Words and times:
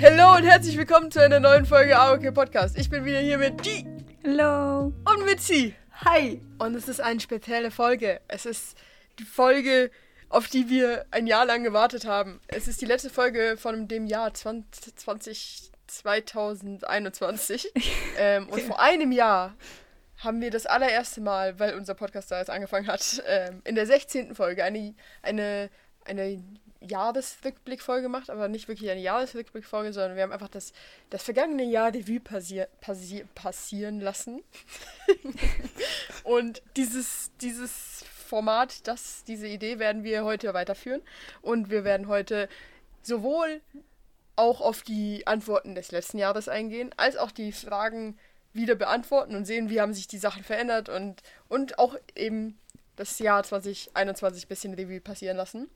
Hallo 0.00 0.36
und 0.36 0.44
herzlich 0.44 0.78
willkommen 0.78 1.10
zu 1.10 1.20
einer 1.20 1.40
neuen 1.40 1.66
Folge 1.66 1.98
AOK 1.98 2.32
Podcast. 2.32 2.78
Ich 2.78 2.88
bin 2.88 3.04
wieder 3.04 3.18
hier 3.18 3.36
mit 3.36 3.60
G 3.64 3.84
Hallo. 4.24 4.92
und 5.04 5.24
mit 5.24 5.40
C. 5.40 5.74
Hi. 6.04 6.40
Und 6.58 6.76
es 6.76 6.86
ist 6.86 7.00
eine 7.00 7.18
spezielle 7.18 7.72
Folge. 7.72 8.20
Es 8.28 8.46
ist 8.46 8.78
die 9.18 9.24
Folge, 9.24 9.90
auf 10.28 10.46
die 10.46 10.68
wir 10.68 11.04
ein 11.10 11.26
Jahr 11.26 11.44
lang 11.46 11.64
gewartet 11.64 12.06
haben. 12.06 12.40
Es 12.46 12.68
ist 12.68 12.80
die 12.80 12.86
letzte 12.86 13.10
Folge 13.10 13.56
von 13.58 13.88
dem 13.88 14.06
Jahr 14.06 14.32
20, 14.32 14.94
2021. 15.88 17.72
ähm, 18.18 18.48
und 18.50 18.62
vor 18.62 18.80
einem 18.80 19.10
Jahr 19.10 19.56
haben 20.18 20.40
wir 20.40 20.52
das 20.52 20.66
allererste 20.66 21.20
Mal, 21.20 21.58
weil 21.58 21.74
unser 21.74 21.94
Podcast 21.94 22.30
da 22.30 22.38
jetzt 22.38 22.50
angefangen 22.50 22.86
hat, 22.86 23.20
ähm, 23.26 23.62
in 23.64 23.74
der 23.74 23.86
16. 23.86 24.36
Folge 24.36 24.62
eine, 24.62 24.94
eine, 25.22 25.70
eine 26.04 26.40
Jahresrückblickfolge 26.80 28.02
gemacht, 28.02 28.30
aber 28.30 28.48
nicht 28.48 28.68
wirklich 28.68 28.90
eine 28.90 29.00
Jahresrückblickfolge, 29.00 29.92
sondern 29.92 30.16
wir 30.16 30.22
haben 30.22 30.32
einfach 30.32 30.48
das, 30.48 30.72
das 31.10 31.22
vergangene 31.22 31.64
Jahr 31.64 31.92
Revue 31.92 32.20
passier, 32.20 32.68
passier, 32.80 33.26
passieren 33.34 34.00
lassen. 34.00 34.42
Und 36.24 36.62
dieses, 36.76 37.30
dieses 37.40 38.04
Format, 38.28 38.86
das, 38.86 39.24
diese 39.24 39.48
Idee 39.48 39.78
werden 39.78 40.04
wir 40.04 40.24
heute 40.24 40.54
weiterführen. 40.54 41.02
Und 41.42 41.70
wir 41.70 41.84
werden 41.84 42.08
heute 42.08 42.48
sowohl 43.02 43.60
auch 44.36 44.60
auf 44.60 44.82
die 44.82 45.26
Antworten 45.26 45.74
des 45.74 45.90
letzten 45.90 46.18
Jahres 46.18 46.48
eingehen, 46.48 46.94
als 46.96 47.16
auch 47.16 47.32
die 47.32 47.50
Fragen 47.50 48.16
wieder 48.52 48.76
beantworten 48.76 49.34
und 49.34 49.46
sehen, 49.46 49.68
wie 49.68 49.80
haben 49.80 49.94
sich 49.94 50.06
die 50.06 50.18
Sachen 50.18 50.44
verändert 50.44 50.88
und, 50.88 51.22
und 51.48 51.78
auch 51.78 51.96
eben 52.14 52.58
das 52.96 53.18
Jahr 53.18 53.42
2021 53.42 54.44
ein 54.44 54.48
bisschen 54.48 54.74
Revue 54.74 55.00
passieren 55.00 55.36
lassen. 55.36 55.68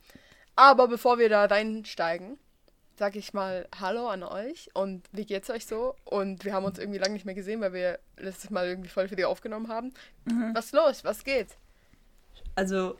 Aber 0.55 0.87
bevor 0.87 1.17
wir 1.17 1.29
da 1.29 1.45
reinsteigen, 1.45 2.37
sage 2.95 3.19
ich 3.19 3.33
mal 3.33 3.67
Hallo 3.79 4.07
an 4.07 4.23
euch 4.23 4.69
und 4.73 5.07
wie 5.11 5.25
geht's 5.25 5.49
euch 5.49 5.65
so? 5.65 5.95
Und 6.05 6.45
wir 6.45 6.53
haben 6.53 6.65
uns 6.65 6.77
irgendwie 6.77 6.99
lange 6.99 7.13
nicht 7.13 7.25
mehr 7.25 7.35
gesehen, 7.35 7.61
weil 7.61 7.73
wir 7.73 7.99
letztes 8.17 8.49
Mal 8.49 8.67
irgendwie 8.67 8.89
voll 8.89 9.07
für 9.07 9.15
die 9.15 9.25
aufgenommen 9.25 9.67
haben. 9.67 9.93
Was 10.53 10.65
ist 10.65 10.73
los? 10.73 11.03
Was 11.03 11.23
geht? 11.23 11.47
Also, 12.55 12.97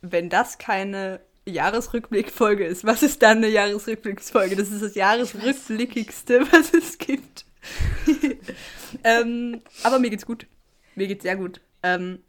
wenn 0.00 0.28
das 0.28 0.58
keine 0.58 1.20
Jahresrückblickfolge 1.46 2.64
ist, 2.64 2.84
was 2.84 3.02
ist 3.02 3.22
dann 3.22 3.38
eine 3.38 3.48
Jahresrückblicksfolge? 3.48 4.56
Das 4.56 4.70
ist 4.70 4.82
das 4.82 4.94
Jahresrückblickigste, 4.94 6.40
was 6.52 6.74
es 6.74 6.98
gibt. 6.98 7.44
ähm, 9.04 9.62
aber 9.84 9.98
mir 9.98 10.10
geht's 10.10 10.26
gut. 10.26 10.46
Mir 10.94 11.06
geht's 11.06 11.22
sehr 11.22 11.36
gut. 11.36 11.60
Ähm, 11.82 12.22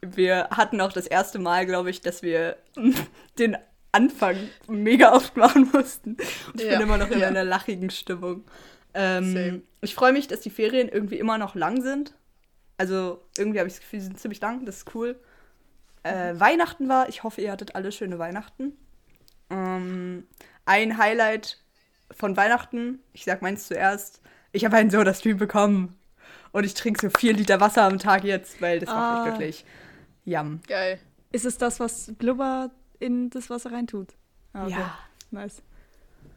wir 0.00 0.48
hatten 0.50 0.80
auch 0.80 0.92
das 0.92 1.06
erste 1.06 1.38
Mal, 1.38 1.66
glaube 1.66 1.90
ich, 1.90 2.00
dass 2.00 2.22
wir 2.22 2.56
den 3.38 3.56
Anfang 3.92 4.36
mega 4.68 5.12
oft 5.12 5.36
machen 5.36 5.68
mussten. 5.72 6.16
Und 6.52 6.60
ich 6.60 6.64
Ja, 6.66 6.72
bin 6.78 6.82
immer 6.82 6.98
noch 6.98 7.10
in 7.10 7.20
ja. 7.20 7.28
einer 7.28 7.44
lachigen 7.44 7.90
Stimmung. 7.90 8.44
Ähm, 8.94 9.62
ich 9.80 9.94
freue 9.94 10.12
mich, 10.12 10.28
dass 10.28 10.40
die 10.40 10.50
Ferien 10.50 10.88
irgendwie 10.88 11.18
immer 11.18 11.38
noch 11.38 11.54
lang 11.54 11.80
sind. 11.82 12.14
Also 12.76 13.22
irgendwie 13.36 13.58
habe 13.58 13.68
ich 13.68 13.74
das 13.74 13.80
Gefühl, 13.80 14.00
sie 14.00 14.06
sind 14.06 14.20
ziemlich 14.20 14.40
lang. 14.40 14.64
Das 14.64 14.78
ist 14.78 14.94
cool. 14.94 15.18
Äh, 16.04 16.38
Weihnachten 16.38 16.88
war. 16.88 17.08
Ich 17.08 17.22
hoffe, 17.22 17.40
ihr 17.40 17.50
hattet 17.52 17.74
alle 17.74 17.92
schöne 17.92 18.18
Weihnachten. 18.18 18.72
Ähm, 19.50 20.26
ein 20.64 20.98
Highlight 20.98 21.58
von 22.10 22.36
Weihnachten, 22.36 23.00
ich 23.12 23.24
sag 23.24 23.42
meins 23.42 23.66
zuerst. 23.66 24.20
Ich 24.52 24.64
habe 24.64 24.76
einen 24.76 24.90
Soda-Stream 24.90 25.36
bekommen. 25.38 25.94
Und 26.52 26.64
ich 26.64 26.74
trinke 26.74 27.00
so 27.00 27.18
vier 27.18 27.34
Liter 27.34 27.60
Wasser 27.60 27.82
am 27.82 27.98
Tag 27.98 28.24
jetzt, 28.24 28.60
weil 28.62 28.80
das 28.80 28.88
macht 28.88 28.98
Ah. 28.98 29.22
mich 29.24 29.32
wirklich 29.32 29.64
yum. 30.24 30.60
Geil. 30.66 30.98
Ist 31.30 31.44
es 31.44 31.58
das, 31.58 31.78
was 31.78 32.12
Blubber 32.18 32.70
in 33.00 33.30
das 33.30 33.50
Wasser 33.50 33.72
reintut? 33.72 34.14
Ah, 34.52 34.64
okay. 34.64 34.72
Ja. 34.72 34.98
Nice. 35.30 35.62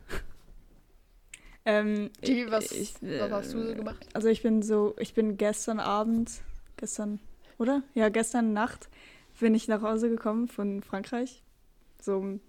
ähm, 1.65 2.09
Die, 2.25 2.49
was, 2.49 2.71
ich- 2.71 2.95
was 3.01 3.31
hast 3.31 3.53
du 3.53 3.63
so 3.63 3.69
äh, 3.71 3.75
gemacht? 3.75 4.05
Also 4.13 4.27
ich 4.29 4.41
bin 4.41 4.61
so, 4.61 4.95
ich 4.99 5.13
bin 5.13 5.37
gestern 5.37 5.79
Abend, 5.79 6.31
gestern, 6.77 7.19
oder? 7.57 7.83
Ja, 7.93 8.09
gestern 8.09 8.53
Nacht 8.53 8.89
bin 9.39 9.55
ich 9.55 9.67
nach 9.67 9.81
Hause 9.81 10.09
gekommen 10.09 10.47
von 10.47 10.81
Frankreich. 10.83 11.43
So 12.01 12.17
um 12.17 12.39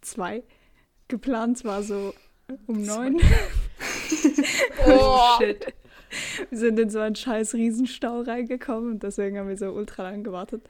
zwei. 0.00 0.42
Geplant 1.08 1.64
war 1.64 1.82
so 1.82 2.14
um 2.66 2.82
neun. 2.82 3.20
Oh, 4.86 5.18
Shit. 5.38 5.74
Wir 6.50 6.58
sind 6.58 6.78
in 6.78 6.90
so 6.90 7.00
einen 7.00 7.16
scheiß 7.16 7.54
Riesenstau 7.54 8.20
reingekommen 8.22 8.92
und 8.92 9.02
deswegen 9.02 9.36
haben 9.38 9.48
wir 9.48 9.56
so 9.56 9.70
ultra 9.72 10.04
lang 10.04 10.22
gewartet. 10.22 10.62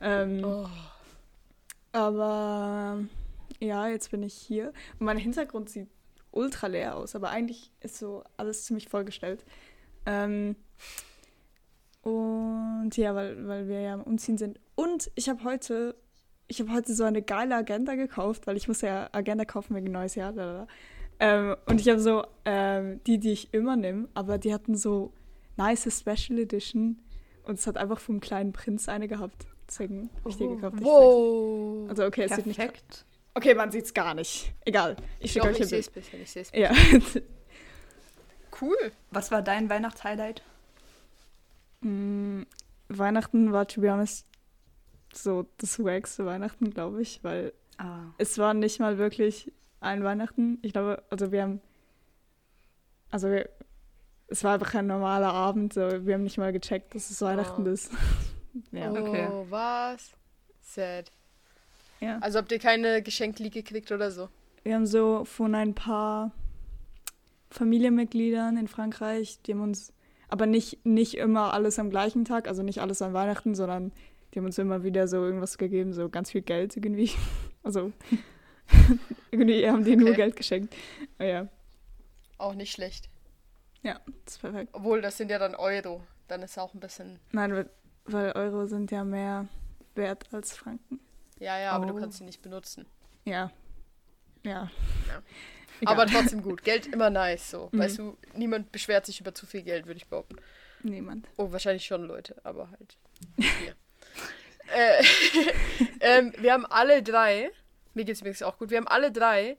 Ähm, 0.00 0.42
oh. 0.44 0.68
Aber 1.96 2.98
ja, 3.58 3.88
jetzt 3.88 4.10
bin 4.10 4.22
ich 4.22 4.34
hier. 4.34 4.74
Und 4.98 5.06
mein 5.06 5.16
Hintergrund 5.16 5.70
sieht 5.70 5.88
ultra 6.30 6.66
leer 6.66 6.94
aus, 6.94 7.16
aber 7.16 7.30
eigentlich 7.30 7.70
ist 7.80 7.96
so 7.96 8.22
alles 8.36 8.66
ziemlich 8.66 8.90
vollgestellt. 8.90 9.46
Ähm, 10.04 10.56
und 12.02 12.90
ja, 12.98 13.14
weil, 13.14 13.48
weil 13.48 13.68
wir 13.68 13.80
ja 13.80 13.94
am 13.94 14.02
Umziehen 14.02 14.36
sind. 14.36 14.60
Und 14.74 15.10
ich 15.14 15.30
habe 15.30 15.42
heute, 15.44 15.96
ich 16.48 16.60
habe 16.60 16.70
heute 16.70 16.94
so 16.94 17.04
eine 17.04 17.22
geile 17.22 17.56
Agenda 17.56 17.94
gekauft, 17.94 18.46
weil 18.46 18.58
ich 18.58 18.68
muss 18.68 18.82
ja 18.82 19.08
Agenda 19.12 19.46
kaufen 19.46 19.74
wegen 19.74 19.90
neues 19.90 20.16
Jahr. 20.16 20.32
lalala. 20.32 20.68
Ähm, 21.18 21.56
und 21.64 21.80
ich 21.80 21.88
habe 21.88 21.98
so 21.98 22.26
ähm, 22.44 23.00
die, 23.06 23.16
die 23.16 23.32
ich 23.32 23.54
immer 23.54 23.74
nehme, 23.74 24.06
aber 24.12 24.36
die 24.36 24.52
hatten 24.52 24.76
so 24.76 25.14
nice 25.56 25.98
Special 25.98 26.38
Edition. 26.38 26.98
Und 27.44 27.58
es 27.58 27.66
hat 27.66 27.78
einfach 27.78 28.00
vom 28.00 28.20
kleinen 28.20 28.52
Prinz 28.52 28.86
eine 28.86 29.08
gehabt. 29.08 29.46
Deswegen 29.78 30.10
habe 30.20 30.30
ich 30.30 30.36
die 30.36 30.46
gekauft. 30.48 30.74
Ich 30.76 30.82
zeig's. 30.82 30.84
Wow. 30.84 31.88
Also 31.90 32.04
okay, 32.06 32.22
es 32.24 32.34
sieht 32.36 32.46
nicht. 32.46 32.56
Perfekt. 32.58 33.04
Okay, 33.34 33.54
man 33.54 33.70
sieht's 33.70 33.92
gar 33.92 34.14
nicht. 34.14 34.52
Egal. 34.64 34.96
Ich 35.20 35.32
schicke 35.32 35.46
euch 35.48 35.56
ich 35.56 35.62
ein 35.62 35.68
sehe 35.68 35.78
es 35.80 35.90
Bild. 35.90 36.04
bisschen, 36.06 36.22
ich 36.22 36.30
sehe 36.30 36.42
es. 36.42 36.50
Ja. 36.52 36.72
Cool. 38.60 38.76
Was 39.10 39.30
war 39.30 39.42
dein 39.42 39.68
Weihnachtshighlight? 39.68 40.42
Mm, 41.82 42.42
Weihnachten 42.88 43.52
war, 43.52 43.66
to 43.68 43.80
be 43.82 43.90
honest, 43.92 44.26
so 45.12 45.46
das 45.58 45.78
wackste 45.78 46.24
Weihnachten, 46.24 46.70
glaube 46.70 47.02
ich, 47.02 47.22
weil 47.22 47.52
Ah. 47.78 48.04
es 48.16 48.38
war 48.38 48.54
nicht 48.54 48.80
mal 48.80 48.96
wirklich 48.96 49.52
ein 49.80 50.02
Weihnachten. 50.02 50.58
Ich 50.62 50.72
glaube, 50.72 51.02
also 51.10 51.30
wir 51.32 51.42
haben, 51.42 51.60
also 53.10 53.28
wir, 53.28 53.50
es 54.28 54.42
war 54.42 54.54
einfach 54.54 54.72
ein 54.74 54.86
normaler 54.86 55.32
Abend. 55.34 55.74
So, 55.74 56.06
wir 56.06 56.14
haben 56.14 56.22
nicht 56.22 56.38
mal 56.38 56.52
gecheckt, 56.52 56.94
dass 56.94 57.10
es 57.10 57.20
Weihnachten 57.20 57.66
Oh. 57.68 57.70
ist. 57.70 57.90
Ja. 58.72 58.90
Oh, 58.92 58.96
okay. 58.96 59.28
was? 59.50 60.10
Sad. 60.62 61.10
ja. 62.00 62.18
Also 62.20 62.38
habt 62.38 62.50
ihr 62.52 62.58
keine 62.58 63.02
Geschenkliege 63.02 63.62
gekriegt 63.62 63.90
oder 63.92 64.10
so? 64.10 64.28
Wir 64.64 64.74
haben 64.74 64.86
so 64.86 65.24
von 65.24 65.54
ein 65.54 65.74
paar 65.74 66.32
Familienmitgliedern 67.50 68.56
in 68.56 68.68
Frankreich, 68.68 69.40
die 69.42 69.52
haben 69.52 69.60
uns, 69.62 69.92
aber 70.28 70.46
nicht, 70.46 70.84
nicht 70.84 71.14
immer 71.16 71.54
alles 71.54 71.78
am 71.78 71.90
gleichen 71.90 72.24
Tag, 72.24 72.48
also 72.48 72.62
nicht 72.62 72.80
alles 72.80 73.00
an 73.02 73.14
Weihnachten, 73.14 73.54
sondern 73.54 73.92
die 74.34 74.38
haben 74.40 74.46
uns 74.46 74.58
immer 74.58 74.82
wieder 74.82 75.06
so 75.08 75.24
irgendwas 75.24 75.56
gegeben, 75.56 75.92
so 75.92 76.08
ganz 76.08 76.30
viel 76.32 76.42
Geld 76.42 76.76
irgendwie. 76.76 77.10
Also 77.62 77.90
irgendwie 79.32 79.68
haben 79.68 79.82
die 79.82 79.96
nur 79.96 80.10
Okay. 80.10 80.16
Geld 80.18 80.36
geschenkt. 80.36 80.72
Ja, 81.18 81.48
Auch 82.38 82.54
nicht 82.54 82.70
schlecht. 82.70 83.08
ja, 83.82 83.98
das 84.24 84.34
ist 84.34 84.40
perfekt. 84.40 84.70
Obwohl, 84.72 85.00
das 85.00 85.16
sind 85.16 85.32
ja 85.32 85.38
dann 85.40 85.56
Euro. 85.56 86.00
Dann 86.28 86.42
ist 86.42 86.56
auch 86.60 86.74
ein 86.74 86.78
bisschen. 86.80 87.18
Nein, 87.32 87.68
weil, 88.06 88.32
Euro 88.32 88.66
sind 88.66 88.90
ja 88.90 89.04
mehr 89.04 89.46
wert 89.94 90.26
als 90.32 90.56
Franken. 90.56 91.00
Ja, 91.38 91.58
ja, 91.58 91.72
aber 91.72 91.86
du 91.86 91.94
Oh. 91.94 92.00
kannst 92.00 92.18
sie 92.18 92.24
nicht 92.24 92.42
benutzen. 92.42 92.86
Ja. 93.24 93.50
Ja. 94.42 94.70
Ja. 95.08 95.22
Aber 95.84 96.06
trotzdem 96.06 96.42
gut. 96.42 96.62
Geld 96.64 96.86
immer 96.86 97.10
nice 97.10 97.50
so. 97.50 97.68
Mhm. 97.72 97.78
Weißt 97.78 97.98
du, 97.98 98.16
niemand 98.34 98.72
beschwert 98.72 99.04
sich 99.06 99.20
über 99.20 99.34
zu 99.34 99.44
viel 99.46 99.62
Geld, 99.62 99.86
würde 99.86 99.98
ich 99.98 100.06
behaupten. 100.06 100.36
niemand. 100.82 101.26
Oh, 101.36 101.52
wahrscheinlich 101.52 101.84
schon 101.84 102.04
Leute, 102.04 102.36
aber 102.44 102.70
halt. 102.70 102.96
Wir. 103.36 103.74
äh, 104.74 105.04
ähm, 106.00 106.32
wir 106.38 106.52
haben 106.52 106.64
alle 106.66 107.02
drei, 107.02 107.50
mir 107.94 108.04
geht's 108.04 108.20
übrigens 108.20 108.42
auch 108.42 108.56
gut, 108.58 108.70
wir 108.70 108.78
haben 108.78 108.88
alle 108.88 109.10
drei 109.12 109.56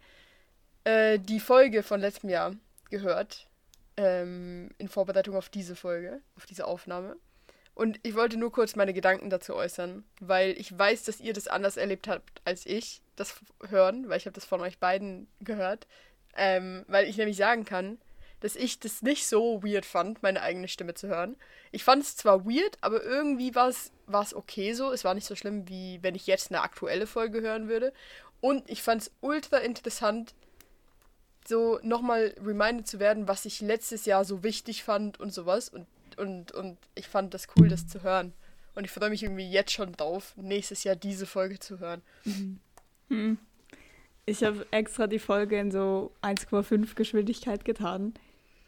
äh, 0.85 1.19
die 1.19 1.39
Folge 1.39 1.83
von 1.83 1.99
letztem 1.99 2.29
Jahr 2.29 2.55
gehört. 2.89 3.47
Ähm, 3.99 4.69
in 4.77 4.89
Vorbereitung 4.89 5.35
auf 5.35 5.49
diese 5.49 5.75
Folge, 5.75 6.21
auf 6.35 6.45
diese 6.45 6.65
Aufnahme. 6.65 7.17
Und 7.77 7.99
ich 8.01 8.15
wollte 8.15 8.37
nur 8.37 8.51
kurz 8.51 8.75
meine 8.75 8.91
Gedanken 8.91 9.29
dazu 9.29 9.53
äußern, 9.53 10.03
weil 10.19 10.59
ich 10.59 10.75
weiß, 10.75 11.03
dass 11.03 11.19
ihr 11.19 11.33
das 11.33 11.47
anders 11.47 11.77
erlebt 11.77 12.07
habt 12.07 12.41
als 12.43 12.65
ich, 12.65 13.03
das 13.15 13.35
hören, 13.69 14.09
weil 14.09 14.17
ich 14.17 14.25
habe 14.25 14.33
das 14.33 14.45
von 14.45 14.61
euch 14.61 14.79
beiden 14.79 15.27
gehört. 15.41 15.85
Ähm, 16.35 16.85
weil 16.87 17.07
ich 17.07 17.17
nämlich 17.17 17.37
sagen 17.37 17.65
kann, 17.65 17.99
dass 18.39 18.55
ich 18.55 18.79
das 18.79 19.03
nicht 19.03 19.27
so 19.27 19.61
weird 19.61 19.85
fand, 19.85 20.23
meine 20.23 20.41
eigene 20.41 20.67
Stimme 20.67 20.95
zu 20.95 21.07
hören. 21.07 21.35
Ich 21.71 21.83
fand 21.83 22.01
es 22.01 22.17
zwar 22.17 22.45
weird, 22.45 22.79
aber 22.81 23.03
irgendwie 23.03 23.53
war 23.53 23.67
es 23.67 23.91
war 24.07 24.23
es 24.23 24.33
okay 24.33 24.73
so. 24.73 24.91
Es 24.91 25.03
war 25.03 25.13
nicht 25.13 25.27
so 25.27 25.35
schlimm, 25.35 25.69
wie 25.69 25.99
wenn 26.01 26.15
ich 26.15 26.25
jetzt 26.25 26.49
eine 26.49 26.61
aktuelle 26.61 27.05
Folge 27.05 27.41
hören 27.41 27.69
würde. 27.69 27.93
Und 28.41 28.67
ich 28.71 28.81
fand 28.81 29.03
es 29.03 29.11
ultra 29.21 29.57
interessant, 29.59 30.33
so 31.47 31.77
nochmal 31.83 32.33
reminded 32.43 32.87
zu 32.87 32.99
werden, 32.99 33.27
was 33.27 33.45
ich 33.45 33.61
letztes 33.61 34.05
Jahr 34.05 34.25
so 34.25 34.41
wichtig 34.41 34.83
fand 34.83 35.19
und 35.19 35.31
sowas. 35.31 35.69
Und, 35.69 35.85
und, 36.17 36.51
und 36.51 36.77
ich 36.95 37.07
fand 37.07 37.33
das 37.33 37.47
cool, 37.55 37.67
das 37.67 37.87
zu 37.87 38.03
hören. 38.03 38.33
Und 38.75 38.83
ich 38.83 38.91
freue 38.91 39.09
mich 39.09 39.23
irgendwie 39.23 39.49
jetzt 39.49 39.71
schon 39.71 39.93
drauf, 39.93 40.33
nächstes 40.37 40.83
Jahr 40.83 40.95
diese 40.95 41.25
Folge 41.25 41.59
zu 41.59 41.79
hören. 41.79 42.01
Hm. 43.09 43.37
Ich 44.25 44.43
habe 44.43 44.67
extra 44.71 45.07
die 45.07 45.19
Folge 45.19 45.57
in 45.57 45.71
so 45.71 46.11
1,5 46.21 46.95
Geschwindigkeit 46.95 47.63
getan, 47.63 48.13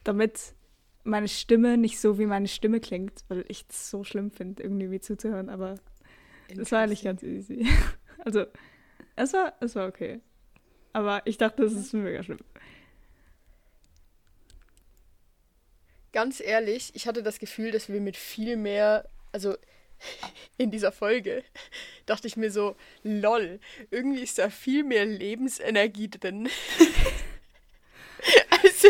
damit 0.04 0.54
meine 1.04 1.28
Stimme 1.28 1.78
nicht 1.78 2.00
so 2.00 2.18
wie 2.18 2.26
meine 2.26 2.48
Stimme 2.48 2.80
klingt, 2.80 3.24
weil 3.28 3.44
ich 3.48 3.66
es 3.70 3.90
so 3.90 4.04
schlimm 4.04 4.32
finde, 4.32 4.64
irgendwie 4.64 4.90
wie 4.90 5.00
zuzuhören, 5.00 5.50
aber 5.50 5.76
es 6.48 6.72
war 6.72 6.88
nicht 6.88 7.04
ganz 7.04 7.24
easy. 7.24 7.68
Also, 8.26 8.46
es 9.16 9.32
war, 9.32 9.54
es 9.62 9.76
war 9.76 9.88
okay. 9.88 10.20
Aber 10.92 11.22
ich 11.24 11.38
dachte, 11.38 11.64
es 11.64 11.72
ist 11.72 11.94
mega 11.94 12.22
schlimm. 12.22 12.40
Ganz 16.12 16.40
ehrlich, 16.40 16.92
ich 16.96 17.08
hatte 17.08 17.24
das 17.24 17.40
Gefühl, 17.40 17.72
dass 17.72 17.90
wir 17.90 18.02
mit 18.02 18.18
viel 18.18 18.58
mehr, 18.58 19.08
also 19.32 19.56
in 20.58 20.72
dieser 20.72 20.92
Folge, 20.92 21.44
dachte 22.06 22.28
ich 22.28 22.38
mir 22.38 22.52
so, 22.52 22.76
lol, 23.04 23.60
irgendwie 23.92 24.22
ist 24.22 24.40
da 24.40 24.50
viel 24.50 24.84
mehr 24.84 25.06
Lebensenergie 25.06 26.10
drin. 26.10 26.50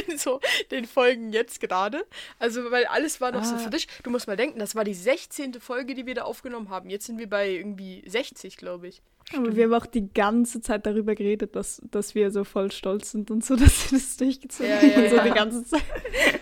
in 0.07 0.17
so 0.17 0.39
den 0.71 0.85
Folgen 0.85 1.31
jetzt 1.33 1.59
gerade. 1.59 2.05
Also, 2.39 2.71
weil 2.71 2.85
alles 2.85 3.19
war 3.21 3.31
noch 3.31 3.43
so 3.43 3.55
Ah. 3.55 3.59
frisch. 3.59 3.87
Du 4.03 4.09
musst 4.09 4.27
mal 4.27 4.35
denken, 4.37 4.59
das 4.59 4.75
war 4.75 4.83
die 4.83 4.93
16. 4.93 5.55
Folge, 5.61 5.93
die 5.95 6.05
wir 6.05 6.15
da 6.15 6.23
aufgenommen 6.23 6.69
haben. 6.69 6.89
Jetzt 6.89 7.05
sind 7.05 7.19
wir 7.19 7.29
bei 7.29 7.49
irgendwie 7.49 8.03
60, 8.07 8.57
glaube 8.57 8.87
ich. 8.87 9.01
Aber 9.35 9.55
wir 9.55 9.65
haben 9.65 9.73
auch 9.75 9.85
die 9.85 10.11
ganze 10.11 10.59
Zeit 10.61 10.85
darüber 10.87 11.13
geredet, 11.13 11.55
dass, 11.55 11.81
dass 11.91 12.15
wir 12.15 12.31
so 12.31 12.43
voll 12.43 12.71
stolz 12.71 13.11
sind 13.11 13.29
und 13.29 13.45
so, 13.45 13.55
dass 13.57 13.91
wir 13.91 13.99
das 13.99 14.17
durchgezogen 14.17 14.71
Ja, 14.71 14.77
haben. 14.77 14.89
ja, 14.89 14.97
und 14.97 15.09
so 15.09 15.15
ja. 15.17 15.23
die 15.23 15.31
ganze 15.31 15.63
Zeit. 15.65 15.83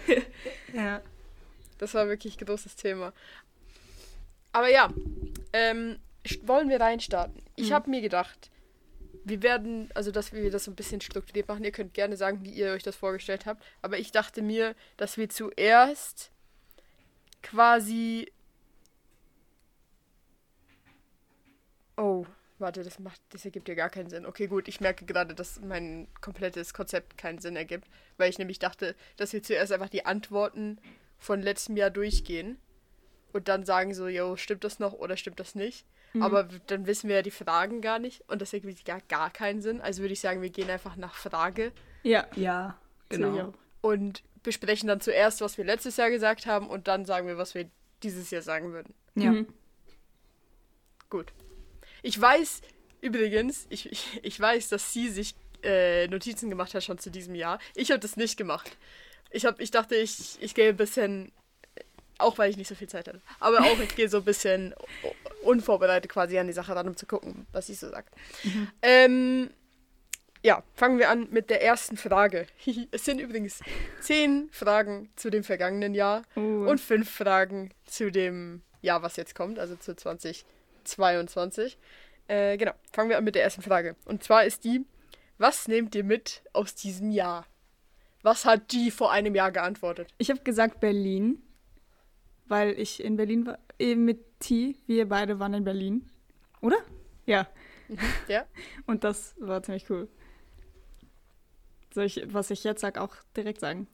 Ja. 0.74 1.02
Das 1.80 1.94
war 1.94 2.08
wirklich 2.08 2.40
ein 2.40 2.46
großes 2.46 2.76
Thema. 2.76 3.14
Aber 4.52 4.70
ja, 4.70 4.90
ähm, 5.54 5.98
wollen 6.44 6.70
wir 6.70 6.80
reinstarten? 6.80 7.42
Ich 7.56 7.70
Mhm. 7.70 7.74
habe 7.74 7.90
mir 7.90 8.02
gedacht, 8.02 8.50
wir 9.28 9.44
werden, 9.44 9.90
also 9.94 10.12
dass 10.12 10.32
wir 10.32 10.50
das 10.50 10.64
so 10.64 10.72
ein 10.72 10.76
bisschen 10.76 11.02
strukturiert 11.02 11.48
machen. 11.48 11.64
Ihr 11.64 11.72
könnt 11.72 11.94
gerne 11.94 12.16
sagen, 12.16 12.44
wie 12.44 12.52
ihr 12.52 12.72
euch 12.72 12.84
das 12.84 12.96
vorgestellt 12.96 13.46
habt. 13.46 13.64
Aber 13.82 13.98
ich 13.98 14.12
dachte 14.12 14.42
mir, 14.42 14.76
dass 14.96 15.18
wir 15.18 15.30
zuerst 15.30 16.32
quasi. 17.44 18.32
Oh, 21.98 22.26
warte, 22.60 22.84
das 22.84 23.00
macht, 23.00 23.20
das 23.30 23.44
ergibt 23.44 23.68
ja 23.68 23.76
gar 23.76 23.90
keinen 23.90 24.10
Sinn. 24.10 24.26
Okay, 24.26 24.48
gut, 24.48 24.68
ich 24.68 24.80
merke 24.80 25.06
gerade, 25.06 25.36
dass 25.36 25.60
mein 25.60 26.08
komplettes 26.22 26.74
Konzept 26.74 27.18
keinen 27.18 27.40
Sinn 27.40 27.56
ergibt, 27.56 27.90
weil 28.18 28.30
ich 28.30 28.38
nämlich 28.38 28.60
dachte, 28.60 28.96
dass 29.18 29.34
wir 29.34 29.44
zuerst 29.44 29.72
einfach 29.72 29.90
die 29.90 30.06
Antworten 30.06 30.80
von 31.18 31.42
letztem 31.42 31.76
Jahr 31.76 31.90
durchgehen 31.90 32.58
und 33.34 33.48
dann 33.48 33.66
sagen 33.66 33.94
so, 33.94 34.08
yo, 34.08 34.38
stimmt 34.38 34.64
das 34.64 34.80
noch 34.80 34.94
oder 34.94 35.18
stimmt 35.18 35.40
das 35.40 35.56
nicht? 35.56 35.86
Aber 36.20 36.52
w- 36.52 36.60
dann 36.68 36.88
wissen 36.88 37.08
wir 37.10 37.18
ja 37.18 37.22
die 37.22 37.32
Fragen 37.32 37.82
gar 37.82 38.00
nicht 38.00 38.24
und 38.28 38.42
das 38.42 38.54
ergibt 38.54 38.84
gar, 38.86 39.02
gar 39.02 39.30
keinen 39.30 39.62
Sinn. 39.62 39.82
Also 39.82 40.02
würde 40.02 40.14
ich 40.14 40.20
sagen, 40.20 40.42
wir 40.42 40.50
gehen 40.50 40.70
einfach 40.70 40.96
nach 40.96 41.14
Frage 41.16 41.72
Ja, 42.04 42.26
Ja, 42.36 42.78
genau. 43.10 43.54
und 43.82 44.24
besprechen 44.44 44.88
dann 44.88 45.02
zuerst, 45.02 45.42
was 45.42 45.58
wir 45.58 45.66
letztes 45.66 45.98
Jahr 45.98 46.10
gesagt 46.10 46.46
haben 46.46 46.70
und 46.70 46.88
dann 46.88 47.06
sagen 47.06 47.28
wir, 47.28 47.38
was 47.38 47.54
wir 47.54 47.70
dieses 48.04 48.32
Jahr 48.32 48.42
sagen 48.42 48.72
würden. 48.74 48.94
Ja. 49.16 49.32
Mhm. 49.32 49.48
Gut. 51.10 51.34
Ich 52.02 52.20
weiß 52.20 52.62
übrigens, 53.02 53.66
ich, 53.70 53.92
ich, 53.92 54.20
ich 54.24 54.40
weiß, 54.40 54.70
dass 54.70 54.94
sie 54.94 55.10
sich 55.10 55.36
äh, 55.64 56.08
Notizen 56.08 56.50
gemacht 56.50 56.74
hat 56.74 56.84
schon 56.84 56.98
zu 57.00 57.10
diesem 57.10 57.36
Jahr. 57.36 57.60
Ich 57.76 57.92
habe 57.92 58.00
das 58.00 58.16
nicht 58.18 58.38
gemacht. 58.38 58.78
Ich, 59.32 59.46
hab, 59.46 59.60
ich 59.60 59.72
dachte, 59.72 59.96
ich, 59.96 60.38
ich 60.42 60.56
gehe 60.56 60.70
ein 60.70 60.78
bisschen, 60.78 61.32
auch 62.20 62.38
weil 62.38 62.50
ich 62.50 62.58
nicht 62.58 62.68
so 62.68 62.76
viel 62.76 62.90
Zeit 62.90 63.08
hatte, 63.08 63.22
aber 63.40 63.60
auch 63.62 63.80
ich 63.80 63.96
gehe 63.96 64.10
so 64.10 64.18
ein 64.18 64.24
bisschen 64.26 64.74
unvorbereitet 65.44 66.12
quasi 66.12 66.38
an 66.40 66.48
die 66.48 66.54
Sache 66.54 66.76
ran, 66.76 66.88
um 66.88 66.96
zu 66.98 67.06
gucken, 67.06 67.46
was 67.52 67.68
sie 67.68 67.74
so 67.74 67.90
sagt. 67.90 68.14
Ähm, 68.82 69.50
ja, 70.44 70.64
fangen 70.76 71.00
wir 71.00 71.10
an 71.10 71.28
mit 71.32 71.50
der 71.50 71.64
ersten 71.64 71.98
Frage. 71.98 72.48
es 72.92 73.06
sind 73.06 73.20
übrigens 73.20 73.60
zehn 74.02 74.50
Fragen 74.52 75.10
zu 75.16 75.30
dem 75.30 75.44
vergangenen 75.44 75.94
Jahr 75.94 76.22
Oh. 76.36 76.40
und 76.70 76.80
fünf 76.80 77.10
Fragen 77.10 77.72
zu 77.86 78.12
dem 78.12 78.62
Jahr, 78.82 79.02
was 79.02 79.16
jetzt 79.16 79.36
kommt, 79.36 79.58
also 79.60 79.76
zu 79.76 79.96
2022. 79.96 81.78
Äh, 82.28 82.58
genau, 82.58 82.74
fangen 82.92 83.10
wir 83.10 83.18
an 83.18 83.24
mit 83.24 83.36
der 83.36 83.44
ersten 83.44 83.62
Frage. 83.62 83.96
Und 84.06 84.24
zwar 84.24 84.44
ist 84.46 84.64
die, 84.64 84.86
was 85.38 85.68
nehmt 85.68 85.96
ihr 85.96 86.04
mit 86.04 86.42
aus 86.54 86.76
diesem 86.76 87.12
Jahr? 87.12 87.46
Was 88.24 88.46
hat 88.46 88.72
die 88.72 88.92
vor 88.92 89.12
einem 89.12 89.36
Jahr 89.36 89.52
geantwortet? 89.52 90.10
Ich 90.18 90.30
habe 90.30 90.42
gesagt 90.42 90.80
Berlin, 90.80 91.42
weil 92.48 92.80
ich 92.80 93.04
in 93.04 93.18
Berlin 93.18 93.46
war. 93.46 93.60
eh, 93.80 93.96
Mit 93.96 94.40
T, 94.40 94.76
wir 94.88 95.08
beide 95.10 95.40
waren 95.40 95.54
in 95.54 95.64
Berlin. 95.64 96.10
Oder? 96.62 96.78
Ja. 97.26 97.48
Ja? 98.28 98.46
Und 98.86 99.04
das 99.06 99.34
war 99.40 99.64
ziemlich 99.64 99.90
cool. 99.90 100.10
Soll 101.94 102.06
ich, 102.06 102.22
was 102.34 102.50
ich 102.52 102.64
jetzt 102.64 102.82
sag, 102.82 102.98
auch 102.98 103.16
direkt 103.36 103.60
sagen? 103.60 103.88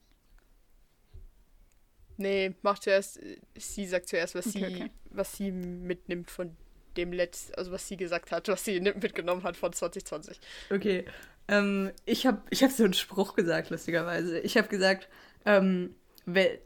Nee, 2.17 2.53
mach 2.61 2.79
zuerst, 2.79 3.19
sie 3.57 3.88
sagt 3.88 4.07
zuerst, 4.07 4.35
was, 4.35 4.47
Okay, 4.47 4.59
sie, 4.59 4.65
okay. 4.65 4.91
was 5.09 5.35
sie 5.35 5.51
mitnimmt 5.51 6.29
von 6.29 6.55
dem 6.95 7.11
letzten, 7.11 7.55
also 7.55 7.71
was 7.71 7.88
sie 7.88 7.97
gesagt 7.97 8.31
hat, 8.31 8.47
was 8.50 8.65
sie 8.65 8.79
mitgenommen 8.81 9.44
hat 9.44 9.57
von 9.57 9.73
2020. 9.73 10.39
Okay. 10.69 11.05
Ähm, 11.47 11.91
ich 12.05 12.25
habe 12.25 12.41
ich 12.50 12.63
hab 12.63 12.71
so 12.71 12.83
einen 12.83 12.94
Spruch 12.94 13.35
gesagt, 13.35 13.69
lustigerweise. 13.69 14.39
Ich 14.39 14.57
habe 14.57 14.67
gesagt, 14.67 15.09
ähm, 15.45 15.95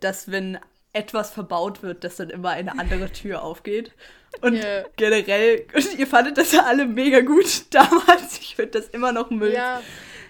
dass 0.02 0.30
wenn 0.32 0.60
etwas 0.94 1.32
verbaut 1.32 1.84
wird, 1.84 2.04
dass 2.04 2.16
dann 2.18 2.30
immer 2.30 2.50
eine 2.52 2.78
andere 2.80 3.12
Tür 3.14 3.44
aufgeht. 3.44 3.92
Und 4.42 4.56
Ja. 4.56 4.84
generell, 4.96 5.66
und 5.74 5.94
ihr 6.00 6.08
fandet 6.08 6.38
das 6.38 6.52
ja 6.52 6.64
alle 6.66 6.86
mega 6.86 7.22
gut 7.22 7.66
damals. 7.74 8.40
Ich 8.40 8.56
finde 8.56 8.80
das 8.80 8.88
immer 8.90 9.12
noch 9.12 9.30
Müll. 9.30 9.54
Ja, 9.54 9.82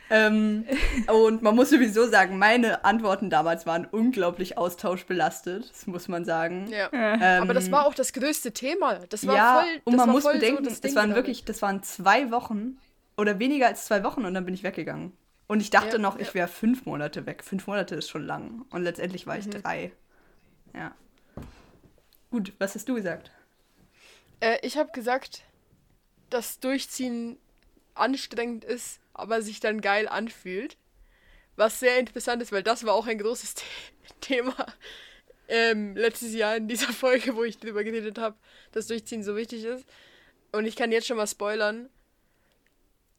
Ähm, 0.09 0.63
und 1.11 1.41
man 1.41 1.53
muss 1.53 1.69
sowieso 1.69 2.07
sagen, 2.07 2.37
meine 2.37 2.85
Antworten 2.85 3.29
damals 3.29 3.65
waren 3.65 3.85
unglaublich 3.85 4.57
austauschbelastet, 4.57 5.69
das 5.69 5.85
muss 5.85 6.07
man 6.07 6.23
sagen. 6.23 6.67
ja. 6.69 6.89
Ähm, 6.93 7.43
Aber 7.43 7.53
das 7.53 7.69
war 7.71 7.85
auch 7.85 7.93
das 7.93 8.13
größte 8.13 8.53
Thema. 8.53 8.99
Das 9.09 9.27
war 9.27 9.35
ja, 9.35 9.59
voll. 9.59 9.81
und 9.83 9.93
das 9.93 9.97
man 9.97 10.07
war 10.07 10.13
muss 10.13 10.23
voll 10.23 10.33
so 10.35 10.39
bedenken, 10.39 10.63
das 10.63 10.79
Ding 10.79 10.95
waren 10.95 11.13
wirklich, 11.13 11.43
das 11.43 11.61
waren 11.61 11.83
zwei 11.83 12.31
Wochen 12.31 12.77
oder 13.17 13.37
weniger 13.39 13.67
als 13.67 13.83
zwei 13.85 14.01
Wochen 14.05 14.23
und 14.23 14.33
dann 14.33 14.45
bin 14.45 14.53
ich 14.53 14.63
weggegangen. 14.63 15.11
Und 15.47 15.59
ich 15.59 15.71
dachte 15.71 15.93
Ja, 15.93 15.97
noch, 15.97 16.17
ich 16.19 16.33
wäre 16.33 16.47
fünf 16.47 16.85
Monate 16.85 17.25
weg. 17.25 17.43
Fünf 17.43 17.67
Monate 17.67 17.95
ist 17.95 18.09
schon 18.09 18.25
lang. 18.25 18.65
Und 18.69 18.83
letztendlich 18.83 19.27
war 19.27 19.35
Mhm. 19.35 19.39
ich 19.41 19.49
drei. 19.49 19.91
Ja. 20.77 20.95
Gut, 22.29 22.53
was 22.59 22.75
hast 22.75 22.87
du 22.87 22.93
gesagt? 22.93 23.31
Äh, 24.41 24.59
ich 24.61 24.77
habe 24.77 24.91
gesagt, 24.91 25.43
dass 26.29 26.59
Durchziehen 26.59 27.37
anstrengend 27.95 28.63
ist, 28.63 28.99
aber 29.13 29.41
sich 29.41 29.59
dann 29.59 29.81
geil 29.81 30.07
anfühlt. 30.07 30.77
Was 31.55 31.79
sehr 31.79 31.97
interessant 31.97 32.43
ist, 32.43 32.51
weil 32.51 32.61
das 32.61 32.85
war 32.85 32.93
auch 32.93 33.07
ein 33.07 33.17
großes 33.17 33.55
The 33.55 34.13
Thema 34.21 34.55
ähm, 35.47 35.95
letztes 35.95 36.33
Jahr 36.33 36.57
in 36.57 36.67
dieser 36.67 36.93
Folge, 36.93 37.35
wo 37.35 37.43
ich 37.43 37.57
drüber 37.57 37.83
geredet 37.83 38.19
habe, 38.19 38.37
dass 38.71 38.87
Durchziehen 38.87 39.23
so 39.23 39.35
wichtig 39.35 39.63
ist. 39.63 39.85
Und 40.51 40.65
ich 40.65 40.75
kann 40.75 40.91
jetzt 40.91 41.07
schon 41.07 41.17
mal 41.17 41.27
spoilern. 41.27 41.89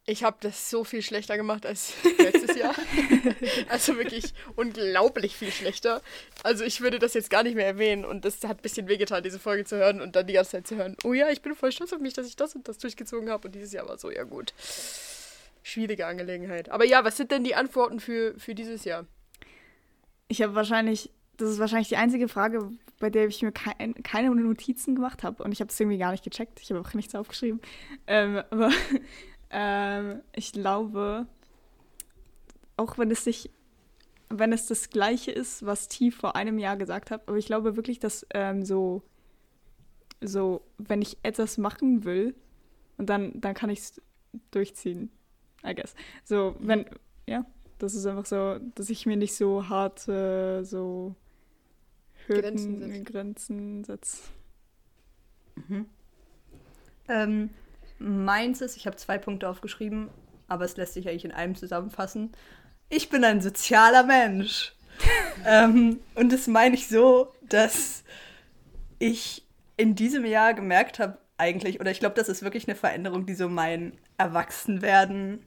Ich 0.05 0.23
habe 0.23 0.37
das 0.39 0.69
so 0.69 0.83
viel 0.83 1.01
schlechter 1.01 1.37
gemacht 1.37 1.65
als 1.65 1.93
letztes 2.17 2.55
Jahr. 2.55 2.73
also 3.69 3.97
wirklich 3.97 4.33
unglaublich 4.55 5.35
viel 5.35 5.51
schlechter. 5.51 6.01
Also 6.43 6.63
ich 6.63 6.81
würde 6.81 6.99
das 6.99 7.13
jetzt 7.13 7.29
gar 7.29 7.43
nicht 7.43 7.55
mehr 7.55 7.67
erwähnen 7.67 8.05
und 8.05 8.25
das 8.25 8.43
hat 8.43 8.57
ein 8.59 8.61
bisschen 8.61 8.87
wehgetan, 8.87 9.23
diese 9.23 9.39
Folge 9.39 9.65
zu 9.65 9.77
hören 9.77 10.01
und 10.01 10.15
dann 10.15 10.25
die 10.25 10.33
ganze 10.33 10.51
Zeit 10.51 10.67
zu 10.67 10.75
hören. 10.77 10.95
Oh 11.03 11.13
ja, 11.13 11.29
ich 11.29 11.41
bin 11.41 11.53
voll 11.53 11.71
stolz 11.71 11.93
auf 11.93 11.99
mich, 11.99 12.13
dass 12.13 12.27
ich 12.27 12.35
das 12.35 12.55
und 12.55 12.67
das 12.67 12.79
durchgezogen 12.79 13.29
habe 13.29 13.47
und 13.47 13.55
dieses 13.55 13.71
Jahr 13.71 13.87
war 13.87 13.97
so, 13.97 14.09
ja 14.09 14.23
gut. 14.23 14.53
Schwierige 15.61 16.07
Angelegenheit. 16.07 16.69
Aber 16.69 16.85
ja, 16.85 17.03
was 17.03 17.17
sind 17.17 17.31
denn 17.31 17.43
die 17.43 17.55
Antworten 17.55 17.99
für, 17.99 18.33
für 18.39 18.55
dieses 18.55 18.85
Jahr? 18.85 19.05
Ich 20.27 20.41
habe 20.41 20.55
wahrscheinlich, 20.55 21.11
das 21.37 21.49
ist 21.49 21.59
wahrscheinlich 21.59 21.89
die 21.89 21.97
einzige 21.97 22.27
Frage, 22.27 22.71
bei 22.99 23.09
der 23.09 23.27
ich 23.27 23.41
mir 23.41 23.51
kein, 23.51 23.93
keine 24.03 24.29
Notizen 24.29 24.95
gemacht 24.95 25.23
habe. 25.23 25.43
Und 25.43 25.51
ich 25.51 25.61
habe 25.61 25.71
es 25.71 25.79
irgendwie 25.79 25.97
gar 25.97 26.11
nicht 26.11 26.23
gecheckt. 26.23 26.59
Ich 26.61 26.69
habe 26.69 26.81
auch 26.81 26.93
nichts 26.93 27.15
aufgeschrieben. 27.15 27.61
Ähm, 28.07 28.43
aber 28.49 28.71
ähm, 29.49 30.21
ich 30.35 30.51
glaube, 30.51 31.27
auch 32.77 32.97
wenn 32.97 33.11
es 33.11 33.23
sich, 33.23 33.49
wenn 34.29 34.53
es 34.53 34.67
das 34.67 34.89
Gleiche 34.89 35.31
ist, 35.31 35.65
was 35.65 35.87
T 35.87 36.11
vor 36.11 36.35
einem 36.35 36.59
Jahr 36.59 36.77
gesagt 36.77 37.11
hat, 37.11 37.27
aber 37.27 37.37
ich 37.37 37.47
glaube 37.47 37.75
wirklich, 37.75 37.99
dass 37.99 38.25
ähm, 38.33 38.63
so, 38.63 39.03
so, 40.21 40.61
wenn 40.77 41.01
ich 41.01 41.17
etwas 41.23 41.57
machen 41.57 42.03
will, 42.03 42.35
und 42.99 43.09
dann, 43.09 43.31
dann 43.39 43.53
kann 43.53 43.69
ich 43.69 43.79
es 43.79 44.01
durchziehen, 44.51 45.09
I 45.65 45.73
guess. 45.73 45.95
So, 46.25 46.55
wenn, 46.59 46.85
ja, 47.27 47.45
das 47.77 47.95
ist 47.95 48.05
einfach 48.05 48.25
so, 48.25 48.59
dass 48.75 48.89
ich 48.89 49.05
mir 49.05 49.15
nicht 49.15 49.33
so 49.33 49.69
hart 49.69 50.07
äh, 50.09 50.63
so 50.63 51.15
Grenzen 52.27 52.73
Hürden, 52.73 52.91
setze. 52.91 53.03
Grenzen 53.03 53.83
setze. 53.85 54.17
Ähm, 57.07 57.49
meins 57.99 58.61
ist, 58.61 58.77
ich 58.77 58.87
habe 58.87 58.95
zwei 58.95 59.17
Punkte 59.17 59.47
aufgeschrieben, 59.47 60.09
aber 60.47 60.65
es 60.65 60.77
lässt 60.77 60.93
sich 60.93 61.07
eigentlich 61.07 61.25
in 61.25 61.31
einem 61.31 61.55
zusammenfassen. 61.55 62.31
Ich 62.89 63.09
bin 63.09 63.23
ein 63.23 63.41
sozialer 63.41 64.03
Mensch. 64.03 64.73
ähm, 65.45 65.99
und 66.15 66.31
das 66.31 66.47
meine 66.47 66.75
ich 66.75 66.87
so, 66.87 67.33
dass 67.41 68.03
ich 68.97 69.45
in 69.77 69.95
diesem 69.95 70.25
Jahr 70.25 70.53
gemerkt 70.53 70.99
habe, 70.99 71.17
eigentlich, 71.37 71.79
oder 71.79 71.89
ich 71.89 71.99
glaube, 71.99 72.15
das 72.15 72.27
ist 72.27 72.43
wirklich 72.43 72.67
eine 72.67 72.75
Veränderung, 72.75 73.25
die 73.25 73.33
so 73.33 73.47
mein 73.47 73.93
Erwachsenwerden 74.17 75.41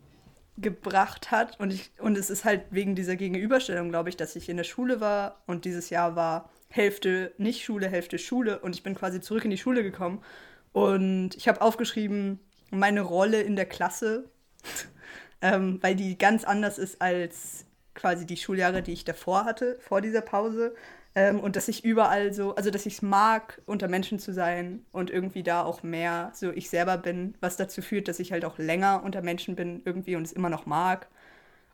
gebracht 0.57 1.31
hat. 1.31 1.61
Und, 1.61 1.73
ich, 1.73 1.91
und 1.99 2.17
es 2.17 2.31
ist 2.31 2.45
halt 2.45 2.65
wegen 2.71 2.95
dieser 2.95 3.17
Gegenüberstellung, 3.17 3.91
glaube 3.91 4.09
ich, 4.09 4.17
dass 4.17 4.37
ich 4.37 4.49
in 4.49 4.57
der 4.57 4.65
Schule 4.65 5.01
war 5.01 5.43
und 5.47 5.65
dieses 5.65 5.91
Jahr 5.91 6.17
war 6.17 6.51
Hälfte 6.69 7.33
nicht 7.37 7.63
Schule, 7.65 7.89
Hälfte 7.89 8.19
Schule. 8.19 8.61
Und 8.61 8.75
ich 8.75 8.83
bin 8.83 8.95
quasi 8.95 9.21
zurück 9.21 9.45
in 9.45 9.51
die 9.51 9.59
Schule 9.59 9.83
gekommen. 9.83 10.23
Und 10.73 11.37
ich 11.37 11.49
habe 11.49 11.61
aufgeschrieben, 11.61 12.41
meine 12.71 13.03
Rolle 13.03 13.43
in 13.43 13.57
der 13.57 13.67
Klasse, 13.67 14.31
ähm, 15.43 15.79
weil 15.83 15.95
die 15.95 16.17
ganz 16.19 16.45
anders 16.45 16.79
ist 16.79 17.01
als 17.03 17.67
quasi 17.95 18.27
die 18.27 18.37
Schuljahre, 18.37 18.83
die 18.83 18.93
ich 18.93 19.05
davor 19.05 19.45
hatte, 19.45 19.79
vor 19.81 20.01
dieser 20.01 20.23
Pause. 20.23 20.75
Ähm, 21.15 21.41
und 21.41 21.57
dass 21.57 21.69
ich 21.69 21.85
überall 21.85 22.33
so, 22.33 22.55
also 22.55 22.71
dass 22.71 22.87
ich 22.87 22.95
es 22.95 23.03
mag, 23.03 23.61
unter 23.67 23.87
Menschen 23.89 24.19
zu 24.19 24.33
sein 24.33 24.87
und 24.93 25.11
irgendwie 25.11 25.43
da 25.43 25.63
auch 25.63 25.83
mehr 25.83 26.31
so 26.35 26.51
ich 26.51 26.71
selber 26.71 26.97
bin, 26.97 27.35
was 27.41 27.57
dazu 27.57 27.83
führt, 27.83 28.09
dass 28.09 28.19
ich 28.19 28.33
halt 28.33 28.47
auch 28.47 28.59
länger 28.59 29.03
unter 29.05 29.21
Menschen 29.21 29.55
bin 29.55 29.83
irgendwie 29.85 30.17
und 30.17 30.23
es 30.23 30.33
immer 30.33 30.49
noch 30.49 30.65
mag. 30.65 31.09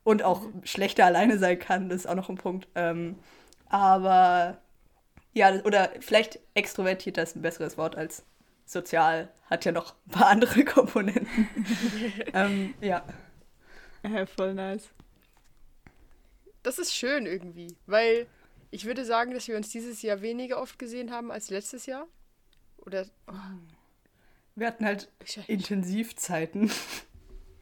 Und 0.02 0.22
auch 0.24 0.42
mhm. 0.42 0.64
schlechter 0.64 1.04
alleine 1.06 1.38
sein 1.38 1.58
kann, 1.58 1.88
das 1.88 2.00
ist 2.00 2.06
auch 2.08 2.16
noch 2.16 2.28
ein 2.30 2.36
Punkt. 2.36 2.66
Ähm, 2.74 3.16
aber 3.68 4.58
ja, 5.34 5.52
oder 5.64 5.90
vielleicht 6.00 6.40
extrovertiert 6.54 7.16
das 7.16 7.36
ein 7.36 7.42
besseres 7.42 7.78
Wort 7.78 7.96
als 7.96 8.24
sozial. 8.70 9.32
Hat 9.48 9.64
ja 9.64 9.72
noch 9.72 9.94
ein 10.06 10.10
paar 10.10 10.26
andere 10.28 10.64
Komponenten. 10.64 11.48
ähm, 12.34 12.74
ja. 12.80 13.04
ja. 14.02 14.26
Voll 14.26 14.54
nice. 14.54 14.90
Das 16.62 16.78
ist 16.78 16.94
schön 16.94 17.24
irgendwie, 17.26 17.76
weil 17.86 18.26
ich 18.70 18.84
würde 18.84 19.04
sagen, 19.04 19.32
dass 19.32 19.48
wir 19.48 19.56
uns 19.56 19.70
dieses 19.70 20.02
Jahr 20.02 20.20
weniger 20.20 20.60
oft 20.60 20.78
gesehen 20.78 21.10
haben 21.10 21.30
als 21.30 21.50
letztes 21.50 21.86
Jahr. 21.86 22.06
Oder. 22.78 23.06
Oh. 23.26 23.32
Wir 24.54 24.66
hatten 24.66 24.84
halt 24.84 25.08
Intensivzeiten. 25.46 26.70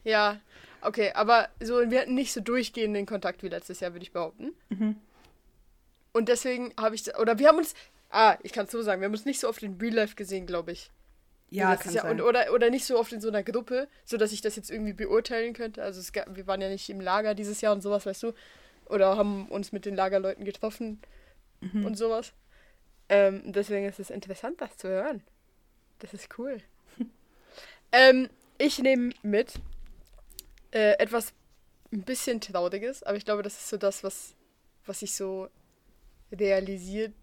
Ja, 0.03 0.39
okay, 0.79 1.11
aber 1.15 1.49
so, 1.59 1.91
wir 1.91 1.99
hatten 1.99 2.15
nicht 2.15 2.31
so 2.31 2.39
durchgehenden 2.39 3.05
Kontakt 3.05 3.43
wie 3.43 3.49
letztes 3.49 3.81
Jahr, 3.81 3.91
würde 3.91 4.03
ich 4.03 4.13
behaupten. 4.13 4.53
Mhm. 4.69 4.95
Und 6.13 6.29
deswegen 6.29 6.73
habe 6.79 6.95
ich. 6.95 7.13
Oder 7.17 7.39
wir 7.39 7.49
haben 7.49 7.57
uns. 7.57 7.73
Ah, 8.09 8.37
ich 8.41 8.53
kann 8.53 8.67
es 8.67 8.71
so 8.71 8.81
sagen, 8.81 9.01
wir 9.01 9.07
haben 9.07 9.13
uns 9.13 9.25
nicht 9.25 9.41
so 9.41 9.49
oft 9.49 9.61
in 9.63 9.77
Real 9.81 9.95
Life 9.95 10.15
gesehen, 10.15 10.45
glaube 10.45 10.71
ich. 10.71 10.89
Ja, 11.49 11.75
kann 11.77 11.93
Jahr. 11.93 12.05
sein. 12.05 12.19
Und, 12.19 12.27
oder, 12.27 12.53
oder 12.53 12.69
nicht 12.69 12.85
so 12.85 12.99
oft 12.99 13.13
in 13.13 13.21
so 13.21 13.29
einer 13.29 13.43
Gruppe, 13.43 13.87
sodass 14.03 14.31
ich 14.33 14.41
das 14.41 14.55
jetzt 14.55 14.69
irgendwie 14.69 14.93
beurteilen 14.93 15.53
könnte. 15.53 15.81
Also 15.81 15.99
es 15.99 16.11
gab, 16.11 16.35
wir 16.35 16.45
waren 16.47 16.61
ja 16.61 16.69
nicht 16.69 16.89
im 16.89 16.99
Lager 16.99 17.35
dieses 17.35 17.61
Jahr 17.61 17.73
und 17.73 17.81
sowas, 17.81 18.05
weißt 18.05 18.23
du. 18.23 18.33
Oder 18.85 19.17
haben 19.17 19.47
uns 19.49 19.71
mit 19.71 19.85
den 19.85 19.95
Lagerleuten 19.95 20.45
getroffen 20.45 21.01
mhm. 21.61 21.85
und 21.85 21.95
sowas. 21.95 22.33
Ähm, 23.09 23.41
deswegen 23.45 23.85
ist 23.85 23.99
es 23.99 24.09
interessant, 24.09 24.59
das 24.59 24.77
zu 24.77 24.89
hören. 24.89 25.23
Das 25.99 26.13
ist 26.13 26.37
cool. 26.37 26.61
ähm, 27.91 28.29
ich 28.57 28.79
nehme 28.79 29.13
mit 29.23 29.53
äh, 30.71 30.97
etwas 30.99 31.33
ein 31.93 32.03
bisschen 32.03 32.41
Trauriges, 32.41 33.03
aber 33.03 33.17
ich 33.17 33.25
glaube, 33.25 33.43
das 33.43 33.57
ist 33.57 33.69
so 33.69 33.77
das, 33.77 34.03
was, 34.03 34.35
was 34.85 35.01
ich 35.01 35.15
so 35.15 35.47
realisiert 36.31 37.13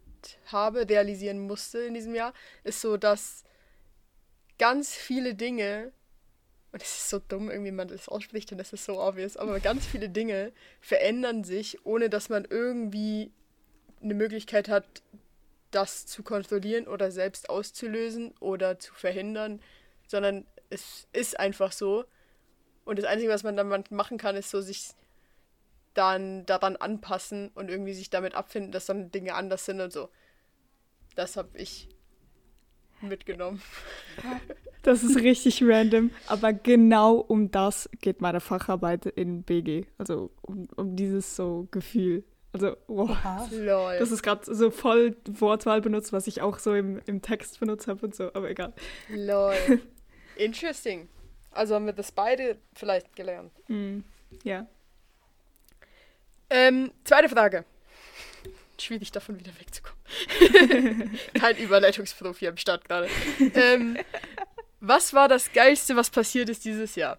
habe, 0.47 0.88
realisieren 0.88 1.40
musste 1.40 1.81
in 1.81 1.93
diesem 1.93 2.14
Jahr, 2.14 2.33
ist 2.62 2.81
so, 2.81 2.97
dass 2.97 3.45
ganz 4.59 4.95
viele 4.95 5.35
Dinge 5.35 5.93
und 6.73 6.83
es 6.83 6.97
ist 6.97 7.11
so 7.11 7.21
dumm, 7.21 7.51
irgendwie 7.51 7.71
man 7.71 7.87
das 7.87 8.09
ausspricht 8.09 8.51
und 8.51 8.61
es 8.61 8.73
ist 8.73 8.85
so 8.85 9.01
obvious, 9.01 9.37
aber 9.37 9.61
ganz 9.61 9.87
viele 9.87 10.09
Dinge 10.09 10.53
verändern 10.81 11.45
sich, 11.45 11.87
ohne 11.87 12.11
dass 12.11 12.29
man 12.29 12.45
irgendwie 12.45 13.31
eine 14.03 14.15
Möglichkeit 14.15 14.69
hat, 14.69 14.85
das 15.71 16.07
zu 16.07 16.25
kontrollieren 16.25 16.89
oder 16.89 17.13
selbst 17.13 17.49
auszulösen 17.49 18.35
oder 18.41 18.81
zu 18.81 18.93
verhindern, 18.93 19.61
sondern 20.09 20.47
es 20.69 21.07
ist 21.13 21.39
einfach 21.39 21.71
so. 21.71 22.07
Und 22.85 22.99
das 22.99 23.07
Einzige, 23.07 23.31
was 23.31 23.45
man 23.45 23.57
dann 23.57 23.85
machen 23.91 24.19
kann, 24.19 24.35
ist 24.35 24.51
so 24.51 24.61
sich 24.61 24.95
dann 25.95 26.45
daran 26.47 26.75
anpassen 26.75 27.51
und 27.55 27.71
irgendwie 27.71 27.95
sich 27.95 28.11
damit 28.11 28.35
abfinden, 28.35 28.73
dass 28.73 28.87
dann 28.87 29.13
Dinge 29.13 29.35
anders 29.35 29.65
sind 29.65 29.81
und 29.81 29.93
so. 29.93 30.11
Das 31.15 31.37
habe 31.37 31.57
ich 31.57 31.89
mitgenommen. 33.09 33.63
Das 34.83 35.03
ist 35.03 35.17
richtig 35.17 35.63
random, 35.63 36.11
aber 36.27 36.53
genau 36.53 37.17
um 37.17 37.51
das 37.51 37.89
geht 38.01 38.21
meine 38.21 38.41
Facharbeit 38.41 39.07
in 39.07 39.43
BG. 39.43 39.87
Also 39.99 40.31
um, 40.43 40.69
um 40.77 40.97
dieses 40.97 41.37
so 41.37 41.69
Gefühl. 41.71 42.25
Also, 42.53 42.77
wow. 42.87 43.49
Lol. 43.51 43.99
Das 43.99 44.13
ist 44.13 44.23
gerade 44.23 44.55
so 44.55 44.71
voll 44.71 45.17
Wortwahl 45.27 45.81
benutzt, 45.81 46.13
was 46.13 46.27
ich 46.27 46.41
auch 46.41 46.59
so 46.59 46.75
im, 46.75 47.01
im 47.07 47.21
Text 47.21 47.59
benutzt 47.59 47.89
habe 47.89 48.07
und 48.07 48.15
so, 48.15 48.33
aber 48.35 48.51
egal. 48.51 48.73
Lol. 49.09 49.55
Interesting. 50.37 51.09
Also 51.51 51.75
haben 51.75 51.87
wir 51.87 51.93
das 51.93 52.13
beide 52.13 52.59
vielleicht 52.75 53.17
gelernt. 53.17 53.53
Mm, 53.69 54.01
ja. 54.45 54.67
Ähm, 56.51 56.93
zweite 57.05 57.29
Frage 57.29 57.65
schwierig 58.81 59.13
davon 59.13 59.39
wieder 59.39 59.53
wegzukommen. 59.59 59.94
Kein 61.39 61.57
Überleitungsprofi 61.57 62.49
am 62.49 62.57
Start 62.57 62.85
gerade. 62.87 63.09
Ähm, 63.55 63.97
was 64.81 65.15
war 65.15 65.29
das 65.29 65.53
Geilste, 65.53 65.97
was 65.97 66.11
passiert 66.11 66.49
ist 66.49 66.65
dieses 66.65 66.95
Jahr? 66.95 67.19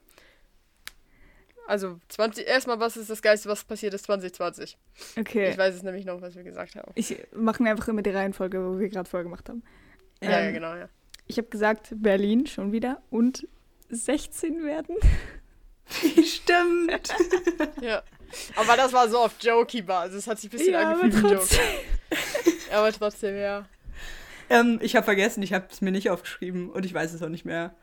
Also 1.67 1.99
20, 2.09 2.45
erstmal, 2.45 2.79
was 2.79 2.95
ist 2.95 3.09
das 3.09 3.21
Geilste, 3.21 3.49
was 3.49 3.63
passiert 3.63 3.93
ist 3.95 4.05
2020? 4.05 4.77
Okay. 5.17 5.49
Ich 5.49 5.57
weiß 5.57 5.73
es 5.73 5.83
nämlich 5.83 6.05
noch, 6.05 6.21
was 6.21 6.35
wir 6.35 6.43
gesagt 6.43 6.75
haben. 6.75 6.91
Ich 6.93 7.17
mache 7.33 7.63
mir 7.63 7.71
einfach 7.71 7.87
immer 7.87 8.03
die 8.03 8.11
Reihenfolge, 8.11 8.63
wo 8.63 8.79
wir 8.79 8.87
gerade 8.89 9.09
vorher 9.09 9.23
gemacht 9.23 9.49
haben. 9.49 9.63
Ja, 10.21 10.39
ähm, 10.39 10.45
ja, 10.45 10.51
genau, 10.51 10.75
ja. 10.75 10.89
Ich 11.25 11.37
habe 11.37 11.47
gesagt, 11.47 11.89
Berlin 11.95 12.45
schon 12.45 12.71
wieder 12.71 13.01
und 13.09 13.47
16 13.89 14.63
werden. 14.63 14.95
Stimmt. 16.23 17.13
ja. 17.81 18.03
Aber 18.55 18.77
das 18.77 18.93
war 18.93 19.09
so 19.09 19.19
auf 19.19 19.35
Jokey-Basis. 19.39 20.17
Es 20.17 20.27
hat 20.27 20.39
sich 20.39 20.49
ein 20.49 20.57
bisschen 20.57 20.73
ja, 20.73 20.91
angefühlt 20.91 21.23
wie 21.23 21.33
Joke. 21.33 21.45
Aber 22.71 22.91
trotzdem, 22.91 23.37
ja. 23.37 23.67
Ähm, 24.49 24.79
ich 24.81 24.95
habe 24.95 25.03
vergessen, 25.03 25.41
ich 25.43 25.53
habe 25.53 25.67
es 25.71 25.81
mir 25.81 25.91
nicht 25.91 26.09
aufgeschrieben 26.09 26.69
und 26.69 26.85
ich 26.85 26.93
weiß 26.93 27.13
es 27.13 27.21
auch 27.21 27.29
nicht 27.29 27.45
mehr. 27.45 27.75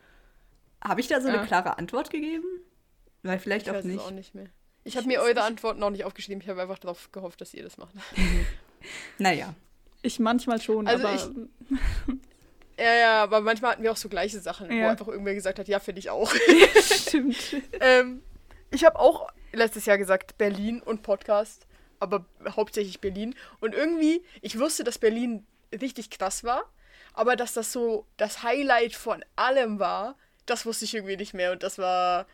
Habe 0.82 1.00
ich 1.00 1.08
da 1.08 1.20
so 1.20 1.28
ja. 1.28 1.34
eine 1.34 1.46
klare 1.46 1.78
Antwort 1.78 2.10
gegeben? 2.10 2.44
Weil 3.22 3.38
vielleicht 3.38 3.66
ich 3.66 3.72
auch 3.72 3.82
nicht. 3.82 4.00
auch 4.00 4.10
nicht 4.10 4.34
mehr. 4.34 4.48
Ich 4.84 4.96
habe 4.96 5.06
mir 5.06 5.20
eure 5.20 5.34
nicht. 5.34 5.42
Antworten 5.42 5.82
auch 5.82 5.90
nicht 5.90 6.04
aufgeschrieben. 6.04 6.42
Ich 6.42 6.48
habe 6.48 6.62
einfach 6.62 6.78
darauf 6.78 7.12
gehofft, 7.12 7.40
dass 7.40 7.54
ihr 7.54 7.62
das 7.62 7.78
macht. 7.78 7.94
Naja. 9.16 9.54
Ich 10.02 10.18
manchmal 10.18 10.60
schon, 10.60 10.88
also 10.88 11.06
aber. 11.06 11.14
Ich, 11.14 12.16
ja, 12.78 12.94
ja, 12.94 13.22
aber 13.22 13.40
manchmal 13.40 13.72
hatten 13.72 13.82
wir 13.84 13.92
auch 13.92 13.96
so 13.96 14.08
gleiche 14.08 14.40
Sachen, 14.40 14.72
ja. 14.72 14.84
wo 14.84 14.88
einfach 14.88 15.06
irgendwer 15.06 15.34
gesagt 15.34 15.60
hat, 15.60 15.68
ja, 15.68 15.78
finde 15.78 16.00
ich 16.00 16.10
auch. 16.10 16.32
Stimmt. 16.82 17.36
ähm, 17.80 18.22
ich 18.72 18.84
habe 18.84 18.98
auch 18.98 19.28
letztes 19.52 19.86
Jahr 19.86 19.98
gesagt 19.98 20.36
Berlin 20.38 20.82
und 20.82 21.02
Podcast, 21.02 21.66
aber 22.02 22.26
hauptsächlich 22.56 23.00
Berlin. 23.00 23.34
Und 23.60 23.74
irgendwie, 23.74 24.22
ich 24.40 24.58
wusste, 24.58 24.84
dass 24.84 24.98
Berlin 24.98 25.46
richtig 25.80 26.10
krass 26.10 26.44
war, 26.44 26.64
aber 27.14 27.36
dass 27.36 27.54
das 27.54 27.72
so 27.72 28.06
das 28.16 28.42
Highlight 28.42 28.94
von 28.94 29.24
allem 29.36 29.78
war, 29.78 30.16
das 30.46 30.66
wusste 30.66 30.84
ich 30.84 30.94
irgendwie 30.94 31.16
nicht 31.16 31.34
mehr. 31.34 31.52
Und 31.52 31.62
das 31.62 31.78
war. 31.78 32.26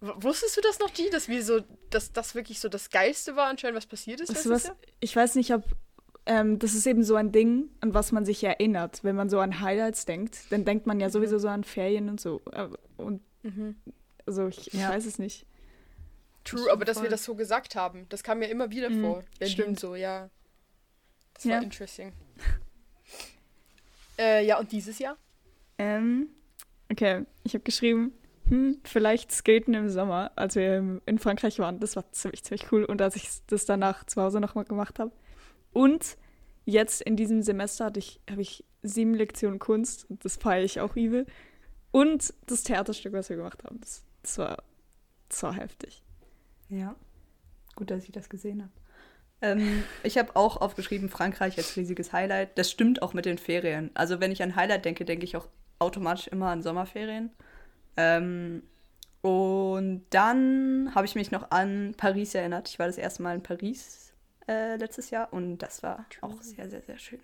Wusstest 0.00 0.56
du 0.56 0.60
das 0.62 0.80
noch, 0.80 0.92
G, 0.92 1.10
dass 1.10 1.28
wir 1.28 1.44
so, 1.44 1.60
dass 1.90 2.12
das 2.12 2.34
wirklich 2.34 2.58
so 2.58 2.68
das 2.68 2.90
Geilste 2.90 3.36
war 3.36 3.46
anscheinend, 3.46 3.76
was 3.76 3.86
passiert 3.86 4.20
ist? 4.20 4.34
Weißt 4.34 4.50
was, 4.50 4.72
ich 4.98 5.14
weiß 5.14 5.36
nicht, 5.36 5.54
ob 5.54 5.62
ähm, 6.26 6.58
das 6.58 6.74
ist 6.74 6.86
eben 6.86 7.04
so 7.04 7.14
ein 7.14 7.30
Ding, 7.30 7.68
an 7.80 7.94
was 7.94 8.10
man 8.10 8.24
sich 8.24 8.42
erinnert. 8.42 9.04
Wenn 9.04 9.14
man 9.14 9.28
so 9.28 9.38
an 9.38 9.60
Highlights 9.60 10.04
denkt, 10.04 10.50
dann 10.50 10.64
denkt 10.64 10.86
man 10.86 10.98
ja 10.98 11.06
mhm. 11.06 11.12
sowieso 11.12 11.38
so 11.38 11.48
an 11.48 11.62
Ferien 11.62 12.08
und 12.08 12.20
so. 12.20 12.40
Äh, 12.50 12.68
und 12.96 13.22
mhm. 13.42 13.76
also 14.26 14.48
ich, 14.48 14.72
ja. 14.72 14.88
ich 14.88 14.88
weiß 14.88 15.06
es 15.06 15.20
nicht. 15.20 15.46
True, 16.44 16.70
aber 16.72 16.84
dass 16.84 17.02
wir 17.02 17.08
das 17.08 17.24
so 17.24 17.34
gesagt 17.34 17.76
haben, 17.76 18.06
das 18.08 18.22
kam 18.22 18.40
mir 18.40 18.48
immer 18.48 18.70
wieder 18.70 18.90
mhm, 18.90 19.00
vor. 19.00 19.24
Berlin 19.38 19.54
stimmt. 19.54 19.80
so, 19.80 19.94
ja. 19.94 20.28
Das 21.34 21.44
war 21.46 21.52
ja. 21.52 21.62
interesting. 21.62 22.12
äh, 24.18 24.44
ja, 24.44 24.58
und 24.58 24.72
dieses 24.72 24.98
Jahr? 24.98 25.16
Ähm, 25.78 26.28
okay, 26.90 27.24
ich 27.44 27.54
habe 27.54 27.64
geschrieben, 27.64 28.12
hm, 28.48 28.80
vielleicht 28.84 29.32
skaten 29.32 29.74
im 29.74 29.88
Sommer, 29.88 30.32
als 30.36 30.56
wir 30.56 31.00
in 31.06 31.18
Frankreich 31.18 31.58
waren. 31.58 31.80
Das 31.80 31.96
war 31.96 32.10
ziemlich, 32.12 32.42
ziemlich 32.42 32.70
cool. 32.72 32.84
Und 32.84 33.00
als 33.00 33.16
ich 33.16 33.28
das 33.46 33.64
danach 33.66 34.04
zu 34.04 34.20
Hause 34.20 34.40
nochmal 34.40 34.64
gemacht 34.64 34.98
habe. 34.98 35.12
Und 35.72 36.16
jetzt 36.64 37.02
in 37.02 37.16
diesem 37.16 37.42
Semester 37.42 37.86
hatte 37.86 37.98
ich, 37.98 38.20
habe 38.30 38.42
ich 38.42 38.64
sieben 38.82 39.14
Lektionen 39.14 39.58
Kunst 39.58 40.08
und 40.10 40.24
das 40.24 40.36
feiere 40.36 40.64
ich 40.64 40.80
auch 40.80 40.96
übel. 40.96 41.26
Und 41.92 42.34
das 42.46 42.62
Theaterstück, 42.62 43.12
was 43.12 43.28
wir 43.28 43.36
gemacht 43.36 43.64
haben, 43.64 43.80
das, 43.80 44.02
das 44.22 44.38
war, 44.38 44.62
das 45.28 45.42
war 45.42 45.54
heftig. 45.54 46.02
Ja. 46.72 46.96
Gut, 47.76 47.90
dass 47.90 48.04
ich 48.04 48.12
das 48.12 48.28
gesehen 48.28 48.62
habe. 48.62 48.72
Ähm, 49.42 49.84
ich 50.02 50.16
habe 50.16 50.34
auch 50.36 50.56
aufgeschrieben, 50.56 51.08
Frankreich 51.08 51.58
als 51.58 51.76
riesiges 51.76 52.12
Highlight. 52.12 52.56
Das 52.56 52.70
stimmt 52.70 53.02
auch 53.02 53.12
mit 53.12 53.26
den 53.26 53.38
Ferien. 53.38 53.90
Also 53.94 54.20
wenn 54.20 54.32
ich 54.32 54.42
an 54.42 54.56
Highlight 54.56 54.84
denke, 54.84 55.04
denke 55.04 55.24
ich 55.24 55.36
auch 55.36 55.48
automatisch 55.78 56.28
immer 56.28 56.48
an 56.48 56.62
Sommerferien. 56.62 57.30
Ähm, 57.96 58.62
und 59.20 60.06
dann 60.10 60.92
habe 60.94 61.06
ich 61.06 61.14
mich 61.14 61.30
noch 61.30 61.50
an 61.50 61.94
Paris 61.96 62.34
erinnert. 62.34 62.68
Ich 62.68 62.78
war 62.78 62.86
das 62.86 62.98
erste 62.98 63.22
Mal 63.22 63.34
in 63.34 63.42
Paris 63.42 64.14
äh, 64.48 64.76
letztes 64.76 65.10
Jahr 65.10 65.32
und 65.32 65.58
das 65.58 65.82
war 65.82 66.06
auch 66.22 66.40
sehr, 66.40 66.70
sehr, 66.70 66.82
sehr 66.82 66.98
schön. 66.98 67.20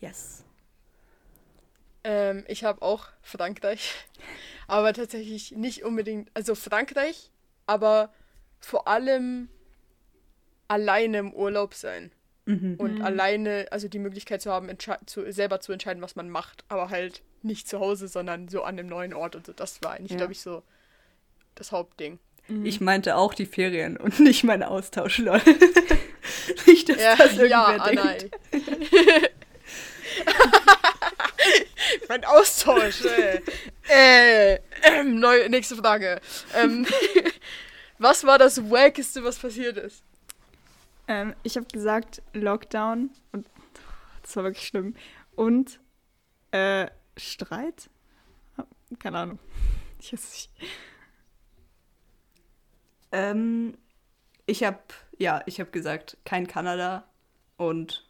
Yes. 0.00 0.44
Ähm, 2.02 2.44
ich 2.48 2.64
habe 2.64 2.82
auch 2.82 3.06
Frankreich, 3.22 3.94
aber 4.66 4.92
tatsächlich 4.92 5.52
nicht 5.52 5.84
unbedingt. 5.84 6.30
Also 6.34 6.54
Frankreich 6.54 7.30
aber 7.66 8.12
vor 8.64 8.88
allem 8.88 9.48
alleine 10.68 11.18
im 11.18 11.32
Urlaub 11.32 11.74
sein. 11.74 12.10
Mhm. 12.46 12.74
Und 12.78 13.00
alleine, 13.02 13.66
also 13.70 13.88
die 13.88 13.98
Möglichkeit 13.98 14.42
zu 14.42 14.50
haben, 14.50 14.68
zu, 15.06 15.32
selber 15.32 15.60
zu 15.60 15.72
entscheiden, 15.72 16.02
was 16.02 16.14
man 16.14 16.28
macht, 16.28 16.64
aber 16.68 16.90
halt 16.90 17.22
nicht 17.42 17.68
zu 17.68 17.80
Hause, 17.80 18.06
sondern 18.08 18.48
so 18.48 18.62
an 18.62 18.78
einem 18.78 18.88
neuen 18.88 19.14
Ort 19.14 19.36
und 19.36 19.46
so. 19.46 19.52
Das 19.52 19.82
war 19.82 19.92
eigentlich, 19.92 20.12
Ja. 20.12 20.18
glaube 20.18 20.32
ich, 20.32 20.40
so 20.40 20.62
das 21.54 21.72
Hauptding. 21.72 22.18
Ich 22.62 22.80
meinte 22.82 23.16
auch 23.16 23.32
die 23.32 23.46
Ferien 23.46 23.96
und 23.96 24.20
nicht 24.20 24.44
mein 24.44 24.62
Austausch, 24.62 25.16
lol. 25.18 25.40
nicht, 26.66 26.90
dass 26.90 27.00
Ja, 27.00 27.16
das 27.16 27.32
irgendwer 27.38 27.48
ja 27.48 27.78
denkt. 27.78 28.00
Anai. 28.02 28.18
mein 32.08 32.24
Austausch. 32.24 33.02
Äh, 33.06 33.40
äh, 33.88 34.58
ähm, 34.82 35.20
neu, 35.20 35.48
nächste 35.48 35.76
Frage. 35.76 36.20
Ähm, 36.54 36.86
was 37.98 38.24
war 38.24 38.38
das 38.38 38.70
Wackeste, 38.70 39.24
was 39.24 39.38
passiert 39.38 39.76
ist? 39.76 40.02
Ähm, 41.06 41.34
ich 41.42 41.56
habe 41.56 41.66
gesagt 41.66 42.22
Lockdown 42.32 43.10
und 43.32 43.46
das 44.22 44.36
war 44.36 44.44
wirklich 44.44 44.66
schlimm. 44.66 44.94
Und 45.36 45.80
äh, 46.50 46.88
Streit? 47.16 47.90
Keine 48.98 49.18
Ahnung. 49.18 49.38
Ich 50.00 50.12
weiß 50.12 50.32
nicht. 50.32 50.50
Ähm, 53.10 53.78
ich 54.44 54.64
habe, 54.64 54.80
ja, 55.16 55.42
ich 55.46 55.60
habe 55.60 55.70
gesagt, 55.70 56.18
kein 56.26 56.46
Kanada 56.46 57.08
und. 57.56 58.06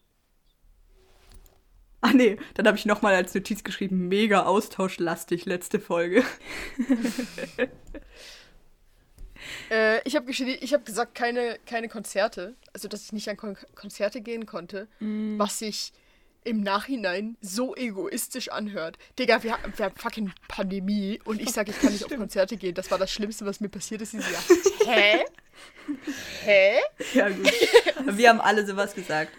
Ah 2.00 2.12
nee, 2.12 2.36
dann 2.54 2.66
habe 2.66 2.76
ich 2.76 2.84
nochmal 2.84 3.14
als 3.14 3.32
Notiz 3.32 3.62
geschrieben, 3.62 4.08
mega 4.08 4.42
austauschlastig, 4.42 5.44
letzte 5.44 5.78
Folge. 5.78 6.24
Äh, 9.70 10.00
ich 10.06 10.16
habe 10.16 10.30
hab 10.32 10.84
gesagt, 10.86 11.14
keine, 11.14 11.58
keine 11.66 11.88
Konzerte. 11.88 12.54
Also, 12.72 12.88
dass 12.88 13.04
ich 13.04 13.12
nicht 13.12 13.28
an 13.28 13.36
Kon 13.36 13.56
Konzerte 13.74 14.20
gehen 14.20 14.46
konnte. 14.46 14.88
Was 15.38 15.58
sich 15.58 15.92
im 16.46 16.60
Nachhinein 16.60 17.36
so 17.40 17.74
egoistisch 17.74 18.50
anhört. 18.50 18.98
Digga, 19.18 19.42
wir, 19.42 19.52
haben- 19.52 19.72
wir 19.76 19.86
haben 19.86 19.96
fucking 19.96 20.30
Pandemie 20.46 21.18
und 21.24 21.40
ich 21.40 21.50
sage, 21.50 21.70
ich 21.70 21.80
kann 21.80 21.90
nicht 21.92 22.04
auf 22.04 22.14
Konzerte 22.14 22.58
gehen. 22.58 22.74
Das 22.74 22.90
war 22.90 22.98
das 22.98 23.10
Schlimmste, 23.10 23.46
was 23.46 23.60
mir 23.60 23.70
passiert 23.70 24.02
ist 24.02 24.12
dieses 24.12 24.30
Jahr. 24.30 24.42
Hä? 24.94 25.24
Hä? 26.44 26.76
Ja, 27.14 27.28
gut. 27.30 27.50
Wir 28.18 28.28
haben 28.28 28.40
alle 28.40 28.66
sowas 28.66 28.94
gesagt. 28.94 29.32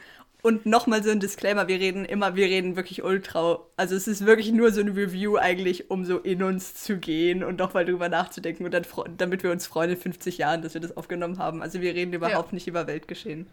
Und 0.46 0.68
nochmal 0.68 1.04
so 1.04 1.10
ein 1.10 1.20
Disclaimer, 1.20 1.68
wir 1.68 1.80
reden 1.80 2.06
immer, 2.06 2.36
wir 2.36 2.46
reden 2.46 2.76
wirklich 2.76 3.04
ultra. 3.04 3.66
Also 3.78 3.96
es 3.96 4.08
ist 4.08 4.28
wirklich 4.28 4.52
nur 4.52 4.72
so 4.72 4.80
ein 4.80 4.90
Review 4.90 5.38
eigentlich, 5.38 5.90
um 5.90 6.06
so 6.06 6.20
in 6.20 6.44
uns 6.44 6.76
zu 6.76 6.98
gehen 6.98 7.44
und 7.44 7.58
nochmal 7.58 7.84
drüber 7.84 8.10
nachzudenken 8.10 8.64
und 8.64 8.72
dann, 8.72 8.86
damit 9.18 9.42
wir 9.42 9.50
uns 9.50 9.66
freuen 9.66 9.90
in 9.90 9.98
50 9.98 10.38
Jahren, 10.38 10.62
dass 10.62 10.76
wir 10.76 10.82
das 10.82 10.96
aufgenommen 10.96 11.40
haben. 11.40 11.64
Also 11.64 11.82
wir 11.82 11.96
reden 11.96 12.14
überhaupt 12.14 12.54
nicht 12.54 12.68
über 12.68 12.86
Weltgeschehen. 12.86 13.48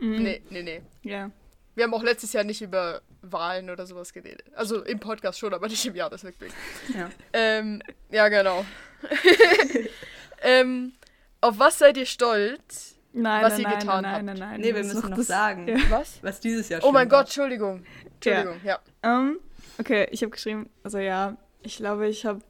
Nee, 0.00 0.42
nee, 0.50 0.62
nee. 0.64 0.82
Ja. 1.04 1.30
Wir 1.76 1.84
haben 1.84 1.94
auch 1.94 2.02
letztes 2.02 2.32
Jahr 2.32 2.42
nicht 2.42 2.60
über 2.60 3.02
Wahlen 3.22 3.70
oder 3.70 3.86
sowas 3.86 4.12
geredet. 4.12 4.46
Also 4.56 4.82
im 4.82 4.98
Podcast 4.98 5.38
schon, 5.38 5.54
aber 5.54 5.68
nicht 5.68 5.86
im 5.86 5.94
Jahresrückblick. 5.94 6.50
Ja. 6.92 7.08
Ähm, 7.34 7.80
ja, 8.10 8.28
genau. 8.28 8.66
ähm, 10.42 10.94
auf 11.40 11.60
was 11.60 11.78
seid 11.78 11.96
ihr 11.96 12.06
stolz? 12.06 12.95
Nein, 13.18 13.44
Was 13.44 13.52
nein, 13.54 13.60
ihr 13.62 13.68
nein, 13.68 13.78
getan 13.80 14.02
nein, 14.02 14.12
habt. 14.12 14.24
nein, 14.24 14.36
nein, 14.38 14.48
nein. 14.50 14.60
Nee, 14.60 14.74
wir 14.74 14.84
müssen 14.84 15.08
noch 15.10 15.16
das- 15.16 15.26
sagen, 15.26 15.66
Ja. 15.68 15.76
Was? 15.88 16.22
was 16.22 16.38
dieses 16.40 16.68
Jahr 16.68 16.82
Oh 16.84 16.92
mein 16.92 17.10
war. 17.10 17.18
Gott, 17.20 17.26
Entschuldigung. 17.28 17.82
Entschuldigung, 18.14 18.60
ja. 18.62 18.78
Ähm, 19.02 19.38
okay, 19.78 20.06
ich 20.10 20.22
habe 20.22 20.30
geschrieben, 20.30 20.68
also 20.82 20.98
ja, 20.98 21.36
ich 21.62 21.78
glaube, 21.78 22.08
ich 22.08 22.26
habe 22.26 22.40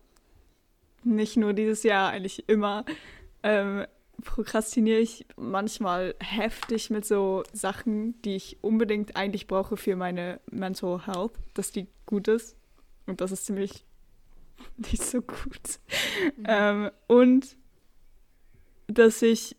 nicht 1.04 1.36
nur 1.36 1.52
dieses 1.52 1.84
Jahr, 1.84 2.10
eigentlich 2.10 2.48
immer, 2.48 2.84
ähm, 3.44 3.86
prokrastiniere 4.24 4.98
ich 4.98 5.24
manchmal 5.36 6.14
heftig 6.20 6.90
mit 6.90 7.04
so 7.04 7.44
Sachen, 7.52 8.20
die 8.22 8.34
ich 8.34 8.58
unbedingt 8.62 9.14
eigentlich 9.16 9.46
brauche 9.46 9.76
für 9.76 9.94
meine 9.94 10.40
Mental 10.50 11.06
Health, 11.06 11.32
dass 11.54 11.70
die 11.70 11.86
gut 12.06 12.26
ist. 12.26 12.56
Und 13.06 13.20
das 13.20 13.30
ist 13.30 13.46
ziemlich 13.46 13.84
nicht 14.78 15.02
so 15.02 15.20
gut. 15.22 15.78
Ähm, 16.44 16.90
und 17.06 17.56
dass 18.88 19.22
ich. 19.22 19.56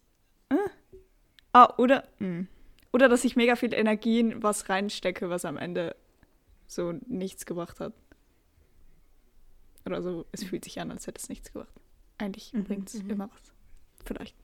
Ah, 1.57 1.73
oder. 1.77 2.03
mh. 2.19 2.45
Oder 2.93 3.09
dass 3.09 3.23
ich 3.23 3.35
mega 3.35 3.55
viel 3.55 3.73
Energie 3.73 4.19
in 4.19 4.43
was 4.43 4.69
reinstecke, 4.69 5.29
was 5.29 5.43
am 5.43 5.57
Ende 5.57 5.95
so 6.67 6.93
nichts 7.07 7.45
gebracht 7.45 7.79
hat. 7.79 7.93
Oder 9.85 10.01
so, 10.01 10.25
es 10.31 10.43
fühlt 10.43 10.63
sich 10.63 10.79
an, 10.79 10.91
als 10.91 11.07
hätte 11.07 11.19
es 11.19 11.29
nichts 11.29 11.51
gebracht. 11.51 11.73
Eigentlich 12.17 12.53
Mhm, 12.53 12.63
bringt 12.63 12.89
es 12.89 13.01
mhm. 13.03 13.09
immer 13.09 13.29
was. 13.31 13.53
Vielleicht. 14.05 14.35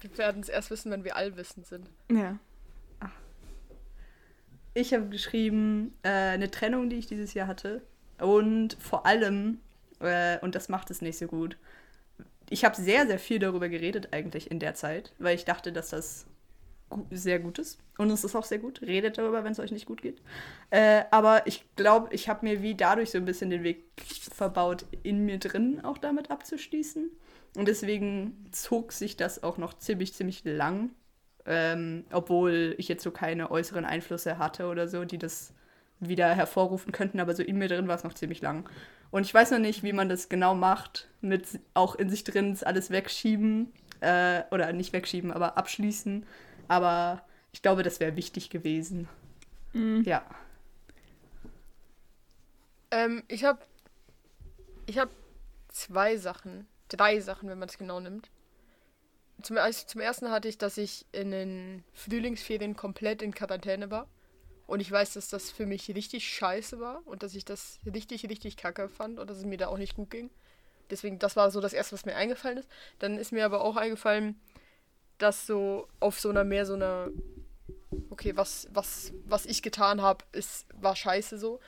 Wir 0.00 0.18
werden 0.18 0.40
es 0.40 0.48
erst 0.48 0.70
wissen, 0.70 0.90
wenn 0.90 1.04
wir 1.04 1.16
allwissend 1.16 1.66
sind. 1.66 1.90
Ja. 2.10 2.38
Ich 4.72 4.94
habe 4.94 5.08
geschrieben, 5.08 5.94
äh, 6.02 6.08
eine 6.08 6.50
Trennung, 6.50 6.90
die 6.90 6.96
ich 6.96 7.06
dieses 7.06 7.34
Jahr 7.34 7.48
hatte. 7.48 7.82
Und 8.18 8.74
vor 8.80 9.04
allem, 9.04 9.60
äh, 9.98 10.38
und 10.40 10.54
das 10.54 10.68
macht 10.68 10.90
es 10.90 11.02
nicht 11.02 11.18
so 11.18 11.26
gut, 11.26 11.56
ich 12.50 12.64
habe 12.64 12.76
sehr, 12.76 13.06
sehr 13.06 13.18
viel 13.18 13.38
darüber 13.38 13.68
geredet 13.68 14.08
eigentlich 14.12 14.50
in 14.50 14.58
der 14.58 14.74
Zeit, 14.74 15.12
weil 15.18 15.34
ich 15.34 15.44
dachte, 15.44 15.72
dass 15.72 15.90
das 15.90 16.26
sehr 17.10 17.38
gut 17.38 17.58
ist. 17.58 17.78
Und 17.98 18.10
es 18.10 18.24
ist 18.24 18.34
auch 18.34 18.44
sehr 18.44 18.58
gut. 18.58 18.82
Redet 18.82 19.16
darüber, 19.16 19.44
wenn 19.44 19.52
es 19.52 19.60
euch 19.60 19.70
nicht 19.70 19.86
gut 19.86 20.02
geht. 20.02 20.20
Äh, 20.70 21.04
aber 21.12 21.46
ich 21.46 21.64
glaube, 21.76 22.12
ich 22.12 22.28
habe 22.28 22.44
mir 22.44 22.62
wie 22.62 22.74
dadurch 22.74 23.10
so 23.10 23.18
ein 23.18 23.24
bisschen 23.24 23.50
den 23.50 23.62
Weg 23.62 23.84
verbaut, 24.32 24.84
in 25.04 25.24
mir 25.24 25.38
drin 25.38 25.80
auch 25.84 25.98
damit 25.98 26.30
abzuschließen. 26.30 27.10
Und 27.56 27.68
deswegen 27.68 28.46
zog 28.50 28.92
sich 28.92 29.16
das 29.16 29.42
auch 29.42 29.56
noch 29.56 29.74
ziemlich, 29.74 30.14
ziemlich 30.14 30.42
lang. 30.44 30.90
Ähm, 31.46 32.04
obwohl 32.10 32.74
ich 32.78 32.88
jetzt 32.88 33.02
so 33.02 33.12
keine 33.12 33.50
äußeren 33.50 33.84
Einflüsse 33.84 34.38
hatte 34.38 34.66
oder 34.66 34.88
so, 34.88 35.04
die 35.04 35.18
das 35.18 35.54
wieder 36.00 36.34
hervorrufen 36.34 36.92
könnten, 36.92 37.20
aber 37.20 37.34
so 37.34 37.42
in 37.42 37.58
mir 37.58 37.68
drin 37.68 37.88
war 37.88 37.96
es 37.96 38.04
noch 38.04 38.14
ziemlich 38.14 38.40
lang. 38.40 38.68
Und 39.10 39.24
ich 39.26 39.34
weiß 39.34 39.50
noch 39.50 39.58
nicht, 39.58 39.82
wie 39.82 39.92
man 39.92 40.08
das 40.08 40.28
genau 40.28 40.54
macht, 40.54 41.08
mit 41.20 41.44
auch 41.74 41.94
in 41.94 42.10
sich 42.10 42.24
drin 42.24 42.56
alles 42.64 42.90
wegschieben, 42.90 43.72
äh, 44.00 44.42
oder 44.50 44.72
nicht 44.72 44.92
wegschieben, 44.92 45.32
aber 45.32 45.56
abschließen. 45.56 46.26
Aber 46.68 47.22
ich 47.52 47.62
glaube, 47.62 47.82
das 47.82 48.00
wäre 48.00 48.16
wichtig 48.16 48.50
gewesen. 48.50 49.08
Mhm. 49.72 50.02
Ja. 50.04 50.24
Ähm, 52.90 53.22
ich 53.28 53.44
habe 53.44 53.60
ich 54.86 54.98
hab 54.98 55.10
zwei 55.68 56.16
Sachen, 56.16 56.66
drei 56.88 57.20
Sachen, 57.20 57.48
wenn 57.48 57.58
man 57.58 57.68
es 57.68 57.78
genau 57.78 58.00
nimmt. 58.00 58.30
Zum, 59.42 59.58
also 59.58 59.86
zum 59.86 60.00
ersten 60.00 60.30
hatte 60.30 60.48
ich, 60.48 60.58
dass 60.58 60.76
ich 60.76 61.06
in 61.12 61.30
den 61.30 61.84
Frühlingsferien 61.94 62.76
komplett 62.76 63.22
in 63.22 63.32
Quarantäne 63.32 63.90
war. 63.90 64.06
Und 64.70 64.78
ich 64.78 64.92
weiß, 64.92 65.14
dass 65.14 65.28
das 65.28 65.50
für 65.50 65.66
mich 65.66 65.92
richtig 65.96 66.32
scheiße 66.32 66.78
war 66.78 67.04
und 67.04 67.24
dass 67.24 67.34
ich 67.34 67.44
das 67.44 67.80
richtig, 67.92 68.28
richtig 68.28 68.56
kacke 68.56 68.88
fand 68.88 69.18
und 69.18 69.28
dass 69.28 69.38
es 69.38 69.44
mir 69.44 69.58
da 69.58 69.66
auch 69.66 69.78
nicht 69.78 69.96
gut 69.96 70.12
ging. 70.12 70.30
Deswegen, 70.90 71.18
das 71.18 71.34
war 71.34 71.50
so 71.50 71.60
das 71.60 71.72
Erste, 71.72 71.94
was 71.94 72.04
mir 72.04 72.14
eingefallen 72.14 72.58
ist. 72.58 72.68
Dann 73.00 73.18
ist 73.18 73.32
mir 73.32 73.44
aber 73.44 73.62
auch 73.62 73.74
eingefallen, 73.74 74.40
dass 75.18 75.44
so 75.44 75.88
auf 75.98 76.20
so 76.20 76.30
einer 76.30 76.44
mehr 76.44 76.66
so 76.66 76.74
einer, 76.74 77.08
okay, 78.10 78.36
was, 78.36 78.68
was, 78.70 79.12
was 79.24 79.44
ich 79.44 79.60
getan 79.62 80.02
habe, 80.02 80.24
ist, 80.30 80.66
war 80.80 80.94
scheiße 80.94 81.36
so. 81.36 81.58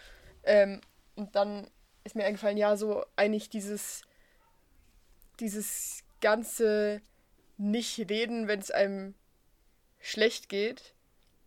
Ähm, 0.44 0.80
und 1.16 1.34
dann 1.34 1.68
ist 2.04 2.14
mir 2.14 2.24
eingefallen, 2.24 2.56
ja, 2.56 2.76
so 2.76 3.04
eigentlich 3.16 3.50
dieses, 3.50 4.02
dieses 5.40 6.04
ganze 6.20 7.02
Nicht-Reden, 7.56 8.46
wenn 8.46 8.60
es 8.60 8.70
einem 8.70 9.16
schlecht 9.98 10.48
geht, 10.48 10.94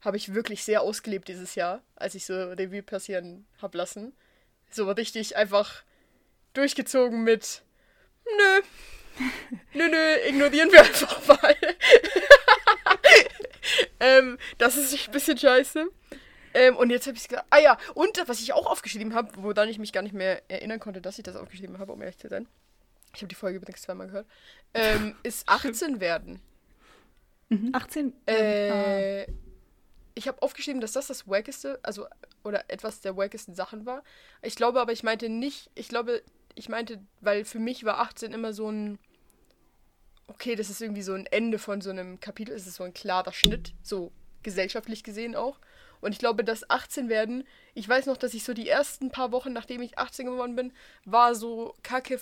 habe 0.06 0.18
ich 0.18 0.34
wirklich 0.34 0.64
sehr 0.64 0.82
ausgelebt 0.82 1.28
dieses 1.28 1.56
Jahr, 1.56 1.82
als 1.96 2.16
ich 2.16 2.26
so 2.26 2.34
Revue 2.34 2.84
passieren 2.84 3.46
habe 3.62 3.78
lassen. 3.78 4.14
So 4.70 4.90
richtig 4.92 5.36
einfach 5.36 5.84
durchgezogen 6.54 7.24
mit 7.24 7.64
Nö. 8.26 8.62
Nö, 9.74 9.88
nö, 9.88 10.16
ignorieren 10.28 10.72
wir 10.72 10.82
einfach 10.82 11.26
mal. 11.28 11.56
ähm, 14.02 14.38
das 14.58 14.76
ist 14.76 15.08
ein 15.08 15.12
bisschen 15.12 15.38
scheiße. 15.38 15.88
Ähm, 16.54 16.76
und 16.76 16.90
jetzt 16.90 17.08
habe 17.08 17.18
ich 17.18 17.28
gesagt, 17.28 17.46
ah 17.50 17.60
ja, 17.60 17.78
und 17.94 18.22
was 18.28 18.42
ich 18.42 18.54
auch 18.54 18.66
aufgeschrieben 18.66 19.14
habe, 19.14 19.32
woran 19.38 19.70
ich 19.70 19.80
mich 19.80 19.94
gar 19.94 20.02
nicht 20.02 20.14
mehr 20.14 20.42
erinnern 20.50 20.80
konnte, 20.80 21.02
dass 21.02 21.18
ich 21.18 21.24
das 21.24 21.36
aufgeschrieben 21.36 21.80
habe, 21.80 21.94
um 21.94 22.02
ehrlich 22.02 22.18
zu 22.18 22.28
sein. 22.28 22.48
Ich 23.14 23.22
habe 23.22 23.28
die 23.28 23.36
Folge 23.36 23.58
übrigens 23.58 23.82
zweimal 23.82 24.08
gehört. 24.08 24.28
Ähm, 24.74 25.16
ist 25.24 25.44
18 25.48 26.02
werden. 26.02 26.42
18. 27.74 28.14
Äh, 28.26 29.28
ich 30.16 30.28
habe 30.28 30.42
aufgeschrieben, 30.42 30.82
dass 30.82 30.94
das 30.94 31.08
das 31.08 31.28
wackeste, 31.28 31.80
also 31.84 32.08
oder 32.44 32.70
etwas 32.70 33.02
der 33.02 33.18
wackesten 33.18 33.54
Sachen 33.54 33.86
war. 33.86 34.04
Ich 34.42 34.56
glaube 34.56 34.80
aber, 34.80 34.94
ich 34.94 35.04
meinte 35.04 35.30
nicht, 35.30 35.70
ich 35.76 35.90
glaube, 35.90 36.24
ich 36.56 36.70
meinte, 36.70 37.00
weil 37.22 37.46
für 37.46 37.60
mich 37.60 37.84
war 37.84 38.00
18 38.00 38.32
immer 38.32 38.54
so 38.54 38.70
ein, 38.70 38.98
okay, 40.28 40.56
das 40.56 40.70
ist 40.70 40.82
irgendwie 40.82 41.02
so 41.02 41.14
ein 41.14 41.26
Ende 41.26 41.60
von 41.60 41.82
so 41.82 41.90
einem 41.90 42.20
Kapitel, 42.20 42.56
es 42.56 42.66
ist 42.66 42.76
so 42.76 42.84
ein 42.84 42.94
klarer 42.94 43.34
Schnitt, 43.34 43.74
so 43.84 44.12
gesellschaftlich 44.42 45.04
gesehen 45.04 45.36
auch. 45.36 45.60
Und 46.02 46.12
ich 46.12 46.20
glaube, 46.20 46.44
das 46.44 46.70
18 46.70 47.10
werden, 47.10 47.46
ich 47.74 47.88
weiß 47.88 48.06
noch, 48.06 48.18
dass 48.18 48.34
ich 48.34 48.44
so 48.44 48.54
die 48.54 48.70
ersten 48.70 49.12
paar 49.12 49.32
Wochen, 49.32 49.54
nachdem 49.54 49.82
ich 49.82 49.98
18 49.98 50.28
geworden 50.28 50.56
bin, 50.56 50.72
war 51.04 51.36
so 51.36 51.76
kacke, 51.84 52.20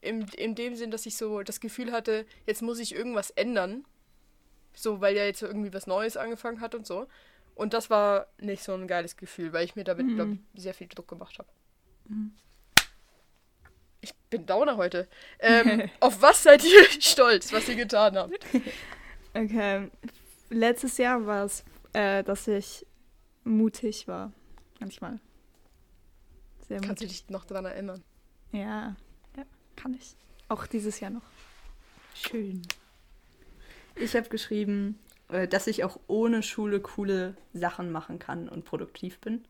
in, 0.00 0.26
in 0.36 0.54
dem 0.54 0.76
Sinn, 0.76 0.90
dass 0.90 1.06
ich 1.06 1.16
so 1.16 1.42
das 1.42 1.60
Gefühl 1.60 1.92
hatte, 1.92 2.26
jetzt 2.46 2.62
muss 2.62 2.78
ich 2.78 2.94
irgendwas 2.94 3.30
ändern. 3.30 3.84
So, 4.74 5.00
weil 5.00 5.16
ja 5.16 5.24
jetzt 5.24 5.42
irgendwie 5.42 5.72
was 5.72 5.86
Neues 5.86 6.16
angefangen 6.16 6.60
hat 6.60 6.74
und 6.74 6.86
so. 6.86 7.06
Und 7.60 7.74
das 7.74 7.90
war 7.90 8.26
nicht 8.38 8.62
so 8.62 8.72
ein 8.72 8.86
geiles 8.88 9.18
Gefühl, 9.18 9.52
weil 9.52 9.66
ich 9.66 9.76
mir 9.76 9.84
damit, 9.84 10.06
Mhm. 10.06 10.14
glaube 10.14 10.38
ich, 10.54 10.62
sehr 10.62 10.72
viel 10.72 10.88
Druck 10.88 11.08
gemacht 11.08 11.38
habe. 11.38 11.48
Ich 14.00 14.14
bin 14.30 14.46
Downer 14.46 14.78
heute. 14.78 15.06
Ähm, 15.40 15.90
auf 16.00 16.22
was 16.22 16.42
seid 16.42 16.64
ihr 16.64 16.84
stolz, 17.00 17.52
was 17.52 17.68
ihr 17.68 17.76
getan 17.76 18.16
habt? 18.16 18.38
Okay. 19.32 19.88
Letztes 20.48 20.98
Jahr 20.98 21.24
war 21.24 21.44
es, 21.44 21.62
äh, 21.92 22.24
dass 22.24 22.48
ich 22.48 22.84
mutig 23.44 24.08
war. 24.08 24.32
Manchmal. 24.80 25.20
Sehr 26.66 26.80
Kannst 26.80 27.00
du 27.02 27.04
mutig. 27.04 27.22
dich 27.26 27.30
noch 27.30 27.44
daran 27.44 27.66
erinnern? 27.66 28.02
Ja, 28.50 28.96
ja, 29.36 29.44
kann 29.76 29.94
ich. 29.94 30.16
Auch 30.48 30.66
dieses 30.66 30.98
Jahr 30.98 31.12
noch. 31.12 31.22
Schön. 32.14 32.62
Ich 33.94 34.16
habe 34.16 34.28
geschrieben, 34.28 34.98
dass 35.50 35.66
ich 35.66 35.84
auch 35.84 35.98
ohne 36.06 36.42
Schule 36.42 36.80
coole 36.80 37.36
Sachen 37.52 37.90
machen 37.90 38.18
kann 38.18 38.48
und 38.48 38.64
produktiv 38.64 39.18
bin. 39.20 39.44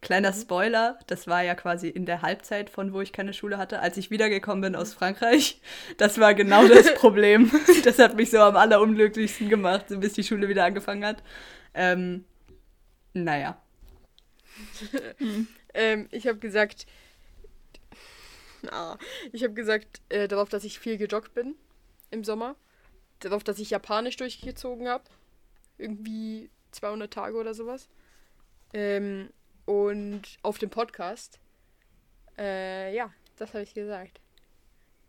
Kleiner 0.00 0.32
Spoiler, 0.32 0.96
das 1.08 1.26
war 1.26 1.42
ja 1.42 1.56
quasi 1.56 1.88
in 1.88 2.06
der 2.06 2.22
Halbzeit 2.22 2.70
von 2.70 2.92
wo 2.92 3.00
ich 3.00 3.12
keine 3.12 3.32
Schule 3.32 3.58
hatte, 3.58 3.80
als 3.80 3.96
ich 3.96 4.12
wiedergekommen 4.12 4.60
bin 4.60 4.76
aus 4.76 4.94
Frankreich. 4.94 5.60
Das 5.96 6.20
war 6.20 6.34
genau 6.34 6.68
das 6.68 6.94
Problem. 6.98 7.50
Das 7.84 7.98
hat 7.98 8.14
mich 8.14 8.30
so 8.30 8.38
am 8.38 8.56
allerunglücklichsten 8.56 9.48
gemacht, 9.48 9.86
bis 9.88 10.12
die 10.12 10.22
Schule 10.22 10.48
wieder 10.48 10.64
angefangen 10.64 11.04
hat. 11.04 11.22
Ähm, 11.74 12.24
naja. 13.12 13.60
Ähm, 15.74 16.08
ich 16.12 16.28
habe 16.28 16.38
gesagt, 16.38 16.86
ah, 18.70 18.96
ich 19.32 19.42
habe 19.42 19.54
gesagt 19.54 20.00
äh, 20.10 20.28
darauf, 20.28 20.48
dass 20.48 20.62
ich 20.62 20.78
viel 20.78 20.96
gejoggt 20.96 21.34
bin 21.34 21.56
im 22.12 22.22
Sommer. 22.22 22.54
Darauf, 23.20 23.44
dass 23.44 23.58
ich 23.58 23.70
Japanisch 23.70 24.16
durchgezogen 24.16 24.88
habe. 24.88 25.04
Irgendwie 25.76 26.50
200 26.72 27.12
Tage 27.12 27.36
oder 27.36 27.54
sowas. 27.54 27.88
Ähm, 28.72 29.30
und 29.64 30.22
auf 30.42 30.58
dem 30.58 30.70
Podcast. 30.70 31.38
Äh, 32.38 32.94
ja, 32.94 33.12
das 33.36 33.54
habe 33.54 33.62
ich 33.62 33.74
gesagt. 33.74 34.20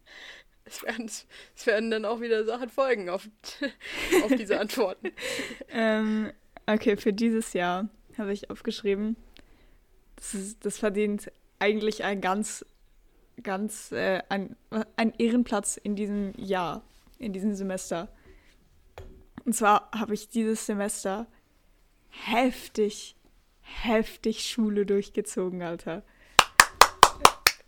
Es 0.65 0.83
werden, 0.83 1.05
es 1.07 1.65
werden 1.65 1.89
dann 1.89 2.05
auch 2.05 2.21
wieder 2.21 2.45
Sachen 2.45 2.69
folgen 2.69 3.09
auf, 3.09 3.27
auf 4.23 4.35
diese 4.35 4.59
Antworten. 4.59 5.11
Ähm, 5.71 6.31
okay, 6.67 6.95
für 6.95 7.11
dieses 7.11 7.53
Jahr 7.53 7.89
habe 8.19 8.33
ich 8.33 8.51
aufgeschrieben, 8.51 9.15
das, 10.15 10.35
ist, 10.35 10.63
das 10.63 10.77
verdient 10.77 11.31
eigentlich 11.57 12.03
ein 12.03 12.21
ganz, 12.21 12.63
ganz, 13.41 13.91
äh, 13.91 14.21
ein, 14.29 14.55
ein 14.95 15.13
Ehrenplatz 15.17 15.77
in 15.77 15.95
diesem 15.95 16.33
Jahr, 16.37 16.83
in 17.19 17.33
diesem 17.33 17.53
Semester. 17.53 18.07
Und 19.45 19.53
zwar 19.53 19.89
habe 19.91 20.13
ich 20.13 20.29
dieses 20.29 20.65
Semester 20.65 21.27
heftig, 22.09 23.15
heftig 23.61 24.43
Schule 24.45 24.85
durchgezogen, 24.85 25.61
Alter. 25.61 26.03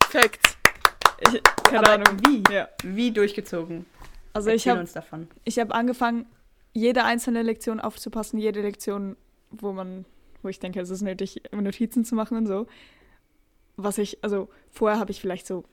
Facts. 0.04 0.58
Ich, 1.20 1.44
keine 1.64 1.80
Aber 1.88 1.92
Ahnung. 2.10 2.22
wie? 2.26 2.44
Ja. 2.52 2.70
Wie 2.84 3.12
durchgezogen? 3.12 3.86
Also 4.34 4.50
ich 4.50 4.56
Erzähl 4.66 4.72
habe 4.72 4.82
uns 4.82 4.94
davon. 4.94 5.28
ich 5.44 5.60
habe 5.60 5.74
angefangen, 5.74 6.26
jede 6.74 7.04
einzelne 7.04 7.44
Lektion 7.44 7.80
aufzupassen, 7.80 8.40
jede 8.40 8.62
Lektion, 8.62 9.18
wo 9.52 9.74
man, 9.74 10.06
wo 10.42 10.48
ich 10.50 10.60
denke, 10.60 10.80
es 10.80 10.90
ist 10.90 11.02
nötig, 11.02 11.42
Notizen 11.52 12.06
zu 12.06 12.16
machen 12.16 12.38
und 12.38 12.48
so. 12.48 12.68
Was 13.76 13.98
ich, 13.98 14.24
also 14.24 14.50
vorher 14.72 15.00
habe 15.00 15.12
ich 15.12 15.20
vielleicht 15.20 15.46
so, 15.46 15.66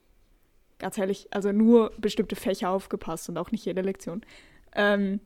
ganz 0.79 0.99
ehrlich, 0.99 1.29
also 1.31 1.53
nur 1.53 1.93
bestimmte 1.99 2.37
Fächer 2.37 2.71
aufgepasst 2.71 3.29
und 3.29 3.39
auch 3.39 3.51
nicht 3.51 3.65
jede 3.65 3.83
Lektion. 3.83 4.23
Ähm, 4.75 5.21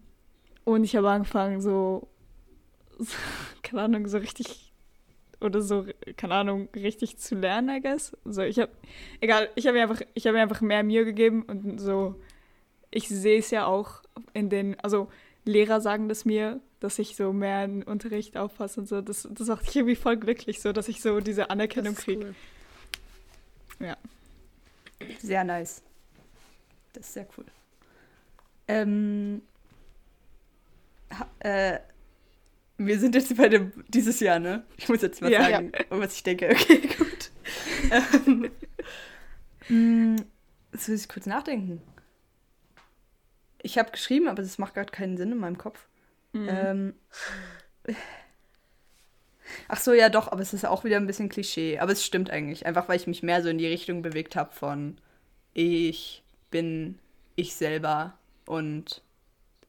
und 0.64 0.84
ich 0.84 0.96
habe 0.96 1.10
angefangen, 1.10 1.60
so, 1.60 2.08
so, 2.98 3.16
keine 3.62 3.82
Ahnung, 3.82 4.06
so 4.08 4.18
richtig 4.18 4.72
oder 5.40 5.60
so, 5.60 5.86
keine 6.16 6.34
Ahnung, 6.34 6.68
richtig 6.74 7.18
zu 7.18 7.34
lernen, 7.34 7.76
I 7.76 7.80
guess. 7.80 8.16
So, 8.24 8.42
ich 8.42 8.58
habe, 8.58 8.70
egal, 9.20 9.48
ich 9.56 9.66
habe 9.66 9.76
mir 9.76 9.82
einfach, 9.82 10.00
ich 10.14 10.26
habe 10.26 10.36
mir 10.36 10.42
einfach 10.42 10.60
mehr 10.60 10.84
Mühe 10.84 11.04
gegeben 11.04 11.42
und 11.42 11.80
so, 11.80 12.14
ich 12.92 13.08
sehe 13.08 13.38
es 13.38 13.50
ja 13.50 13.66
auch 13.66 14.02
in 14.34 14.50
den, 14.50 14.78
also 14.80 15.08
Lehrer 15.44 15.80
sagen 15.80 16.08
das 16.08 16.24
mir, 16.24 16.60
dass 16.78 16.98
ich 16.98 17.16
so 17.16 17.32
mehr 17.32 17.64
in 17.64 17.82
Unterricht 17.82 18.36
aufpasse 18.36 18.80
und 18.80 18.88
so. 18.88 19.00
Das, 19.00 19.28
das 19.30 19.48
macht 19.48 19.66
mich 19.66 19.74
irgendwie 19.74 19.96
voll 19.96 20.16
glücklich, 20.16 20.60
so 20.60 20.72
dass 20.72 20.88
ich 20.88 21.02
so 21.02 21.20
diese 21.20 21.50
Anerkennung 21.50 21.94
kriege. 21.96 22.34
cool. 23.80 23.96
Sehr 25.20 25.44
nice. 25.44 25.82
Das 26.92 27.06
ist 27.06 27.14
sehr 27.14 27.26
cool. 27.36 27.44
Ähm, 28.68 29.42
äh, 31.40 31.78
wir 32.78 32.98
sind 32.98 33.14
jetzt 33.14 33.36
bei 33.36 33.48
dem 33.48 33.72
dieses 33.88 34.20
Jahr, 34.20 34.38
ne? 34.38 34.64
Ich 34.76 34.88
muss 34.88 35.02
jetzt 35.02 35.20
mal 35.20 35.30
Ja. 35.30 35.42
sagen, 35.42 35.72
was 35.90 36.14
ich 36.14 36.22
denke. 36.22 36.48
Okay, 36.54 36.88
gut. 36.98 37.30
ähm, 37.90 38.50
mh, 39.68 40.22
jetzt 40.72 40.88
muss 40.88 41.02
ich 41.02 41.08
kurz 41.08 41.26
nachdenken. 41.26 41.82
Ich 43.62 43.78
habe 43.78 43.90
geschrieben, 43.92 44.28
aber 44.28 44.42
das 44.42 44.58
macht 44.58 44.74
gerade 44.74 44.90
keinen 44.90 45.16
Sinn 45.16 45.32
in 45.32 45.38
meinem 45.38 45.58
Kopf. 45.58 45.86
Mhm. 46.32 46.46
Ähm, 46.50 46.94
ach 49.68 49.80
so, 49.80 49.92
ja 49.92 50.08
doch, 50.08 50.30
aber 50.30 50.42
es 50.42 50.52
ist 50.52 50.64
auch 50.64 50.84
wieder 50.84 50.96
ein 50.96 51.06
bisschen 51.06 51.28
Klischee. 51.28 51.78
Aber 51.78 51.92
es 51.92 52.04
stimmt 52.04 52.30
eigentlich. 52.30 52.66
Einfach 52.66 52.88
weil 52.88 52.96
ich 52.96 53.06
mich 53.06 53.22
mehr 53.22 53.42
so 53.42 53.48
in 53.48 53.58
die 53.58 53.66
Richtung 53.66 54.02
bewegt 54.02 54.36
habe 54.36 54.52
von 54.52 54.96
ich 55.54 56.22
bin 56.50 56.98
ich 57.36 57.54
selber 57.54 58.14
und 58.46 59.02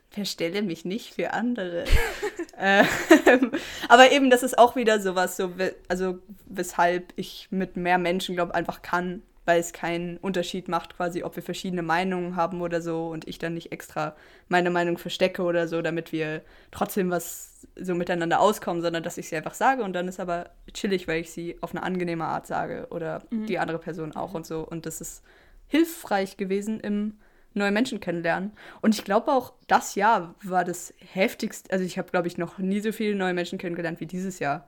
verstelle 0.09 0.61
mich 0.61 0.85
nicht 0.85 1.13
für 1.13 1.33
andere. 1.33 1.85
ähm, 2.59 3.51
aber 3.89 4.11
eben, 4.11 4.29
das 4.29 4.43
ist 4.43 4.57
auch 4.57 4.75
wieder 4.75 5.01
sowas, 5.01 5.37
so, 5.37 5.51
also 5.87 6.19
weshalb 6.45 7.13
ich 7.15 7.47
mit 7.49 7.77
mehr 7.77 7.97
Menschen, 7.97 8.35
glaube 8.35 8.53
einfach 8.53 8.83
kann, 8.83 9.23
weil 9.45 9.59
es 9.59 9.73
keinen 9.73 10.17
Unterschied 10.17 10.67
macht, 10.67 10.95
quasi, 10.95 11.23
ob 11.23 11.35
wir 11.35 11.43
verschiedene 11.43 11.81
Meinungen 11.81 12.35
haben 12.35 12.61
oder 12.61 12.81
so 12.81 13.07
und 13.07 13.27
ich 13.27 13.39
dann 13.39 13.55
nicht 13.55 13.71
extra 13.71 14.15
meine 14.47 14.69
Meinung 14.69 14.97
verstecke 14.97 15.41
oder 15.41 15.67
so, 15.67 15.81
damit 15.81 16.11
wir 16.11 16.41
trotzdem 16.71 17.09
was 17.09 17.52
so 17.75 17.95
miteinander 17.95 18.39
auskommen, 18.39 18.81
sondern 18.81 19.03
dass 19.03 19.17
ich 19.17 19.29
sie 19.29 19.35
einfach 19.35 19.53
sage 19.53 19.83
und 19.83 19.93
dann 19.93 20.07
ist 20.07 20.19
aber 20.19 20.51
chillig, 20.73 21.07
weil 21.07 21.21
ich 21.21 21.31
sie 21.31 21.57
auf 21.61 21.71
eine 21.71 21.83
angenehme 21.83 22.25
Art 22.25 22.45
sage 22.45 22.87
oder 22.91 23.23
die 23.31 23.57
andere 23.59 23.79
Person 23.79 24.15
auch 24.15 24.33
und 24.33 24.45
so. 24.45 24.61
Und 24.61 24.85
das 24.85 25.01
ist 25.01 25.23
hilfreich 25.67 26.37
gewesen 26.37 26.79
im 26.79 27.17
neue 27.53 27.71
Menschen 27.71 27.99
kennenlernen. 27.99 28.51
Und 28.81 28.95
ich 28.95 29.03
glaube 29.03 29.31
auch, 29.31 29.53
das 29.67 29.95
Jahr 29.95 30.35
war 30.43 30.63
das 30.63 30.93
heftigste. 30.99 31.71
Also 31.71 31.85
ich 31.85 31.97
habe, 31.97 32.09
glaube 32.09 32.27
ich, 32.27 32.37
noch 32.37 32.57
nie 32.57 32.79
so 32.79 32.91
viele 32.91 33.15
neue 33.15 33.33
Menschen 33.33 33.57
kennengelernt 33.57 33.99
wie 33.99 34.05
dieses 34.05 34.39
Jahr. 34.39 34.67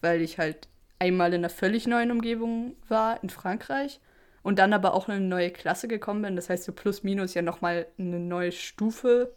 Weil 0.00 0.20
ich 0.22 0.38
halt 0.38 0.68
einmal 0.98 1.32
in 1.32 1.40
einer 1.40 1.50
völlig 1.50 1.86
neuen 1.86 2.10
Umgebung 2.10 2.76
war, 2.88 3.22
in 3.22 3.30
Frankreich. 3.30 4.00
Und 4.42 4.58
dann 4.58 4.72
aber 4.72 4.94
auch 4.94 5.08
in 5.08 5.14
eine 5.14 5.26
neue 5.26 5.50
Klasse 5.50 5.88
gekommen 5.88 6.22
bin. 6.22 6.36
Das 6.36 6.48
heißt, 6.48 6.64
so 6.64 6.72
plus 6.72 7.02
minus 7.02 7.34
ja 7.34 7.42
nochmal 7.42 7.86
eine 7.98 8.18
neue 8.18 8.52
Stufe 8.52 9.34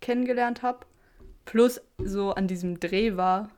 kennengelernt 0.00 0.62
habe. 0.62 0.86
Plus 1.46 1.80
so 1.96 2.32
an 2.32 2.48
diesem 2.48 2.78
Dreh 2.78 3.16
war. 3.16 3.50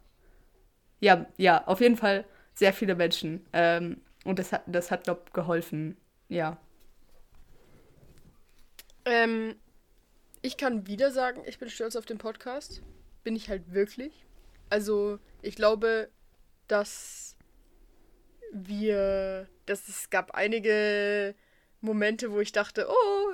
Ja, 1.01 1.27
ja, 1.37 1.66
auf 1.66 1.81
jeden 1.81 1.96
Fall 1.96 2.24
sehr 2.55 2.72
viele 2.72 2.94
Menschen. 2.94 3.44
Ähm, 3.53 4.01
und 4.24 4.38
das 4.38 4.53
hat, 4.53 4.62
das 4.66 4.90
hat, 4.90 5.05
glaube 5.05 5.22
ich, 5.27 5.33
geholfen. 5.33 5.96
Ja. 6.29 6.59
Ähm, 9.05 9.57
ich 10.42 10.57
kann 10.57 10.87
wieder 10.87 11.11
sagen, 11.11 11.42
ich 11.46 11.59
bin 11.59 11.70
stolz 11.70 11.96
auf 11.96 12.07
den 12.07 12.18
Podcast. 12.18 12.83
Bin 13.24 13.35
ich 13.35 13.48
halt 13.48 13.72
wirklich. 13.72 14.27
Also, 14.70 15.18
ich 15.40 15.57
glaube, 15.57 16.11
dass 16.66 17.37
wir, 18.53 19.48
dass 19.66 19.88
es 19.88 20.11
gab 20.11 20.33
einige 20.33 21.35
Momente, 21.81 22.33
wo 22.33 22.40
ich 22.40 22.53
dachte, 22.53 22.87
oh, 22.88 23.33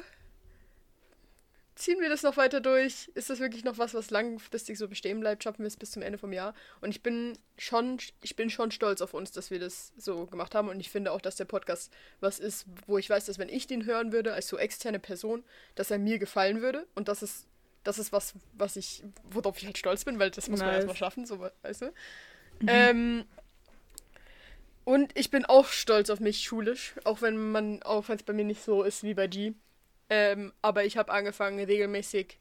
ziehen 1.85 2.01
wir 2.01 2.09
das 2.09 2.23
noch 2.23 2.37
weiter 2.39 2.61
durch? 2.61 3.11
Ist 3.15 3.29
das 3.29 3.41
wirklich 3.41 3.63
noch 3.63 3.77
was, 3.77 3.93
was 3.93 4.11
langfristig 4.11 4.79
so 4.79 4.89
bestehen 4.89 5.21
bleibt? 5.21 5.45
Schaffen 5.45 5.61
wir 5.61 5.67
es 5.67 5.77
bis 5.77 5.91
zum 5.91 6.03
Ende 6.03 6.19
vom 6.19 6.33
Jahr? 6.33 6.55
Und 6.81 6.91
ich 6.91 7.03
bin 7.03 7.37
schon, 7.59 7.99
ich 8.23 8.37
bin 8.37 8.49
schon 8.49 8.71
stolz 8.71 9.03
auf 9.03 9.13
uns, 9.13 9.33
dass 9.33 9.51
wir 9.51 9.59
das 9.59 9.93
so 9.97 10.27
gemacht 10.27 10.55
haben. 10.55 10.69
Und 10.69 10.81
ich 10.81 10.91
finde 10.91 11.13
auch, 11.13 11.21
dass 11.21 11.37
der 11.37 11.45
Podcast 11.45 11.93
was 12.21 12.39
ist, 12.39 12.67
wo 12.87 12.97
ich 12.97 13.11
weiß, 13.11 13.27
dass 13.27 13.39
wenn 13.39 13.51
ich 13.51 13.67
den 13.67 13.85
hören 13.85 14.13
würde, 14.13 14.33
als 14.33 14.49
so 14.49 14.57
externe 14.57 14.99
Person, 14.99 15.45
dass 15.75 15.91
er 15.91 15.99
mir 15.99 16.19
gefallen 16.19 16.63
würde. 16.63 16.87
Und 16.95 17.09
das 17.09 17.23
ist, 17.23 17.47
das 17.85 17.99
ist 17.99 18.13
was, 18.13 18.33
was 18.55 18.77
ich, 18.77 19.05
worauf 19.31 19.59
ich 19.59 19.67
halt 19.67 19.77
stolz 19.77 20.05
bin, 20.05 20.19
weil 20.19 20.31
das 20.31 20.49
muss 20.49 20.61
man 20.61 20.69
Nice. 20.69 20.77
erstmal 20.77 20.97
schaffen, 20.97 21.27
so 21.27 21.47
weißt 21.63 21.83
du. 21.83 21.93
Ähm, 22.67 23.27
und 24.85 25.13
ich 25.19 25.31
bin 25.31 25.45
auch 25.45 25.67
stolz 25.67 26.09
auf 26.09 26.21
mich 26.21 26.45
schulisch, 26.45 26.95
auch 27.05 27.21
wenn 27.21 27.53
man, 27.53 27.83
auch 27.83 28.09
wenn 28.09 28.17
es 28.17 28.23
bei 28.23 28.33
mir 28.33 28.45
nicht 28.45 28.63
so 28.65 28.83
ist 28.83 29.03
wie 29.03 29.13
bei 29.15 29.27
G. 29.27 29.53
Ähm, 30.11 30.53
aber 30.63 30.85
ich 30.85 30.97
habe 30.97 31.13
angefangen, 31.13 31.65
regelmäßig 31.65 32.39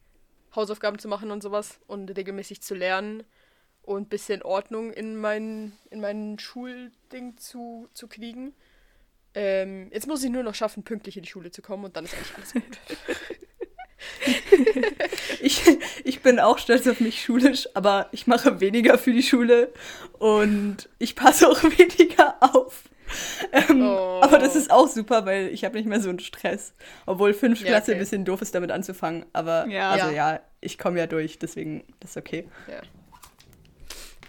Hausaufgaben 0.55 0.99
zu 0.99 1.07
machen 1.07 1.31
und 1.31 1.41
sowas 1.41 1.79
und 1.87 2.15
regelmäßig 2.15 2.61
zu 2.61 2.75
lernen 2.75 3.23
und 3.81 4.03
ein 4.03 4.09
bisschen 4.09 4.43
Ordnung 4.43 4.91
in 4.91 5.15
mein, 5.17 5.73
in 5.89 5.99
mein 6.01 6.37
Schulding 6.39 7.37
zu, 7.37 7.87
zu 7.93 8.07
kriegen. 8.07 8.53
Ähm, 9.33 9.89
jetzt 9.91 10.07
muss 10.07 10.23
ich 10.23 10.29
nur 10.29 10.43
noch 10.43 10.55
schaffen, 10.55 10.83
pünktlich 10.83 11.17
in 11.17 11.23
die 11.23 11.29
Schule 11.29 11.51
zu 11.51 11.61
kommen 11.61 11.85
und 11.85 11.97
dann 11.97 12.05
ist 12.05 12.13
eigentlich 12.13 12.35
alles 12.35 12.53
gut. 12.53 12.63
Ich, 15.41 15.61
ich 16.05 16.21
bin 16.21 16.39
auch 16.39 16.57
stolz 16.57 16.87
auf 16.87 16.99
mich 17.01 17.21
schulisch, 17.21 17.67
aber 17.73 18.07
ich 18.11 18.27
mache 18.27 18.61
weniger 18.61 18.97
für 18.97 19.11
die 19.11 19.23
Schule 19.23 19.73
und 20.13 20.89
ich 20.99 21.15
passe 21.15 21.49
auch 21.49 21.61
weniger 21.77 22.37
auf. 22.39 22.83
Ähm, 23.51 23.81
Oh. 23.83 24.19
Aber 24.23 24.39
das 24.39 24.55
ist 24.55 24.71
auch 24.71 24.87
super, 24.87 25.25
weil 25.25 25.49
ich 25.49 25.63
habe 25.65 25.77
nicht 25.77 25.85
mehr 25.87 25.99
so 26.01 26.09
einen 26.09 26.19
Stress. 26.19 26.73
Obwohl 27.05 27.33
fünf 27.33 27.59
Ja, 27.61 27.67
Klasse 27.67 27.91
okay. 27.91 27.93
ein 27.93 27.99
bisschen 27.99 28.25
doof 28.25 28.41
ist, 28.41 28.55
damit 28.55 28.71
anzufangen. 28.71 29.25
Aber 29.33 29.67
Ja. 29.67 29.91
also 29.91 30.09
Ja. 30.09 30.39
ich 30.61 30.77
komme 30.77 30.97
ja 30.99 31.07
durch, 31.07 31.37
deswegen 31.39 31.83
das 31.99 32.11
ist 32.11 32.17
okay. 32.17 32.47
Ja. 32.67 32.81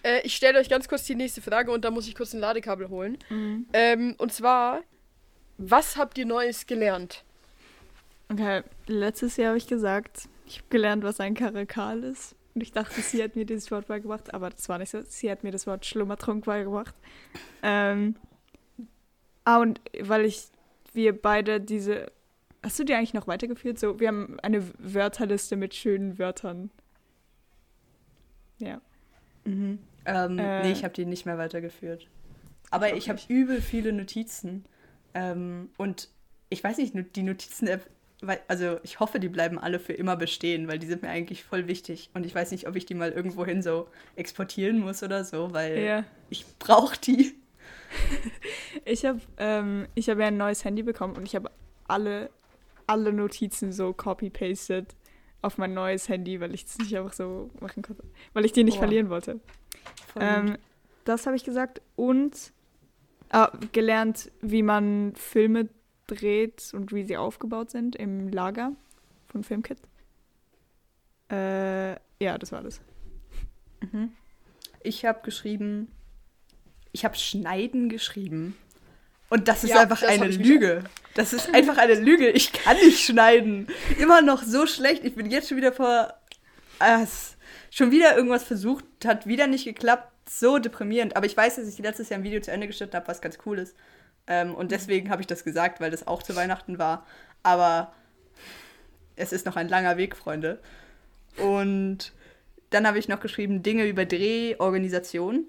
Äh, 0.03 0.21
ich 0.25 0.35
stelle 0.35 0.59
euch 0.59 0.69
ganz 0.69 0.89
kurz 0.89 1.05
die 1.05 1.15
nächste 1.15 1.41
Frage 1.41 1.71
und 1.73 1.85
da 1.85 1.91
muss 1.91 2.07
ich 2.07 2.15
kurz 2.15 2.35
ein 2.35 2.41
Ladekabel 2.41 2.89
holen. 2.91 3.17
Ähm, 3.73 4.15
und 4.19 4.33
zwar, 4.33 4.81
was 5.57 5.97
habt 5.97 6.19
ihr 6.19 6.27
Neues 6.27 6.67
gelernt? 6.67 7.25
Okay, 8.31 8.63
letztes 8.87 9.37
Jahr 9.37 9.49
habe 9.49 9.59
ich 9.59 9.67
gesagt, 9.67 10.29
ich 10.47 10.59
habe 10.59 10.69
gelernt, 10.69 11.05
was 11.05 11.21
ein 11.21 11.35
Karakal 11.35 12.03
ist. 12.05 12.35
Und 12.55 12.61
ich 12.63 12.73
dachte, 12.73 13.01
sie 13.01 13.23
hat 13.23 13.35
mir 13.37 13.47
dieses 13.47 13.71
Wort 13.71 13.87
beigebracht, 13.89 14.33
aber 14.35 14.51
das 14.51 14.69
war 14.69 14.79
nicht 14.79 14.91
so. 14.91 15.01
Sie 15.09 15.31
hat 15.31 15.43
mir 15.43 15.51
das 15.53 15.67
Wort 15.67 15.87
Schlummertrunk 15.87 16.45
beigebracht. 16.45 16.95
Ähm, 17.63 18.17
ah, 19.45 19.59
und 19.59 19.81
weil 20.01 20.25
ich, 20.25 20.47
wir 20.93 21.21
beide 21.21 21.61
diese. 21.61 22.11
Hast 22.63 22.79
du 22.79 22.85
die 22.85 22.95
eigentlich 22.95 23.13
noch 23.15 23.27
weitergeführt? 23.27 23.79
So, 23.79 24.01
wir 24.01 24.09
haben 24.09 24.39
eine 24.41 24.63
Wörterliste 24.79 25.57
mit 25.57 25.75
schönen 25.75 26.19
Wörtern. 26.19 26.71
Ja. 28.59 28.81
Mhm. 29.45 29.79
Ähm, 30.07 30.39
Äh. 30.39 30.63
nee, 30.63 30.73
ich 30.73 30.85
habe 30.85 30.95
die 30.95 31.05
nicht 31.05 31.27
mehr 31.27 31.39
weitergeführt. 31.39 32.07
Aber 32.71 32.87
auch 32.87 32.93
ich 32.95 33.09
habe 33.09 33.21
übel 33.29 33.61
viele 33.61 33.93
Notizen. 33.93 34.65
Ähm, 35.13 35.71
und 35.77 36.09
ich 36.49 36.63
weiß 36.65 36.79
nicht, 36.79 36.95
die 37.17 37.23
Notizen-App, 37.23 37.87
weil- 38.23 38.41
also 38.49 38.79
ich 38.83 39.01
hoffe, 39.01 39.21
die 39.21 39.29
bleiben 39.29 39.59
alle 39.59 39.79
für 39.79 39.93
immer 39.93 40.17
bestehen, 40.17 40.67
weil 40.69 40.79
die 40.79 40.87
sind 40.87 41.03
mir 41.03 41.09
eigentlich 41.11 41.45
voll 41.45 41.67
wichtig. 41.69 42.11
Und 42.15 42.25
ich 42.27 42.35
weiß 42.35 42.51
nicht, 42.51 42.67
ob 42.67 42.77
ich 42.77 42.87
die 42.87 42.95
mal 42.95 43.13
irgendwohin 43.13 43.63
so 43.63 43.89
exportieren 44.17 44.79
muss 44.81 45.03
oder 45.03 45.25
so, 45.25 45.53
weil 45.53 45.79
Ja. 45.79 46.05
ich 46.31 46.47
brauche 46.59 46.99
die. 46.99 47.35
Ich 48.85 49.05
habe 49.07 49.21
ähm, 49.39 49.87
ich 49.95 50.11
hab 50.11 50.19
ja 50.19 50.27
ein 50.27 50.37
neues 50.37 50.65
Handy 50.65 50.83
bekommen 50.83 51.17
und 51.17 51.27
ich 51.27 51.35
habe 51.35 51.51
alle, 51.87 52.31
alle 52.87 53.13
Notizen 53.13 53.73
so 53.73 53.93
copy-pasted 53.93 54.95
auf 55.43 55.59
mein 55.59 55.75
neues 55.75 56.09
Handy, 56.09 56.41
weil 56.41 56.55
ich 56.55 56.65
das 56.65 56.79
nicht 56.79 56.97
einfach 56.97 57.13
so 57.13 57.51
machen 57.61 57.83
konnte. 57.83 58.03
Weil 58.33 58.45
ich 58.45 58.53
die 58.53 58.65
nicht 58.65 58.75
Boah. 58.75 58.81
verlieren 58.81 59.11
wollte. 59.11 59.41
Ähm, 60.19 60.57
das 61.05 61.27
habe 61.27 61.37
ich 61.37 61.45
gesagt. 61.45 61.83
Und 61.97 62.53
ah, 63.31 63.53
gelernt, 63.73 64.31
wie 64.41 64.63
man 64.63 65.15
Filme 65.17 65.69
dreht 66.07 66.73
und 66.75 66.93
wie 66.93 67.05
sie 67.05 67.17
aufgebaut 67.17 67.71
sind 67.71 67.97
im 67.97 68.29
Lager 68.29 68.73
von 69.29 69.45
Filmkit. 69.45 69.79
Äh, 71.31 71.93
ja, 72.23 72.39
das 72.39 72.53
war 72.53 72.63
das. 72.63 72.81
Mhm. 73.81 74.13
Ich 74.83 75.05
habe 75.05 75.21
geschrieben, 75.23 75.91
ich 76.95 77.05
habe 77.05 77.17
Schneiden 77.17 77.91
geschrieben. 77.91 78.57
Und 79.29 79.49
das 79.49 79.65
ist 79.65 79.71
Ja, 79.71 79.81
einfach 79.81 80.01
das 80.01 80.09
eine 80.09 80.29
Lüge. 80.29 80.85
Das 81.15 81.33
ist 81.33 81.53
einfach 81.53 81.77
eine 81.77 81.95
Lüge. 81.95 82.31
Ich 82.31 82.53
kann 82.53 82.77
nicht 82.77 83.05
schneiden. 83.05 83.67
Immer 83.99 84.23
noch 84.23 84.43
so 84.43 84.67
schlecht. 84.67 85.05
Ich 85.05 85.15
bin 85.15 85.31
jetzt 85.31 85.49
schon 85.49 85.57
wieder 85.59 85.73
vor. 85.73 86.15
Es- 86.79 87.37
schon 87.71 87.91
wieder 87.91 88.17
irgendwas 88.17 88.45
versucht, 88.45 88.85
hat 89.05 89.27
wieder 89.27 89.47
nicht 89.49 89.65
geklappt. 89.65 90.11
So 90.31 90.59
deprimierend. 90.59 91.17
Aber 91.17 91.27
ich 91.27 91.37
weiß, 91.37 91.57
dass 91.57 91.69
ich 91.69 91.79
letztes 91.79 92.09
Jahr 92.09 92.21
ein 92.21 92.25
Video 92.25 92.41
zu 92.41 92.51
Ende 92.53 92.67
geschnitten 92.69 92.95
habe, 92.97 93.09
was 93.09 93.21
ganz 93.21 93.39
cool 93.45 93.59
ist. 93.59 93.77
Ähm, 94.27 94.55
und 94.55 94.71
deswegen 94.71 95.11
habe 95.11 95.21
ich 95.21 95.27
das 95.27 95.45
gesagt, 95.45 95.81
weil 95.81 95.91
das 95.91 96.07
auch 96.07 96.23
zu 96.23 96.35
Weihnachten 96.37 96.79
war. 96.79 97.05
Aber 97.43 97.93
es 99.17 99.33
ist 99.33 99.47
noch 99.47 99.57
ein 99.57 99.69
langer 99.69 99.97
Weg, 99.97 100.17
Freunde. 100.17 100.61
Und 101.37 102.13
dann 102.71 102.87
habe 102.87 102.99
ich 102.99 103.09
noch 103.09 103.21
geschrieben, 103.21 103.63
Dinge 103.63 103.87
über 103.87 104.05
Drehorganisation. 104.07 105.45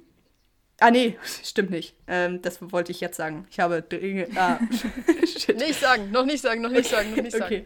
Ah, 0.79 0.91
nee, 0.91 1.17
stimmt 1.43 1.71
nicht. 1.71 1.95
Ähm, 2.07 2.41
das 2.41 2.59
wollte 2.61 2.91
ich 2.91 2.99
jetzt 3.01 3.17
sagen. 3.17 3.47
Ich 3.49 3.59
habe 3.59 3.81
Dinge. 3.81 4.27
Ah, 4.35 4.59
shit. 5.25 5.57
Nicht 5.57 5.79
sagen, 5.79 6.11
noch 6.11 6.25
nicht 6.25 6.41
sagen, 6.41 6.61
noch 6.61 6.71
nicht 6.71 6.89
sagen, 6.89 7.11
noch 7.15 7.23
nicht 7.23 7.31
sagen. 7.31 7.45
Okay. 7.45 7.65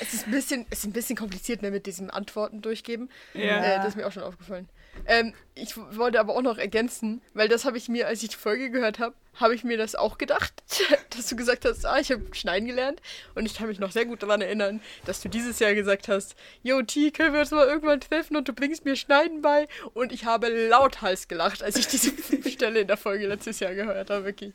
Es 0.00 0.14
ist 0.14 0.26
ein 0.26 0.32
bisschen, 0.32 0.66
es 0.70 0.80
ist 0.80 0.84
ein 0.86 0.92
bisschen 0.92 1.16
kompliziert 1.16 1.62
ne, 1.62 1.70
mit 1.70 1.86
diesem 1.86 2.10
Antworten 2.10 2.60
durchgeben. 2.60 3.08
Ja. 3.34 3.62
Äh, 3.62 3.76
das 3.76 3.88
ist 3.88 3.96
mir 3.96 4.06
auch 4.06 4.12
schon 4.12 4.24
aufgefallen. 4.24 4.68
Ähm, 5.06 5.34
ich 5.54 5.76
wollte 5.76 6.20
aber 6.20 6.34
auch 6.34 6.42
noch 6.42 6.58
ergänzen, 6.58 7.22
weil 7.34 7.48
das 7.48 7.64
habe 7.64 7.78
ich 7.78 7.88
mir, 7.88 8.06
als 8.06 8.22
ich 8.22 8.30
die 8.30 8.36
Folge 8.36 8.70
gehört 8.70 8.98
habe, 8.98 9.14
habe 9.34 9.54
ich 9.54 9.64
mir 9.64 9.76
das 9.76 9.94
auch 9.94 10.18
gedacht, 10.18 10.62
dass 11.10 11.28
du 11.28 11.36
gesagt 11.36 11.64
hast, 11.64 11.84
ah, 11.84 11.98
ich 11.98 12.10
habe 12.10 12.22
schneiden 12.32 12.66
gelernt. 12.66 13.00
Und 13.34 13.46
ich 13.46 13.54
kann 13.54 13.68
mich 13.68 13.78
noch 13.78 13.92
sehr 13.92 14.04
gut 14.04 14.22
daran 14.22 14.40
erinnern, 14.40 14.80
dass 15.04 15.20
du 15.20 15.28
dieses 15.28 15.58
Jahr 15.58 15.74
gesagt 15.74 16.08
hast, 16.08 16.36
yo, 16.62 16.82
T, 16.82 17.10
können 17.10 17.32
wir 17.32 17.40
uns 17.40 17.50
mal 17.50 17.66
irgendwann 17.66 18.00
treffen 18.00 18.36
und 18.36 18.48
du 18.48 18.52
bringst 18.52 18.84
mir 18.84 18.96
Schneiden 18.96 19.42
bei. 19.42 19.68
Und 19.94 20.12
ich 20.12 20.24
habe 20.24 20.48
lauthals 20.68 21.28
gelacht, 21.28 21.62
als 21.62 21.76
ich 21.76 21.86
diese 21.86 22.12
Stelle 22.50 22.80
in 22.80 22.86
der 22.86 22.96
Folge 22.96 23.26
letztes 23.26 23.60
Jahr 23.60 23.74
gehört 23.74 24.10
habe, 24.10 24.24
wirklich. 24.24 24.54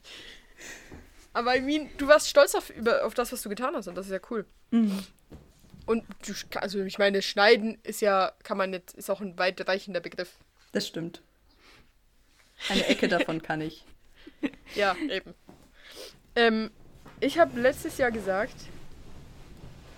Aber 1.34 1.56
I 1.56 1.62
mean, 1.62 1.90
du 1.98 2.08
warst 2.08 2.30
stolz 2.30 2.56
auf, 2.56 2.70
über, 2.70 3.06
auf 3.06 3.14
das, 3.14 3.32
was 3.32 3.42
du 3.42 3.50
getan 3.50 3.76
hast 3.76 3.88
und 3.88 3.96
das 3.96 4.08
ist 4.08 4.12
ja 4.12 4.20
cool. 4.30 4.46
Mhm. 4.72 5.00
Und 5.92 6.06
du, 6.26 6.34
also 6.58 6.82
ich 6.84 7.00
meine, 7.00 7.22
schneiden 7.22 7.78
ist 7.84 8.00
ja, 8.00 8.32
kann 8.44 8.58
man 8.58 8.70
nicht, 8.70 8.94
ist 8.94 9.10
auch 9.10 9.20
ein 9.20 9.38
weitreichender 9.38 10.00
Begriff. 10.00 10.38
Das 10.72 10.88
stimmt. 10.88 11.22
Eine 12.70 12.88
Ecke 12.88 13.10
davon 13.10 13.42
kann 13.42 13.60
ich. 13.60 13.84
Ja, 14.74 14.96
eben. 14.96 15.36
Ähm, 16.36 16.72
ich 17.20 17.38
habe 17.38 17.60
letztes 17.60 18.00
Jahr 18.00 18.10
gesagt, 18.10 18.56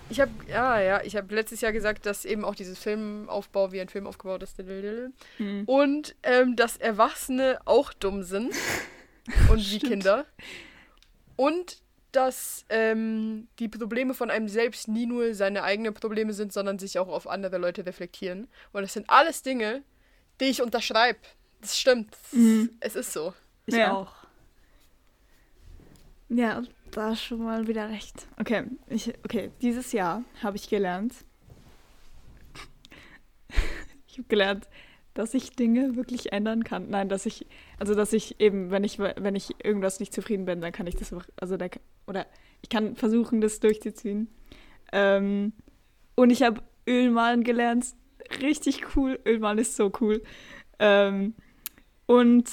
ich 0.09 0.19
habe, 0.19 0.31
ja, 0.49 0.81
ja, 0.81 1.01
ich 1.03 1.15
habe 1.15 1.33
letztes 1.33 1.61
Jahr 1.61 1.71
gesagt, 1.71 2.05
dass 2.05 2.25
eben 2.25 2.43
auch 2.43 2.55
dieses 2.55 2.79
Filmaufbau 2.79 3.71
wie 3.71 3.79
ein 3.79 3.87
Film 3.87 4.07
aufgebaut 4.07 4.43
ist. 4.43 4.57
Hm. 4.57 5.63
Und 5.65 6.15
ähm, 6.23 6.55
dass 6.55 6.75
Erwachsene 6.75 7.59
auch 7.65 7.93
dumm 7.93 8.23
sind. 8.23 8.53
Und 9.49 9.71
wie 9.71 9.79
Kinder. 9.79 10.25
Und 11.37 11.82
dass 12.15 12.65
ähm, 12.69 13.47
die 13.59 13.67
Probleme 13.67 14.13
von 14.13 14.29
einem 14.29 14.47
selbst 14.47 14.87
nie 14.87 15.05
nur 15.05 15.33
seine 15.33 15.63
eigenen 15.63 15.93
Probleme 15.93 16.33
sind, 16.33 16.53
sondern 16.53 16.79
sich 16.79 16.99
auch 16.99 17.07
auf 17.07 17.27
andere 17.27 17.57
Leute 17.57 17.85
reflektieren. 17.85 18.47
Und 18.71 18.83
das 18.83 18.93
sind 18.93 19.09
alles 19.09 19.41
Dinge, 19.41 19.83
die 20.39 20.45
ich 20.45 20.61
unterschreibe. 20.61 21.19
Das 21.61 21.77
stimmt. 21.79 22.15
Mhm. 22.31 22.69
Es 22.79 22.95
ist 22.95 23.13
so. 23.13 23.33
Ich 23.65 23.75
Ja. 23.75 23.93
auch. 23.93 24.13
Ja, 26.29 26.63
da 26.91 27.15
schon 27.15 27.43
mal 27.43 27.67
wieder 27.67 27.89
recht. 27.89 28.27
Okay, 28.39 28.63
ich, 28.87 29.13
okay, 29.23 29.51
dieses 29.61 29.91
Jahr 29.91 30.23
habe 30.41 30.57
ich 30.57 30.69
gelernt. 30.69 31.13
ich 34.07 34.17
habe 34.17 34.27
gelernt, 34.27 34.67
dass 35.13 35.33
ich 35.33 35.51
Dinge 35.51 35.95
wirklich 35.95 36.31
ändern 36.31 36.63
kann. 36.63 36.89
Nein, 36.89 37.09
dass 37.09 37.25
ich, 37.25 37.45
also 37.83 37.95
dass 37.95 38.13
ich 38.13 38.39
eben, 38.39 38.71
wenn 38.71 38.85
ich, 38.85 38.97
wenn 38.97 39.35
ich 39.35 39.61
irgendwas 39.61 39.99
nicht 39.99 40.13
zufrieden 40.13 40.45
bin, 40.45 40.61
dann 40.61 40.71
kann 40.71 40.87
ich 40.87 40.95
das, 40.95 41.11
einfach- 41.11 41.27
also 41.35 41.57
da, 41.57 41.67
oder 42.07 42.25
ich 42.61 42.69
kann 42.69 42.95
versuchen, 42.95 43.41
das 43.41 43.59
durchzuziehen. 43.59 44.29
Ähm, 44.93 45.51
und 46.15 46.29
ich 46.29 46.43
habe 46.43 46.61
Ölmalen 46.87 47.43
gelernt. 47.43 47.87
Richtig 48.41 48.95
cool. 48.95 49.19
Ölmalen 49.25 49.57
ist 49.57 49.75
so 49.75 49.91
cool. 49.99 50.23
Ähm, 50.79 51.33
und 52.05 52.49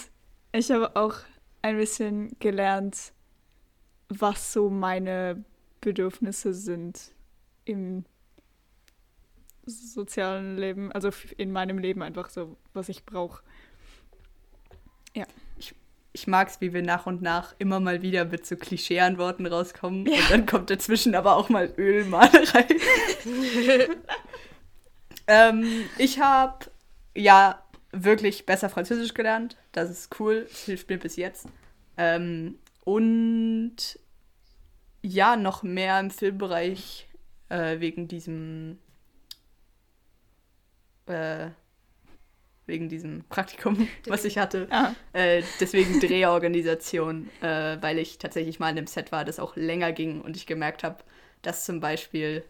ich 0.50 0.68
habe 0.72 0.96
auch 0.96 1.14
ein 1.62 1.76
bisschen 1.76 2.34
gelernt, 2.40 3.12
was 4.08 4.52
so 4.52 4.68
meine 4.68 5.44
Bedürfnisse 5.80 6.54
sind 6.54 7.12
im 7.66 8.04
sozialen 9.64 10.56
Leben, 10.56 10.90
also 10.90 11.10
in 11.36 11.52
meinem 11.52 11.78
Leben 11.78 12.02
einfach 12.02 12.30
so, 12.30 12.56
was 12.72 12.88
ich 12.88 13.06
brauche. 13.06 13.44
Ich 16.12 16.26
mag 16.26 16.48
es, 16.48 16.60
wie 16.60 16.72
wir 16.72 16.82
nach 16.82 17.06
und 17.06 17.22
nach 17.22 17.54
immer 17.58 17.78
mal 17.78 18.02
wieder 18.02 18.24
mit 18.24 18.44
so 18.44 18.56
Klischee-Antworten 18.56 19.46
rauskommen. 19.46 20.08
Und 20.08 20.30
dann 20.30 20.44
kommt 20.44 20.68
dazwischen 20.68 21.14
aber 21.14 21.36
auch 21.36 21.48
mal 21.48 21.72
Ölmalerei. 21.78 22.66
ähm, 25.28 25.84
ich 25.98 26.18
habe 26.18 26.66
ja 27.14 27.62
wirklich 27.92 28.44
besser 28.44 28.68
Französisch 28.68 29.14
gelernt. 29.14 29.56
Das 29.70 29.88
ist 29.88 30.18
cool. 30.18 30.46
Das 30.50 30.64
hilft 30.64 30.88
mir 30.88 30.98
bis 30.98 31.14
jetzt. 31.14 31.46
Ähm, 31.96 32.58
und 32.84 33.76
ja, 35.02 35.36
noch 35.36 35.62
mehr 35.62 36.00
im 36.00 36.10
Filmbereich 36.10 37.08
äh, 37.50 37.78
wegen 37.78 38.08
diesem 38.08 38.78
äh, 41.06 41.50
wegen 42.70 42.88
diesem 42.88 43.24
Praktikum, 43.28 43.88
was 44.06 44.24
ich 44.24 44.38
hatte. 44.38 44.66
Ah, 44.70 44.94
Äh, 45.12 45.42
deswegen 45.60 46.00
Drehorganisation, 46.00 47.28
äh, 47.42 47.76
weil 47.80 47.98
ich 47.98 48.18
tatsächlich 48.18 48.58
mal 48.58 48.70
in 48.70 48.78
einem 48.78 48.86
Set 48.86 49.12
war, 49.12 49.24
das 49.26 49.38
auch 49.38 49.56
länger 49.56 49.92
ging 49.92 50.22
und 50.22 50.36
ich 50.36 50.46
gemerkt 50.46 50.82
habe, 50.84 50.96
dass 51.42 51.64
zum 51.66 51.80
Beispiel, 51.80 52.44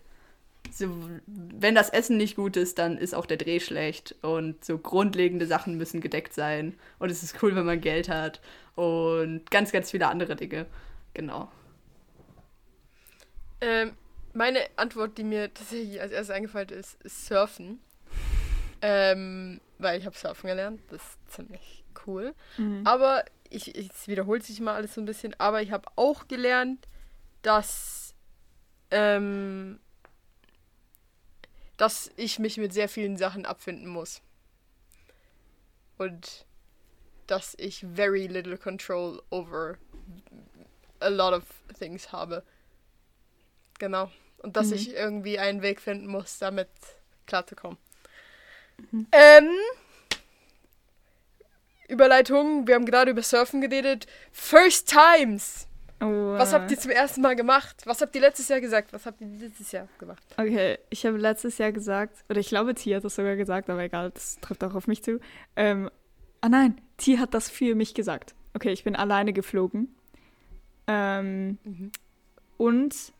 so, 0.70 0.88
wenn 1.26 1.74
das 1.74 1.90
Essen 1.90 2.16
nicht 2.16 2.36
gut 2.36 2.56
ist, 2.56 2.78
dann 2.78 2.98
ist 2.98 3.14
auch 3.14 3.26
der 3.26 3.38
Dreh 3.38 3.60
schlecht 3.60 4.14
und 4.22 4.64
so 4.64 4.78
grundlegende 4.78 5.46
Sachen 5.46 5.76
müssen 5.76 6.00
gedeckt 6.00 6.34
sein 6.34 6.74
und 6.98 7.10
es 7.10 7.22
ist 7.22 7.42
cool, 7.42 7.56
wenn 7.56 7.66
man 7.66 7.80
Geld 7.80 8.08
hat 8.08 8.40
und 8.76 9.50
ganz, 9.50 9.72
ganz 9.72 9.90
viele 9.90 10.08
andere 10.08 10.36
Dinge. 10.36 10.66
genau. 11.14 11.50
Ähm, 13.60 13.92
meine 14.32 14.60
Antwort, 14.76 15.18
die 15.18 15.24
mir 15.24 15.52
tatsächlich 15.52 16.00
als 16.00 16.12
erstes 16.12 16.34
eingefallen 16.34 16.68
ist, 16.70 17.02
ist 17.02 17.26
Surfen. 17.26 17.80
Ähm, 18.82 19.60
weil 19.78 19.98
ich 19.98 20.06
habe 20.06 20.16
Surfen 20.16 20.48
gelernt. 20.48 20.80
Das 20.90 21.00
ist 21.02 21.18
ziemlich 21.32 21.84
cool. 22.06 22.34
Mhm. 22.56 22.86
Aber 22.86 23.24
ich, 23.48 23.74
ich 23.76 23.90
es 23.90 24.08
wiederholt 24.08 24.42
sich 24.44 24.60
mal 24.60 24.74
alles 24.74 24.94
so 24.94 25.00
ein 25.00 25.06
bisschen. 25.06 25.38
Aber 25.38 25.60
ich 25.62 25.70
habe 25.72 25.88
auch 25.96 26.28
gelernt, 26.28 26.86
dass 27.42 28.14
ähm, 28.90 29.80
dass 31.76 32.10
ich 32.16 32.38
mich 32.38 32.58
mit 32.58 32.72
sehr 32.74 32.88
vielen 32.88 33.16
Sachen 33.16 33.46
abfinden 33.46 33.86
muss. 33.88 34.20
Und 35.98 36.44
dass 37.26 37.54
ich 37.58 37.86
very 37.94 38.26
little 38.26 38.58
control 38.58 39.22
over 39.30 39.78
a 41.00 41.08
lot 41.08 41.32
of 41.32 41.44
things 41.78 42.12
habe. 42.12 42.42
Genau. 43.78 44.10
Und 44.38 44.56
dass 44.56 44.68
Mhm. 44.68 44.72
ich 44.74 44.94
irgendwie 44.94 45.38
einen 45.38 45.62
Weg 45.62 45.80
finden 45.80 46.06
muss, 46.06 46.38
damit 46.38 46.68
klarzukommen. 47.26 47.78
Mhm. 48.90 49.06
Ähm, 49.12 49.48
Überleitung, 51.88 52.66
wir 52.66 52.74
haben 52.76 52.84
gerade 52.86 53.10
über 53.10 53.22
Surfen 53.22 53.60
geredet. 53.60 54.06
First 54.32 54.88
Times! 54.90 55.66
Oh, 56.02 56.06
Was 56.38 56.54
habt 56.54 56.70
ihr 56.70 56.78
zum 56.78 56.92
ersten 56.92 57.20
Mal 57.20 57.36
gemacht? 57.36 57.82
Was 57.84 58.00
habt 58.00 58.14
ihr 58.14 58.22
letztes 58.22 58.48
Jahr 58.48 58.60
gesagt? 58.62 58.92
Was 58.94 59.04
habt 59.04 59.20
ihr 59.20 59.26
dieses 59.26 59.70
Jahr 59.72 59.86
gemacht? 59.98 60.22
Okay, 60.38 60.78
ich 60.88 61.04
habe 61.04 61.18
letztes 61.18 61.58
Jahr 61.58 61.72
gesagt, 61.72 62.24
oder 62.30 62.40
ich 62.40 62.48
glaube, 62.48 62.74
T 62.74 62.94
hat 62.96 63.04
das 63.04 63.16
sogar 63.16 63.36
gesagt, 63.36 63.68
aber 63.68 63.82
egal, 63.82 64.10
das 64.12 64.38
trifft 64.40 64.64
auch 64.64 64.74
auf 64.74 64.86
mich 64.86 65.02
zu. 65.02 65.20
Ähm, 65.56 65.90
ah 66.40 66.48
nein, 66.48 66.80
T 66.96 67.18
hat 67.18 67.34
das 67.34 67.50
für 67.50 67.74
mich 67.74 67.92
gesagt. 67.92 68.34
Okay, 68.54 68.70
ich 68.72 68.82
bin 68.82 68.96
alleine 68.96 69.34
geflogen. 69.34 69.94
Ähm, 70.86 71.58
und 72.56 72.94
z- 72.94 73.12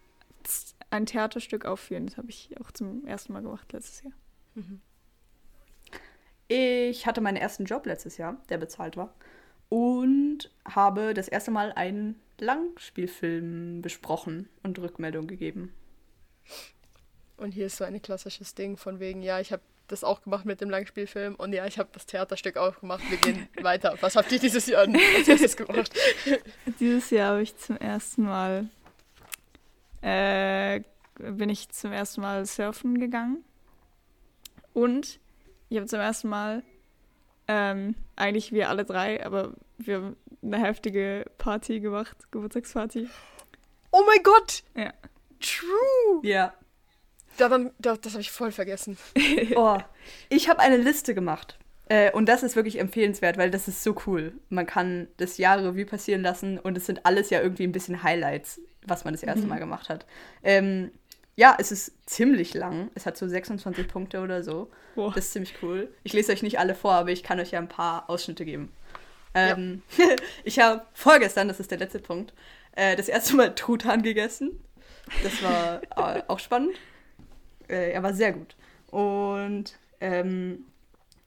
ein 0.88 1.04
Theaterstück 1.04 1.66
aufführen, 1.66 2.06
das 2.06 2.16
habe 2.16 2.30
ich 2.30 2.50
auch 2.62 2.70
zum 2.72 3.06
ersten 3.06 3.34
Mal 3.34 3.42
gemacht 3.42 3.70
letztes 3.74 4.02
Jahr. 4.04 4.12
Ich 6.52 7.06
hatte 7.06 7.20
meinen 7.20 7.36
ersten 7.36 7.64
Job 7.64 7.86
letztes 7.86 8.16
Jahr, 8.16 8.36
der 8.48 8.58
bezahlt 8.58 8.96
war. 8.96 9.14
Und 9.68 10.50
habe 10.64 11.14
das 11.14 11.28
erste 11.28 11.52
Mal 11.52 11.70
einen 11.70 12.20
Langspielfilm 12.40 13.82
besprochen 13.82 14.48
und 14.64 14.76
Rückmeldung 14.80 15.28
gegeben. 15.28 15.72
Und 17.36 17.52
hier 17.52 17.66
ist 17.66 17.76
so 17.76 17.84
ein 17.84 18.02
klassisches 18.02 18.56
Ding 18.56 18.76
von 18.76 18.98
wegen, 18.98 19.22
ja, 19.22 19.38
ich 19.38 19.52
habe 19.52 19.62
das 19.86 20.02
auch 20.02 20.22
gemacht 20.22 20.44
mit 20.44 20.60
dem 20.60 20.70
Langspielfilm 20.70 21.36
und 21.36 21.52
ja, 21.52 21.66
ich 21.66 21.78
habe 21.78 21.90
das 21.92 22.06
Theaterstück 22.06 22.56
auch 22.56 22.80
gemacht. 22.80 23.04
Wir 23.08 23.18
gehen 23.18 23.48
weiter. 23.62 23.96
Was 24.00 24.16
habt 24.16 24.32
ihr 24.32 24.40
dieses 24.40 24.66
Jahr 24.66 24.88
als 24.88 25.28
erstes 25.28 25.56
gemacht? 25.56 25.92
Dieses 26.80 27.10
Jahr 27.10 27.30
habe 27.30 27.42
ich 27.42 27.56
zum 27.58 27.76
ersten 27.76 28.24
Mal 28.24 28.68
äh, 30.02 30.80
bin 31.14 31.48
ich 31.48 31.68
zum 31.68 31.92
ersten 31.92 32.22
Mal 32.22 32.44
surfen 32.44 32.98
gegangen 32.98 33.44
und 34.72 35.20
ich 35.70 35.76
habe 35.76 35.86
zum 35.86 36.00
ersten 36.00 36.28
Mal 36.28 36.62
ähm, 37.48 37.94
eigentlich 38.16 38.52
wir 38.52 38.68
alle 38.68 38.84
drei, 38.84 39.24
aber 39.24 39.54
wir 39.78 39.96
haben 39.96 40.16
eine 40.42 40.58
heftige 40.58 41.24
Party 41.38 41.80
gemacht, 41.80 42.16
Geburtstagsparty. 42.30 43.08
Oh 43.92 44.02
mein 44.06 44.22
Gott! 44.22 44.62
Ja. 44.76 44.92
True! 45.40 46.20
Ja. 46.22 46.54
Daran, 47.38 47.70
da, 47.78 47.96
das 47.96 48.12
habe 48.12 48.20
ich 48.20 48.30
voll 48.30 48.52
vergessen. 48.52 48.98
Oh, 49.56 49.78
ich 50.28 50.48
habe 50.48 50.60
eine 50.60 50.76
Liste 50.76 51.14
gemacht. 51.14 51.58
Äh, 51.88 52.12
und 52.12 52.28
das 52.28 52.42
ist 52.42 52.54
wirklich 52.54 52.78
empfehlenswert, 52.78 53.36
weil 53.36 53.50
das 53.50 53.66
ist 53.66 53.82
so 53.82 53.96
cool. 54.06 54.34
Man 54.48 54.66
kann 54.66 55.08
das 55.16 55.38
Jahr 55.38 55.58
Revue 55.58 55.86
passieren 55.86 56.22
lassen 56.22 56.58
und 56.58 56.76
es 56.76 56.86
sind 56.86 57.04
alles 57.04 57.30
ja 57.30 57.40
irgendwie 57.40 57.64
ein 57.64 57.72
bisschen 57.72 58.02
Highlights, 58.02 58.60
was 58.86 59.04
man 59.04 59.14
das 59.14 59.22
erste 59.22 59.46
Mal 59.46 59.58
gemacht 59.58 59.88
hat. 59.88 60.06
Ähm, 60.44 60.92
ja, 61.40 61.56
es 61.58 61.72
ist 61.72 61.92
ziemlich 62.04 62.52
lang. 62.52 62.90
Es 62.94 63.06
hat 63.06 63.16
so 63.16 63.26
26 63.26 63.88
Punkte 63.88 64.20
oder 64.20 64.42
so. 64.42 64.70
Boah. 64.94 65.10
Das 65.14 65.24
ist 65.24 65.32
ziemlich 65.32 65.54
cool. 65.62 65.90
Ich 66.02 66.12
lese 66.12 66.32
euch 66.32 66.42
nicht 66.42 66.58
alle 66.58 66.74
vor, 66.74 66.92
aber 66.92 67.12
ich 67.12 67.22
kann 67.22 67.40
euch 67.40 67.52
ja 67.52 67.58
ein 67.58 67.68
paar 67.68 68.10
Ausschnitte 68.10 68.44
geben. 68.44 68.70
Ähm, 69.32 69.80
ich 70.44 70.58
habe 70.58 70.82
vorgestern, 70.92 71.48
das 71.48 71.58
ist 71.58 71.70
der 71.70 71.78
letzte 71.78 71.98
Punkt, 71.98 72.34
äh, 72.72 72.94
das 72.94 73.08
erste 73.08 73.36
Mal 73.36 73.54
Truthahn 73.54 74.02
gegessen. 74.02 74.62
Das 75.22 75.42
war 75.42 76.16
äh, 76.16 76.22
auch 76.28 76.40
spannend. 76.40 76.76
Äh, 77.70 77.92
er 77.92 78.02
war 78.02 78.12
sehr 78.12 78.34
gut. 78.34 78.54
Und 78.90 79.78
ähm, 80.02 80.66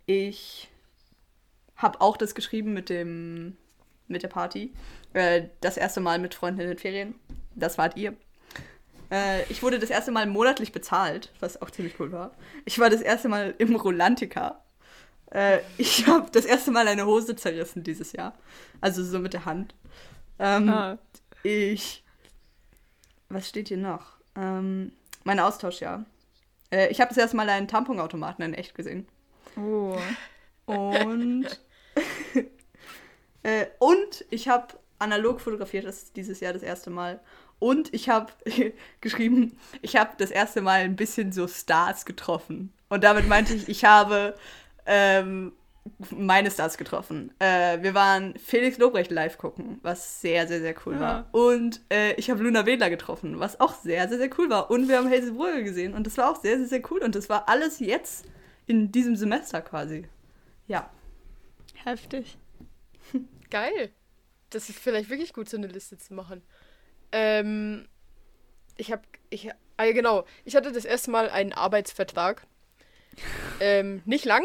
ich 0.05 0.69
habe 1.75 2.01
auch 2.01 2.17
das 2.17 2.35
geschrieben 2.35 2.73
mit 2.73 2.89
dem 2.89 3.57
mit 4.07 4.21
der 4.21 4.27
Party. 4.27 4.75
Äh, 5.13 5.45
das 5.59 5.75
erste 5.75 6.01
Mal 6.01 6.19
mit 6.19 6.35
Freunden 6.35 6.61
in 6.61 6.67
den 6.67 6.77
Ferien. 6.77 7.15
Das 7.55 7.79
wart 7.79 7.97
ihr. 7.97 8.15
Äh, 9.11 9.43
ich 9.51 9.63
wurde 9.63 9.79
das 9.79 9.89
erste 9.89 10.11
Mal 10.11 10.25
monatlich 10.25 10.71
bezahlt, 10.71 11.31
was 11.39 11.61
auch 11.61 11.69
ziemlich 11.69 11.99
cool 11.99 12.11
war. 12.11 12.31
Ich 12.65 12.79
war 12.79 12.89
das 12.89 13.01
erste 13.01 13.29
Mal 13.29 13.55
im 13.57 13.75
Rolantica. 13.75 14.63
Äh, 15.31 15.59
ich 15.77 16.07
habe 16.07 16.29
das 16.31 16.45
erste 16.45 16.71
Mal 16.71 16.87
eine 16.87 17.05
Hose 17.05 17.35
zerrissen 17.35 17.83
dieses 17.83 18.13
Jahr. 18.13 18.33
Also 18.81 19.03
so 19.03 19.19
mit 19.19 19.33
der 19.33 19.45
Hand. 19.45 19.75
Ähm, 20.39 20.69
Ah, 20.69 20.97
ich. 21.43 22.03
Was 23.29 23.49
steht 23.49 23.67
hier 23.69 23.77
noch? 23.77 24.17
Ähm, 24.35 24.93
mein 25.23 25.39
Austauschjahr. 25.39 26.05
Äh, 26.71 26.89
ich 26.89 27.01
habe 27.01 27.09
das 27.09 27.17
erste 27.17 27.35
Mal 27.37 27.49
einen 27.49 27.67
Tamponautomaten 27.67 28.43
in 28.43 28.53
echt 28.53 28.75
gesehen. 28.75 29.07
oh. 29.55 29.97
Und. 30.65 31.45
äh, 33.43 33.65
und 33.79 34.25
ich 34.29 34.47
habe 34.47 34.67
analog 34.99 35.41
fotografiert, 35.41 35.85
das 35.85 36.03
ist 36.03 36.15
dieses 36.15 36.39
Jahr 36.39 36.53
das 36.53 36.63
erste 36.63 36.89
Mal. 36.89 37.19
Und 37.63 37.93
ich 37.93 38.09
habe 38.09 38.33
geschrieben, 38.99 39.57
ich 39.81 39.95
habe 39.95 40.11
das 40.17 40.31
erste 40.31 40.59
Mal 40.59 40.81
ein 40.81 40.97
bisschen 40.97 41.31
so 41.31 41.47
Stars 41.47 42.03
getroffen. 42.03 42.73
Und 42.89 43.05
damit 43.05 43.25
meinte 43.29 43.53
ich, 43.53 43.69
ich 43.69 43.85
habe 43.85 44.35
ähm, 44.85 45.53
meine 46.09 46.51
Stars 46.51 46.77
getroffen. 46.77 47.31
Äh, 47.39 47.81
wir 47.81 47.93
waren 47.93 48.37
Felix 48.37 48.79
Lobrecht 48.79 49.11
live 49.11 49.37
gucken, 49.37 49.79
was 49.81 50.19
sehr, 50.19 50.45
sehr, 50.45 50.59
sehr 50.59 50.75
cool 50.85 50.99
war. 50.99 51.29
Und 51.31 51.79
äh, 51.89 52.15
ich 52.15 52.29
habe 52.29 52.43
Luna 52.43 52.65
Wedler 52.65 52.89
getroffen, 52.89 53.39
was 53.39 53.61
auch 53.61 53.75
sehr, 53.75 54.09
sehr, 54.09 54.17
sehr 54.17 54.29
cool 54.37 54.49
war. 54.49 54.69
Und 54.69 54.89
wir 54.89 54.97
haben 54.97 55.09
Hazel 55.09 55.31
Brugge 55.31 55.63
gesehen 55.63 55.93
und 55.93 56.05
das 56.05 56.17
war 56.17 56.29
auch 56.29 56.41
sehr, 56.41 56.57
sehr, 56.57 56.67
sehr 56.67 56.91
cool. 56.91 57.01
Und 57.01 57.15
das 57.15 57.29
war 57.29 57.47
alles 57.47 57.79
jetzt 57.79 58.25
in 58.67 58.91
diesem 58.91 59.15
Semester 59.15 59.61
quasi. 59.61 60.09
Ja. 60.67 60.89
Heftig. 61.85 62.37
Geil. 63.49 63.91
Das 64.49 64.67
ist 64.67 64.79
vielleicht 64.79 65.09
wirklich 65.09 65.31
gut, 65.31 65.47
so 65.47 65.55
eine 65.55 65.67
Liste 65.67 65.97
zu 65.97 66.13
machen. 66.13 66.41
Ähm, 67.13 67.87
ich 68.77 68.91
habe, 68.91 69.03
ich, 69.29 69.49
ah, 69.77 69.91
genau, 69.91 70.25
ich 70.45 70.55
hatte 70.55 70.71
das 70.73 70.85
erste 70.85 71.11
Mal 71.11 71.29
einen 71.29 71.53
Arbeitsvertrag. 71.53 72.45
Ähm, 73.59 74.01
nicht 74.05 74.25
lang, 74.25 74.43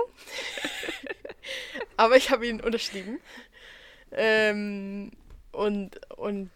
aber 1.97 2.17
ich 2.17 2.31
habe 2.31 2.47
ihn 2.47 2.61
unterschrieben. 2.61 3.19
Ähm, 4.13 5.13
und, 5.53 6.01
und 6.17 6.51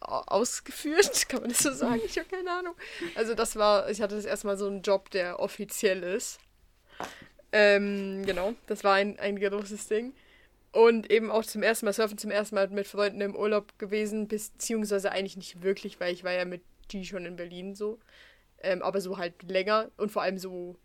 au- 0.00 0.22
ausgeführt, 0.26 1.28
kann 1.28 1.40
man 1.42 1.50
das 1.50 1.60
so 1.60 1.72
sagen? 1.72 2.00
Ich 2.04 2.18
habe 2.18 2.28
keine 2.28 2.50
Ahnung. 2.50 2.74
Also 3.14 3.34
das 3.34 3.56
war, 3.56 3.90
ich 3.90 4.00
hatte 4.00 4.16
das 4.16 4.24
erste 4.24 4.46
Mal 4.46 4.56
so 4.56 4.66
einen 4.66 4.82
Job, 4.82 5.10
der 5.10 5.40
offiziell 5.40 6.02
ist. 6.02 6.38
Ähm, 7.52 8.24
genau, 8.26 8.54
das 8.66 8.84
war 8.84 8.94
ein, 8.94 9.18
ein 9.18 9.38
großes 9.38 9.88
Ding. 9.88 10.14
Und 10.72 11.10
eben 11.10 11.30
auch 11.30 11.44
zum 11.44 11.62
ersten 11.62 11.86
Mal 11.86 11.92
surfen, 11.92 12.18
zum 12.18 12.30
ersten 12.30 12.54
Mal 12.54 12.68
mit 12.68 12.86
Freunden 12.86 13.20
im 13.20 13.34
Urlaub 13.34 13.78
gewesen, 13.78 14.28
beziehungsweise 14.28 15.10
eigentlich 15.10 15.36
nicht 15.36 15.62
wirklich, 15.62 16.00
weil 16.00 16.12
ich 16.12 16.22
war 16.22 16.32
ja 16.32 16.44
mit 16.44 16.62
die 16.90 17.04
schon 17.04 17.24
in 17.24 17.36
Berlin 17.36 17.74
so. 17.74 17.98
Ähm, 18.60 18.82
aber 18.82 19.00
so 19.00 19.18
halt 19.18 19.42
länger 19.42 19.90
und 19.96 20.10
vor 20.10 20.22
allem 20.22 20.38
so, 20.38 20.76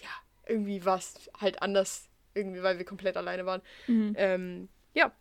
ja, 0.00 0.08
irgendwie 0.46 0.84
war 0.84 0.98
es 0.98 1.30
halt 1.40 1.62
anders, 1.62 2.08
irgendwie, 2.34 2.62
weil 2.62 2.78
wir 2.78 2.84
komplett 2.84 3.16
alleine 3.16 3.46
waren. 3.46 3.62
Mhm. 3.86 4.14
Ähm, 4.16 4.68
ja, 4.94 5.12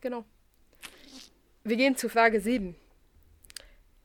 genau. 0.00 0.24
Wir 1.64 1.76
gehen 1.76 1.96
zu 1.96 2.08
Frage 2.08 2.40
7. 2.40 2.74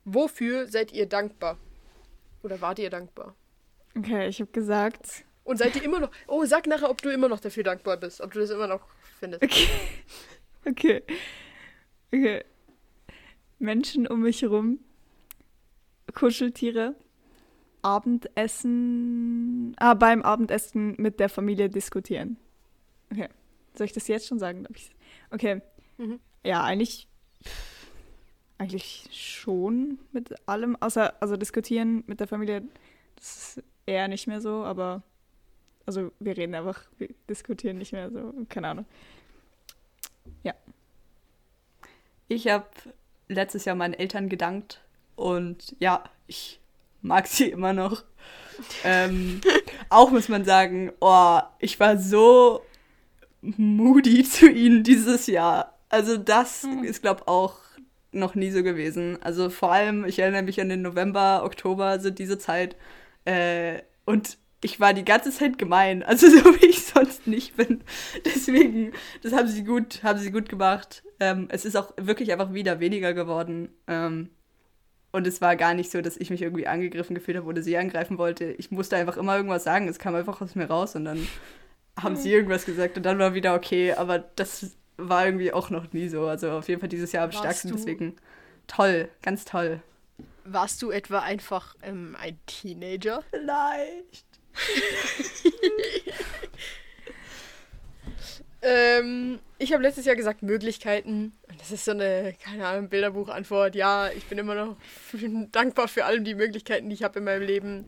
Wofür 0.05 0.67
seid 0.67 0.91
ihr 0.93 1.07
dankbar? 1.07 1.57
Oder 2.43 2.61
wart 2.61 2.79
ihr 2.79 2.89
dankbar? 2.89 3.35
Okay, 3.97 4.27
ich 4.27 4.39
habe 4.39 4.51
gesagt. 4.51 5.25
Und 5.43 5.57
seid 5.57 5.75
ihr 5.75 5.83
immer 5.83 5.99
noch. 5.99 6.11
Oh, 6.27 6.45
sag 6.45 6.67
nachher, 6.67 6.89
ob 6.89 7.01
du 7.01 7.09
immer 7.09 7.27
noch 7.27 7.39
dafür 7.39 7.63
dankbar 7.63 7.97
bist. 7.97 8.21
Ob 8.21 8.31
du 8.31 8.39
das 8.39 8.49
immer 8.49 8.67
noch 8.67 8.81
findest. 9.19 9.43
Okay. 9.43 9.67
Okay. 10.67 11.03
Okay. 12.11 12.43
Menschen 13.59 14.07
um 14.07 14.21
mich 14.21 14.41
herum. 14.41 14.79
Kuscheltiere. 16.11 16.95
Abendessen. 17.83 19.75
Ah, 19.77 19.93
beim 19.93 20.23
Abendessen 20.23 20.95
mit 20.97 21.19
der 21.19 21.29
Familie 21.29 21.69
diskutieren. 21.69 22.37
Okay. 23.11 23.29
Soll 23.75 23.85
ich 23.85 23.93
das 23.93 24.07
jetzt 24.07 24.25
schon 24.27 24.39
sagen? 24.39 24.65
Okay. 25.29 25.61
Mhm. 25.97 26.19
Ja, 26.43 26.63
eigentlich. 26.63 27.07
Eigentlich 28.57 29.07
schon 29.11 29.99
mit 30.11 30.33
allem. 30.47 30.75
Außer, 30.77 31.13
also 31.21 31.37
diskutieren 31.37 32.03
mit 32.07 32.19
der 32.21 32.27
Familie, 32.27 32.63
das 33.17 33.57
ist 33.57 33.63
eher 33.85 34.07
nicht 34.07 34.25
mehr 34.25 34.41
so, 34.41 34.63
aber. 34.63 35.03
Also, 35.85 36.11
wir 36.19 36.35
reden 36.35 36.55
einfach, 36.55 36.83
wir 36.97 37.09
diskutieren 37.29 37.77
nicht 37.77 37.93
mehr 37.93 38.09
so. 38.09 38.33
Keine 38.49 38.69
Ahnung. 38.69 38.85
Ich 42.27 42.47
habe 42.47 42.65
letztes 43.27 43.65
Jahr 43.65 43.75
meinen 43.75 43.93
Eltern 43.93 44.29
gedankt 44.29 44.81
und 45.15 45.75
ja, 45.79 46.03
ich 46.27 46.59
mag 47.01 47.27
sie 47.27 47.49
immer 47.49 47.73
noch. 47.73 48.03
ähm, 48.83 49.41
auch 49.89 50.11
muss 50.11 50.27
man 50.27 50.43
sagen, 50.43 50.91
oh, 51.01 51.39
ich 51.59 51.79
war 51.79 51.97
so 51.97 52.61
moody 53.41 54.23
zu 54.29 54.49
ihnen 54.49 54.83
dieses 54.83 55.27
Jahr. 55.27 55.77
Also 55.89 56.17
das 56.17 56.63
mhm. 56.63 56.83
ist, 56.83 57.01
glaube 57.01 57.21
ich, 57.21 57.27
auch 57.27 57.57
noch 58.11 58.33
nie 58.33 58.49
so 58.49 58.63
gewesen. 58.63 59.21
Also 59.21 59.49
vor 59.49 59.71
allem, 59.71 60.05
ich 60.05 60.17
erinnere 60.17 60.43
mich 60.43 60.59
an 60.59 60.69
den 60.69 60.81
November, 60.81 61.43
Oktober, 61.43 61.99
so 61.99 62.09
diese 62.09 62.39
Zeit. 62.39 62.75
Äh, 63.25 63.81
und 64.05 64.37
ich 64.65 64.79
war 64.79 64.93
die 64.93 65.05
ganze 65.05 65.31
Zeit 65.31 65.59
gemein, 65.59 66.01
also 66.11 66.27
so 66.27 66.43
wie 66.59 66.65
ich 66.65 66.83
sonst 66.85 67.27
nicht 67.27 67.55
bin. 67.55 67.83
Deswegen, 68.25 68.91
das 69.21 69.31
haben 69.31 69.47
sie 69.47 69.63
gut, 69.63 70.03
haben 70.03 70.19
sie 70.19 70.31
gut 70.31 70.49
gemacht. 70.49 71.03
Ähm, 71.19 71.47
es 71.49 71.65
ist 71.65 71.77
auch 71.77 71.93
wirklich 71.97 72.31
einfach 72.31 72.51
wieder 72.51 72.79
weniger 72.79 73.13
geworden. 73.13 73.69
Ähm, 73.87 74.31
und 75.11 75.27
es 75.27 75.39
war 75.39 75.55
gar 75.55 75.75
nicht 75.75 75.91
so, 75.91 76.01
dass 76.01 76.17
ich 76.17 76.29
mich 76.31 76.41
irgendwie 76.41 76.67
angegriffen 76.67 77.13
gefühlt 77.13 77.37
habe 77.37 77.47
oder 77.47 77.61
sie 77.61 77.77
angreifen 77.77 78.17
wollte. 78.17 78.45
Ich 78.45 78.71
musste 78.71 78.97
einfach 78.97 79.15
immer 79.17 79.37
irgendwas 79.37 79.63
sagen. 79.63 79.87
Es 79.87 79.99
kam 79.99 80.15
einfach 80.15 80.41
aus 80.41 80.55
mir 80.55 80.65
raus 80.65 80.95
und 80.95 81.05
dann 81.05 81.25
haben 82.01 82.17
sie 82.17 82.33
irgendwas 82.33 82.65
gesagt 82.65 82.97
und 82.97 83.03
dann 83.03 83.19
war 83.19 83.33
wieder 83.33 83.53
okay. 83.53 83.93
Aber 83.93 84.19
das 84.19 84.75
war 84.97 85.25
irgendwie 85.25 85.53
auch 85.53 85.69
noch 85.69 85.93
nie 85.93 86.09
so. 86.09 86.25
Also 86.25 86.51
auf 86.51 86.67
jeden 86.67 86.81
Fall 86.81 86.89
dieses 86.89 87.11
Jahr 87.11 87.25
am 87.25 87.29
Warst 87.29 87.39
stärksten. 87.39 87.71
Deswegen 87.71 88.15
toll, 88.67 89.09
ganz 89.21 89.45
toll. 89.45 89.79
Warst 90.43 90.81
du 90.81 90.91
etwa 90.91 91.19
einfach 91.19 91.75
ähm, 91.83 92.17
ein 92.19 92.37
Teenager? 92.45 93.23
Vielleicht. 93.29 94.34
ähm, 98.61 99.39
ich 99.57 99.73
habe 99.73 99.83
letztes 99.83 100.05
Jahr 100.05 100.15
gesagt 100.15 100.43
Möglichkeiten. 100.43 101.33
Und 101.47 101.61
das 101.61 101.71
ist 101.71 101.85
so 101.85 101.91
eine, 101.91 102.35
keine 102.43 102.67
Ahnung, 102.67 102.89
Bilderbuchantwort. 102.89 103.75
Ja, 103.75 104.09
ich 104.09 104.25
bin 104.25 104.37
immer 104.37 104.55
noch 104.55 104.77
dankbar 105.51 105.87
für 105.87 106.05
all 106.05 106.21
die 106.21 106.35
Möglichkeiten, 106.35 106.89
die 106.89 106.95
ich 106.95 107.03
habe 107.03 107.19
in 107.19 107.25
meinem 107.25 107.43
Leben, 107.43 107.85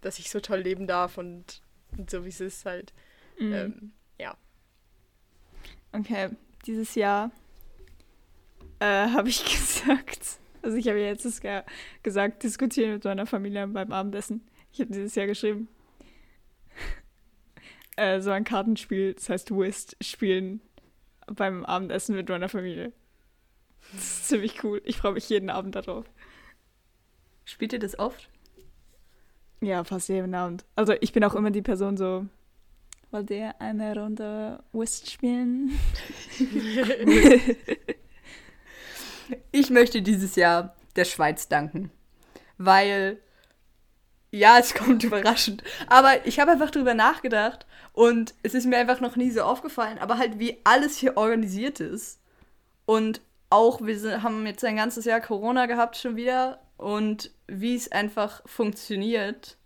dass 0.00 0.18
ich 0.18 0.30
so 0.30 0.40
toll 0.40 0.60
leben 0.60 0.86
darf 0.86 1.18
und, 1.18 1.62
und 1.96 2.10
so 2.10 2.24
wie 2.24 2.30
es 2.30 2.40
ist 2.40 2.66
halt. 2.66 2.92
Mhm. 3.38 3.52
Ähm, 3.52 3.92
ja. 4.18 4.36
Okay, 5.92 6.30
dieses 6.66 6.94
Jahr 6.94 7.30
äh, 8.80 9.08
habe 9.08 9.28
ich 9.28 9.44
gesagt, 9.44 10.38
also 10.62 10.76
ich 10.76 10.88
habe 10.88 10.98
ja 10.98 11.06
jetzt 11.06 11.42
gesagt, 12.02 12.42
diskutieren 12.42 12.94
mit 12.94 13.04
meiner 13.04 13.26
Familie 13.26 13.66
beim 13.66 13.92
Abendessen. 13.92 14.46
Ich 14.72 14.80
habe 14.80 14.92
dieses 14.92 15.14
Jahr 15.14 15.26
geschrieben, 15.26 15.68
äh, 17.96 18.20
so 18.20 18.30
ein 18.30 18.44
Kartenspiel, 18.44 19.14
das 19.14 19.28
heißt 19.28 19.50
Whist, 19.50 19.96
spielen 20.00 20.60
beim 21.26 21.64
Abendessen 21.64 22.16
mit 22.16 22.28
meiner 22.28 22.48
Familie. 22.48 22.92
Das 23.92 24.02
ist 24.02 24.28
ziemlich 24.28 24.62
cool. 24.64 24.80
Ich 24.84 24.96
freue 24.96 25.12
mich 25.12 25.28
jeden 25.28 25.50
Abend 25.50 25.74
darauf. 25.74 26.06
Spielt 27.44 27.72
ihr 27.72 27.78
das 27.78 27.98
oft? 27.98 28.28
Ja, 29.60 29.84
fast 29.84 30.08
jeden 30.08 30.34
Abend. 30.34 30.64
Also 30.76 30.94
ich 31.00 31.12
bin 31.12 31.24
auch 31.24 31.34
immer 31.34 31.50
die 31.50 31.62
Person 31.62 31.96
so, 31.96 32.26
wollt 33.10 33.30
ihr 33.30 33.54
eine 33.60 33.94
Runde 33.94 34.62
Whist 34.72 35.10
spielen? 35.10 35.78
ich 39.52 39.70
möchte 39.70 40.02
dieses 40.02 40.36
Jahr 40.36 40.74
der 40.96 41.04
Schweiz 41.04 41.48
danken, 41.48 41.90
weil 42.58 43.18
ja, 44.34 44.58
es 44.58 44.74
kommt 44.74 45.04
überraschend. 45.04 45.62
Aber 45.86 46.26
ich 46.26 46.40
habe 46.40 46.52
einfach 46.52 46.70
drüber 46.70 46.94
nachgedacht 46.94 47.66
und 47.92 48.34
es 48.42 48.54
ist 48.54 48.66
mir 48.66 48.78
einfach 48.78 49.00
noch 49.00 49.16
nie 49.16 49.30
so 49.30 49.42
aufgefallen, 49.42 49.98
aber 49.98 50.18
halt 50.18 50.38
wie 50.38 50.58
alles 50.64 50.96
hier 50.96 51.16
organisiert 51.16 51.80
ist. 51.80 52.20
Und 52.84 53.20
auch, 53.50 53.80
wir 53.80 54.22
haben 54.22 54.46
jetzt 54.46 54.64
ein 54.64 54.76
ganzes 54.76 55.04
Jahr 55.04 55.20
Corona 55.20 55.66
gehabt 55.66 55.96
schon 55.96 56.16
wieder 56.16 56.60
und 56.76 57.30
wie 57.46 57.76
es 57.76 57.92
einfach 57.92 58.42
funktioniert. 58.46 59.56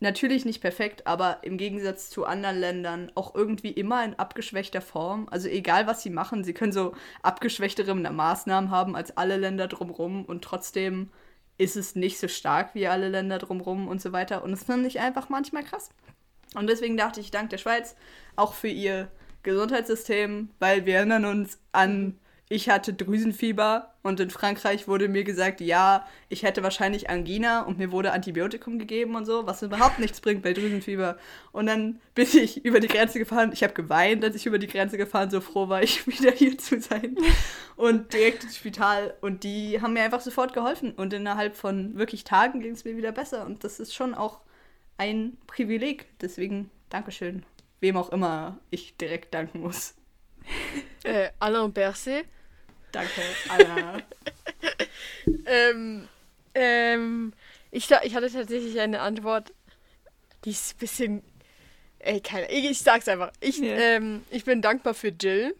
Natürlich 0.00 0.44
nicht 0.44 0.60
perfekt, 0.60 1.06
aber 1.08 1.38
im 1.42 1.56
Gegensatz 1.56 2.10
zu 2.10 2.24
anderen 2.24 2.60
Ländern 2.60 3.10
auch 3.16 3.34
irgendwie 3.34 3.70
immer 3.70 4.04
in 4.04 4.14
abgeschwächter 4.14 4.80
Form. 4.80 5.26
Also 5.30 5.48
egal, 5.48 5.88
was 5.88 6.02
sie 6.02 6.10
machen, 6.10 6.44
sie 6.44 6.54
können 6.54 6.72
so 6.72 6.92
abgeschwächtere 7.22 7.94
Maßnahmen 7.94 8.70
haben 8.70 8.94
als 8.94 9.16
alle 9.16 9.38
Länder 9.38 9.66
drumherum 9.66 10.24
und 10.24 10.44
trotzdem 10.44 11.10
ist 11.58 11.76
es 11.76 11.94
nicht 11.94 12.18
so 12.18 12.28
stark 12.28 12.74
wie 12.74 12.86
alle 12.86 13.08
Länder 13.08 13.38
drumherum 13.38 13.88
und 13.88 14.00
so 14.00 14.12
weiter. 14.12 14.42
Und 14.42 14.52
das 14.52 14.64
finde 14.64 14.88
ich 14.88 15.00
einfach 15.00 15.28
manchmal 15.28 15.64
krass. 15.64 15.90
Und 16.54 16.68
deswegen 16.68 16.96
dachte 16.96 17.20
ich, 17.20 17.30
dank 17.30 17.50
der 17.50 17.58
Schweiz 17.58 17.94
auch 18.36 18.54
für 18.54 18.68
ihr 18.68 19.10
Gesundheitssystem, 19.42 20.50
weil 20.58 20.86
wir 20.86 20.96
erinnern 20.96 21.24
uns 21.24 21.58
an 21.72 22.18
ich 22.50 22.70
hatte 22.70 22.94
Drüsenfieber 22.94 23.94
und 24.02 24.20
in 24.20 24.30
Frankreich 24.30 24.88
wurde 24.88 25.08
mir 25.08 25.24
gesagt, 25.24 25.60
ja, 25.60 26.06
ich 26.30 26.44
hätte 26.44 26.62
wahrscheinlich 26.62 27.10
Angina 27.10 27.62
und 27.62 27.76
mir 27.76 27.92
wurde 27.92 28.12
Antibiotikum 28.12 28.78
gegeben 28.78 29.16
und 29.16 29.26
so, 29.26 29.46
was 29.46 29.62
überhaupt 29.62 29.98
nichts 29.98 30.22
bringt 30.22 30.42
bei 30.42 30.54
Drüsenfieber. 30.54 31.18
Und 31.52 31.66
dann 31.66 32.00
bin 32.14 32.26
ich 32.32 32.64
über 32.64 32.80
die 32.80 32.88
Grenze 32.88 33.18
gefahren. 33.18 33.50
Ich 33.52 33.62
habe 33.62 33.74
geweint, 33.74 34.24
als 34.24 34.34
ich 34.34 34.46
über 34.46 34.58
die 34.58 34.66
Grenze 34.66 34.96
gefahren, 34.96 35.30
so 35.30 35.42
froh 35.42 35.68
war 35.68 35.82
ich 35.82 36.06
wieder 36.06 36.30
hier 36.30 36.56
zu 36.56 36.80
sein. 36.80 37.16
Und 37.76 38.14
direkt 38.14 38.44
ins 38.44 38.56
Spital. 38.56 39.14
Und 39.20 39.44
die 39.44 39.82
haben 39.82 39.92
mir 39.92 40.02
einfach 40.02 40.22
sofort 40.22 40.54
geholfen. 40.54 40.92
Und 40.92 41.12
innerhalb 41.12 41.54
von 41.54 41.98
wirklich 41.98 42.24
Tagen 42.24 42.60
ging 42.60 42.72
es 42.72 42.84
mir 42.84 42.96
wieder 42.96 43.12
besser. 43.12 43.44
Und 43.44 43.62
das 43.62 43.78
ist 43.78 43.94
schon 43.94 44.14
auch 44.14 44.40
ein 44.96 45.36
Privileg. 45.46 46.06
Deswegen 46.22 46.70
Dankeschön. 46.88 47.44
Wem 47.80 47.98
auch 47.98 48.08
immer 48.10 48.58
ich 48.70 48.96
direkt 48.96 49.34
danken 49.34 49.60
muss. 49.60 49.94
Äh, 51.04 51.28
Alain 51.38 51.72
Berset 51.72 52.24
Danke, 52.92 53.22
Anna. 53.48 54.02
ähm, 55.46 56.08
ähm, 56.54 57.32
ich, 57.70 57.90
ich 57.90 58.14
hatte 58.14 58.30
tatsächlich 58.30 58.80
eine 58.80 59.00
Antwort, 59.00 59.52
die 60.44 60.50
ist 60.50 60.74
ein 60.74 60.78
bisschen. 60.78 61.22
Ey, 62.00 62.20
keine 62.20 62.50
ich, 62.50 62.64
ich 62.70 62.80
sag's 62.80 63.08
einfach. 63.08 63.32
Ich, 63.40 63.60
yeah. 63.60 63.78
ähm, 63.78 64.24
ich 64.30 64.44
bin 64.44 64.62
dankbar 64.62 64.94
für 64.94 65.08
Jill. 65.08 65.54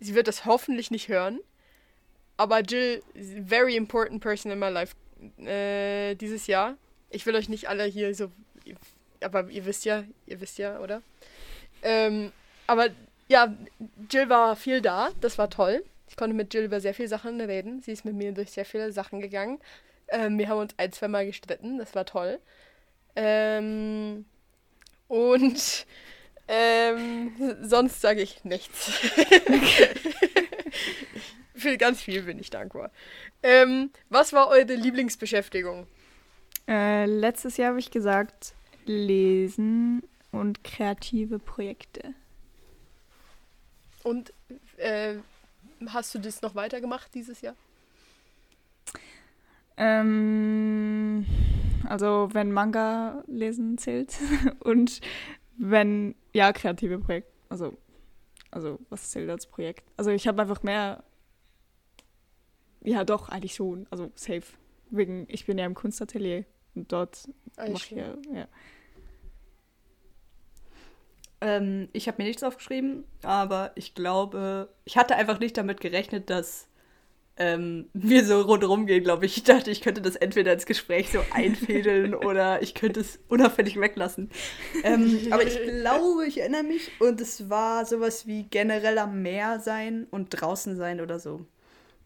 Sie 0.00 0.14
wird 0.14 0.28
das 0.28 0.44
hoffentlich 0.44 0.90
nicht 0.90 1.08
hören. 1.08 1.40
Aber 2.36 2.60
Jill, 2.60 3.02
very 3.14 3.76
important 3.76 4.20
person 4.20 4.50
in 4.50 4.58
my 4.58 4.68
life 4.68 4.94
äh, 5.38 6.14
dieses 6.16 6.46
Jahr. 6.46 6.76
Ich 7.10 7.26
will 7.26 7.36
euch 7.36 7.48
nicht 7.48 7.68
alle 7.68 7.84
hier 7.84 8.14
so. 8.14 8.30
Aber 9.20 9.48
ihr 9.50 9.66
wisst 9.66 9.84
ja, 9.84 10.04
ihr 10.26 10.40
wisst 10.40 10.58
ja, 10.58 10.80
oder? 10.80 11.02
Ähm, 11.82 12.32
aber 12.66 12.88
ja, 13.28 13.54
Jill 14.10 14.28
war 14.28 14.56
viel 14.56 14.80
da. 14.80 15.10
Das 15.20 15.38
war 15.38 15.50
toll. 15.50 15.84
Ich 16.10 16.16
konnte 16.16 16.34
mit 16.34 16.52
Jill 16.52 16.64
über 16.64 16.80
sehr 16.80 16.92
viele 16.92 17.06
Sachen 17.06 17.40
reden. 17.40 17.80
Sie 17.82 17.92
ist 17.92 18.04
mit 18.04 18.14
mir 18.14 18.32
durch 18.32 18.50
sehr 18.50 18.64
viele 18.64 18.90
Sachen 18.90 19.20
gegangen. 19.20 19.60
Ähm, 20.08 20.36
wir 20.38 20.48
haben 20.48 20.58
uns 20.58 20.74
ein, 20.76 20.90
zwei 20.92 21.06
Mal 21.06 21.24
gestritten. 21.24 21.78
Das 21.78 21.94
war 21.94 22.04
toll. 22.04 22.40
Ähm, 23.14 24.24
und 25.06 25.86
ähm, 26.48 27.32
sonst 27.62 28.00
sage 28.00 28.22
ich 28.22 28.44
nichts. 28.44 28.90
Für 31.54 31.76
ganz 31.76 32.02
viel 32.02 32.22
bin 32.22 32.40
ich 32.40 32.50
dankbar. 32.50 32.90
Ähm, 33.44 33.90
was 34.08 34.32
war 34.32 34.48
eure 34.48 34.74
Lieblingsbeschäftigung? 34.74 35.86
Äh, 36.66 37.06
letztes 37.06 37.56
Jahr 37.56 37.68
habe 37.68 37.78
ich 37.78 37.92
gesagt, 37.92 38.54
lesen 38.84 40.02
und 40.32 40.64
kreative 40.64 41.38
Projekte. 41.38 42.14
Und 44.02 44.32
äh, 44.76 45.14
Hast 45.88 46.14
du 46.14 46.18
das 46.18 46.42
noch 46.42 46.54
weitergemacht 46.54 47.14
dieses 47.14 47.40
Jahr? 47.40 47.56
Ähm, 49.76 51.24
also 51.88 52.28
wenn 52.32 52.52
Manga 52.52 53.24
lesen 53.26 53.78
zählt 53.78 54.18
und 54.60 55.00
wenn, 55.56 56.14
ja, 56.34 56.52
kreative 56.52 56.98
Projekte, 56.98 57.32
also, 57.48 57.76
also 58.50 58.78
was 58.90 59.10
zählt 59.10 59.30
als 59.30 59.46
Projekt? 59.46 59.84
Also 59.96 60.10
ich 60.10 60.28
habe 60.28 60.42
einfach 60.42 60.62
mehr, 60.62 61.02
ja 62.82 63.04
doch, 63.04 63.28
eigentlich 63.28 63.54
schon, 63.54 63.86
also 63.90 64.10
safe. 64.14 64.44
Wegen, 64.90 65.26
ich 65.28 65.46
bin 65.46 65.56
ja 65.56 65.66
im 65.66 65.74
Kunstatelier 65.74 66.44
und 66.74 66.92
dort 66.92 67.28
mache 67.56 67.72
ich 67.72 67.90
ja, 67.90 68.14
ja. 68.32 68.48
Ähm, 71.40 71.88
ich 71.92 72.06
habe 72.06 72.22
mir 72.22 72.28
nichts 72.28 72.42
aufgeschrieben, 72.42 73.04
aber 73.22 73.72
ich 73.74 73.94
glaube, 73.94 74.68
ich 74.84 74.96
hatte 74.96 75.16
einfach 75.16 75.40
nicht 75.40 75.56
damit 75.56 75.80
gerechnet, 75.80 76.28
dass 76.30 76.68
ähm, 77.40 77.88
wir 77.94 78.26
so 78.26 78.42
rundherum 78.42 78.86
gehen, 78.86 79.02
glaube 79.02 79.24
ich. 79.24 79.38
Ich 79.38 79.44
dachte, 79.44 79.70
ich 79.70 79.80
könnte 79.80 80.02
das 80.02 80.14
entweder 80.14 80.52
ins 80.52 80.66
Gespräch 80.66 81.10
so 81.10 81.20
einfädeln 81.32 82.14
oder 82.26 82.62
ich 82.62 82.74
könnte 82.74 83.00
es 83.00 83.18
unauffällig 83.28 83.80
weglassen. 83.80 84.30
Ähm, 84.84 85.28
aber 85.30 85.42
ich 85.42 85.58
glaube, 85.62 86.26
ich 86.26 86.38
erinnere 86.38 86.64
mich 86.64 86.90
und 87.00 87.20
es 87.20 87.48
war 87.48 87.86
sowas 87.86 88.26
wie 88.26 88.42
generell 88.44 88.98
am 88.98 89.22
Meer 89.22 89.58
sein 89.60 90.06
und 90.10 90.28
draußen 90.28 90.76
sein 90.76 91.00
oder 91.00 91.18
so. 91.18 91.46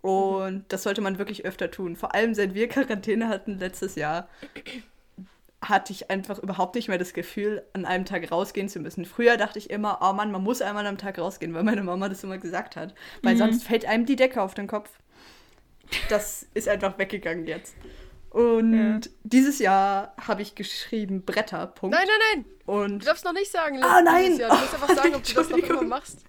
Und 0.02 0.66
das 0.68 0.84
sollte 0.84 1.00
man 1.00 1.18
wirklich 1.18 1.44
öfter 1.44 1.70
tun. 1.70 1.96
Vor 1.96 2.14
allem, 2.14 2.34
seit 2.34 2.54
wir 2.54 2.68
Quarantäne 2.68 3.28
hatten 3.28 3.58
letztes 3.58 3.96
Jahr, 3.96 4.28
hatte 5.68 5.92
ich 5.92 6.10
einfach 6.10 6.38
überhaupt 6.38 6.74
nicht 6.74 6.88
mehr 6.88 6.98
das 6.98 7.12
Gefühl, 7.14 7.62
an 7.72 7.84
einem 7.84 8.04
Tag 8.04 8.30
rausgehen 8.30 8.68
zu 8.68 8.80
müssen. 8.80 9.04
Früher 9.04 9.36
dachte 9.36 9.58
ich 9.58 9.70
immer, 9.70 9.98
oh 10.02 10.12
Mann, 10.12 10.30
man 10.30 10.42
muss 10.42 10.62
einmal 10.62 10.86
am 10.86 10.98
Tag 10.98 11.18
rausgehen, 11.18 11.54
weil 11.54 11.62
meine 11.62 11.82
Mama 11.82 12.08
das 12.08 12.24
immer 12.24 12.38
gesagt 12.38 12.76
hat. 12.76 12.94
Weil 13.22 13.34
mhm. 13.34 13.38
sonst 13.38 13.64
fällt 13.64 13.86
einem 13.86 14.06
die 14.06 14.16
Decke 14.16 14.42
auf 14.42 14.54
den 14.54 14.66
Kopf. 14.66 14.90
das 16.08 16.46
ist 16.54 16.68
einfach 16.68 16.98
weggegangen 16.98 17.46
jetzt. 17.46 17.74
Und 18.30 18.72
Ja. 18.72 19.00
dieses 19.22 19.60
Jahr 19.60 20.14
habe 20.20 20.42
ich 20.42 20.54
geschrieben 20.56 21.24
Bretter. 21.24 21.68
Punkt. 21.68 21.94
Nein, 21.96 22.06
nein, 22.06 22.44
nein. 22.44 22.52
Und 22.66 22.98
Du 23.02 23.06
darfst 23.06 23.24
noch 23.24 23.32
nicht 23.32 23.50
sagen. 23.50 23.80
Ah, 23.82 24.00
dieses 24.00 24.38
nein. 24.40 24.48
Du 24.50 24.56
musst 24.56 24.74
einfach 24.74 24.94
sagen, 24.96 25.14
ob 25.14 25.22
du 25.22 25.34
das 25.34 25.50
noch 25.50 25.58
immer 25.58 25.82
machst. 25.82 26.24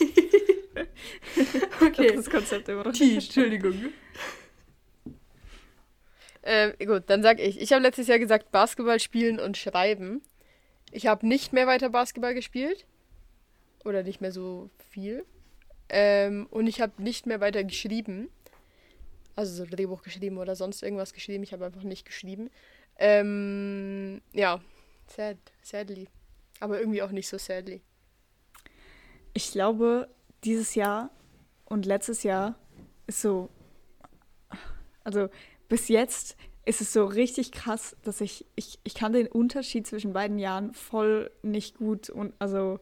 okay. 1.80 2.16
Das 2.16 2.28
Konzept 2.28 2.68
immer 2.68 2.84
noch 2.84 2.92
T, 2.92 3.14
Entschuldigung. 3.14 3.92
Ähm, 6.42 6.72
gut, 6.78 7.04
dann 7.06 7.22
sag 7.22 7.38
ich. 7.38 7.60
Ich 7.60 7.72
habe 7.72 7.82
letztes 7.82 8.06
Jahr 8.06 8.18
gesagt, 8.18 8.50
Basketball 8.50 9.00
spielen 9.00 9.38
und 9.38 9.56
schreiben. 9.56 10.22
Ich 10.90 11.06
habe 11.06 11.26
nicht 11.26 11.52
mehr 11.52 11.66
weiter 11.66 11.90
Basketball 11.90 12.34
gespielt. 12.34 12.86
Oder 13.84 14.02
nicht 14.02 14.20
mehr 14.20 14.32
so 14.32 14.70
viel. 14.90 15.24
Ähm, 15.88 16.46
und 16.50 16.66
ich 16.66 16.80
habe 16.80 17.02
nicht 17.02 17.26
mehr 17.26 17.40
weiter 17.40 17.64
geschrieben. 17.64 18.28
Also 19.36 19.64
so 19.64 19.70
Drehbuch 19.70 20.02
geschrieben 20.02 20.38
oder 20.38 20.56
sonst 20.56 20.82
irgendwas 20.82 21.12
geschrieben. 21.12 21.42
Ich 21.42 21.52
habe 21.52 21.64
einfach 21.64 21.82
nicht 21.82 22.04
geschrieben. 22.04 22.50
Ähm, 22.98 24.20
ja, 24.32 24.60
sad, 25.06 25.38
sadly. 25.62 26.08
Aber 26.60 26.78
irgendwie 26.78 27.02
auch 27.02 27.10
nicht 27.10 27.28
so 27.28 27.38
sadly. 27.38 27.80
Ich 29.32 29.52
glaube, 29.52 30.08
dieses 30.44 30.74
Jahr 30.74 31.10
und 31.64 31.86
letztes 31.86 32.22
Jahr 32.22 32.56
ist 33.06 33.22
so. 33.22 33.48
Also 35.02 35.30
bis 35.70 35.88
jetzt 35.88 36.36
ist 36.66 36.82
es 36.82 36.92
so 36.92 37.06
richtig 37.06 37.52
krass, 37.52 37.96
dass 38.02 38.20
ich, 38.20 38.44
ich, 38.54 38.78
ich 38.84 38.94
kann 38.94 39.14
den 39.14 39.26
Unterschied 39.26 39.86
zwischen 39.86 40.12
beiden 40.12 40.38
Jahren 40.38 40.74
voll 40.74 41.30
nicht 41.42 41.78
gut 41.78 42.10
und 42.10 42.34
also 42.38 42.78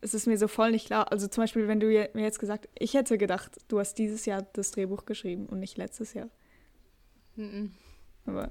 es 0.00 0.12
ist 0.12 0.26
mir 0.26 0.36
so 0.38 0.48
voll 0.48 0.72
nicht 0.72 0.86
klar. 0.86 1.12
Also 1.12 1.28
zum 1.28 1.42
Beispiel, 1.44 1.68
wenn 1.68 1.78
du 1.80 1.86
mir 1.86 2.22
jetzt 2.22 2.38
gesagt, 2.40 2.68
ich 2.78 2.94
hätte 2.94 3.16
gedacht, 3.18 3.58
du 3.68 3.78
hast 3.78 3.94
dieses 3.94 4.26
Jahr 4.26 4.42
das 4.54 4.72
Drehbuch 4.72 5.04
geschrieben 5.04 5.46
und 5.46 5.60
nicht 5.60 5.76
letztes 5.78 6.14
Jahr. 6.14 6.28
Mhm. 7.36 7.72
Aber 8.24 8.50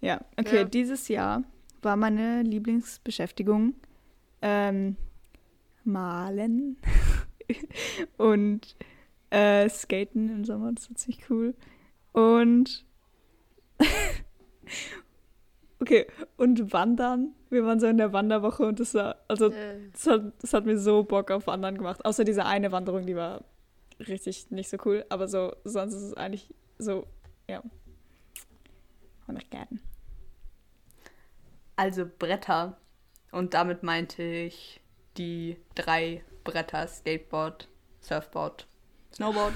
ja, 0.00 0.20
okay, 0.38 0.58
Ja. 0.58 0.64
dieses 0.64 1.08
Jahr 1.08 1.42
war 1.82 1.96
meine 1.96 2.42
Lieblingsbeschäftigung 2.42 3.74
ähm, 4.42 4.96
Malen 5.84 6.76
und 8.18 8.76
äh, 9.30 9.68
Skaten 9.68 10.28
im 10.28 10.44
Sommer, 10.44 10.72
das 10.72 10.90
war 10.90 10.96
ziemlich 10.96 11.30
cool. 11.30 11.54
Und 12.12 12.84
okay, 15.80 16.06
und 16.36 16.72
Wandern. 16.72 17.34
Wir 17.48 17.64
waren 17.64 17.80
so 17.80 17.86
in 17.86 17.98
der 17.98 18.12
Wanderwoche 18.12 18.64
und 18.64 18.78
das 18.78 18.94
war, 18.94 19.16
also 19.26 19.50
Äh, 19.50 19.90
das 19.92 20.06
hat, 20.06 20.32
das 20.40 20.54
hat 20.54 20.66
mir 20.66 20.78
so 20.78 21.02
Bock 21.02 21.30
auf 21.30 21.46
Wandern 21.48 21.76
gemacht. 21.76 22.04
Außer 22.04 22.24
diese 22.24 22.44
eine 22.44 22.70
Wanderung, 22.70 23.06
die 23.06 23.16
war 23.16 23.44
richtig 23.98 24.50
nicht 24.50 24.70
so 24.70 24.76
cool. 24.84 25.04
Aber 25.08 25.28
so, 25.28 25.54
sonst 25.64 25.94
ist 25.94 26.02
es 26.02 26.14
eigentlich 26.14 26.54
so, 26.78 27.06
ja. 27.48 27.62
100 29.22 29.50
Gärten. 29.50 29.80
Also 31.76 32.06
Bretter. 32.18 32.76
Und 33.32 33.54
damit 33.54 33.82
meinte 33.82 34.22
ich 34.22 34.80
die 35.16 35.56
drei 35.74 36.22
Bretter: 36.44 36.86
Skateboard, 36.86 37.68
Surfboard, 38.00 38.66
Snowboard. 39.14 39.54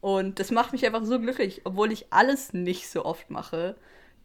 Und 0.00 0.38
das 0.38 0.50
macht 0.50 0.72
mich 0.72 0.84
einfach 0.86 1.04
so 1.04 1.20
glücklich, 1.20 1.62
obwohl 1.64 1.92
ich 1.92 2.06
alles 2.10 2.52
nicht 2.52 2.88
so 2.88 3.04
oft 3.04 3.30
mache. 3.30 3.76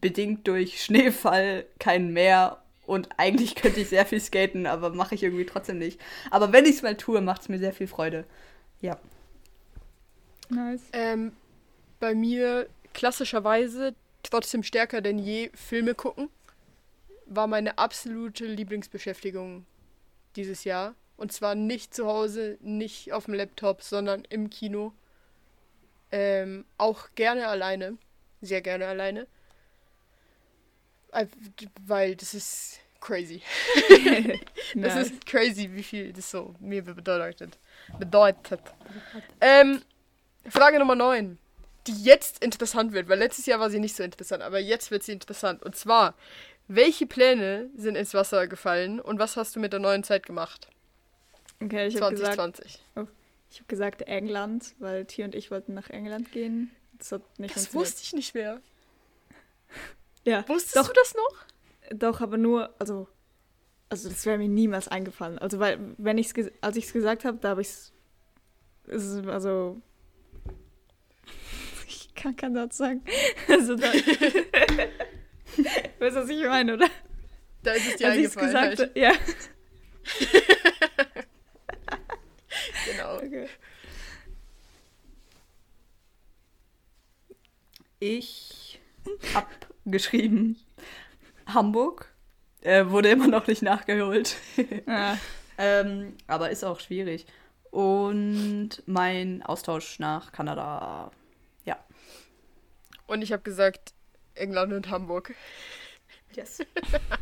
Bedingt 0.02 0.48
durch 0.48 0.84
Schneefall, 0.84 1.66
kein 1.80 2.14
Meer. 2.14 2.62
Und 2.86 3.10
eigentlich 3.18 3.56
könnte 3.56 3.82
ich 3.82 3.90
sehr 3.90 4.06
viel 4.06 4.20
skaten, 4.20 4.68
aber 4.68 4.92
mache 4.92 5.16
ich 5.16 5.24
irgendwie 5.24 5.46
trotzdem 5.46 5.80
nicht. 5.80 6.00
Aber 6.32 6.54
wenn 6.54 6.66
ich 6.66 6.78
es 6.78 6.82
mal 6.82 6.96
tue, 6.96 7.22
macht 7.22 7.42
es 7.42 7.50
mir 7.50 7.60
sehr 7.60 7.74
viel 7.74 7.88
Freude. 7.88 8.26
Ja. 8.82 9.00
Nice. 10.50 10.84
Ähm, 10.94 11.32
bei 12.00 12.14
mir 12.14 12.68
klassischerweise 12.94 13.96
trotzdem 14.24 14.64
stärker 14.64 15.02
denn 15.02 15.20
je 15.20 15.50
Filme 15.54 15.96
gucken. 15.96 16.30
War 17.26 17.48
meine 17.48 17.78
absolute 17.78 18.46
Lieblingsbeschäftigung 18.46 19.66
dieses 20.36 20.64
Jahr. 20.64 20.96
Und 21.18 21.32
zwar 21.32 21.56
nicht 21.56 21.94
zu 21.94 22.06
Hause, 22.06 22.58
nicht 22.62 23.14
auf 23.14 23.26
dem 23.26 23.34
Laptop, 23.34 23.82
sondern 23.82 24.24
im 24.30 24.50
Kino. 24.50 24.94
Ähm, 26.18 26.64
auch 26.78 27.10
gerne 27.16 27.46
alleine. 27.46 27.98
Sehr 28.42 28.62
gerne 28.62 28.88
alleine. 28.88 29.28
Äh, 31.12 31.26
Weil 31.86 32.16
das 32.16 32.34
ist 32.34 32.80
crazy. 33.02 33.42
Das 34.76 34.96
ist 34.96 35.26
crazy, 35.26 35.70
wie 35.74 35.84
viel 35.84 36.14
das 36.14 36.32
so 36.32 36.56
mir 36.60 36.84
bedeutet. 36.84 37.58
Bedeutet. 38.00 38.62
Ähm, 39.42 39.82
Frage 40.50 40.80
Nummer 40.80 40.96
9. 40.96 41.38
Die 41.88 42.04
jetzt 42.04 42.44
interessant 42.44 42.94
wird, 42.94 43.10
weil 43.10 43.20
letztes 43.20 43.46
Jahr 43.46 43.60
war 43.60 43.70
sie 43.70 43.80
nicht 43.80 43.96
so 43.96 44.04
interessant, 44.04 44.42
aber 44.42 44.60
jetzt 44.60 44.92
wird 44.92 45.04
sie 45.04 45.12
interessant. 45.12 45.64
Und 45.64 45.76
zwar, 45.76 46.16
welche 46.68 47.06
Pläne 47.06 47.70
sind 47.76 47.96
ins 47.96 48.14
Wasser 48.14 48.48
gefallen 48.48 49.00
und 49.02 49.20
was 49.20 49.36
hast 49.38 49.56
du 49.56 49.60
mit 49.60 49.74
der 49.74 49.80
neuen 49.82 50.04
Zeit 50.04 50.26
gemacht? 50.26 50.68
Okay, 51.62 51.88
ich 51.88 52.02
habe 52.02 52.16
gesagt, 52.16 52.36
2020. 52.36 52.82
ich 53.50 53.60
hab 53.60 53.68
gesagt 53.68 54.02
England, 54.04 54.76
weil 54.80 55.06
T 55.06 55.24
und 55.24 55.36
ich 55.36 55.52
wollten 55.52 55.74
nach 55.74 55.90
England 55.90 56.32
gehen. 56.32 56.72
Das 56.98 57.12
hat 57.12 57.40
nicht 57.40 57.56
Das 57.56 57.74
wusste 57.74 58.02
ich 58.04 58.14
nicht 58.14 58.34
mehr. 58.34 58.62
Ja, 60.28 60.44
Wusstest 60.48 60.76
doch, 60.76 60.88
du 60.88 60.94
das 60.94 61.14
noch? 61.14 61.46
doch, 62.00 62.20
aber 62.20 62.38
nur, 62.38 62.74
also, 62.80 63.08
also 63.90 64.10
das 64.10 64.26
wäre 64.26 64.40
mir 64.40 64.48
niemals 64.50 64.88
eingefallen. 64.88 65.38
Also, 65.38 65.60
weil, 65.60 65.78
wenn 66.00 66.18
ich's, 66.18 66.34
als 66.62 66.78
ich 66.78 66.86
es 66.86 66.94
gesagt 66.94 67.26
habe, 67.26 67.38
da 67.38 67.50
habe 67.50 67.62
ich 67.62 67.68
es, 67.68 67.94
also, 69.28 69.80
ich 71.88 72.16
kann 72.16 72.36
kein 72.36 72.56
Satz 72.56 72.78
sagen. 72.78 73.04
Also, 73.48 73.76
da, 73.76 73.86
weißt 76.00 76.16
du, 76.16 76.22
was 76.22 76.30
ich 76.30 76.44
meine, 76.44 76.74
oder? 76.74 76.88
Da 77.62 77.74
ist 77.74 77.88
es 77.88 77.96
dir 77.98 78.08
als 78.08 78.18
ich 78.18 78.26
es 78.26 78.36
eingefallen. 78.38 78.48
gesagt 78.48 78.80
Halt. 78.80 78.90
habe, 78.90 79.00
ja. 79.00 79.14
Okay. 83.36 83.50
Ich 88.00 88.80
hab 89.34 89.50
geschrieben 89.84 90.58
Hamburg. 91.46 92.14
Äh, 92.62 92.88
wurde 92.88 93.10
immer 93.10 93.28
noch 93.28 93.48
nicht 93.48 93.62
nachgeholt. 93.62 94.38
Ah, 94.88 95.18
ähm, 95.58 96.16
aber 96.28 96.50
ist 96.50 96.64
auch 96.64 96.80
schwierig. 96.80 97.26
Und 97.72 98.84
mein 98.86 99.44
Austausch 99.44 100.00
nach 100.00 100.32
Kanada. 100.32 101.12
Ja. 101.66 101.78
Und 103.08 103.22
ich 103.22 103.34
habe 103.34 103.44
gesagt, 103.44 103.94
England 104.34 104.72
und 104.72 104.90
Hamburg. 104.90 105.36
Yes. 106.36 106.60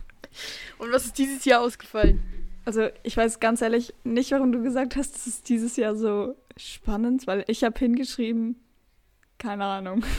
Und 0.80 0.91
was 0.91 1.05
ist 1.05 1.18
dieses 1.18 1.45
Jahr 1.45 1.61
ausgefallen? 1.61 2.43
Also 2.66 2.89
ich 3.03 3.18
weiß 3.18 3.39
ganz 3.39 3.61
ehrlich 3.61 3.93
nicht, 4.03 4.32
warum 4.32 4.51
du 4.51 4.61
gesagt 4.61 4.95
hast, 4.95 5.16
es 5.16 5.28
ist 5.28 5.49
dieses 5.49 5.76
Jahr 5.76 5.95
so 5.95 6.36
spannend, 6.55 7.28
weil 7.28 7.43
ich 7.47 7.64
habe 7.64 7.78
hingeschrieben, 7.78 8.59
keine 9.38 9.66
Ahnung. 9.66 10.05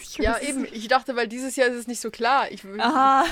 Ich 0.00 0.18
Ja, 0.18 0.38
eben. 0.40 0.66
Ich 0.72 0.88
dachte, 0.88 1.14
weil 1.14 1.28
dieses 1.28 1.56
Jahr 1.56 1.68
ist 1.68 1.76
es 1.76 1.86
nicht 1.86 2.00
so 2.00 2.10
klar. 2.10 2.50
Ich, 2.50 2.64
Aha. 2.78 3.24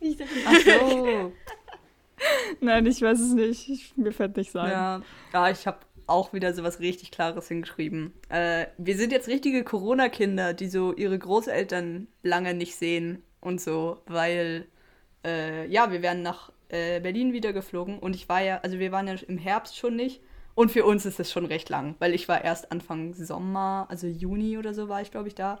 Ach 0.46 0.60
so. 0.64 1.32
Nein, 2.60 2.86
ich 2.86 3.00
weiß 3.02 3.20
es 3.20 3.32
nicht. 3.32 3.68
Ich, 3.68 3.96
mir 3.96 4.12
fällt 4.12 4.36
nicht 4.36 4.50
sein. 4.50 4.70
ja. 4.70 5.02
ja, 5.32 5.50
ich 5.50 5.66
habe 5.66 5.78
auch 6.06 6.32
wieder 6.32 6.52
so 6.54 6.62
was 6.62 6.80
richtig 6.80 7.10
Klares 7.10 7.48
hingeschrieben. 7.48 8.12
Äh, 8.28 8.66
wir 8.78 8.96
sind 8.96 9.12
jetzt 9.12 9.28
richtige 9.28 9.64
Corona-Kinder, 9.64 10.54
die 10.54 10.68
so 10.68 10.92
ihre 10.94 11.18
Großeltern 11.18 12.08
lange 12.22 12.54
nicht 12.54 12.76
sehen 12.76 13.22
und 13.40 13.60
so, 13.60 14.02
weil, 14.06 14.66
äh, 15.24 15.66
ja, 15.68 15.92
wir 15.92 16.02
werden 16.02 16.22
nach 16.22 16.52
äh, 16.68 17.00
Berlin 17.00 17.32
wieder 17.32 17.52
geflogen 17.52 17.98
und 17.98 18.14
ich 18.14 18.28
war 18.28 18.42
ja, 18.42 18.58
also 18.58 18.78
wir 18.78 18.92
waren 18.92 19.06
ja 19.06 19.14
im 19.28 19.38
Herbst 19.38 19.76
schon 19.76 19.96
nicht 19.96 20.20
und 20.54 20.70
für 20.70 20.84
uns 20.84 21.06
ist 21.06 21.20
es 21.20 21.30
schon 21.30 21.46
recht 21.46 21.68
lang, 21.68 21.94
weil 21.98 22.14
ich 22.14 22.28
war 22.28 22.44
erst 22.44 22.72
Anfang 22.72 23.14
Sommer, 23.14 23.86
also 23.88 24.06
Juni 24.06 24.58
oder 24.58 24.74
so 24.74 24.88
war 24.88 25.00
ich, 25.00 25.10
glaube 25.10 25.28
ich, 25.28 25.34
da. 25.34 25.60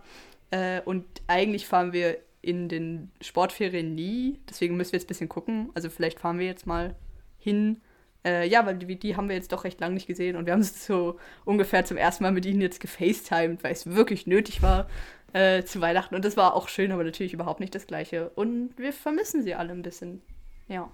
Äh, 0.50 0.82
und 0.82 1.04
eigentlich 1.26 1.66
fahren 1.66 1.92
wir 1.92 2.18
in 2.42 2.68
den 2.68 3.10
Sportferien 3.20 3.94
nie, 3.94 4.40
deswegen 4.48 4.76
müssen 4.76 4.92
wir 4.92 4.98
jetzt 4.98 5.06
ein 5.06 5.08
bisschen 5.08 5.28
gucken. 5.28 5.70
Also 5.74 5.88
vielleicht 5.88 6.18
fahren 6.18 6.38
wir 6.38 6.46
jetzt 6.46 6.66
mal 6.66 6.96
hin. 7.38 7.80
Äh, 8.24 8.46
ja, 8.48 8.66
weil 8.66 8.76
die, 8.76 8.98
die 8.98 9.16
haben 9.16 9.28
wir 9.28 9.36
jetzt 9.36 9.52
doch 9.52 9.64
recht 9.64 9.80
lang 9.80 9.94
nicht 9.94 10.06
gesehen 10.06 10.36
und 10.36 10.46
wir 10.46 10.52
haben 10.52 10.60
es 10.60 10.86
so 10.86 11.18
ungefähr 11.44 11.84
zum 11.84 11.96
ersten 11.96 12.24
Mal 12.24 12.32
mit 12.32 12.46
ihnen 12.46 12.60
jetzt 12.60 12.80
gefacetimed, 12.80 13.64
weil 13.64 13.72
es 13.72 13.86
wirklich 13.86 14.26
nötig 14.26 14.62
war 14.62 14.88
äh, 15.32 15.64
zu 15.64 15.80
Weihnachten. 15.80 16.14
Und 16.14 16.24
das 16.24 16.36
war 16.36 16.54
auch 16.54 16.68
schön, 16.68 16.92
aber 16.92 17.04
natürlich 17.04 17.32
überhaupt 17.32 17.60
nicht 17.60 17.74
das 17.74 17.86
Gleiche. 17.86 18.30
Und 18.34 18.74
wir 18.76 18.92
vermissen 18.92 19.42
sie 19.42 19.54
alle 19.54 19.72
ein 19.72 19.82
bisschen. 19.82 20.22
Ja. 20.68 20.90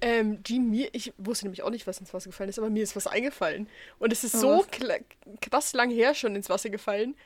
Ähm, 0.00 0.42
Jean, 0.44 0.70
mir, 0.70 0.88
ich 0.92 1.12
wusste 1.18 1.46
nämlich 1.46 1.62
auch 1.62 1.70
nicht, 1.70 1.86
was 1.88 1.98
ins 1.98 2.14
Wasser 2.14 2.30
gefallen 2.30 2.48
ist, 2.50 2.58
aber 2.58 2.70
mir 2.70 2.82
ist 2.84 2.94
was 2.94 3.08
eingefallen. 3.08 3.68
Und 3.98 4.12
es 4.12 4.22
ist 4.22 4.36
Oh, 4.36 4.62
so 4.62 4.66
krass 5.40 5.72
lang 5.72 5.90
her 5.90 6.14
schon 6.14 6.36
ins 6.36 6.48
Wasser 6.48 6.70
gefallen, 6.70 7.16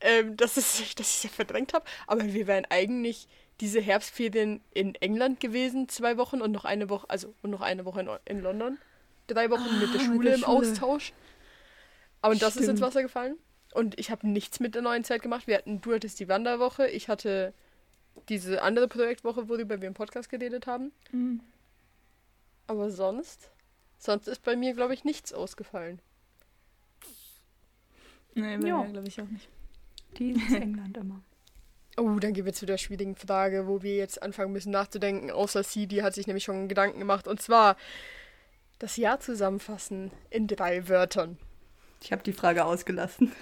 ähm, 0.00 0.36
dass, 0.36 0.56
es, 0.58 0.76
dass 0.94 1.08
ich 1.08 1.16
es 1.16 1.22
ja 1.22 1.30
verdrängt 1.30 1.72
habe. 1.72 1.86
Aber 2.06 2.22
wir 2.24 2.46
wären 2.46 2.66
eigentlich 2.68 3.28
diese 3.60 3.80
Herbstferien 3.80 4.60
in 4.74 4.94
England 4.96 5.40
gewesen, 5.40 5.88
zwei 5.88 6.16
Wochen 6.18 6.42
und 6.42 6.52
noch 6.52 6.64
eine 6.66 6.90
Woche, 6.90 7.08
also 7.08 7.34
und 7.42 7.50
noch 7.50 7.62
eine 7.62 7.84
Woche 7.86 8.00
in, 8.00 8.10
in 8.26 8.42
London. 8.42 8.78
Drei 9.26 9.50
Wochen 9.50 9.80
mit 9.80 9.94
der 9.94 10.00
Ah, 10.00 10.02
mit 10.02 10.02
Schule 10.02 10.24
der 10.24 10.34
im 10.34 10.40
Schule. 10.44 10.68
Austausch. 10.70 11.12
Aber 12.20 12.34
das 12.34 12.50
ist 12.50 12.68
ins 12.68 12.78
Stimmt. 12.78 12.80
Wasser 12.82 13.02
gefallen. 13.02 13.36
Und 13.74 13.98
ich 13.98 14.10
habe 14.10 14.26
nichts 14.28 14.60
mit 14.60 14.74
der 14.74 14.82
neuen 14.82 15.04
Zeit 15.04 15.22
gemacht. 15.22 15.46
Wir 15.46 15.58
hatten, 15.58 15.80
du 15.80 15.92
hattest 15.94 16.18
die 16.20 16.28
Wanderwoche, 16.28 16.88
ich 16.88 17.08
hatte 17.08 17.52
diese 18.28 18.62
andere 18.62 18.88
Projektwoche, 18.88 19.48
worüber 19.48 19.80
wir 19.80 19.88
im 19.88 19.94
Podcast 19.94 20.28
geredet 20.30 20.66
haben. 20.66 20.92
Mhm. 21.12 21.40
Aber 22.66 22.90
sonst, 22.90 23.50
sonst 23.98 24.26
ist 24.28 24.42
bei 24.42 24.56
mir, 24.56 24.74
glaube 24.74 24.94
ich, 24.94 25.04
nichts 25.04 25.32
ausgefallen. 25.32 26.00
Nee, 28.34 28.56
bei 28.58 28.68
Ja. 28.68 28.82
mir 28.82 28.92
glaube 28.92 29.08
ich 29.08 29.20
auch 29.20 29.28
nicht. 29.28 29.48
Die 30.18 30.30
ist 30.32 30.52
England 30.54 30.96
immer. 30.96 31.22
Oh, 31.96 32.18
dann 32.20 32.32
gehen 32.32 32.44
wir 32.44 32.52
zu 32.52 32.64
der 32.66 32.78
schwierigen 32.78 33.16
Frage, 33.16 33.66
wo 33.66 33.82
wir 33.82 33.96
jetzt 33.96 34.22
anfangen 34.22 34.52
müssen 34.52 34.70
nachzudenken. 34.70 35.30
Außer 35.30 35.62
sie, 35.64 35.86
die 35.88 36.02
hat 36.02 36.14
sich 36.14 36.26
nämlich 36.26 36.44
schon 36.44 36.68
Gedanken 36.68 37.00
gemacht. 37.00 37.26
Und 37.26 37.42
zwar 37.42 37.76
das 38.78 38.96
Jahr 38.96 39.18
zusammenfassen 39.18 40.12
in 40.30 40.46
drei 40.46 40.88
Wörtern. 40.88 41.38
Ich 42.02 42.12
habe 42.12 42.22
die 42.22 42.32
Frage 42.32 42.64
ausgelassen. 42.64 43.32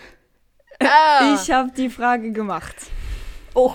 Ah, 0.81 1.35
Ich 1.41 1.51
habe 1.51 1.71
die 1.73 1.89
Frage 1.91 2.33
gemacht. 2.33 2.77
Oh, 3.55 3.75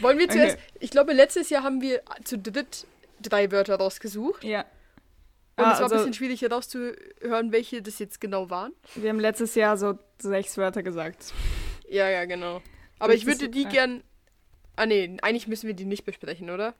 wollen 0.00 0.18
wir 0.18 0.28
zuerst. 0.28 0.56
Okay. 0.56 0.64
Ich 0.80 0.90
glaube, 0.90 1.12
letztes 1.12 1.48
Jahr 1.50 1.62
haben 1.62 1.80
wir 1.80 2.02
zu 2.24 2.38
dritt 2.38 2.86
drei 3.22 3.50
Wörter 3.52 3.76
rausgesucht. 3.76 4.42
Ja. 4.44 4.60
Und 5.56 5.64
Ah, 5.66 5.72
es 5.72 5.78
war 5.78 5.82
also- 5.84 5.94
ein 5.94 5.98
bisschen 6.00 6.14
schwierig 6.14 6.42
herauszuhören, 6.42 7.52
welche 7.52 7.82
das 7.82 7.98
jetzt 7.98 8.20
genau 8.20 8.50
waren. 8.50 8.72
Wir 8.94 9.10
haben 9.10 9.20
letztes 9.20 9.54
Jahr 9.54 9.76
so 9.76 9.98
sechs 10.18 10.56
Wörter 10.56 10.82
gesagt. 10.82 11.32
Ja, 11.88 12.08
ja, 12.08 12.24
genau. 12.24 12.62
Aber 12.98 13.14
ich 13.14 13.26
würde 13.26 13.48
die 13.48 13.64
gern. 13.66 14.02
Ah, 14.76 14.86
nee, 14.86 15.16
eigentlich 15.22 15.46
müssen 15.48 15.66
wir 15.66 15.74
die 15.74 15.84
nicht 15.84 16.04
besprechen, 16.04 16.50
oder? 16.50 16.74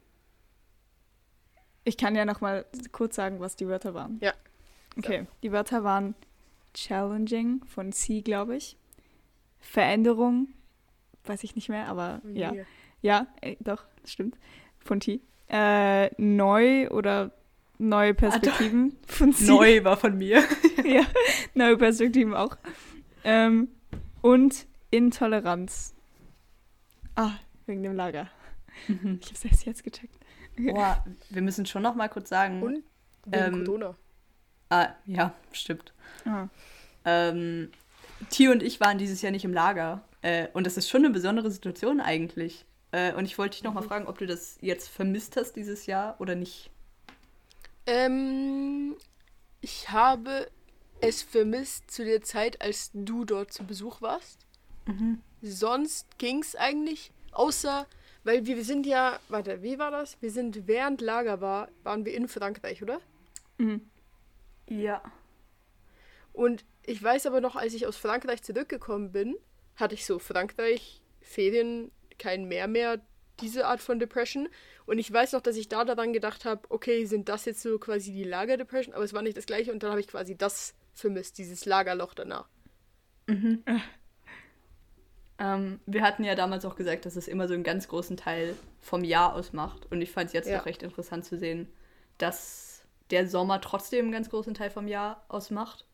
Ich 1.85 1.97
kann 1.97 2.15
ja 2.15 2.25
noch 2.25 2.41
mal 2.41 2.65
kurz 2.93 3.17
sagen, 3.17 3.41
was 3.41 3.57
die 3.57 3.67
Wörter 3.69 3.95
waren. 3.95 4.19
Ja. 4.23 4.33
Okay, 4.99 5.27
die 5.43 5.53
Wörter 5.53 5.85
waren 5.85 6.15
challenging 6.75 7.62
von 7.64 7.93
C, 7.93 8.21
glaube 8.23 8.57
ich. 8.57 8.77
Veränderung, 9.59 10.49
weiß 11.25 11.45
ich 11.45 11.55
nicht 11.55 11.68
mehr, 11.68 11.89
aber 11.89 12.21
ja. 12.33 12.53
Ja, 13.03 13.27
äh, 13.41 13.57
doch, 13.61 13.85
das 14.03 14.12
stimmt. 14.12 14.37
Von 14.79 15.01
T. 15.01 15.21
Äh, 15.49 16.11
neu 16.23 16.89
oder 16.91 17.33
neue 17.79 18.14
Perspektiven 18.14 18.97
von 19.07 19.33
C. 19.33 19.47
neu 19.47 19.85
war 19.85 19.97
von 19.97 20.16
mir. 20.16 20.43
ja, 20.85 21.03
neue 21.55 21.77
Perspektiven 21.77 22.35
auch. 22.35 22.57
Ähm, 23.25 23.68
und 24.23 24.66
Intoleranz. 24.91 25.95
Ah, 27.14 27.33
wegen 27.66 27.83
dem 27.83 27.95
Lager. 27.95 28.29
Ich 28.89 28.95
habe 28.95 29.35
es 29.35 29.45
erst 29.45 29.66
jetzt 29.66 29.85
gecheckt. 29.85 30.14
Boah, 30.59 31.05
wir 31.31 31.43
müssen 31.43 31.66
schon 31.66 31.83
noch 31.83 31.95
mal 31.95 32.09
kurz 32.09 32.29
sagen. 32.29 32.62
Und 32.62 32.85
wegen 33.27 33.55
Ähm, 33.57 33.64
Corona. 33.64 33.97
Ah, 34.71 34.95
ja, 35.05 35.35
stimmt. 35.53 35.93
Ähm, 37.05 37.71
T 38.31 38.49
und 38.49 38.62
ich 38.62 38.81
waren 38.81 38.99
dieses 38.99 39.21
Jahr 39.21 39.33
nicht 39.33 39.45
im 39.45 39.53
Lager. 39.53 40.03
Äh, 40.23 40.49
und 40.53 40.66
das 40.66 40.77
ist 40.77 40.89
schon 40.89 41.05
eine 41.05 41.12
besondere 41.12 41.51
Situation 41.51 42.01
eigentlich. 42.01 42.64
Äh, 42.93 43.14
und 43.14 43.25
ich 43.25 43.37
wollte 43.37 43.57
dich 43.57 43.64
noch 43.64 43.75
mal 43.75 43.83
fragen, 43.83 44.07
ob 44.07 44.18
du 44.18 44.27
das 44.27 44.59
jetzt 44.61 44.89
vermisst 44.89 45.37
hast 45.37 45.55
dieses 45.55 45.87
Jahr 45.87 46.21
oder 46.21 46.35
nicht. 46.35 46.71
Ähm, 47.87 48.97
ich 49.61 49.91
habe 49.91 50.49
es 51.01 51.23
vermisst 51.23 51.91
zu 51.91 52.05
der 52.05 52.23
Zeit, 52.23 52.61
als 52.62 52.91
du 52.93 53.25
dort 53.25 53.53
zu 53.53 53.64
Besuch 53.64 54.01
warst. 54.03 54.39
Sonst 55.43 56.18
ging 56.18 56.43
es 56.43 56.57
eigentlich, 56.57 57.12
außer, 57.33 57.87
weil 58.25 58.45
wir 58.45 58.62
sind 58.64 58.87
ja, 58.87 59.18
warte, 59.29 59.62
wie 59.62 59.79
war 59.79 59.91
das? 59.91 60.21
Wir 60.21 60.31
sind 60.31 60.66
während 60.66 61.01
Lager 61.01 61.41
war, 61.41 61.68
waren 61.83 62.05
wir 62.05 62.14
in 62.14 62.29
Frankreich, 62.29 62.83
oder? 62.83 63.01
Mhm. 63.59 63.83
Ja. 64.71 65.03
Und 66.33 66.64
ich 66.87 67.03
weiß 67.03 67.27
aber 67.27 67.41
noch, 67.41 67.57
als 67.57 67.75
ich 67.75 67.87
aus 67.87 67.97
Frankreich 67.97 68.43
zurückgekommen 68.43 69.12
bin, 69.12 69.37
hatte 69.77 69.95
ich 69.95 70.07
so 70.07 70.18
Frankreich, 70.18 71.03
Ferien, 71.21 71.91
kein 72.18 72.47
Meer 72.47 72.66
mehr, 72.68 73.01
diese 73.41 73.66
Art 73.66 73.81
von 73.81 73.99
Depression. 73.99 74.49
Und 74.87 74.99
ich 74.99 75.12
weiß 75.12 75.33
noch, 75.33 75.41
dass 75.41 75.57
ich 75.57 75.68
da 75.68 75.85
daran 75.85 76.12
gedacht 76.12 76.45
habe, 76.45 76.62
okay, 76.71 77.05
sind 77.07 77.29
das 77.29 77.45
jetzt 77.45 77.62
so 77.62 77.79
quasi 77.79 78.12
die 78.12 78.25
Lager-Depression? 78.25 78.95
Aber 78.95 79.05
es 79.05 79.12
war 79.12 79.23
nicht 79.23 79.37
das 79.37 79.47
gleiche 79.47 79.73
und 79.73 79.83
dann 79.83 79.91
habe 79.91 80.01
ich 80.01 80.09
quasi 80.09 80.37
das 80.37 80.75
vermisst, 80.95 81.39
dieses 81.39 81.64
Lagerloch 81.66 82.14
danach. 82.14 82.49
Ähm, 85.43 85.81
wir 85.87 86.03
hatten 86.03 86.23
ja 86.23 86.35
damals 86.35 86.66
auch 86.66 86.77
gesagt, 86.77 87.07
dass 87.07 87.16
es 87.16 87.27
immer 87.27 87.49
so 87.49 87.55
einen 87.55 87.62
ganz 87.62 87.89
großen 87.89 88.18
Teil 88.18 88.55
vom 88.83 89.03
Jahr 89.05 89.35
ausmacht. 89.35 89.87
Und 89.91 90.03
ich 90.03 90.11
fand 90.11 90.27
es 90.27 90.33
jetzt 90.35 90.49
Ja. 90.51 90.59
noch 90.59 90.66
recht 90.66 90.83
interessant 90.83 91.25
zu 91.25 91.39
sehen, 91.39 91.66
dass 92.18 92.70
der 93.11 93.29
Sommer 93.29 93.61
trotzdem 93.61 94.07
einen 94.07 94.13
ganz 94.13 94.31
großen 94.31 94.55
Teil 94.55 94.71
vom 94.71 94.89
Jahr 94.89 95.25
ausmacht. 95.29 95.87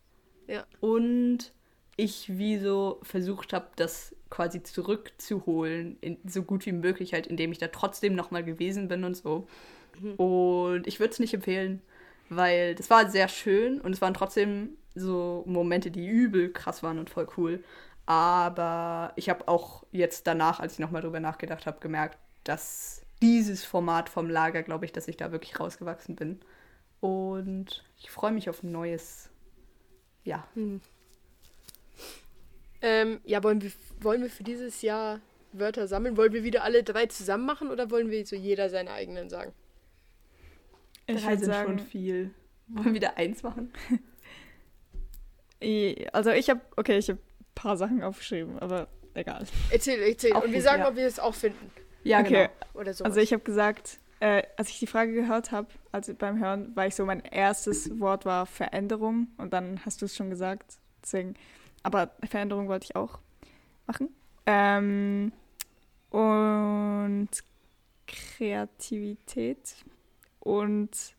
Ja. 0.46 0.64
Und 0.80 1.52
ich 1.96 2.38
wie 2.38 2.58
so 2.58 3.00
versucht 3.02 3.52
habe, 3.52 3.68
das 3.76 4.14
quasi 4.28 4.62
zurückzuholen, 4.62 5.96
in, 6.00 6.18
so 6.26 6.42
gut 6.42 6.66
wie 6.66 6.72
möglich 6.72 7.14
halt, 7.14 7.26
indem 7.26 7.52
ich 7.52 7.58
da 7.58 7.68
trotzdem 7.68 8.14
nochmal 8.14 8.44
gewesen 8.44 8.88
bin 8.88 9.04
und 9.04 9.16
so. 9.16 9.46
Und 10.18 10.86
ich 10.86 11.00
würde 11.00 11.12
es 11.12 11.18
nicht 11.18 11.32
empfehlen, 11.32 11.80
weil 12.28 12.74
das 12.74 12.90
war 12.90 13.08
sehr 13.08 13.28
schön 13.28 13.80
und 13.80 13.92
es 13.92 14.02
waren 14.02 14.14
trotzdem 14.14 14.76
so 14.94 15.42
Momente, 15.46 15.90
die 15.90 16.06
übel 16.06 16.52
krass 16.52 16.82
waren 16.82 16.98
und 16.98 17.08
voll 17.08 17.28
cool. 17.36 17.64
Aber 18.04 19.12
ich 19.16 19.28
habe 19.28 19.48
auch 19.48 19.84
jetzt 19.90 20.26
danach, 20.26 20.60
als 20.60 20.74
ich 20.74 20.78
nochmal 20.78 21.02
drüber 21.02 21.20
nachgedacht 21.20 21.66
habe, 21.66 21.80
gemerkt, 21.80 22.18
dass 22.44 23.02
dieses 23.22 23.64
Format 23.64 24.08
vom 24.08 24.28
Lager, 24.28 24.62
glaube 24.62 24.84
ich, 24.84 24.92
dass 24.92 25.08
ich 25.08 25.16
da 25.16 25.32
wirklich 25.32 25.58
rausgewachsen 25.58 26.14
bin. 26.14 26.40
Und 27.00 27.84
ich 27.98 28.10
freue 28.10 28.32
mich 28.32 28.48
auf 28.48 28.62
ein 28.62 28.72
neues, 28.72 29.30
ja, 30.24 30.46
Ähm, 32.82 33.20
ja, 33.24 33.42
wollen 33.42 33.62
wir, 33.62 33.70
wollen 34.00 34.22
wir 34.22 34.30
für 34.30 34.44
dieses 34.44 34.82
Jahr 34.82 35.20
Wörter 35.52 35.86
sammeln? 35.86 36.16
Wollen 36.16 36.32
wir 36.32 36.44
wieder 36.44 36.62
alle 36.62 36.82
drei 36.82 37.06
zusammen 37.06 37.46
machen 37.46 37.70
oder 37.70 37.90
wollen 37.90 38.10
wir 38.10 38.24
so 38.26 38.36
jeder 38.36 38.68
seine 38.70 38.90
eigenen 38.90 39.28
sagen? 39.28 39.52
Ich 41.06 41.22
drei 41.22 41.36
sind 41.36 41.46
sagen, 41.46 41.78
schon 41.78 41.86
viel. 41.86 42.34
Wollen 42.68 42.86
wir 42.86 42.94
wieder 42.94 43.16
eins 43.16 43.42
machen? 43.42 43.72
also 46.12 46.30
ich 46.30 46.50
habe, 46.50 46.60
okay, 46.76 46.98
ich 46.98 47.08
habe 47.08 47.18
ein 47.18 47.54
paar 47.54 47.76
Sachen 47.76 48.02
aufgeschrieben, 48.02 48.58
aber 48.58 48.88
egal. 49.14 49.46
Erzähl, 49.70 50.00
erzähl. 50.02 50.32
Auch 50.32 50.44
und 50.44 50.52
wir 50.52 50.62
sagen, 50.62 50.82
ja. 50.82 50.88
ob 50.88 50.96
wir 50.96 51.06
es 51.06 51.18
auch 51.18 51.34
finden. 51.34 51.70
Ja, 52.04 52.20
okay, 52.20 52.48
Oder 52.74 52.92
so. 52.94 53.04
also 53.04 53.20
ich 53.20 53.32
habe 53.32 53.42
gesagt, 53.42 53.98
äh, 54.20 54.42
als 54.56 54.68
ich 54.70 54.78
die 54.78 54.86
Frage 54.86 55.12
gehört 55.12 55.52
habe, 55.52 55.68
also 55.92 56.14
beim 56.14 56.38
Hören, 56.38 56.74
war 56.74 56.86
ich 56.86 56.94
so, 56.94 57.04
mein 57.04 57.20
erstes 57.20 57.98
Wort 58.00 58.24
war 58.24 58.46
Veränderung 58.46 59.28
und 59.36 59.52
dann 59.52 59.84
hast 59.84 60.00
du 60.00 60.06
es 60.06 60.16
schon 60.16 60.30
gesagt, 60.30 60.78
deswegen, 61.02 61.34
aber 61.82 62.10
Veränderung 62.28 62.68
wollte 62.68 62.84
ich 62.84 62.96
auch 62.96 63.18
machen. 63.86 64.08
Ähm, 64.46 65.32
und 66.10 67.28
Kreativität 68.06 69.76
und 70.40 71.14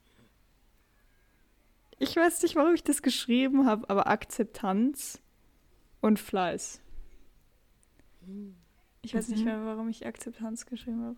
ich 1.99 2.15
weiß 2.15 2.41
nicht, 2.43 2.55
warum 2.55 2.73
ich 2.75 2.83
das 2.83 3.01
geschrieben 3.01 3.65
habe, 3.65 3.89
aber 3.89 4.07
Akzeptanz 4.07 5.19
und 6.01 6.19
Fleiß. 6.19 6.79
Ich 9.01 9.15
weiß 9.15 9.29
nicht 9.29 9.39
Mhm. 9.39 9.45
mehr, 9.45 9.65
warum 9.65 9.89
ich 9.89 10.05
Akzeptanz 10.05 10.65
geschrieben 10.65 11.03
habe. 11.03 11.17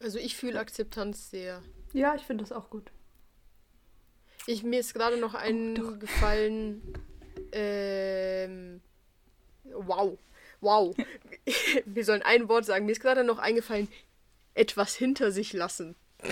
Also 0.00 0.18
ich 0.18 0.36
fühle 0.36 0.58
Akzeptanz 0.58 1.30
sehr. 1.30 1.62
Ja, 1.92 2.14
ich 2.14 2.22
finde 2.22 2.44
das 2.44 2.52
auch 2.52 2.70
gut. 2.70 2.90
Ich, 4.46 4.62
mir 4.62 4.80
ist 4.80 4.94
gerade 4.94 5.16
noch 5.16 5.34
eingefallen. 5.34 6.82
ähm, 7.52 8.80
wow. 9.64 10.18
Wow. 10.60 10.96
Wir 11.84 12.04
sollen 12.04 12.22
ein 12.22 12.48
Wort 12.48 12.64
sagen. 12.64 12.86
Mir 12.86 12.92
ist 12.92 13.00
gerade 13.00 13.24
noch 13.24 13.38
eingefallen, 13.38 13.88
etwas 14.54 14.94
hinter 14.94 15.30
sich 15.32 15.52
lassen. 15.52 15.96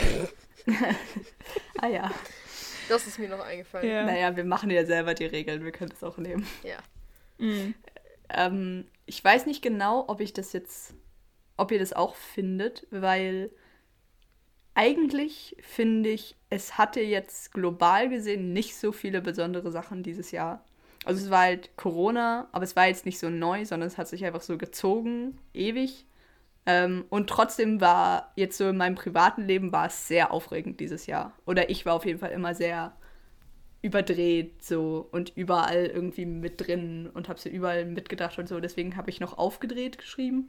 Ah 1.78 1.88
ja. 1.88 2.10
Das 2.88 3.06
ist 3.06 3.18
mir 3.18 3.28
noch 3.28 3.40
eingefallen. 3.40 3.86
Ja. 3.86 4.04
Naja, 4.04 4.34
wir 4.34 4.44
machen 4.44 4.70
ja 4.70 4.86
selber 4.86 5.12
die 5.12 5.26
Regeln, 5.26 5.62
wir 5.64 5.72
können 5.72 5.90
das 5.90 6.02
auch 6.02 6.16
nehmen. 6.16 6.46
Ja. 6.62 6.78
Mhm. 7.36 7.74
Ähm, 8.30 8.86
ich 9.04 9.22
weiß 9.22 9.44
nicht 9.44 9.60
genau, 9.60 10.04
ob 10.08 10.20
ich 10.20 10.32
das 10.32 10.54
jetzt, 10.54 10.94
ob 11.56 11.70
ihr 11.72 11.78
das 11.78 11.92
auch 11.92 12.16
findet, 12.16 12.86
weil 12.90 13.50
eigentlich 14.74 15.56
finde 15.60 16.10
ich, 16.10 16.36
es 16.50 16.78
hatte 16.78 17.00
jetzt 17.00 17.52
global 17.52 18.08
gesehen 18.08 18.52
nicht 18.52 18.76
so 18.76 18.92
viele 18.92 19.20
besondere 19.20 19.70
Sachen 19.70 20.02
dieses 20.02 20.32
Jahr. 20.32 20.64
Also 21.04 21.24
es 21.24 21.30
war 21.30 21.42
halt 21.42 21.76
Corona, 21.76 22.48
aber 22.52 22.64
es 22.64 22.76
war 22.76 22.86
jetzt 22.86 23.06
nicht 23.06 23.18
so 23.18 23.30
neu, 23.30 23.64
sondern 23.64 23.86
es 23.86 23.98
hat 23.98 24.08
sich 24.08 24.24
einfach 24.24 24.40
so 24.40 24.58
gezogen, 24.58 25.38
ewig. 25.52 26.06
Ähm, 26.66 27.04
und 27.10 27.28
trotzdem 27.28 27.80
war 27.80 28.32
jetzt 28.36 28.56
so 28.56 28.68
in 28.68 28.76
meinem 28.76 28.94
privaten 28.94 29.42
Leben 29.42 29.70
war 29.70 29.86
es 29.86 30.08
sehr 30.08 30.32
aufregend 30.32 30.80
dieses 30.80 31.06
Jahr. 31.06 31.34
Oder 31.46 31.70
ich 31.70 31.84
war 31.86 31.94
auf 31.94 32.06
jeden 32.06 32.18
Fall 32.18 32.30
immer 32.30 32.54
sehr 32.54 32.96
überdreht 33.82 34.64
so 34.64 35.06
und 35.12 35.36
überall 35.36 35.86
irgendwie 35.86 36.24
mit 36.24 36.66
drin 36.66 37.10
und 37.12 37.28
habe 37.28 37.38
so 37.38 37.50
überall 37.50 37.84
mitgedacht 37.84 38.38
und 38.38 38.48
so. 38.48 38.58
Deswegen 38.58 38.96
habe 38.96 39.10
ich 39.10 39.20
noch 39.20 39.36
aufgedreht 39.36 39.98
geschrieben. 39.98 40.48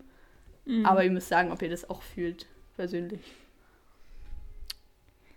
Mhm. 0.65 0.85
Aber 0.85 1.03
ihr 1.03 1.11
müsst 1.11 1.29
sagen, 1.29 1.51
ob 1.51 1.61
ihr 1.61 1.69
das 1.69 1.89
auch 1.89 2.01
fühlt, 2.01 2.47
persönlich. 2.75 3.21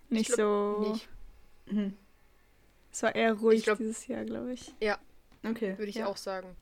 nicht 0.08 0.28
Ich 0.30 0.34
glaub 0.36 0.84
so. 0.84 0.90
Nicht. 0.92 1.08
Mhm. 1.66 1.96
Es 2.90 3.02
war 3.02 3.14
eher 3.14 3.34
ruhig 3.34 3.62
glaub- 3.64 3.78
dieses 3.78 4.06
Jahr, 4.06 4.24
glaube 4.24 4.52
ich. 4.54 4.74
Ja. 4.80 4.98
Okay. 5.44 5.76
würde 5.78 5.90
ich 5.90 5.96
ja. 5.96 6.06
auch 6.06 6.16
sagen. 6.16 6.56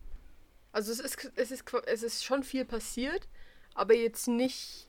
Also 0.73 0.93
es 0.93 1.01
ist, 1.01 1.31
es 1.37 1.51
ist 1.51 1.65
es 1.87 2.03
ist 2.03 2.25
schon 2.25 2.43
viel 2.43 2.65
passiert, 2.65 3.29
aber 3.75 3.95
jetzt 3.95 4.29
nicht 4.29 4.89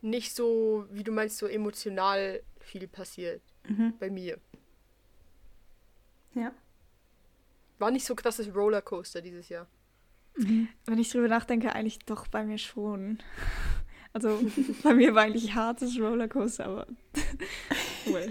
nicht 0.00 0.34
so, 0.34 0.86
wie 0.90 1.04
du 1.04 1.12
meinst, 1.12 1.38
so 1.38 1.46
emotional 1.46 2.42
viel 2.58 2.88
passiert 2.88 3.40
Mhm. 3.68 3.94
bei 4.00 4.10
mir. 4.10 4.38
Ja. 6.34 6.52
War 7.78 7.90
nicht 7.92 8.04
so 8.04 8.16
krasses 8.16 8.52
Rollercoaster 8.52 9.20
dieses 9.20 9.48
Jahr. 9.48 9.68
Wenn 10.34 10.98
ich 10.98 11.10
drüber 11.10 11.28
nachdenke, 11.28 11.72
eigentlich 11.74 11.98
doch 12.00 12.26
bei 12.26 12.44
mir 12.44 12.58
schon. 12.58 13.18
Also 14.12 14.40
bei 14.82 14.94
mir 14.94 15.14
war 15.14 15.22
eigentlich 15.22 15.54
hartes 15.54 15.98
Rollercoaster, 15.98 16.66
aber. 16.66 16.86
well. 18.06 18.30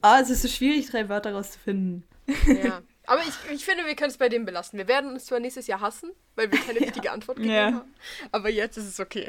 Ah, 0.00 0.20
es 0.20 0.30
ist 0.30 0.42
so 0.42 0.48
schwierig, 0.48 0.90
drei 0.90 1.08
Wörter 1.08 1.32
rauszufinden. 1.32 2.04
Ja. 2.46 2.82
Aber 3.06 3.20
ich, 3.22 3.52
ich 3.52 3.64
finde, 3.64 3.84
wir 3.84 3.96
können 3.96 4.10
es 4.10 4.16
bei 4.16 4.28
dem 4.28 4.44
belassen. 4.44 4.78
Wir 4.78 4.86
werden 4.88 5.10
uns 5.12 5.24
zwar 5.26 5.40
nächstes 5.40 5.66
Jahr 5.66 5.80
hassen, 5.80 6.10
weil 6.36 6.50
wir 6.52 6.58
keine 6.60 6.80
richtige 6.86 7.10
Antwort 7.10 7.36
gegeben 7.36 7.54
Ja. 7.54 7.72
haben. 7.72 7.94
Aber 8.30 8.48
jetzt 8.48 8.76
ist 8.76 8.86
es 8.86 9.00
okay. 9.00 9.28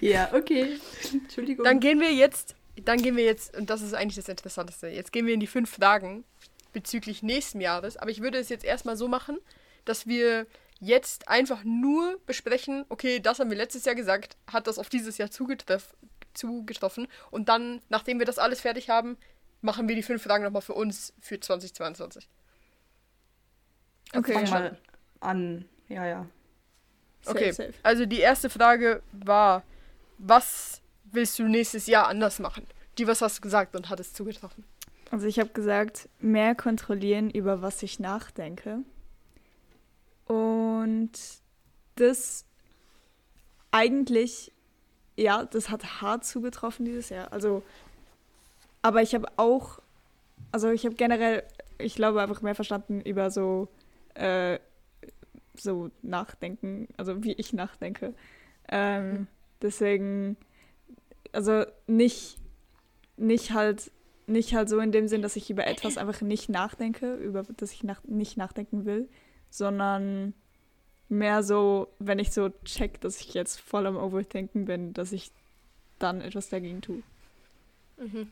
Ja, 0.00 0.30
okay. 0.34 0.78
Entschuldigung. 1.12 1.64
Dann 1.64 1.80
gehen 1.80 2.00
wir 2.00 2.12
jetzt, 2.14 2.54
dann 2.84 3.02
gehen 3.02 3.16
wir 3.16 3.24
jetzt, 3.24 3.56
und 3.56 3.70
das 3.70 3.82
ist 3.82 3.94
eigentlich 3.94 4.16
das 4.16 4.28
Interessanteste, 4.28 4.88
jetzt 4.88 5.12
gehen 5.12 5.26
wir 5.26 5.34
in 5.34 5.40
die 5.40 5.48
fünf 5.48 5.70
Fragen 5.70 6.24
bezüglich 6.72 7.22
nächsten 7.24 7.60
Jahres. 7.60 7.96
Aber 7.96 8.10
ich 8.10 8.20
würde 8.22 8.38
es 8.38 8.48
jetzt 8.50 8.64
erstmal 8.64 8.96
so 8.96 9.08
machen, 9.08 9.38
dass 9.84 10.06
wir 10.06 10.46
jetzt 10.80 11.28
einfach 11.28 11.64
nur 11.64 12.20
besprechen, 12.26 12.84
okay, 12.88 13.20
das 13.20 13.38
haben 13.38 13.50
wir 13.50 13.56
letztes 13.56 13.84
Jahr 13.84 13.94
gesagt, 13.94 14.36
hat 14.50 14.66
das 14.66 14.78
auf 14.78 14.88
dieses 14.88 15.18
Jahr 15.18 15.30
zugetreff, 15.30 15.94
zugetroffen. 16.34 17.08
Und 17.30 17.48
dann, 17.48 17.80
nachdem 17.88 18.18
wir 18.18 18.26
das 18.26 18.38
alles 18.38 18.60
fertig 18.60 18.88
haben, 18.88 19.16
machen 19.60 19.88
wir 19.88 19.96
die 19.96 20.02
fünf 20.02 20.22
Fragen 20.22 20.44
nochmal 20.44 20.62
für 20.62 20.74
uns 20.74 21.12
für 21.20 21.40
2022. 21.40 22.28
Okay. 24.14 24.32
Fang 24.32 24.50
mal 24.50 24.78
an. 25.20 25.64
Ja, 25.88 26.06
ja. 26.06 26.26
Okay, 27.26 27.50
Safe, 27.50 27.72
safe. 27.72 27.78
also 27.82 28.06
die 28.06 28.20
erste 28.20 28.48
Frage 28.48 29.02
war, 29.12 29.64
was 30.18 30.80
willst 31.04 31.38
du 31.38 31.44
nächstes 31.44 31.86
Jahr 31.86 32.06
anders 32.06 32.38
machen? 32.38 32.66
Die, 32.96 33.06
was 33.06 33.20
hast 33.22 33.38
du 33.38 33.42
gesagt 33.42 33.74
und 33.74 33.88
hat 33.88 34.00
es 34.00 34.12
zugetroffen? 34.12 34.64
Also 35.10 35.26
ich 35.26 35.38
habe 35.38 35.50
gesagt, 35.50 36.08
mehr 36.20 36.54
kontrollieren, 36.54 37.30
über 37.30 37.62
was 37.62 37.82
ich 37.82 37.98
nachdenke. 37.98 38.80
Und 40.28 41.10
das 41.96 42.44
eigentlich, 43.70 44.52
ja, 45.16 45.44
das 45.44 45.70
hat 45.70 46.00
hart 46.00 46.24
zugetroffen 46.24 46.84
dieses 46.84 47.08
Jahr. 47.08 47.32
Also, 47.32 47.62
aber 48.82 49.02
ich 49.02 49.14
habe 49.14 49.26
auch, 49.36 49.80
also 50.52 50.70
ich 50.70 50.84
habe 50.84 50.94
generell, 50.94 51.42
ich 51.78 51.94
glaube, 51.94 52.22
einfach 52.22 52.42
mehr 52.42 52.54
verstanden 52.54 53.00
über 53.00 53.30
so, 53.30 53.68
äh, 54.14 54.58
so 55.54 55.90
Nachdenken, 56.02 56.88
also 56.96 57.24
wie 57.24 57.32
ich 57.32 57.52
nachdenke. 57.52 58.14
Ähm, 58.68 59.26
deswegen, 59.60 60.36
also 61.32 61.64
nicht, 61.86 62.38
nicht 63.16 63.52
halt 63.52 63.90
nicht 64.28 64.54
halt 64.54 64.68
so 64.68 64.78
in 64.78 64.92
dem 64.92 65.08
Sinn, 65.08 65.22
dass 65.22 65.36
ich 65.36 65.48
über 65.50 65.66
etwas 65.66 65.96
einfach 65.96 66.20
nicht 66.20 66.48
nachdenke, 66.50 67.14
über 67.14 67.44
das 67.56 67.72
ich 67.72 67.82
nach, 67.82 68.04
nicht 68.04 68.36
nachdenken 68.36 68.84
will, 68.84 69.08
sondern 69.50 70.34
mehr 71.08 71.42
so, 71.42 71.88
wenn 71.98 72.18
ich 72.18 72.32
so 72.32 72.50
check, 72.64 73.00
dass 73.00 73.20
ich 73.20 73.34
jetzt 73.34 73.60
voll 73.60 73.86
am 73.86 73.96
Overthinken 73.96 74.64
bin, 74.64 74.92
dass 74.92 75.12
ich 75.12 75.30
dann 75.98 76.20
etwas 76.20 76.48
dagegen 76.48 76.80
tue. 76.80 77.02
Mhm. 77.96 78.30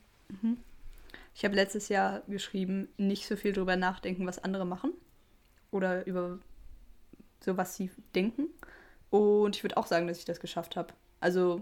Ich 1.35 1.45
habe 1.45 1.55
letztes 1.55 1.89
Jahr 1.89 2.21
geschrieben, 2.27 2.89
nicht 2.97 3.27
so 3.27 3.35
viel 3.35 3.53
drüber 3.53 3.75
nachdenken, 3.75 4.25
was 4.25 4.43
andere 4.43 4.65
machen. 4.65 4.91
Oder 5.71 6.07
über 6.07 6.39
so, 7.41 7.57
was 7.57 7.75
sie 7.75 7.91
denken. 8.15 8.47
Und 9.09 9.55
ich 9.55 9.63
würde 9.63 9.77
auch 9.77 9.87
sagen, 9.87 10.07
dass 10.07 10.19
ich 10.19 10.25
das 10.25 10.39
geschafft 10.39 10.75
habe. 10.75 10.93
Also 11.19 11.61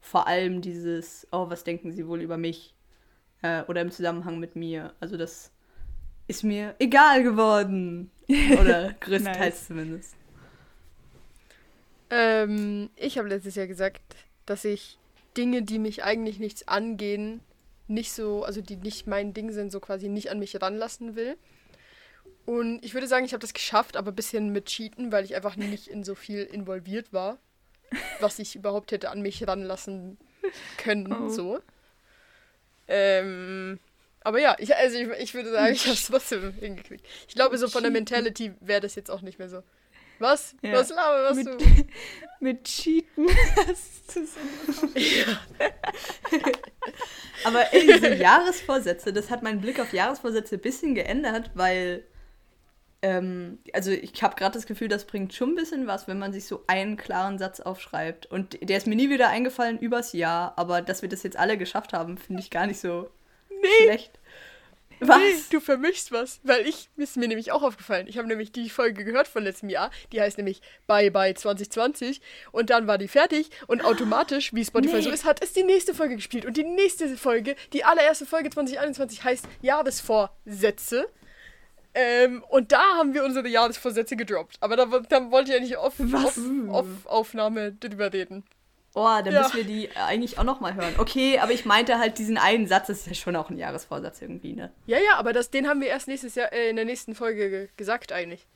vor 0.00 0.26
allem 0.26 0.62
dieses, 0.62 1.26
oh, 1.32 1.48
was 1.48 1.64
denken 1.64 1.92
sie 1.92 2.06
wohl 2.06 2.20
über 2.20 2.36
mich? 2.36 2.74
Äh, 3.42 3.62
oder 3.64 3.82
im 3.82 3.90
Zusammenhang 3.90 4.38
mit 4.38 4.56
mir. 4.56 4.92
Also 5.00 5.16
das 5.16 5.52
ist 6.28 6.44
mir 6.44 6.74
egal 6.78 7.22
geworden. 7.24 8.10
Oder 8.60 8.94
größtenteils 9.00 9.54
Nice. 9.56 9.66
zumindest. 9.66 10.14
Ähm, 12.10 12.90
ich 12.96 13.18
habe 13.18 13.28
letztes 13.28 13.54
Jahr 13.54 13.66
gesagt, 13.66 14.00
dass 14.46 14.64
ich 14.64 14.98
Dinge, 15.36 15.62
die 15.62 15.78
mich 15.78 16.04
eigentlich 16.04 16.38
nichts 16.38 16.66
angehen, 16.68 17.40
nicht 17.86 18.12
so, 18.12 18.44
also 18.44 18.60
die 18.60 18.76
nicht 18.76 19.06
mein 19.06 19.34
Ding 19.34 19.52
sind, 19.52 19.70
so 19.72 19.80
quasi 19.80 20.08
nicht 20.08 20.30
an 20.30 20.38
mich 20.38 20.60
ranlassen 20.60 21.16
will. 21.16 21.36
Und 22.46 22.82
ich 22.82 22.94
würde 22.94 23.06
sagen, 23.06 23.26
ich 23.26 23.32
habe 23.32 23.40
das 23.42 23.52
geschafft, 23.52 23.96
aber 23.96 24.10
ein 24.12 24.16
bisschen 24.16 24.52
mit 24.52 24.66
Cheaten, 24.66 25.12
weil 25.12 25.24
ich 25.24 25.34
einfach 25.36 25.56
nicht 25.56 25.86
in 25.88 26.02
so 26.02 26.14
viel 26.14 26.42
involviert 26.44 27.12
war, 27.12 27.38
was 28.20 28.38
ich 28.38 28.56
überhaupt 28.56 28.92
hätte 28.92 29.10
an 29.10 29.20
mich 29.20 29.46
ranlassen 29.46 30.16
können, 30.78 31.12
Oh. 31.12 31.28
so. 31.28 31.58
Ähm, 32.86 33.78
aber 34.28 34.40
ja, 34.40 34.54
ich, 34.58 34.76
also 34.76 34.98
ich, 34.98 35.08
ich 35.20 35.34
würde 35.34 35.50
sagen, 35.50 35.72
ich 35.72 35.84
habe 35.84 35.94
es 35.94 36.06
trotzdem 36.06 36.52
hingekriegt. 36.60 37.06
Ich 37.26 37.34
glaube, 37.34 37.56
so 37.56 37.66
von 37.66 37.82
der. 37.82 37.90
Mentality 37.90 38.52
wäre 38.60 38.82
das 38.82 38.94
jetzt 38.94 39.10
auch 39.10 39.22
nicht 39.22 39.38
mehr 39.38 39.48
so. 39.48 39.62
Was? 40.18 40.54
Ja. 40.60 40.74
Was 40.74 40.90
laber, 40.90 41.24
was 41.30 41.36
Mit- 41.36 41.46
du? 41.46 41.56
Mit 42.40 42.64
Cheaten 42.64 43.26
hast 43.66 44.14
du 44.14 44.26
so 44.26 44.86
Aber 47.44 47.72
ey, 47.72 47.86
diese 47.86 48.14
Jahresvorsätze, 48.14 49.12
das 49.12 49.30
hat 49.30 49.42
meinen 49.42 49.60
Blick 49.62 49.80
auf 49.80 49.92
Jahresvorsätze 49.92 50.56
ein 50.56 50.60
bisschen 50.60 50.94
geändert, 50.94 51.50
weil, 51.54 52.04
ähm, 53.00 53.58
also 53.72 53.90
ich 53.90 54.22
habe 54.22 54.36
gerade 54.36 54.54
das 54.54 54.66
Gefühl, 54.66 54.88
das 54.88 55.06
bringt 55.06 55.32
schon 55.32 55.50
ein 55.52 55.56
bisschen 55.56 55.86
was, 55.86 56.06
wenn 56.06 56.18
man 56.18 56.32
sich 56.32 56.46
so 56.46 56.64
einen 56.66 56.96
klaren 56.96 57.38
Satz 57.38 57.60
aufschreibt. 57.60 58.26
Und 58.26 58.58
der 58.68 58.76
ist 58.76 58.86
mir 58.86 58.96
nie 58.96 59.08
wieder 59.08 59.30
eingefallen 59.30 59.78
übers 59.78 60.12
Jahr, 60.12 60.52
aber 60.56 60.82
dass 60.82 61.00
wir 61.02 61.08
das 61.08 61.22
jetzt 61.22 61.38
alle 61.38 61.56
geschafft 61.56 61.92
haben, 61.92 62.18
finde 62.18 62.42
ich 62.42 62.50
gar 62.50 62.66
nicht 62.66 62.80
so 62.80 63.08
schlecht. 63.84 64.17
Was? 65.00 65.18
Nee, 65.18 65.34
du 65.50 65.60
vermischst 65.60 66.12
was, 66.12 66.40
weil 66.42 66.66
ich, 66.66 66.88
ist 66.96 67.16
mir 67.16 67.28
nämlich 67.28 67.52
auch 67.52 67.62
aufgefallen. 67.62 68.06
Ich 68.08 68.18
habe 68.18 68.28
nämlich 68.28 68.52
die 68.52 68.68
Folge 68.70 69.04
gehört 69.04 69.28
von 69.28 69.44
letztem 69.44 69.68
Jahr, 69.68 69.90
die 70.12 70.20
heißt 70.20 70.36
nämlich 70.38 70.60
Bye 70.86 71.10
Bye 71.10 71.34
2020 71.34 72.20
und 72.52 72.70
dann 72.70 72.86
war 72.86 72.98
die 72.98 73.08
fertig 73.08 73.50
und 73.66 73.84
automatisch, 73.84 74.52
wie 74.54 74.64
Spotify 74.64 74.96
Nee. 74.96 75.02
so 75.02 75.10
ist, 75.10 75.24
hat 75.24 75.42
es 75.42 75.52
die 75.52 75.62
nächste 75.62 75.94
Folge 75.94 76.16
gespielt 76.16 76.44
und 76.44 76.56
die 76.56 76.64
nächste 76.64 77.16
Folge, 77.16 77.54
die 77.72 77.84
allererste 77.84 78.26
Folge 78.26 78.50
2021 78.50 79.24
heißt 79.24 79.46
Jahresvorsätze. 79.62 81.08
Ähm, 81.94 82.44
und 82.48 82.70
da 82.72 82.82
haben 82.98 83.14
wir 83.14 83.24
unsere 83.24 83.48
Jahresvorsätze 83.48 84.14
gedroppt. 84.14 84.56
Aber 84.60 84.76
da, 84.76 84.84
da 85.08 85.30
wollte 85.30 85.50
ich 85.50 85.56
ja 85.56 85.60
nicht 85.62 85.76
auf, 85.76 85.94
auf, 86.12 86.38
auf 86.68 86.86
Aufnahme 87.06 87.72
drüber 87.72 88.12
reden. 88.12 88.44
Oh, 88.94 89.04
dann 89.22 89.32
Ja. 89.32 89.42
müssen 89.42 89.56
wir 89.58 89.64
die 89.64 89.90
eigentlich 89.96 90.38
auch 90.38 90.44
nochmal 90.44 90.74
hören. 90.74 90.94
Okay, 90.98 91.38
aber 91.38 91.52
ich 91.52 91.64
meinte 91.64 91.98
halt 91.98 92.18
diesen 92.18 92.38
einen 92.38 92.66
Satz, 92.66 92.86
das 92.88 92.98
ist 93.00 93.06
ja 93.06 93.14
schon 93.14 93.36
auch 93.36 93.50
ein 93.50 93.56
Jahresvorsatz 93.58 94.22
irgendwie, 94.22 94.54
ne? 94.54 94.72
Ja, 94.86 94.98
ja, 94.98 95.16
aber 95.16 95.32
das, 95.32 95.50
den 95.50 95.68
haben 95.68 95.80
wir 95.80 95.88
erst 95.88 96.08
nächstes 96.08 96.34
Jahr, 96.34 96.52
äh, 96.52 96.70
in 96.70 96.76
der 96.76 96.84
nächsten 96.84 97.14
Folge 97.14 97.50
ge 97.50 97.68
gesagt 97.76 98.12
eigentlich. 98.12 98.46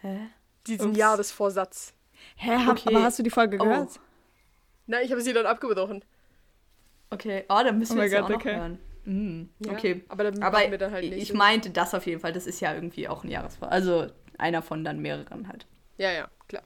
Hä? 0.00 0.28
Diesen 0.66 0.90
Ups. 0.90 0.98
Jahresvorsatz. 0.98 1.92
Hä, 2.36 2.56
hab, 2.56 2.78
Okay. 2.78 2.88
aber 2.94 3.04
hast 3.04 3.18
du 3.18 3.22
die 3.22 3.30
Folge 3.30 3.56
Oh. 3.60 3.64
gehört? 3.64 4.00
Nein, 4.86 5.04
ich 5.04 5.10
habe 5.12 5.20
sie 5.20 5.32
dann 5.32 5.46
abgebrochen. 5.46 6.04
Okay, 7.10 7.44
oh, 7.48 7.60
dann 7.62 7.78
müssen 7.78 7.98
Oh 7.98 8.00
wir 8.02 8.04
es 8.08 8.14
auch 8.14 8.28
noch 8.28 8.36
okay. 8.36 8.56
hören. 8.56 8.78
Mm, 9.04 9.44
Ja, 9.60 9.72
okay. 9.72 10.02
Aber 10.08 10.24
dann 10.24 10.42
Aber 10.42 10.58
wir 10.70 10.78
dann 10.78 10.90
halt 10.92 11.04
ich 11.04 11.10
nächste- 11.10 11.36
meinte 11.36 11.70
das 11.70 11.94
auf 11.94 12.06
jeden 12.06 12.20
Fall, 12.20 12.32
das 12.32 12.46
ist 12.46 12.58
ja 12.60 12.74
irgendwie 12.74 13.06
auch 13.06 13.22
ein 13.22 13.30
Jahresvorsatz. 13.30 13.72
Also 13.72 14.06
einer 14.38 14.62
von 14.62 14.82
dann 14.82 14.98
mehreren 15.00 15.46
halt. 15.46 15.66
Ja, 15.98 16.10
ja, 16.10 16.28
klar. 16.48 16.64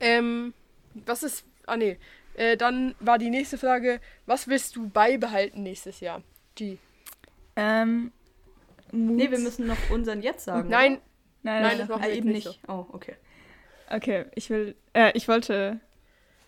Ähm, 0.00 0.52
was 0.94 1.22
ist. 1.22 1.44
Ah, 1.70 1.76
nee. 1.76 1.98
Äh, 2.34 2.56
dann 2.56 2.94
war 3.00 3.18
die 3.18 3.30
nächste 3.30 3.58
Frage: 3.58 4.00
Was 4.26 4.48
willst 4.48 4.76
du 4.76 4.88
beibehalten 4.88 5.62
nächstes 5.62 6.00
Jahr? 6.00 6.22
Die. 6.58 6.78
Ähm, 7.56 8.12
Mut. 8.92 9.16
Nee, 9.16 9.30
wir 9.30 9.38
müssen 9.38 9.66
noch 9.66 9.90
unseren 9.90 10.22
jetzt 10.22 10.44
sagen. 10.44 10.68
Nein, 10.68 11.00
Nein, 11.42 11.62
Nein, 11.62 11.62
nein, 11.62 11.78
das 11.78 11.88
machen 11.88 12.02
wir 12.02 12.12
eben 12.12 12.30
nicht. 12.30 12.46
nicht 12.46 12.68
Oh, 12.68 12.86
okay. 12.92 13.16
Okay, 13.88 14.26
ich 14.34 14.50
will, 14.50 14.76
äh, 14.92 15.10
ich 15.14 15.26
wollte 15.26 15.80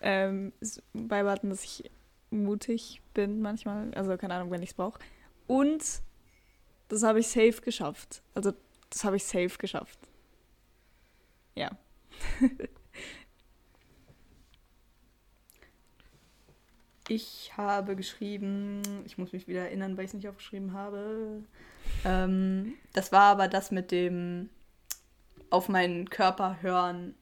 ähm, 0.00 0.52
beibehalten, 0.92 1.50
dass 1.50 1.64
ich 1.64 1.90
mutig 2.30 3.00
bin 3.14 3.40
manchmal. 3.40 3.92
Also 3.94 4.16
keine 4.16 4.34
Ahnung, 4.34 4.50
wenn 4.50 4.62
ich 4.62 4.70
es 4.70 4.74
brauche. 4.74 5.00
Und 5.46 5.82
das 6.88 7.02
habe 7.02 7.20
ich 7.20 7.28
safe 7.28 7.60
geschafft. 7.62 8.22
Also 8.34 8.52
das 8.90 9.04
habe 9.04 9.16
ich 9.16 9.24
safe 9.24 9.56
geschafft. 9.58 9.98
Ja. 11.54 11.70
Ich 17.08 17.52
habe 17.56 17.96
geschrieben, 17.96 18.82
ich 19.04 19.18
muss 19.18 19.32
mich 19.32 19.48
wieder 19.48 19.62
erinnern, 19.62 19.96
weil 19.96 20.04
ich 20.04 20.10
es 20.10 20.14
nicht 20.14 20.28
aufgeschrieben 20.28 20.72
habe. 20.72 21.42
Ähm, 22.04 22.74
das 22.92 23.12
war 23.12 23.22
aber 23.32 23.48
das 23.48 23.70
mit 23.70 23.90
dem 23.90 24.50
auf 25.50 25.68
meinen 25.68 26.08
Körper 26.10 26.58
hören. 26.62 27.14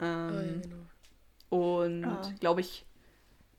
Oh, 0.00 0.40
ja, 0.40 0.52
Ähm, 0.52 0.62
genau. 0.62 0.76
Und 1.48 2.04
Ah. 2.04 2.34
glaube 2.40 2.60
ich, 2.60 2.86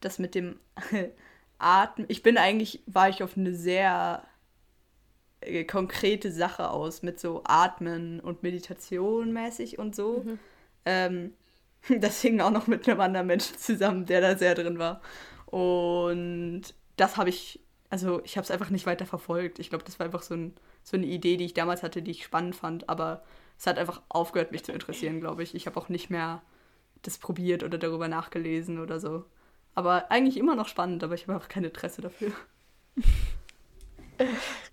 das 0.01 0.19
mit 0.19 0.35
dem 0.35 0.59
Atmen. 1.59 2.05
Ich 2.09 2.23
bin 2.23 2.37
eigentlich, 2.37 2.81
war 2.87 3.09
ich 3.09 3.23
auf 3.23 3.37
eine 3.37 3.53
sehr 3.55 4.25
äh, 5.41 5.63
konkrete 5.65 6.31
Sache 6.31 6.69
aus, 6.69 7.01
mit 7.03 7.19
so 7.19 7.41
Atmen 7.45 8.19
und 8.19 8.43
Meditation 8.43 9.33
mäßig 9.33 9.79
und 9.79 9.95
so. 9.95 10.23
Mhm. 10.25 10.39
Ähm, 10.85 11.33
das 11.99 12.21
hing 12.21 12.41
auch 12.41 12.51
noch 12.51 12.67
mit 12.67 12.87
einem 12.87 13.01
anderen 13.01 13.27
Menschen 13.27 13.57
zusammen, 13.57 14.05
der 14.05 14.21
da 14.21 14.37
sehr 14.37 14.55
drin 14.55 14.77
war. 14.79 15.01
Und 15.51 16.63
das 16.95 17.17
habe 17.17 17.29
ich, 17.29 17.59
also 17.89 18.21
ich 18.23 18.37
habe 18.37 18.45
es 18.45 18.51
einfach 18.51 18.69
nicht 18.69 18.85
weiter 18.85 19.05
verfolgt. 19.05 19.59
Ich 19.59 19.69
glaube, 19.69 19.83
das 19.83 19.99
war 19.99 20.05
einfach 20.05 20.23
so, 20.23 20.33
ein, 20.33 20.55
so 20.81 20.97
eine 20.97 21.05
Idee, 21.05 21.37
die 21.37 21.45
ich 21.45 21.53
damals 21.53 21.83
hatte, 21.83 22.01
die 22.01 22.11
ich 22.11 22.23
spannend 22.23 22.55
fand, 22.55 22.89
aber 22.89 23.23
es 23.59 23.67
hat 23.67 23.77
einfach 23.77 24.01
aufgehört, 24.09 24.51
mich 24.51 24.63
zu 24.63 24.71
interessieren, 24.71 25.19
glaube 25.19 25.43
ich. 25.43 25.53
Ich 25.53 25.67
habe 25.67 25.79
auch 25.79 25.89
nicht 25.89 26.09
mehr 26.09 26.41
das 27.01 27.17
probiert 27.17 27.63
oder 27.63 27.77
darüber 27.77 28.07
nachgelesen 28.07 28.79
oder 28.79 28.99
so. 28.99 29.25
Aber 29.75 30.09
eigentlich 30.09 30.37
immer 30.37 30.55
noch 30.55 30.67
spannend, 30.67 31.03
aber 31.03 31.15
ich 31.15 31.23
habe 31.23 31.33
einfach 31.33 31.49
kein 31.49 31.63
Interesse 31.63 32.01
dafür. 32.01 32.31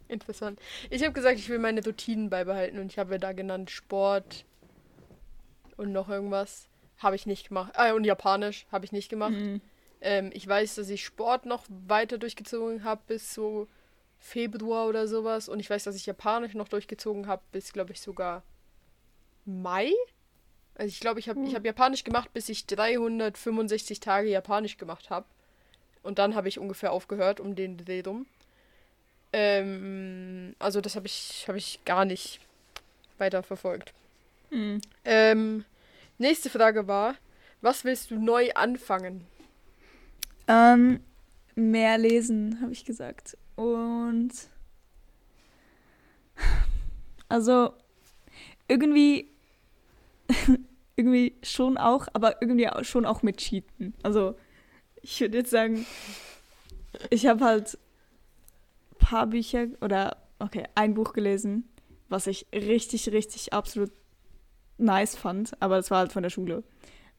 Interessant. 0.08 0.60
Ich 0.90 1.02
habe 1.02 1.12
gesagt, 1.12 1.38
ich 1.38 1.48
will 1.48 1.58
meine 1.58 1.84
Routinen 1.84 2.30
beibehalten 2.30 2.78
und 2.78 2.92
ich 2.92 2.98
habe 2.98 3.18
da 3.18 3.32
genannt 3.32 3.70
Sport 3.70 4.44
und 5.76 5.92
noch 5.92 6.08
irgendwas. 6.08 6.68
Habe 6.98 7.16
ich 7.16 7.26
nicht 7.26 7.48
gemacht. 7.48 7.72
Ah, 7.74 7.92
und 7.92 8.04
Japanisch 8.04 8.66
habe 8.70 8.84
ich 8.84 8.92
nicht 8.92 9.08
gemacht. 9.08 9.32
Mhm. 9.32 9.60
Ähm, 10.00 10.30
ich 10.32 10.46
weiß, 10.46 10.76
dass 10.76 10.88
ich 10.90 11.04
Sport 11.04 11.46
noch 11.46 11.64
weiter 11.86 12.18
durchgezogen 12.18 12.84
habe 12.84 13.00
bis 13.06 13.34
so 13.34 13.68
Februar 14.18 14.86
oder 14.86 15.08
sowas. 15.08 15.48
Und 15.48 15.60
ich 15.60 15.70
weiß, 15.70 15.84
dass 15.84 15.96
ich 15.96 16.06
Japanisch 16.06 16.54
noch 16.54 16.68
durchgezogen 16.68 17.26
habe 17.26 17.42
bis, 17.52 17.72
glaube 17.72 17.92
ich, 17.92 18.00
sogar 18.00 18.42
Mai. 19.44 19.92
Also 20.74 20.88
ich 20.88 21.00
glaube, 21.00 21.20
ich 21.20 21.28
habe 21.28 21.44
ich 21.44 21.54
hab 21.54 21.64
Japanisch 21.64 22.04
gemacht, 22.04 22.32
bis 22.32 22.48
ich 22.48 22.66
365 22.66 24.00
Tage 24.00 24.28
Japanisch 24.28 24.76
gemacht 24.76 25.10
habe. 25.10 25.26
Und 26.02 26.18
dann 26.18 26.34
habe 26.34 26.48
ich 26.48 26.58
ungefähr 26.58 26.92
aufgehört 26.92 27.40
um 27.40 27.56
den 27.56 27.76
Dreh 27.76 28.02
rum. 28.06 28.26
Ähm, 29.32 30.54
also 30.58 30.80
das 30.80 30.96
habe 30.96 31.06
ich, 31.06 31.44
hab 31.48 31.56
ich 31.56 31.80
gar 31.84 32.04
nicht 32.04 32.40
weiter 33.18 33.42
verfolgt. 33.42 33.92
Mhm. 34.50 34.80
Ähm, 35.04 35.64
nächste 36.18 36.50
Frage 36.50 36.86
war, 36.86 37.16
was 37.60 37.84
willst 37.84 38.10
du 38.10 38.18
neu 38.18 38.52
anfangen? 38.54 39.26
Ähm, 40.48 41.00
mehr 41.54 41.98
lesen, 41.98 42.60
habe 42.62 42.72
ich 42.72 42.84
gesagt. 42.84 43.36
Und 43.56 44.32
also 47.28 47.74
irgendwie 48.68 49.30
irgendwie 50.96 51.34
schon 51.42 51.76
auch, 51.76 52.08
aber 52.12 52.40
irgendwie 52.42 52.68
auch, 52.68 52.84
schon 52.84 53.04
auch 53.04 53.22
mit 53.22 53.38
Cheaten. 53.38 53.94
Also 54.02 54.34
ich 55.02 55.20
würde 55.20 55.38
jetzt 55.38 55.50
sagen, 55.50 55.86
ich 57.10 57.26
habe 57.26 57.44
halt 57.44 57.78
ein 58.92 58.98
paar 58.98 59.26
Bücher 59.26 59.66
oder 59.80 60.16
okay, 60.38 60.64
ein 60.74 60.94
Buch 60.94 61.12
gelesen, 61.12 61.68
was 62.08 62.26
ich 62.26 62.46
richtig, 62.52 63.10
richtig 63.12 63.52
absolut 63.52 63.92
nice 64.78 65.16
fand, 65.16 65.60
aber 65.60 65.78
es 65.78 65.90
war 65.90 65.98
halt 65.98 66.12
von 66.12 66.22
der 66.22 66.30
Schule. 66.30 66.62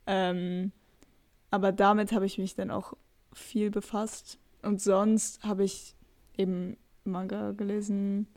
Ähm, 0.07 0.71
aber 1.51 1.71
damit 1.71 2.11
habe 2.11 2.25
ich 2.25 2.37
mich 2.37 2.55
dann 2.55 2.71
auch 2.71 2.93
viel 3.39 3.71
befasst. 3.71 4.39
Und 4.61 4.81
sonst 4.81 5.43
habe 5.43 5.63
ich 5.63 5.95
eben 6.37 6.77
Manga 7.03 7.51
gelesen, 7.51 8.27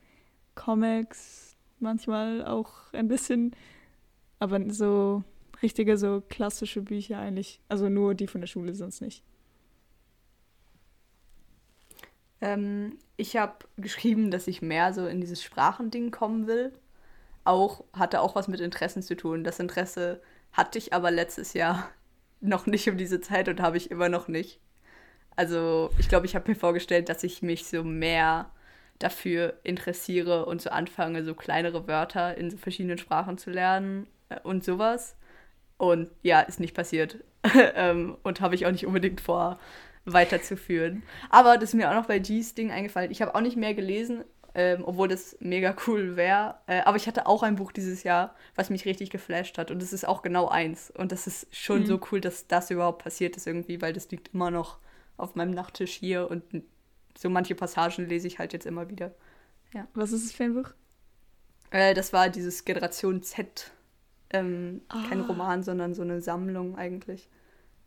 Comics, 0.55 1.57
manchmal 1.79 2.45
auch 2.45 2.93
ein 2.93 3.09
bisschen, 3.09 3.55
aber 4.39 4.61
so 4.71 5.25
richtige, 5.63 5.97
so 5.97 6.23
klassische 6.29 6.83
Bücher 6.83 7.19
eigentlich. 7.19 7.61
Also 7.69 7.89
nur 7.89 8.15
die 8.15 8.27
von 8.27 8.41
der 8.41 8.49
Schule, 8.49 8.75
sonst 8.75 9.01
nicht. 9.01 9.23
Ähm, 12.41 12.99
ich 13.17 13.37
habe 13.37 13.55
geschrieben, 13.77 14.31
dass 14.31 14.49
ich 14.49 14.63
mehr 14.63 14.93
so 14.93 15.07
in 15.07 15.21
dieses 15.21 15.43
Sprachending 15.43 16.11
kommen 16.11 16.47
will. 16.47 16.73
Auch 17.45 17.85
hatte 17.93 18.21
auch 18.21 18.35
was 18.35 18.49
mit 18.49 18.61
Interessen 18.61 19.03
zu 19.03 19.17
tun. 19.17 19.45
Das 19.45 19.61
Interesse 19.61 20.21
hatte 20.53 20.79
ich 20.79 20.93
aber 20.93 21.11
letztes 21.11 21.55
Jahr 21.55 21.89
noch 22.41 22.67
nicht 22.67 22.89
um 22.89 22.99
diese 22.99 23.21
Zeit 23.21 23.49
und 23.49 23.61
habe 23.61 23.77
ich 23.77 23.91
immer 23.91 24.09
noch 24.09 24.29
nicht. 24.29 24.61
Also 25.37 25.91
ich 25.99 26.09
glaube, 26.09 26.26
ich 26.26 26.35
habe 26.35 26.49
mir 26.51 26.57
vorgestellt, 26.57 27.09
dass 27.09 27.24
ich 27.24 27.43
mich 27.43 27.66
so 27.66 27.83
mehr 27.85 28.51
dafür 28.99 29.55
interessiere 29.64 30.47
und 30.47 30.62
so 30.62 30.70
anfange, 30.70 31.24
so 31.24 31.35
kleinere 31.35 31.89
Wörter 31.89 32.37
in 32.37 32.51
so 32.51 32.57
verschiedenen 32.57 32.99
Sprachen 32.99 33.39
zu 33.39 33.51
lernen 33.51 34.07
äh, 34.28 34.39
und 34.43 34.64
sowas. 34.64 35.16
Und 35.78 36.09
ja, 36.22 36.41
ist 36.41 36.61
nicht 36.61 36.74
passiert. 36.74 37.16
ähm, 37.74 38.16
und 38.22 38.41
habe 38.41 38.55
ich 38.55 38.66
auch 38.66 38.70
nicht 38.70 38.87
unbedingt 38.87 39.20
vor, 39.20 39.59
weiterzuführen. 40.05 41.03
Aber 41.30 41.55
das 41.57 41.70
ist 41.70 41.74
mir 41.74 41.91
auch 41.91 41.95
noch 41.95 42.07
bei 42.07 42.18
G's 42.18 42.55
Ding 42.55 42.70
eingefallen. 42.70 43.11
Ich 43.11 43.22
habe 43.22 43.35
auch 43.35 43.41
nicht 43.41 43.57
mehr 43.57 43.74
gelesen, 43.74 44.24
ähm, 44.55 44.83
obwohl 44.85 45.09
das 45.09 45.37
mega 45.41 45.74
cool 45.87 46.14
wäre. 46.16 46.57
Äh, 46.66 46.80
aber 46.83 46.97
ich 46.97 47.07
hatte 47.07 47.26
auch 47.26 47.43
ein 47.43 47.57
Buch 47.57 47.72
dieses 47.72 48.03
Jahr, 48.05 48.35
was 48.55 48.70
mich 48.70 48.85
richtig 48.85 49.11
geflasht 49.11 49.59
hat. 49.59 49.70
Und 49.70 49.83
es 49.83 49.93
ist 49.93 50.07
auch 50.07 50.22
genau 50.22 50.49
eins. 50.49 50.91
Und 50.91 51.11
das 51.11 51.26
ist 51.26 51.47
schon 51.55 51.80
Mhm. 51.80 51.87
so 51.87 52.01
cool, 52.12 52.20
dass 52.20 52.47
das 52.47 52.70
überhaupt 52.70 53.03
passiert 53.03 53.37
ist 53.37 53.47
irgendwie, 53.47 53.80
weil 53.80 53.93
das 53.93 54.11
liegt 54.11 54.35
immer 54.35 54.51
noch 54.51 54.78
auf 55.17 55.35
meinem 55.35 55.53
Nachttisch 55.53 55.93
hier 55.93 56.31
und 56.31 56.43
so 57.17 57.29
manche 57.31 57.55
Passagen 57.55 58.09
lese 58.09 58.27
ich 58.27 58.39
halt 58.39 58.53
jetzt 58.53 58.67
immer 58.67 58.89
wieder. 58.89 59.15
Was 59.95 60.13
ist 60.13 60.25
es 60.25 60.33
für 60.33 60.45
ein 60.45 60.55
Buch? 60.55 60.71
Äh, 61.71 61.95
das 61.95 62.13
war 62.13 62.29
dieses 62.29 62.65
Generation 62.65 63.23
Z. 63.23 63.71
Ähm, 64.31 64.83
Kein 64.89 65.23
Ah. 65.23 65.27
Roman, 65.27 65.63
sondern 65.63 65.95
so 65.95 66.03
eine 66.03 66.21
Sammlung 66.21 66.77
eigentlich. 66.77 67.29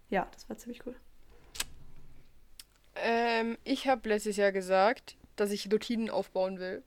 Ja, 0.09 0.27
das 0.33 0.47
war 0.49 0.57
ziemlich 0.57 0.85
cool. 0.85 0.95
Ähm, 2.95 3.57
ich 3.63 3.87
habe 3.87 4.07
letztes 4.09 4.37
Jahr 4.37 4.51
gesagt, 4.51 5.17
dass 5.35 5.51
ich 5.51 5.71
Routinen 5.71 6.09
aufbauen 6.09 6.59
will. 6.59 6.83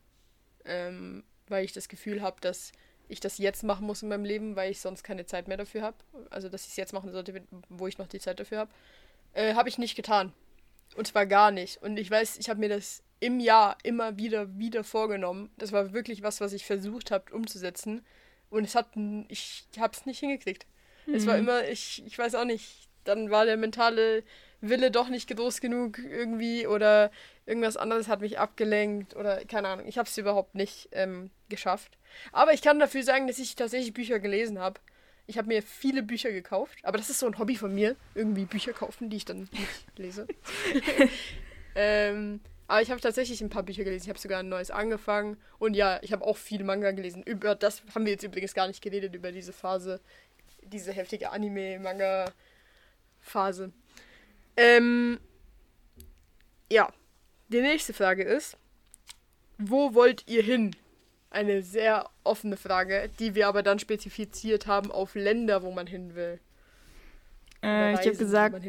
Ähm, 0.65 1.25
weil 1.47 1.65
ich 1.65 1.73
das 1.73 1.89
Gefühl 1.89 2.21
habe, 2.21 2.41
dass 2.41 2.73
ich 3.09 3.21
das 3.21 3.39
jetzt 3.39 3.63
machen 3.65 3.87
muss 3.87 4.03
in 4.03 4.09
meinem 4.11 4.25
Leben, 4.25 4.55
weil 4.55 4.71
ich 4.71 4.81
sonst 4.81 5.03
keine 5.03 5.25
Zeit 5.25 5.49
mehr 5.49 5.57
dafür 5.57 5.81
habe. 5.83 5.97
Also, 6.29 6.49
dass 6.51 6.65
ich 6.65 6.71
es 6.71 6.77
jetzt 6.77 6.93
machen 6.93 7.11
sollte, 7.11 7.43
wo 7.71 7.87
ich 7.87 7.97
noch 7.97 8.07
die 8.07 8.19
Zeit 8.19 8.39
dafür 8.39 8.59
habe. 8.59 8.71
Äh, 9.33 9.55
habe 9.55 9.69
ich 9.69 9.79
nicht 9.79 9.95
getan. 9.97 10.33
Und 10.97 11.07
zwar 11.07 11.27
gar 11.27 11.51
nicht. 11.51 11.81
Und 11.83 11.97
ich 11.99 12.11
weiß, 12.11 12.39
ich 12.39 12.49
habe 12.49 12.61
mir 12.61 12.69
das 12.69 13.03
im 13.21 13.41
Jahr 13.41 13.77
immer 13.83 14.17
wieder, 14.17 14.59
wieder 14.59 14.85
vorgenommen. 14.85 15.51
Das 15.59 15.73
war 15.73 15.93
wirklich 15.93 16.23
was, 16.23 16.41
was 16.41 16.53
ich 16.53 16.65
versucht 16.65 17.11
habe 17.11 17.33
umzusetzen. 17.35 18.05
Und 18.51 18.65
es 18.65 18.75
hat, 18.75 18.97
n- 18.97 19.27
ich 19.29 19.67
habe 19.79 19.93
es 19.95 20.07
nicht 20.07 20.21
hingekriegt. 20.21 20.67
Es 21.15 21.27
war 21.27 21.37
immer, 21.39 21.69
ich, 21.69 22.03
ich 22.07 22.19
weiß 22.19 22.35
auch 22.35 22.45
nicht, 22.45 22.89
dann 23.05 23.31
war 23.31 23.47
der 23.47 23.57
mentale 23.57 24.23
Wille 24.61 24.91
doch 24.91 25.09
nicht 25.09 25.35
groß 25.35 25.61
genug 25.61 25.99
irgendwie 25.99 26.67
oder 26.67 27.11
irgendwas 27.47 27.77
anderes 27.77 28.09
hat 28.09 28.21
mich 28.21 28.39
abgelenkt 28.39 29.17
oder 29.17 29.45
keine 29.47 29.69
Ahnung. 29.69 29.87
Ich 29.87 29.97
habe 29.99 30.09
es 30.09 30.19
überhaupt 30.19 30.55
nicht 30.55 30.89
ähm, 30.93 31.31
geschafft. 31.49 31.97
Aber 32.33 32.53
ich 32.53 32.61
kann 32.61 32.79
dafür 32.79 33.03
sagen, 33.03 33.27
dass 33.27 33.39
ich 33.39 33.57
tatsächlich 33.57 33.95
Bücher 33.95 34.19
gelesen 34.19 34.59
habe. 34.59 34.81
Ich 35.29 35.39
habe 35.39 35.47
mir 35.47 35.63
viele 35.63 36.03
Bücher 36.03 36.33
gekauft, 36.33 36.79
aber 36.83 36.97
das 36.97 37.11
ist 37.11 37.21
so 37.21 37.27
ein 37.27 37.39
Hobby 37.39 37.55
von 37.55 37.73
mir, 37.75 37.95
irgendwie 38.15 38.47
Bücher 38.47 38.73
kaufen, 38.73 39.11
die 39.11 39.19
ich 39.19 39.27
dann 39.27 39.41
nicht 39.41 39.53
lese. 39.97 40.27
ähm, 41.75 42.41
aber 42.67 42.81
ich 42.83 42.91
habe 42.91 43.01
tatsächlich 43.01 43.41
ein 43.43 43.51
paar 43.51 43.63
Bücher 43.63 43.85
gelesen. 43.85 44.05
Ich 44.05 44.09
habe 44.09 44.19
sogar 44.19 44.41
ein 44.41 44.49
neues 44.49 44.71
angefangen. 44.71 45.37
Und 45.59 45.75
ja, 45.75 45.99
ich 46.03 46.13
habe 46.13 46.25
auch 46.25 46.39
viel 46.39 46.65
Manga 46.65 46.93
gelesen. 46.93 47.23
Über 47.23 47.55
das 47.55 47.83
haben 47.95 48.07
wir 48.07 48.13
jetzt 48.13 48.25
übrigens 48.25 48.55
gar 48.55 48.69
nicht 48.69 48.81
geredet, 48.83 49.15
über 49.15 49.31
diese 49.31 49.53
Phase, 49.53 50.01
diese 50.63 50.93
heftige 50.93 51.31
Anime-Manga-Phase. 51.31 53.71
Ähm, 54.57 55.21
ja, 56.71 56.91
die 57.49 57.61
nächste 57.61 57.93
Frage 57.93 58.23
ist, 58.23 58.57
wo 59.59 59.93
wollt 59.95 60.27
ihr 60.27 60.43
hin? 60.43 60.75
Eine 61.31 61.63
sehr 61.63 62.09
offene 62.25 62.57
Frage, 62.57 63.11
die 63.19 63.35
wir 63.35 63.49
aber 63.49 63.63
dann 63.63 63.79
spezifiziert 63.79 64.67
haben 64.67 64.91
auf 64.91 65.15
Länder, 65.15 65.63
wo 65.63 65.71
man 65.71 65.87
hin 65.87 66.15
will. 66.15 66.41
Äh, 67.63 67.93
ich 67.93 67.99
habe 67.99 68.09
Reisen, 68.09 68.19
gesagt, 68.19 68.65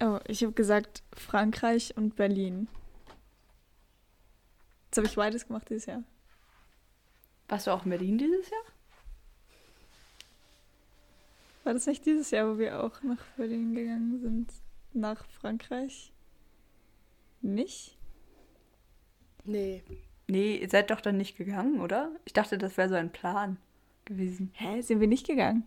oh, 0.00 0.18
ich 0.26 0.42
habe 0.42 0.52
gesagt 0.52 1.02
Frankreich 1.12 1.96
und 1.96 2.14
Berlin. 2.14 2.68
Jetzt 4.86 4.98
habe 4.98 5.06
ich 5.08 5.16
beides 5.16 5.46
gemacht 5.46 5.68
dieses 5.68 5.86
Jahr. 5.86 6.02
Warst 7.48 7.66
du 7.66 7.72
auch 7.72 7.84
in 7.84 7.90
Berlin 7.90 8.18
dieses 8.18 8.48
Jahr? 8.50 8.62
War 11.64 11.74
das 11.74 11.86
nicht 11.86 12.06
dieses 12.06 12.30
Jahr, 12.30 12.48
wo 12.48 12.58
wir 12.58 12.82
auch 12.82 13.02
nach 13.02 13.22
Berlin 13.36 13.74
gegangen 13.74 14.20
sind? 14.20 14.52
Nach 14.92 15.26
Frankreich? 15.26 16.12
Nicht? 17.42 17.98
Nee. 19.44 19.82
Nee, 20.28 20.56
ihr 20.56 20.68
seid 20.68 20.90
doch 20.90 21.00
dann 21.00 21.16
nicht 21.16 21.36
gegangen, 21.36 21.80
oder? 21.80 22.10
Ich 22.24 22.32
dachte, 22.32 22.58
das 22.58 22.76
wäre 22.76 22.88
so 22.88 22.96
ein 22.96 23.12
Plan 23.12 23.58
gewesen. 24.04 24.50
Hä, 24.54 24.80
sind 24.80 25.00
wir 25.00 25.06
nicht 25.06 25.26
gegangen? 25.26 25.64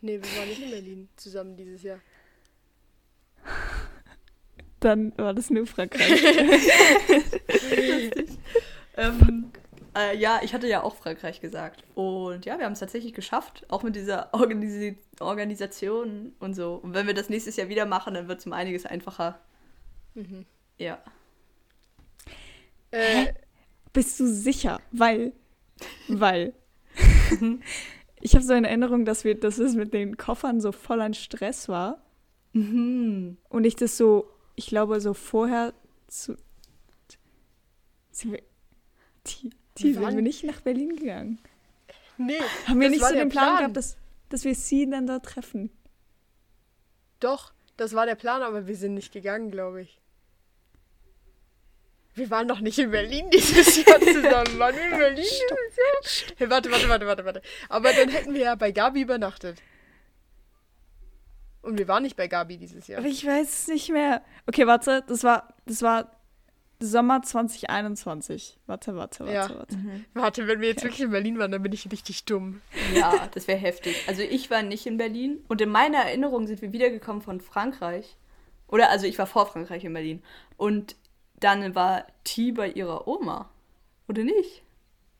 Nee, 0.00 0.20
wir 0.20 0.38
waren 0.38 0.48
nicht 0.48 0.62
in 0.62 0.70
Berlin 0.70 1.08
zusammen 1.16 1.56
dieses 1.56 1.82
Jahr. 1.82 2.00
Dann 4.80 5.16
war 5.16 5.32
das 5.32 5.50
nur 5.50 5.66
Frankreich. 5.66 6.22
Ähm, 8.96 9.52
äh, 9.94 10.16
ja, 10.16 10.40
ich 10.42 10.54
hatte 10.54 10.66
ja 10.66 10.82
auch 10.82 10.96
Frankreich 10.96 11.40
gesagt. 11.40 11.84
Und 11.94 12.46
ja, 12.46 12.58
wir 12.58 12.64
haben 12.64 12.72
es 12.72 12.80
tatsächlich 12.80 13.12
geschafft, 13.12 13.64
auch 13.68 13.82
mit 13.82 13.94
dieser 13.94 14.32
Organisi 14.32 14.98
Organisation 15.20 16.34
und 16.40 16.54
so. 16.54 16.74
Und 16.74 16.94
wenn 16.94 17.06
wir 17.06 17.14
das 17.14 17.28
nächstes 17.28 17.56
Jahr 17.56 17.68
wieder 17.68 17.86
machen, 17.86 18.14
dann 18.14 18.28
wird 18.28 18.40
es 18.40 18.46
um 18.46 18.52
einiges 18.52 18.86
einfacher. 18.86 19.38
Mhm. 20.14 20.46
Ja. 20.78 20.98
Äh, 22.90 23.34
Bist 23.96 24.20
du 24.20 24.26
sicher? 24.26 24.78
Weil, 24.92 25.32
weil. 26.08 26.52
ich 28.20 28.34
habe 28.34 28.44
so 28.44 28.52
eine 28.52 28.68
Erinnerung, 28.68 29.06
dass 29.06 29.24
wir, 29.24 29.40
dass 29.40 29.56
es 29.56 29.74
mit 29.74 29.94
den 29.94 30.18
Koffern 30.18 30.60
so 30.60 30.70
voll 30.70 31.00
ein 31.00 31.14
Stress 31.14 31.66
war. 31.70 32.04
Mhm. 32.52 33.38
Und 33.48 33.64
ich 33.64 33.74
das 33.74 33.96
so, 33.96 34.30
ich 34.54 34.66
glaube, 34.66 35.00
so 35.00 35.14
vorher 35.14 35.72
zu. 36.08 36.36
Sind 38.10 38.32
wir, 38.32 38.42
die, 39.28 39.50
die 39.78 39.84
Wir 39.84 39.94
sind 39.94 40.14
wir 40.14 40.22
nicht 40.22 40.44
nach 40.44 40.60
Berlin 40.60 40.94
gegangen. 40.94 41.38
Nee. 42.18 42.34
Haben 42.66 42.80
wir 42.80 42.90
nicht 42.90 43.02
so 43.02 43.14
den 43.14 43.30
Plan, 43.30 43.44
Plan. 43.44 43.56
gehabt, 43.56 43.76
dass, 43.78 43.96
dass 44.28 44.44
wir 44.44 44.54
sie 44.54 44.90
dann 44.90 45.06
dort 45.06 45.24
treffen? 45.24 45.70
Doch, 47.20 47.54
das 47.78 47.94
war 47.94 48.04
der 48.04 48.14
Plan, 48.14 48.42
aber 48.42 48.66
wir 48.66 48.76
sind 48.76 48.92
nicht 48.92 49.10
gegangen, 49.10 49.50
glaube 49.50 49.80
ich. 49.80 50.02
Wir 52.16 52.30
waren 52.30 52.48
doch 52.48 52.60
nicht 52.60 52.78
in 52.78 52.90
Berlin 52.90 53.30
dieses 53.30 53.76
Jahr 53.84 54.00
zusammen. 54.00 54.58
Waren 54.58 54.74
wir 54.74 54.84
in 54.84 54.90
Berlin 54.98 55.24
dieses 55.24 55.76
Jahr? 55.76 56.34
Hey, 56.38 56.50
warte, 56.50 56.70
warte, 56.70 56.88
warte, 56.88 57.06
warte, 57.06 57.24
warte. 57.24 57.42
Aber 57.68 57.92
dann 57.92 58.08
hätten 58.08 58.32
wir 58.34 58.40
ja 58.42 58.54
bei 58.54 58.72
Gabi 58.72 59.02
übernachtet. 59.02 59.62
Und 61.62 61.78
wir 61.78 61.88
waren 61.88 62.02
nicht 62.04 62.16
bei 62.16 62.28
Gabi 62.28 62.56
dieses 62.58 62.86
Jahr. 62.86 63.00
Aber 63.00 63.08
ich 63.08 63.26
weiß 63.26 63.48
es 63.62 63.68
nicht 63.68 63.90
mehr. 63.90 64.22
Okay, 64.46 64.66
warte, 64.66 65.02
das 65.08 65.24
war, 65.24 65.54
das 65.66 65.82
war 65.82 66.12
Sommer 66.78 67.22
2021. 67.22 68.58
Warte, 68.66 68.96
warte, 68.96 69.20
warte, 69.20 69.32
Ja. 69.32 69.50
warte. 69.58 69.76
Warte, 70.14 70.46
wenn 70.46 70.60
wir 70.60 70.68
jetzt 70.68 70.84
wirklich 70.84 71.00
in 71.02 71.10
Berlin 71.10 71.38
waren, 71.38 71.50
dann 71.50 71.62
bin 71.62 71.72
ich 71.72 71.90
richtig 71.90 72.24
dumm. 72.24 72.60
Ja, 72.94 73.28
das 73.34 73.48
wäre 73.48 73.58
heftig. 73.58 73.96
Also 74.06 74.22
ich 74.22 74.50
war 74.50 74.62
nicht 74.62 74.86
in 74.86 74.96
Berlin 74.96 75.44
und 75.48 75.60
in 75.60 75.68
meiner 75.68 75.98
Erinnerung 75.98 76.46
sind 76.46 76.62
wir 76.62 76.72
wiedergekommen 76.72 77.20
von 77.20 77.40
Frankreich. 77.40 78.16
Oder 78.68 78.90
also 78.90 79.06
ich 79.06 79.18
war 79.18 79.26
vor 79.26 79.46
Frankreich 79.46 79.84
in 79.84 79.92
Berlin. 79.92 80.22
Und 80.56 80.96
dann 81.40 81.74
war 81.74 82.06
T 82.24 82.52
bei 82.52 82.70
ihrer 82.70 83.06
Oma. 83.06 83.50
Oder 84.08 84.24
nicht? 84.24 84.62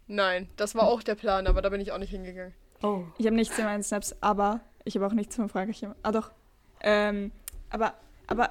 Nein, 0.07 0.49
das 0.57 0.75
war 0.75 0.85
auch 0.85 1.03
der 1.03 1.17
Plan, 1.17 1.47
aber 1.47 1.63
da 1.63 1.69
bin 1.69 1.81
ich 1.81 1.93
auch 1.93 1.99
nicht 1.99 2.11
hingegangen. 2.11 2.55
Oh. 2.83 3.05
Ich 3.19 3.27
habe 3.27 3.37
nichts 3.37 3.59
in 3.59 3.65
meinen 3.65 3.83
Snaps, 3.83 4.15
aber 4.21 4.61
ich 4.85 4.95
habe 4.95 5.07
auch 5.07 5.13
nichts 5.13 5.35
von 5.35 5.49
Frankreich. 5.49 5.85
Ah, 6.03 6.13
doch. 6.13 6.31
Ähm, 6.81 7.33
aber, 7.71 7.95
aber, 8.27 8.51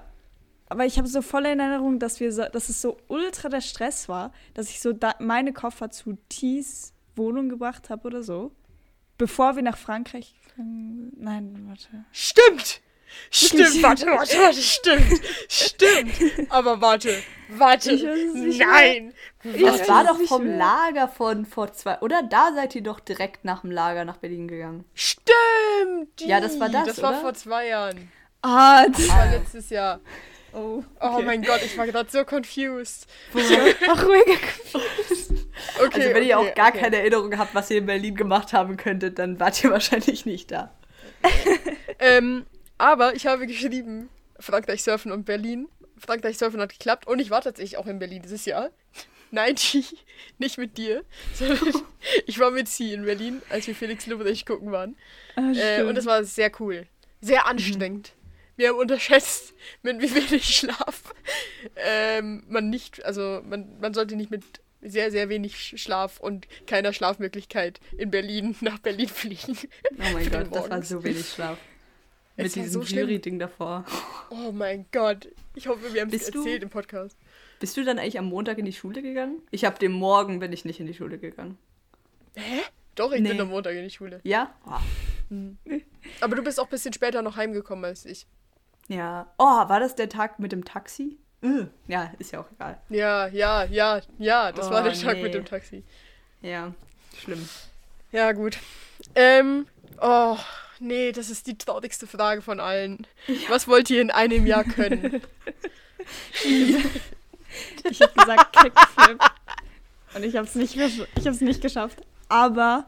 aber 0.68 0.86
ich 0.86 0.98
habe 0.98 1.08
so 1.08 1.22
voll 1.22 1.46
in 1.46 1.60
Erinnerung, 1.60 2.00
dass 2.00 2.20
wir 2.20 2.32
so, 2.34 2.44
dass 2.52 2.70
es 2.70 2.82
so 2.82 2.98
ultra 3.08 3.50
der 3.50 3.62
Stress 3.62 4.10
war, 4.10 4.34
dass 4.54 4.70
ich 4.70 4.82
so 4.82 4.92
da, 4.92 5.16
meine 5.20 5.54
Koffer 5.54 5.90
zu 5.90 6.18
Tis 6.28 6.94
Wohnung 7.16 7.48
gebracht 7.48 7.90
habe 7.90 8.08
oder 8.08 8.24
so. 8.24 8.52
Bevor 9.18 9.56
wir 9.56 9.64
nach 9.64 9.78
Frankreich 9.78 10.36
gegangen 10.50 11.14
Nein, 11.18 11.66
warte. 11.68 12.04
Stimmt! 12.12 12.82
Stimmt, 13.32 13.84
warte, 13.84 14.06
warte, 14.08 14.38
warte, 14.38 14.62
stimmt. 14.62 15.22
Stimmt. 15.50 16.50
Aber 16.52 16.80
warte, 16.82 17.22
warte. 17.50 17.96
Nein. 17.96 19.14
Ich 19.44 19.62
Das 19.64 19.88
war 19.88 20.04
doch 20.06 20.20
vom 20.22 20.46
mehr. 20.46 20.58
Lager 20.58 21.08
von 21.08 21.46
vor 21.46 21.72
zwei. 21.74 22.00
Oder 22.00 22.24
da 22.24 22.52
seid 22.56 22.74
ihr 22.76 22.82
doch 22.84 23.00
direkt 23.00 23.46
nach 23.46 23.62
dem 23.62 23.72
Lager 23.72 24.04
nach 24.06 24.18
Berlin 24.18 24.48
gegangen. 24.48 24.86
Stimmt! 24.94 26.22
Ja, 26.22 26.40
das 26.42 26.60
war 26.60 26.70
das, 26.70 26.88
Das 26.88 27.02
war 27.02 27.12
oder? 27.12 27.22
vor 27.22 27.34
zwei 27.36 27.68
Jahren. 27.68 28.12
Ah, 28.42 28.86
das, 28.88 28.98
Das 28.98 29.10
war 29.10 29.26
letztes 29.32 29.70
Jahr. 29.70 30.00
oh. 30.54 30.84
Oh 31.02 31.22
mein 31.24 31.42
Gott, 31.44 31.62
ich 31.64 31.78
war 31.78 31.86
gerade 31.88 32.10
so 32.10 32.24
confused. 32.26 33.08
Ach, 33.88 34.04
ruhiger. 34.06 34.40
Okay, 35.80 36.02
Also 36.04 36.14
wenn 36.14 36.24
ihr 36.24 36.40
okay, 36.40 36.50
auch 36.52 36.56
gar 36.56 36.70
okay. 36.70 36.80
keine 36.80 36.98
Erinnerung 36.98 37.38
habt, 37.38 37.54
was 37.56 37.70
ihr 37.72 37.78
in 37.78 37.86
Berlin 37.86 38.16
gemacht 38.16 38.54
haben 38.54 38.78
könntet, 38.78 39.20
dann 39.20 39.40
wart 39.40 39.64
ihr 39.64 39.72
wahrscheinlich 39.72 40.26
nicht 40.26 40.52
da. 40.52 40.72
Ähm, 42.00 42.46
aber 42.78 43.16
ich 43.16 43.26
habe 43.28 43.48
geschrieben, 43.48 44.10
Frankreich 44.40 44.84
surfen 44.84 45.12
und 45.12 45.26
Berlin. 45.26 45.68
Frankreich 45.98 46.38
surfen 46.38 46.60
hat 46.60 46.72
geklappt 46.72 47.08
und 47.08 47.20
ich 47.20 47.30
war 47.30 47.42
tatsächlich 47.42 47.78
auch 47.78 47.86
in 47.88 48.00
Berlin 48.00 48.22
dieses 48.22 48.46
Jahr. 48.46 48.70
Nein, 49.32 49.56
die, 49.74 49.86
nicht 50.38 50.58
mit 50.58 50.78
dir, 50.78 51.04
sondern 51.34 51.84
ich 52.26 52.40
war 52.40 52.52
mit 52.52 52.68
sie 52.68 52.94
in 52.94 53.06
Berlin, 53.06 53.42
als 53.50 53.68
wir 53.68 53.76
Felix 53.76 54.06
Lobrecht 54.08 54.46
gucken 54.46 54.72
waren. 54.72 54.96
Ah, 55.36 55.52
Äh, 55.54 55.84
und 55.84 55.96
das 55.96 56.06
war 56.06 56.24
sehr 56.24 56.52
cool. 56.60 56.86
Sehr 57.22 57.46
anstrengend. 57.48 58.14
Wir 58.58 58.70
haben 58.70 58.78
unterschätzt, 58.78 59.54
mit 59.82 60.02
wie 60.02 60.14
wenig 60.16 60.56
Schlaf 60.56 61.14
ähm, 61.76 62.44
man 62.48 62.70
nicht, 62.70 63.04
also 63.04 63.42
man, 63.46 63.80
man 63.80 63.94
sollte 63.94 64.16
nicht 64.16 64.32
mit 64.32 64.44
sehr, 64.82 65.12
sehr 65.12 65.28
wenig 65.30 65.56
Sch- 65.56 65.78
Schlaf 65.78 66.20
und 66.20 66.48
keiner 66.68 66.94
Schlafmöglichkeit 66.94 67.80
in 67.98 68.12
Berlin 68.12 68.56
nach 68.62 68.80
Berlin 68.80 69.10
fliegen. 69.10 69.58
Oh 69.98 70.14
mein 70.14 70.30
Gott, 70.32 70.48
das 70.56 70.70
war 70.70 70.84
so 70.84 71.04
wenig 71.04 71.28
Schlaf. 71.28 71.58
Mit 72.38 72.48
Es 72.48 72.58
war 72.58 72.64
diesem 72.64 72.82
so 72.82 72.86
schlimm. 72.88 73.08
Jury-Ding 73.08 73.40
davor. 73.40 73.86
Oh 74.30 74.52
mein 74.52 74.86
Gott. 74.92 75.30
Ich 75.54 75.68
hoffe, 75.68 75.94
wir 75.94 76.02
haben 76.02 76.10
es 76.10 76.20
Bist 76.20 76.34
du- 76.36 76.40
erzählt 76.40 76.64
im 76.64 76.70
Podcast. 76.70 77.18
Bist 77.60 77.78
du 77.78 77.84
dann 77.86 77.98
eigentlich 78.00 78.20
am 78.20 78.26
Montag 78.26 78.58
in 78.58 78.66
die 78.66 78.74
Schule 78.74 79.02
gegangen? 79.02 79.42
Ich 79.52 79.64
habe 79.64 79.80
dem 79.80 79.94
Morgen 79.94 80.40
bin 80.40 80.52
ich 80.52 80.66
nicht 80.66 80.80
in 80.82 80.86
die 80.88 80.94
Schule 80.94 81.18
gegangen. 81.18 81.58
Doch, 82.96 83.12
ich 83.14 83.22
Nee. 83.22 83.30
bin 83.30 83.42
am 83.42 83.48
Montag 83.50 83.74
in 83.76 83.84
die 83.84 83.90
Schule. 83.90 84.20
Ja? 84.24 84.54
Ah. 84.66 84.82
Aber 86.22 86.36
du 86.36 86.44
bist 86.44 86.60
auch 86.60 86.66
ein 86.66 86.70
bisschen 86.70 86.94
später 86.94 87.22
noch 87.22 87.38
heimgekommen 87.38 87.86
als 87.86 88.06
ich. 88.06 88.28
Ja. 88.90 89.32
Oh, 89.38 89.44
war 89.46 89.80
das 89.80 89.96
der 89.96 90.10
Tag 90.10 90.40
mit 90.40 90.52
dem 90.52 90.66
Taxi? 90.66 91.18
Äh. 91.42 91.66
Ja, 91.88 92.12
ist 92.20 92.32
ja 92.32 92.42
auch 92.42 92.52
egal. 92.52 92.80
Ja, 92.90 93.28
ja, 93.28 93.64
ja, 93.66 94.02
ja, 94.18 94.52
das 94.52 94.70
war 94.70 94.82
Oh, 94.82 94.84
der 94.84 94.94
Tag 94.94 95.16
nee. 95.16 95.24
mit 95.24 95.34
dem 95.34 95.46
Taxi. 95.46 95.84
Ja, 96.42 96.74
schlimm. 97.18 97.48
Ja, 98.12 98.32
gut. 98.34 98.58
Ähm, 99.16 99.66
oh, 100.02 100.38
nee, 100.80 101.12
das 101.12 101.30
ist 101.30 101.48
die 101.48 101.58
traurigste 101.58 102.08
Frage 102.08 102.42
von 102.42 102.60
allen. 102.60 103.06
Was 103.50 103.68
wollt 103.68 103.90
ihr 103.90 104.02
in 104.02 104.12
einem 104.12 104.46
Jahr 104.46 104.64
können? 104.64 105.22
Ich 107.90 108.02
habe 108.02 108.14
gesagt 108.14 108.54
Kickflip. 108.54 109.20
Und 110.14 110.24
ich 110.24 110.36
habe 110.36 110.46
es 110.48 110.56
nicht, 110.56 110.76
ich 110.76 111.26
hab's 111.28 111.40
nicht 111.42 111.62
geschafft. 111.62 112.02
Aber 112.28 112.86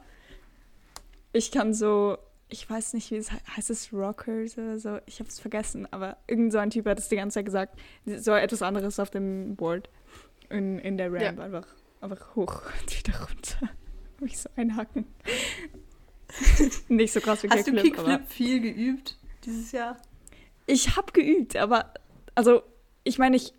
ich 1.32 1.52
kann 1.52 1.74
so, 1.74 2.18
ich 2.50 2.70
weiß 2.70 2.94
nicht, 2.94 3.12
wie 3.12 3.16
es 3.16 3.32
he- 3.32 3.38
heißt, 3.56 3.70
es 3.70 3.94
Rockers 3.94 4.58
oder 4.58 4.78
so. 4.80 5.00
Ich 5.06 5.20
habe 5.20 5.30
es 5.30 5.40
vergessen, 5.40 5.88
aber 5.92 6.18
irgend 6.28 6.52
so 6.52 6.58
ein 6.58 6.70
Typ 6.70 6.86
hat 6.86 7.00
es 7.00 7.08
die 7.10 7.16
ganze 7.16 7.36
Zeit 7.36 7.46
gesagt. 7.46 7.80
So 8.06 8.32
etwas 8.34 8.62
anderes 8.62 9.00
auf 9.00 9.10
dem 9.10 9.56
Board. 9.56 9.90
In, 10.50 10.80
in 10.80 10.98
der 10.98 11.12
Ramp 11.14 11.38
Ja. 11.38 11.44
einfach, 11.44 11.68
einfach 12.02 12.36
hoch 12.36 12.62
und 12.82 12.98
wieder 12.98 13.20
runter. 13.20 13.70
Mich 14.20 14.40
so 14.40 14.50
einhaken. 14.56 15.06
nicht 16.88 17.14
so 17.14 17.20
krass 17.22 17.44
wie 17.44 17.50
Hast 17.50 17.68
du 17.68 17.72
Kickflip, 17.72 17.96
Kickflip 17.96 18.28
viel 18.28 18.60
geübt 18.62 19.18
dieses 19.46 19.72
Jahr? 19.72 19.98
ich 20.66 20.96
habe 20.98 21.12
geübt, 21.14 21.56
aber 21.56 21.94
also 22.36 22.62
ich 23.04 23.18
meine, 23.18 23.38
ich 23.38 23.54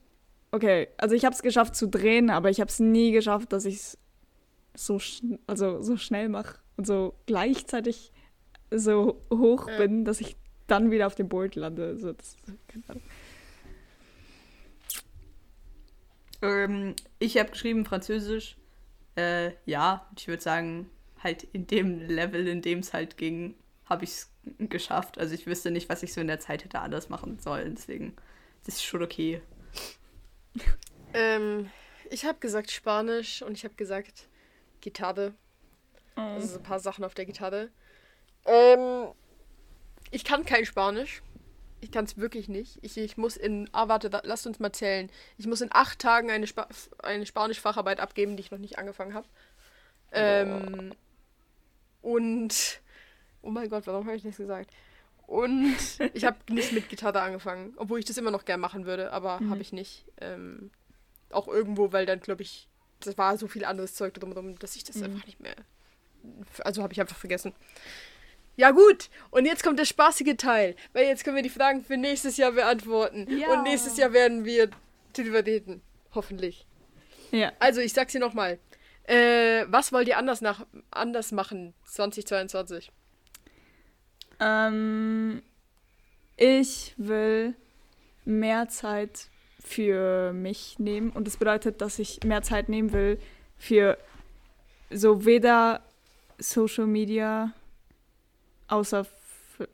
okay, 0.52 0.88
also 0.98 1.14
ich 1.14 1.24
habe 1.24 1.34
es 1.34 1.42
geschafft 1.42 1.74
zu 1.76 1.88
drehen, 1.88 2.30
aber 2.30 2.50
ich 2.50 2.60
habe 2.60 2.70
es 2.70 2.78
nie 2.80 3.12
geschafft, 3.12 3.52
dass 3.52 3.64
ich 3.64 3.76
es 3.76 3.98
so 4.74 5.00
also 5.46 5.82
so 5.82 5.96
schnell 5.96 6.28
mache 6.28 6.58
und 6.76 6.86
so 6.86 7.14
gleichzeitig 7.26 8.12
so 8.70 9.20
hoch 9.32 9.68
Ja. 9.68 9.78
bin, 9.78 10.04
dass 10.04 10.20
ich 10.20 10.36
dann 10.66 10.90
wieder 10.90 11.06
auf 11.06 11.14
dem 11.14 11.28
Board 11.28 11.54
lande. 11.54 11.96
So, 11.96 12.12
das, 12.12 12.36
keine 12.68 12.84
Ahnung. 12.88 13.02
Ähm, 16.42 16.94
ich 17.18 17.38
habe 17.38 17.50
geschrieben 17.50 17.84
Französisch. 17.84 18.56
Äh, 19.16 19.52
ja, 19.64 20.06
ich 20.16 20.28
würde 20.28 20.42
sagen, 20.42 20.88
halt 21.22 21.44
in 21.52 21.66
dem 21.66 22.00
Level, 22.00 22.46
in 22.46 22.62
dem 22.62 22.80
es 22.80 22.92
halt 22.92 23.16
ging, 23.16 23.54
habe 23.86 24.04
ich 24.04 24.10
es 24.10 24.30
geschafft. 24.58 25.18
Also 25.18 25.34
ich 25.34 25.46
wüsste 25.46 25.70
nicht, 25.70 25.88
was 25.88 26.02
ich 26.02 26.12
so 26.12 26.20
in 26.20 26.26
der 26.26 26.40
Zeit 26.40 26.64
hätte 26.64 26.80
anders 26.80 27.08
machen 27.08 27.38
sollen. 27.38 27.74
Deswegen, 27.74 28.14
das 28.64 28.76
ist 28.76 28.84
schon 28.84 29.02
okay. 29.02 29.42
ähm, 31.14 31.70
ich 32.10 32.24
habe 32.24 32.38
gesagt 32.38 32.70
Spanisch 32.70 33.42
und 33.42 33.52
ich 33.52 33.64
habe 33.64 33.74
gesagt 33.74 34.28
Gitarre. 34.80 35.34
Oh. 36.16 36.20
Also 36.20 36.46
so 36.48 36.56
ein 36.58 36.62
paar 36.62 36.80
Sachen 36.80 37.04
auf 37.04 37.14
der 37.14 37.26
Gitarre. 37.26 37.70
Ähm, 38.44 39.08
ich 40.10 40.24
kann 40.24 40.44
kein 40.44 40.64
Spanisch. 40.64 41.22
Ich 41.80 41.92
kann 41.92 42.04
es 42.04 42.18
wirklich 42.18 42.48
nicht. 42.48 42.78
Ich, 42.82 42.96
ich 42.96 43.16
muss 43.16 43.36
in. 43.36 43.68
Ah, 43.72 43.88
warte, 43.88 44.10
da, 44.10 44.20
lasst 44.24 44.46
uns 44.46 44.58
mal 44.58 44.72
zählen. 44.72 45.10
Ich 45.36 45.46
muss 45.46 45.60
in 45.60 45.68
acht 45.70 46.00
Tagen 46.00 46.30
eine, 46.30 46.46
Spa 46.46 46.66
eine 47.02 47.24
Spanisch-Facharbeit 47.24 48.00
abgeben, 48.00 48.36
die 48.36 48.42
ich 48.42 48.50
noch 48.50 48.58
nicht 48.58 48.78
angefangen 48.78 49.14
habe. 49.14 49.28
Ähm, 50.10 50.92
und. 52.02 52.80
Oh 53.42 53.50
mein 53.50 53.68
Gott, 53.68 53.86
warum 53.86 54.06
habe 54.06 54.16
ich 54.16 54.24
nichts 54.24 54.38
gesagt? 54.38 54.70
Und 55.26 55.76
ich 56.14 56.24
habe 56.24 56.36
nicht 56.50 56.72
mit 56.72 56.88
Gitarre 56.88 57.20
angefangen, 57.20 57.74
obwohl 57.76 57.98
ich 57.98 58.04
das 58.04 58.16
immer 58.16 58.30
noch 58.30 58.44
gern 58.44 58.60
machen 58.60 58.84
würde, 58.86 59.12
aber 59.12 59.40
Mhm. 59.40 59.50
habe 59.50 59.60
ich 59.62 59.72
nicht. 59.72 60.04
Ähm, 60.20 60.70
auch 61.30 61.46
irgendwo, 61.48 61.92
weil 61.92 62.06
dann, 62.06 62.20
glaube 62.20 62.42
ich, 62.42 62.66
das 63.00 63.16
war 63.18 63.36
so 63.36 63.46
viel 63.46 63.64
anderes 63.64 63.94
Zeug 63.94 64.14
drumherum, 64.14 64.58
dass 64.58 64.74
ich 64.76 64.84
das 64.84 64.96
Mhm. 64.96 65.04
einfach 65.04 65.26
nicht 65.26 65.40
mehr. 65.40 65.54
Also 66.64 66.82
habe 66.82 66.92
ich 66.92 67.00
einfach 67.00 67.16
vergessen. 67.16 67.52
Ja, 68.56 68.72
gut. 68.72 69.08
Und 69.30 69.44
jetzt 69.46 69.62
kommt 69.62 69.78
der 69.78 69.84
spaßige 69.84 70.36
Teil. 70.36 70.74
Weil 70.92 71.06
jetzt 71.06 71.22
können 71.22 71.36
wir 71.36 71.44
die 71.44 71.48
Fragen 71.48 71.84
für 71.84 71.96
nächstes 71.96 72.36
Jahr 72.38 72.50
beantworten. 72.52 73.26
Ja. 73.38 73.52
Und 73.52 73.62
nächstes 73.62 73.96
Jahr 73.98 74.12
werden 74.12 74.44
wir 74.44 74.68
drüber 75.12 75.46
reden. 75.46 75.80
Hoffentlich. 76.12 76.66
Ja. 77.30 77.52
Also, 77.60 77.80
ich 77.80 77.92
sag's 77.92 78.12
dir 78.12 78.18
nochmal. 78.20 78.58
Äh, 79.08 79.64
was 79.68 79.90
wollt 79.90 80.06
ihr 80.06 80.18
anders, 80.18 80.42
nach, 80.42 80.66
anders 80.90 81.32
machen 81.32 81.72
2022? 81.86 82.92
Ähm, 84.38 85.42
ich 86.36 86.92
will 86.98 87.54
mehr 88.26 88.68
Zeit 88.68 89.28
für 89.64 90.34
mich 90.34 90.78
nehmen 90.78 91.10
und 91.10 91.26
das 91.26 91.38
bedeutet, 91.38 91.80
dass 91.80 91.98
ich 91.98 92.22
mehr 92.22 92.42
Zeit 92.42 92.68
nehmen 92.68 92.92
will 92.92 93.18
für 93.56 93.96
so 94.90 95.24
weder 95.24 95.82
Social 96.38 96.86
Media 96.86 97.52
außer 98.68 99.06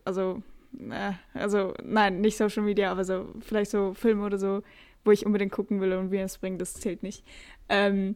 also 0.04 0.42
äh, 0.90 1.12
also 1.34 1.74
nein, 1.82 2.20
nicht 2.20 2.36
Social 2.36 2.62
Media, 2.62 2.92
aber 2.92 3.04
so 3.04 3.26
vielleicht 3.40 3.72
so 3.72 3.94
Filme 3.94 4.24
oder 4.24 4.38
so, 4.38 4.62
wo 5.04 5.10
ich 5.10 5.26
unbedingt 5.26 5.52
gucken 5.52 5.80
will 5.80 5.92
und 5.94 6.12
wie 6.12 6.18
es 6.18 6.38
bringt, 6.38 6.60
das 6.60 6.74
zählt 6.74 7.02
nicht. 7.02 7.24
Ähm, 7.68 8.14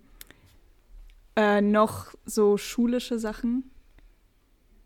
äh, 1.39 1.61
noch 1.61 2.13
so 2.25 2.57
schulische 2.57 3.21
Sachen 3.21 3.71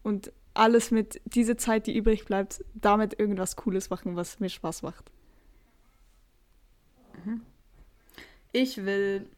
und 0.03 0.32
alles 0.53 0.90
mit 0.90 1.18
diese 1.24 1.57
Zeit, 1.57 1.86
die 1.86 1.96
übrig 1.96 2.26
bleibt, 2.26 2.62
damit 2.74 3.18
irgendwas 3.18 3.57
Cooles 3.57 3.88
machen, 3.88 4.16
was 4.16 4.38
mir 4.38 4.50
Spaß 4.50 4.82
macht. 4.82 5.11
Ich 8.53 8.84
will 8.84 9.30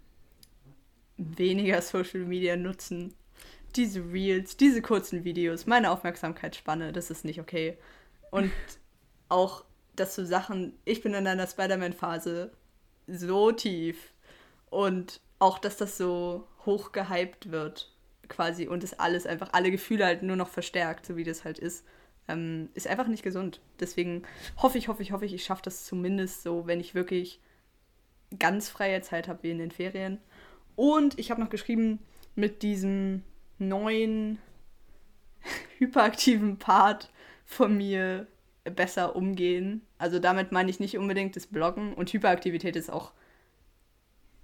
weniger 1.16 1.80
Social 1.82 2.24
Media 2.24 2.56
nutzen. 2.56 3.14
Diese 3.76 4.00
Reels, 4.12 4.56
diese 4.56 4.82
kurzen 4.82 5.22
Videos, 5.22 5.66
meine 5.66 5.92
Aufmerksamkeitsspanne, 5.92 6.92
das 6.92 7.10
ist 7.10 7.24
nicht 7.24 7.38
okay. 7.38 7.78
Und 8.32 8.50
auch, 9.28 9.64
dass 9.94 10.16
so 10.16 10.24
Sachen, 10.24 10.72
ich 10.84 11.00
bin 11.00 11.14
in 11.14 11.28
einer 11.28 11.46
Spider-Man-Phase 11.46 12.50
so 13.06 13.52
tief 13.52 14.12
und 14.70 15.20
auch, 15.38 15.60
dass 15.60 15.76
das 15.76 15.96
so 15.96 16.48
hoch 16.66 16.92
gehypt 16.92 17.50
wird, 17.50 17.92
quasi, 18.28 18.66
und 18.66 18.82
das 18.82 18.98
alles 18.98 19.26
einfach, 19.26 19.50
alle 19.52 19.70
Gefühle 19.70 20.06
halt 20.06 20.22
nur 20.22 20.36
noch 20.36 20.48
verstärkt, 20.48 21.06
so 21.06 21.16
wie 21.16 21.24
das 21.24 21.44
halt 21.44 21.58
ist, 21.58 21.84
ähm, 22.28 22.68
ist 22.74 22.86
einfach 22.86 23.06
nicht 23.06 23.22
gesund. 23.22 23.60
Deswegen 23.80 24.22
hoffe 24.56 24.78
ich, 24.78 24.88
hoffe 24.88 25.02
ich, 25.02 25.12
hoffe 25.12 25.24
ich, 25.26 25.34
ich 25.34 25.44
schaffe 25.44 25.62
das 25.62 25.84
zumindest 25.84 26.42
so, 26.42 26.66
wenn 26.66 26.80
ich 26.80 26.94
wirklich 26.94 27.40
ganz 28.38 28.68
freie 28.68 29.02
Zeit 29.02 29.28
habe 29.28 29.42
wie 29.42 29.50
in 29.50 29.58
den 29.58 29.70
Ferien. 29.70 30.18
Und 30.76 31.18
ich 31.18 31.30
habe 31.30 31.40
noch 31.40 31.50
geschrieben, 31.50 32.00
mit 32.34 32.62
diesem 32.62 33.22
neuen 33.58 34.38
hyperaktiven 35.78 36.58
Part 36.58 37.10
von 37.44 37.76
mir 37.76 38.26
besser 38.64 39.14
umgehen. 39.14 39.82
Also 39.98 40.18
damit 40.18 40.52
meine 40.52 40.70
ich 40.70 40.80
nicht 40.80 40.96
unbedingt 40.98 41.36
das 41.36 41.46
Bloggen 41.46 41.92
und 41.94 42.12
Hyperaktivität 42.12 42.76
ist 42.76 42.90
auch 42.90 43.12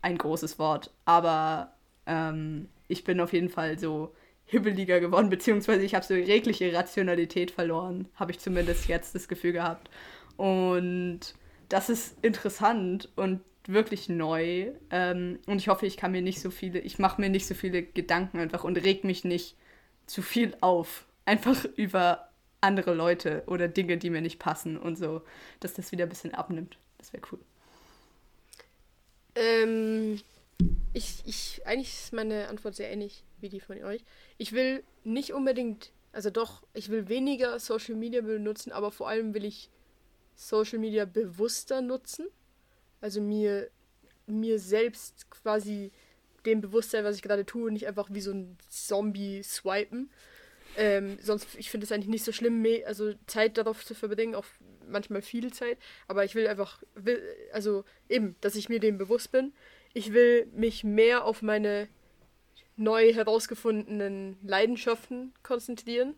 ein 0.03 0.19
großes 0.19 0.59
Wort. 0.59 0.93
Aber 1.05 1.73
ähm, 2.11 2.69
ich 2.89 3.05
bin 3.05 3.21
auf 3.21 3.33
jeden 3.33 3.49
Fall 3.49 3.79
so 3.79 4.13
hibbeliger 4.45 4.99
geworden, 4.99 5.31
beziehungsweise 5.31 5.83
ich 5.83 5.95
habe 5.95 6.05
so 6.05 6.15
jegliche 6.15 6.73
Rationalität 6.75 7.53
verloren, 7.53 8.09
habe 8.17 8.33
ich 8.33 8.41
zumindest 8.41 8.89
jetzt 8.89 9.15
das 9.15 9.29
Gefühl 9.29 9.53
gehabt. 9.53 9.89
Und 10.37 11.21
das 11.69 11.89
ist 11.89 12.17
interessant 12.23 13.09
und 13.15 13.41
wirklich 13.67 14.09
neu. 14.09 14.73
Ähm, 14.91 15.39
und 15.47 15.59
ich 15.59 15.69
hoffe, 15.69 15.87
ich 15.87 15.97
kann 15.97 16.11
mir 16.11 16.23
nicht 16.23 16.41
so 16.41 16.51
viele, 16.51 16.81
ich 16.81 16.99
mache 16.99 17.21
mir 17.21 17.31
nicht 17.31 17.47
so 17.47 17.55
viele 17.55 17.83
Gedanken 17.83 18.41
einfach 18.41 18.65
und 18.65 18.77
reg 18.79 19.05
mich 19.05 19.23
nicht 19.25 19.57
zu 20.07 20.21
viel 20.21 20.57
auf. 20.61 21.07
Einfach 21.27 21.65
über 21.77 22.31
andere 22.61 22.93
Leute 22.93 23.45
oder 23.47 23.69
Dinge, 23.69 23.99
die 23.99 24.11
mir 24.11 24.21
nicht 24.21 24.41
passen 24.41 24.77
und 24.77 24.99
so, 24.99 25.23
dass 25.61 25.75
das 25.75 25.93
wieder 25.93 26.07
ein 26.07 26.09
bisschen 26.09 26.35
abnimmt. 26.35 26.77
Das 26.99 27.13
wäre 27.13 27.23
cool. 27.31 27.39
Ähm, 29.37 30.21
ich, 30.93 31.23
ich, 31.25 31.63
eigentlich 31.65 31.89
ist 31.89 32.13
meine 32.13 32.49
Antwort 32.49 32.75
sehr 32.75 32.91
ähnlich 32.91 33.25
wie 33.41 33.49
die 33.49 33.61
von 33.61 33.83
euch. 33.83 34.03
Ich 34.39 34.53
will 34.53 34.83
nicht 35.05 35.33
unbedingt, 35.33 35.93
also 36.13 36.31
doch, 36.31 36.63
ich 36.75 36.89
will 36.89 37.09
weniger 37.09 37.59
Social 37.59 37.95
Media 37.95 38.21
benutzen, 38.21 38.73
aber 38.73 38.91
vor 38.91 39.09
allem 39.09 39.35
will 39.35 39.45
ich 39.45 39.71
Social 40.35 40.79
Media 40.79 41.05
bewusster 41.05 41.81
nutzen. 41.81 42.27
Also 43.01 43.21
mir, 43.21 43.71
mir 44.27 44.59
selbst 44.59 45.31
quasi 45.31 45.93
dem 46.47 46.61
Bewusstsein, 46.61 47.05
was 47.05 47.17
ich 47.17 47.23
gerade 47.23 47.47
tue, 47.47 47.71
nicht 47.71 47.87
einfach 47.87 48.09
wie 48.11 48.21
so 48.21 48.33
ein 48.33 48.57
Zombie 48.69 49.43
swipen. 49.43 50.11
Ähm, 50.77 51.19
sonst, 51.21 51.49
ich 51.57 51.71
finde 51.71 51.85
es 51.85 51.93
eigentlich 51.93 52.09
nicht 52.09 52.25
so 52.25 52.33
schlimm, 52.33 52.65
also 52.87 53.13
Zeit 53.27 53.59
darauf 53.59 53.85
zu 53.85 53.95
verbringen, 53.95 54.35
auch 54.35 54.47
manchmal 54.89 55.23
viel 55.23 55.53
Zeit. 55.53 55.79
Aber 56.09 56.25
ich 56.25 56.35
will 56.35 56.47
einfach, 56.47 56.83
will, 56.95 57.23
also 57.53 57.85
eben, 58.09 58.37
dass 58.41 58.55
ich 58.55 58.69
mir 58.69 58.81
dem 58.81 58.99
bewusst 58.99 59.33
bin. 59.33 59.53
Ich 59.93 60.13
will 60.13 60.47
mich 60.53 60.85
mehr 60.85 61.25
auf 61.25 61.43
meine 61.43 61.89
neu 62.77 63.13
herausgefundenen 63.13 64.39
Leidenschaften 64.43 65.35
konzentrieren 65.43 66.15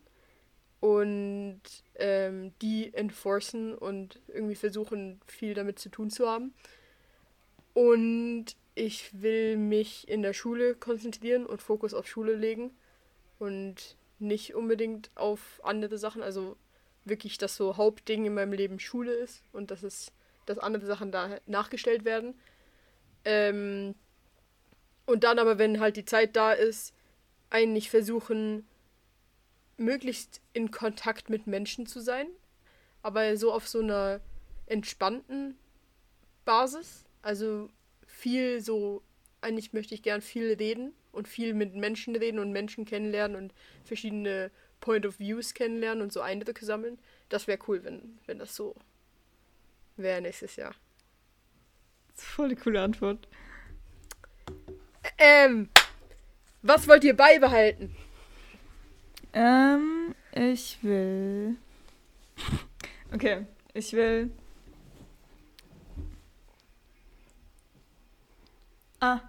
und 0.81 1.61
ähm, 1.95 2.53
die 2.61 2.93
enforcen 2.93 3.75
und 3.75 4.21
irgendwie 4.29 4.55
versuchen, 4.55 5.21
viel 5.27 5.55
damit 5.55 5.79
zu 5.79 5.89
tun 5.89 6.11
zu 6.11 6.29
haben. 6.29 6.55
Und 7.73 8.57
ich 8.75 9.23
will 9.23 9.57
mich 9.57 10.09
in 10.09 10.23
der 10.23 10.33
Schule 10.33 10.75
konzentrieren 10.75 11.47
und 11.47 11.63
Fokus 11.63 11.95
auf 11.95 12.07
Schule 12.07 12.35
legen 12.35 12.71
und 13.39 13.97
nicht 14.19 14.55
unbedingt 14.55 15.11
auf 15.15 15.61
andere 15.63 15.99
Sachen. 15.99 16.23
Also 16.23 16.57
wirklich, 17.05 17.39
dass 17.39 17.57
so 17.57 17.77
Hauptding 17.77 18.25
in 18.25 18.35
meinem 18.35 18.53
Leben 18.53 18.79
Schule 18.79 19.13
ist 19.13 19.43
und 19.53 19.71
dass 19.71 19.83
es, 19.83 20.13
dass 20.47 20.59
andere 20.59 20.87
Sachen 20.87 21.13
da 21.13 21.39
nachgestellt 21.47 22.05
werden. 22.05 22.35
Ähm, 23.25 23.95
und 25.07 25.25
dann 25.25 25.39
aber, 25.39 25.59
wenn 25.59 25.81
halt 25.81 25.97
die 25.97 26.05
Zeit 26.05 26.37
da 26.37 26.53
ist, 26.53 26.95
eigentlich 27.51 27.91
versuchen, 27.91 28.67
möglichst 29.77 30.41
in 30.53 30.71
Kontakt 30.71 31.29
mit 31.29 31.47
Menschen 31.47 31.87
zu 31.87 32.01
sein, 32.01 32.27
aber 33.03 33.37
so 33.37 33.53
auf 33.53 33.69
so 33.69 33.81
einer 33.81 34.21
entspannten 34.67 35.57
Basis. 36.45 37.05
Also 37.21 37.69
viel 38.07 38.61
so, 38.61 39.03
eigentlich 39.41 39.73
möchte 39.73 39.95
ich 39.95 40.03
gern 40.03 40.23
viel 40.23 40.53
reden 40.55 40.93
und 41.11 41.29
viel 41.29 41.55
mit 41.55 41.75
Menschen 41.75 42.17
reden 42.17 42.39
und 42.39 42.53
Menschen 42.53 42.85
kennenlernen 42.85 43.37
und 43.37 43.55
verschiedene 43.85 44.51
Point 44.81 45.07
of 45.07 45.19
Views 45.19 45.55
kennenlernen 45.55 46.03
und 46.03 46.13
so 46.13 46.21
Eindrücke 46.21 46.65
sammeln. 46.65 46.99
Das 47.29 47.47
wäre 47.47 47.59
cool, 47.69 47.85
wenn, 47.85 48.19
wenn 48.27 48.39
das 48.39 48.55
so 48.55 48.75
wäre 49.97 50.21
nächstes 50.21 50.57
Jahr. 50.57 50.75
Das 52.15 52.25
ist 52.25 52.31
voll 52.31 52.49
die 52.49 52.57
coole 52.57 52.81
Antwort. 52.81 53.29
Ähm, 55.19 55.69
was 56.63 56.87
wollt 56.89 57.05
ihr 57.05 57.17
beibehalten? 57.17 57.95
Ähm, 59.33 60.15
ich 60.33 60.79
will. 60.83 61.57
Okay, 63.13 63.47
ich 63.75 63.93
will. 63.93 64.31
Ah, 69.01 69.21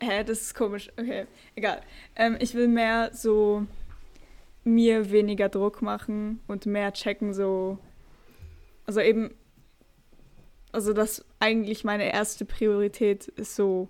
hä, 0.00 0.24
das 0.24 0.40
ist 0.40 0.54
komisch. 0.54 0.90
Okay, 0.96 1.26
egal. 1.54 1.82
Ähm, 2.16 2.36
ich 2.40 2.54
will 2.54 2.68
mehr 2.68 3.10
so 3.12 3.66
mir 4.64 5.10
weniger 5.10 5.48
Druck 5.48 5.82
machen 5.82 6.40
und 6.46 6.66
mehr 6.66 6.92
checken, 6.92 7.34
so. 7.34 7.78
Also 8.86 9.00
eben. 9.00 9.34
Also, 10.72 10.92
das 10.92 11.24
eigentlich 11.40 11.84
meine 11.84 12.12
erste 12.12 12.44
Priorität 12.44 13.28
ist 13.28 13.56
so 13.56 13.88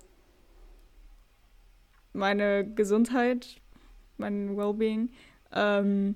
meine 2.13 2.65
Gesundheit, 2.73 3.61
mein 4.17 4.57
Wellbeing. 4.57 5.11
Ähm, 5.51 6.15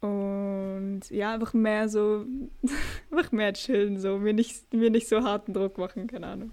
und 0.00 1.02
ja, 1.10 1.34
einfach 1.34 1.54
mehr 1.54 1.88
so, 1.88 2.24
einfach 3.10 3.32
mehr 3.32 3.52
chillen, 3.52 3.98
so, 3.98 4.18
mir 4.18 4.32
nicht, 4.32 4.72
mir 4.72 4.90
nicht 4.90 5.08
so 5.08 5.22
harten 5.22 5.52
Druck 5.52 5.78
machen, 5.78 6.06
keine 6.06 6.28
Ahnung. 6.28 6.52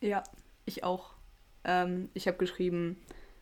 Ja, 0.00 0.22
ich 0.64 0.84
auch. 0.84 1.14
Ähm, 1.64 2.08
ich 2.14 2.26
habe 2.26 2.38
geschrieben, 2.38 2.96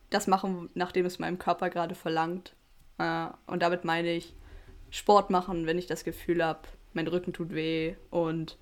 das 0.09 0.27
machen, 0.27 0.69
nachdem 0.73 1.05
es 1.05 1.19
meinem 1.19 1.37
Körper 1.37 1.69
gerade 1.69 1.95
verlangt. 1.95 2.55
Äh, 2.97 3.27
und 3.45 3.61
damit 3.61 3.85
meine 3.85 4.11
ich 4.11 4.35
Sport 4.89 5.29
machen, 5.29 5.67
wenn 5.67 5.77
ich 5.77 5.85
das 5.85 6.03
Gefühl 6.03 6.43
habe, 6.43 6.67
mein 6.93 7.07
Rücken 7.07 7.33
tut 7.33 7.53
weh 7.53 7.95
und 8.09 8.57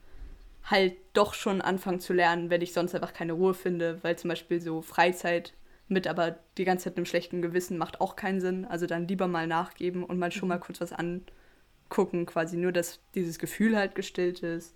halt 0.64 0.96
doch 1.14 1.34
schon 1.34 1.62
anfangen 1.62 2.00
zu 2.00 2.14
lernen, 2.14 2.50
wenn 2.50 2.62
ich 2.62 2.74
sonst 2.74 2.94
einfach 2.94 3.14
keine 3.14 3.34
Ruhe 3.34 3.54
finde, 3.54 4.00
weil 4.04 4.18
zum 4.18 4.30
Beispiel 4.30 4.60
so 4.60 4.82
Freizeit 4.82 5.54
mit 5.88 6.08
aber 6.08 6.38
die 6.58 6.66
ganze 6.66 6.86
Zeit 6.86 6.98
einem 6.98 7.06
schlechten 7.06 7.42
Gewissen 7.42 7.78
macht 7.78 8.02
auch 8.02 8.16
keinen 8.16 8.42
Sinn. 8.42 8.66
Also 8.66 8.88
dann 8.88 9.08
lieber 9.08 9.28
mal 9.28 9.48
nachgeben 9.48 10.04
und 10.04 10.20
mal 10.20 10.32
schon 10.32 10.50
mal 10.50 10.60
kurz 10.60 10.82
was 10.82 10.94
angucken, 10.94 12.26
quasi 12.26 12.58
nur, 12.58 12.74
dass 12.74 13.00
dieses 13.16 13.40
Gefühl 13.40 13.78
halt 13.78 13.96
gestillt 13.96 14.44
ist 14.44 14.76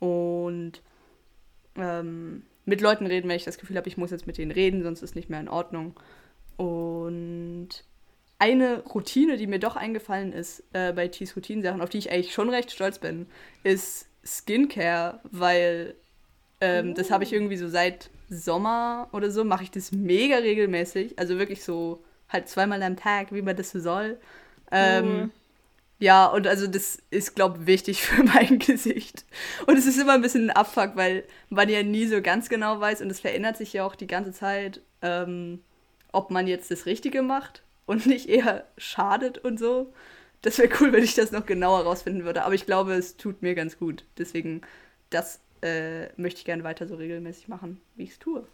und 0.00 0.82
ähm, 1.76 2.42
mit 2.64 2.80
Leuten 2.80 3.06
reden, 3.06 3.28
wenn 3.28 3.36
ich 3.36 3.44
das 3.44 3.58
Gefühl 3.58 3.76
habe, 3.76 3.88
ich 3.88 3.96
muss 3.96 4.10
jetzt 4.10 4.26
mit 4.26 4.36
denen 4.36 4.50
reden, 4.50 4.82
sonst 4.82 5.02
ist 5.02 5.14
nicht 5.14 5.30
mehr 5.30 5.40
in 5.40 5.48
Ordnung. 5.48 5.98
Und 6.56 7.68
eine 8.38 8.84
Routine, 8.84 9.36
die 9.36 9.46
mir 9.46 9.58
doch 9.58 9.76
eingefallen 9.76 10.32
ist 10.32 10.62
äh, 10.72 10.92
bei 10.92 11.08
Tees 11.08 11.36
Routinensachen, 11.36 11.80
auf 11.80 11.90
die 11.90 11.98
ich 11.98 12.12
eigentlich 12.12 12.32
schon 12.32 12.50
recht 12.50 12.70
stolz 12.70 12.98
bin, 12.98 13.26
ist 13.64 14.08
Skincare, 14.24 15.20
weil 15.24 15.94
ähm, 16.60 16.94
das 16.94 17.10
habe 17.10 17.24
ich 17.24 17.32
irgendwie 17.32 17.56
so 17.56 17.68
seit 17.68 18.10
Sommer 18.30 19.08
oder 19.12 19.30
so, 19.30 19.44
mache 19.44 19.64
ich 19.64 19.70
das 19.70 19.92
mega 19.92 20.36
regelmäßig. 20.36 21.18
Also 21.18 21.38
wirklich 21.38 21.64
so 21.64 22.04
halt 22.28 22.48
zweimal 22.48 22.82
am 22.82 22.96
Tag, 22.96 23.32
wie 23.32 23.42
man 23.42 23.56
das 23.56 23.70
so 23.70 23.80
soll. 23.80 24.18
Ähm, 24.70 25.30
Ja, 26.00 26.26
und 26.26 26.46
also 26.46 26.66
das 26.68 26.98
ist, 27.10 27.34
glaube 27.34 27.58
ich, 27.62 27.66
wichtig 27.66 28.02
für 28.06 28.22
mein 28.22 28.58
Gesicht. 28.60 29.24
Und 29.66 29.76
es 29.78 29.86
ist 29.86 29.98
immer 29.98 30.14
ein 30.14 30.22
bisschen 30.22 30.50
ein 30.50 30.56
Abfuck, 30.56 30.92
weil 30.96 31.24
man 31.50 31.68
ja 31.68 31.82
nie 31.82 32.06
so 32.06 32.22
ganz 32.22 32.48
genau 32.48 32.80
weiß 32.80 33.02
und 33.02 33.10
es 33.10 33.20
verändert 33.20 33.56
sich 33.56 33.72
ja 33.72 33.84
auch 33.84 33.96
die 33.96 34.06
ganze 34.06 34.32
Zeit, 34.32 34.80
ähm, 35.02 35.62
ob 36.12 36.30
man 36.30 36.46
jetzt 36.46 36.70
das 36.70 36.86
Richtige 36.86 37.22
macht 37.22 37.62
und 37.88 38.06
nicht 38.06 38.28
eher 38.28 38.66
schadet 38.76 39.38
und 39.38 39.58
so. 39.58 39.92
Das 40.42 40.58
wäre 40.58 40.68
cool, 40.80 40.92
wenn 40.92 41.02
ich 41.02 41.14
das 41.14 41.32
noch 41.32 41.46
genauer 41.46 41.80
rausfinden 41.80 42.24
würde. 42.24 42.44
Aber 42.44 42.54
ich 42.54 42.66
glaube, 42.66 42.92
es 42.92 43.16
tut 43.16 43.42
mir 43.42 43.54
ganz 43.54 43.78
gut. 43.78 44.04
Deswegen, 44.18 44.60
das 45.10 45.40
äh, 45.62 46.12
möchte 46.20 46.38
ich 46.38 46.44
gerne 46.44 46.62
weiter 46.64 46.86
so 46.86 46.94
regelmäßig 46.94 47.48
machen, 47.48 47.80
wie 47.96 48.04
ich 48.04 48.10
es 48.10 48.18
tue. 48.18 48.46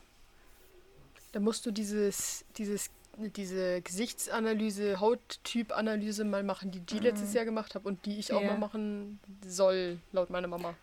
Da 1.33 1.41
musst 1.41 1.67
du 1.67 1.73
dieses, 1.73 2.45
dieses, 2.57 2.91
diese 3.19 3.83
Gesichtsanalyse, 3.83 5.01
Hauttypanalyse 5.01 6.25
mal 6.25 6.45
machen, 6.45 6.71
die 6.71 6.81
die 6.81 6.95
mhm. 6.95 7.03
letztes 7.03 7.35
Jahr 7.35 7.45
gemacht 7.45 7.75
hat 7.75 7.85
und 7.85 8.07
die 8.07 8.19
ich 8.21 8.33
auch 8.33 8.41
yeah. 8.41 8.53
mal 8.53 8.59
machen 8.59 9.19
soll, 9.45 9.99
laut 10.13 10.31
meiner 10.31 10.47
Mama. 10.47 10.75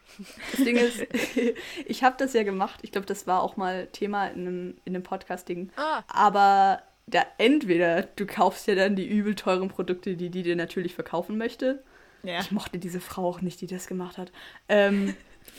Das 0.51 0.63
Ding 0.65 0.75
ist, 0.75 1.07
ich 1.85 2.03
habe 2.03 2.17
das 2.19 2.33
ja 2.33 2.43
gemacht. 2.43 2.81
Ich 2.83 2.91
glaube, 2.91 3.07
das 3.07 3.27
war 3.27 3.41
auch 3.41 3.55
mal 3.55 3.87
Thema 3.87 4.27
in 4.27 4.41
einem, 4.41 4.77
in 4.83 4.93
einem 4.93 5.03
Podcast-Ding. 5.03 5.71
Ah. 5.77 6.03
Aber 6.09 6.83
da 7.07 7.25
entweder 7.37 8.03
du 8.03 8.25
kaufst 8.25 8.67
ja 8.67 8.75
dann 8.75 8.95
die 8.95 9.07
übel 9.07 9.35
teuren 9.35 9.69
Produkte, 9.69 10.15
die 10.15 10.29
die 10.29 10.43
dir 10.43 10.55
natürlich 10.55 10.95
verkaufen 10.95 11.37
möchte. 11.37 11.83
Ja. 12.23 12.39
Ich 12.39 12.51
mochte 12.51 12.77
diese 12.77 12.99
Frau 12.99 13.27
auch 13.27 13.41
nicht, 13.41 13.61
die 13.61 13.67
das 13.67 13.87
gemacht 13.87 14.17
hat. 14.17 14.31
Ähm, 14.69 15.15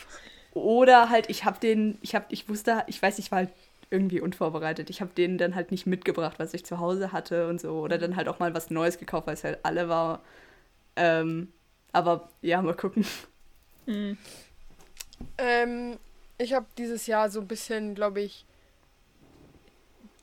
oder 0.54 1.10
halt, 1.10 1.28
ich 1.28 1.44
habe 1.44 1.58
den, 1.60 1.98
ich 2.02 2.14
habe, 2.14 2.26
ich 2.28 2.48
wusste, 2.48 2.84
ich 2.86 3.00
weiß, 3.00 3.18
ich 3.18 3.30
war 3.30 3.38
halt 3.38 3.50
irgendwie 3.90 4.20
unvorbereitet. 4.20 4.88
Ich 4.88 5.00
habe 5.00 5.12
denen 5.14 5.36
dann 5.36 5.54
halt 5.54 5.70
nicht 5.70 5.86
mitgebracht, 5.86 6.38
was 6.38 6.54
ich 6.54 6.64
zu 6.64 6.78
Hause 6.78 7.12
hatte 7.12 7.48
und 7.48 7.60
so. 7.60 7.80
Oder 7.80 7.98
dann 7.98 8.16
halt 8.16 8.28
auch 8.28 8.38
mal 8.38 8.54
was 8.54 8.70
Neues 8.70 8.98
gekauft, 8.98 9.26
weil 9.26 9.34
es 9.34 9.44
halt 9.44 9.58
alle 9.64 9.88
war. 9.88 10.22
Ähm, 10.96 11.52
aber 11.92 12.30
ja, 12.40 12.62
mal 12.62 12.74
gucken. 12.74 13.04
Mhm. 13.86 14.16
Ähm, 15.38 15.98
ich 16.38 16.54
habe 16.54 16.66
dieses 16.78 17.06
Jahr 17.06 17.30
so 17.30 17.40
ein 17.40 17.48
bisschen, 17.48 17.94
glaube 17.94 18.22
ich, 18.22 18.46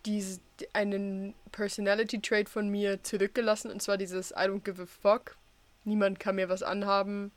diese, 0.06 0.40
einen 0.74 1.34
Personality 1.52 2.22
Trait 2.22 2.50
von 2.50 2.70
mir 2.70 3.04
zurückgelassen. 3.04 3.72
Und 3.72 3.82
zwar 3.82 3.98
dieses 3.98 4.32
I 4.32 4.46
don't 4.46 4.64
give 4.64 4.82
a 4.82 4.86
fuck. 4.86 5.36
Niemand 5.86 6.20
kann 6.20 6.36
mir 6.36 6.50
was 6.50 6.64
anhaben. 6.64 7.32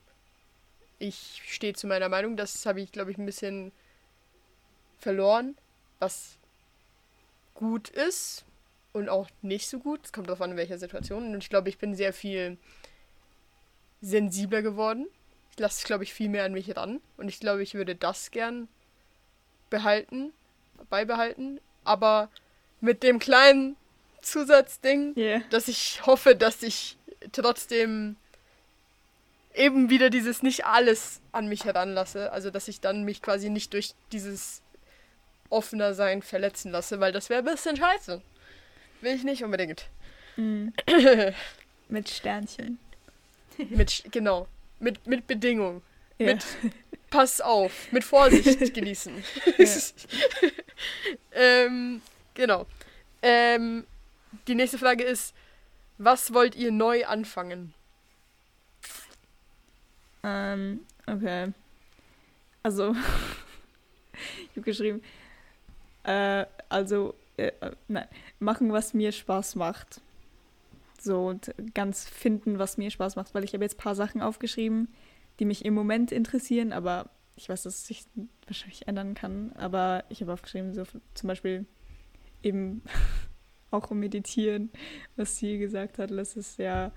Ich 0.98 1.42
stehe 1.46 1.74
zu 1.74 1.86
meiner 1.86 2.08
Meinung. 2.08 2.36
Das 2.36 2.64
habe 2.66 2.80
ich, 2.80 2.92
glaube 2.92 3.10
ich, 3.10 3.18
ein 3.18 3.26
bisschen 3.26 3.72
verloren. 4.98 5.56
Was 5.98 6.36
gut 7.54 7.88
ist 7.90 8.44
und 8.92 9.08
auch 9.08 9.28
nicht 9.40 9.68
so 9.68 9.78
gut. 9.78 10.00
Es 10.04 10.12
kommt 10.12 10.28
darauf 10.28 10.42
an, 10.42 10.52
in 10.52 10.56
welcher 10.56 10.78
Situation. 10.78 11.34
Und 11.34 11.42
ich 11.42 11.50
glaube, 11.50 11.68
ich 11.68 11.78
bin 11.78 11.94
sehr 11.94 12.12
viel 12.12 12.58
sensibler 14.00 14.62
geworden. 14.62 15.06
Ich 15.52 15.58
lasse, 15.58 15.86
glaube 15.86 16.04
ich, 16.04 16.14
viel 16.14 16.28
mehr 16.28 16.44
an 16.44 16.52
mich 16.52 16.76
ran. 16.76 17.00
Und 17.16 17.28
ich 17.28 17.40
glaube, 17.40 17.62
ich 17.62 17.74
würde 17.74 17.94
das 17.94 18.30
gern 18.30 18.68
behalten, 19.70 20.32
beibehalten. 20.90 21.60
Aber 21.84 22.30
mit 22.82 23.02
dem 23.02 23.18
kleinen 23.18 23.76
Zusatzding, 24.20 25.14
yeah. 25.16 25.40
dass 25.50 25.68
ich 25.68 26.04
hoffe, 26.04 26.36
dass 26.36 26.62
ich 26.62 26.98
trotzdem 27.32 28.16
eben 29.54 29.88
wieder 29.88 30.10
dieses 30.10 30.42
nicht 30.42 30.66
alles 30.66 31.20
an 31.32 31.48
mich 31.48 31.64
heranlasse. 31.64 32.32
Also, 32.32 32.50
dass 32.50 32.68
ich 32.68 32.80
dann 32.80 33.04
mich 33.04 33.22
quasi 33.22 33.48
nicht 33.50 33.72
durch 33.72 33.94
dieses 34.12 34.62
offener 35.48 35.94
Sein 35.94 36.22
verletzen 36.22 36.72
lasse, 36.72 37.00
weil 37.00 37.12
das 37.12 37.30
wäre 37.30 37.40
ein 37.40 37.44
bisschen 37.44 37.76
scheiße. 37.76 38.20
Will 39.00 39.14
ich 39.14 39.24
nicht 39.24 39.44
unbedingt. 39.44 39.86
Mm. 40.36 40.68
mit 41.88 42.08
Sternchen. 42.08 42.78
Mit, 43.58 44.04
genau. 44.10 44.48
Mit, 44.80 45.06
mit 45.06 45.26
Bedingung. 45.26 45.82
Ja. 46.18 46.26
Mit 46.34 46.44
Pass 47.12 47.42
auf. 47.42 47.92
Mit 47.92 48.04
Vorsicht 48.04 48.72
genießen. 48.74 49.12
ähm, 51.32 52.00
Genau. 52.34 52.66
Ähm, 53.22 53.86
die 54.48 54.54
nächste 54.54 54.78
Frage 54.78 55.04
ist, 55.04 55.34
was 55.98 56.32
wollt 56.32 56.56
ihr 56.56 56.72
neu 56.72 57.04
anfangen? 57.06 57.74
Ähm, 60.22 60.80
okay. 61.06 61.52
Also, 62.62 62.92
ich 64.12 64.50
habe 64.50 64.62
geschrieben, 64.62 65.02
äh, 66.04 66.46
also, 66.68 67.14
äh, 67.36 67.52
nein, 67.88 68.08
machen, 68.38 68.72
was 68.72 68.94
mir 68.94 69.12
Spaß 69.12 69.56
macht. 69.56 70.00
So, 71.00 71.26
und 71.26 71.52
ganz 71.74 72.08
finden, 72.08 72.58
was 72.58 72.78
mir 72.78 72.90
Spaß 72.90 73.16
macht, 73.16 73.34
weil 73.34 73.44
ich 73.44 73.54
habe 73.54 73.64
jetzt 73.64 73.74
ein 73.74 73.82
paar 73.82 73.96
Sachen 73.96 74.22
aufgeschrieben, 74.22 74.88
die 75.40 75.44
mich 75.44 75.64
im 75.64 75.74
Moment 75.74 76.12
interessieren, 76.12 76.72
aber 76.72 77.10
ich 77.34 77.48
weiß, 77.48 77.64
dass 77.64 77.74
es 77.74 77.86
sich 77.86 78.04
wahrscheinlich 78.46 78.86
ändern 78.86 79.14
kann. 79.14 79.52
Aber 79.56 80.04
ich 80.08 80.20
habe 80.20 80.32
aufgeschrieben, 80.32 80.74
so 80.74 80.84
zum 81.14 81.26
Beispiel 81.26 81.66
eben 82.42 82.82
auch 83.70 83.90
um 83.90 84.00
Meditieren, 84.00 84.70
was 85.16 85.36
sie 85.38 85.58
gesagt 85.58 85.98
hat, 85.98 86.10
das 86.10 86.36
ist 86.36 86.58
ja, 86.58 86.92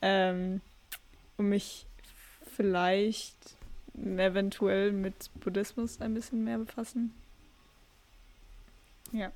ähm, 0.00 0.60
um 1.36 1.48
mich 1.48 1.86
vielleicht 2.56 3.56
eventuell 3.96 4.92
mit 4.92 5.30
Buddhismus 5.40 6.00
ein 6.00 6.14
bisschen 6.14 6.44
mehr 6.44 6.58
befassen. 6.58 7.14
Ja. 9.12 9.30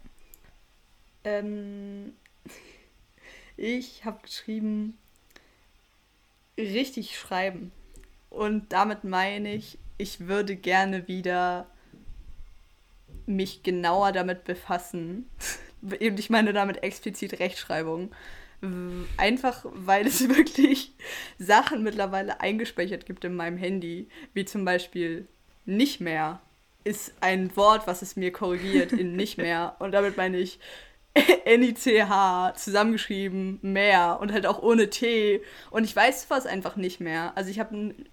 Ähm, 1.25 2.15
ich 3.57 4.05
habe 4.05 4.21
geschrieben, 4.23 4.99
richtig 6.57 7.19
schreiben. 7.19 7.73
Und 8.31 8.73
damit 8.73 9.05
meine 9.05 9.55
ich, 9.55 9.79
ich 9.97 10.21
würde 10.27 10.57
gerne 10.57 11.09
wieder 11.09 11.67
mich 13.29 13.63
genauer 13.63 14.13
damit 14.13 14.45
befassen. 14.45 15.29
Eben, 16.01 16.19
ich 16.19 16.31
meine 16.31 16.53
damit 16.53 16.83
explizit 16.83 17.39
Rechtschreibung. 17.39 18.11
Einfach 19.17 19.65
weil 19.73 20.07
es 20.07 20.29
wirklich 20.37 20.93
Sachen 21.39 21.85
mittlerweile 21.85 22.41
eingespeichert 22.41 23.07
gibt 23.07 23.25
in 23.25 23.37
meinem 23.37 23.57
Handy, 23.57 24.09
wie 24.35 24.45
zum 24.45 24.65
Beispiel 24.65 25.29
nicht 25.65 26.01
mehr 26.01 26.41
ist 26.83 27.13
ein 27.21 27.55
Wort, 27.57 27.87
was 27.87 28.03
es 28.03 28.17
mir 28.17 28.33
korrigiert 28.33 28.93
in 28.93 29.15
nicht 29.15 29.39
mehr. 29.39 29.77
Und 29.79 29.93
damit 29.93 30.17
meine 30.17 30.39
ich 30.39 30.59
N-I-C-H 31.45 32.55
zusammengeschrieben, 32.55 33.59
mehr 33.63 34.19
und 34.21 34.33
halt 34.33 34.47
auch 34.47 34.63
ohne 34.63 34.89
T. 34.91 35.43
Und 35.71 35.85
ich 35.85 35.95
weiß 35.95 36.27
was 36.31 36.47
einfach 36.47 36.77
nicht 36.77 37.01
mehr. 37.01 37.33
Also 37.37 37.51
ich 37.51 37.59
habe 37.59 37.77
ein, 37.77 38.07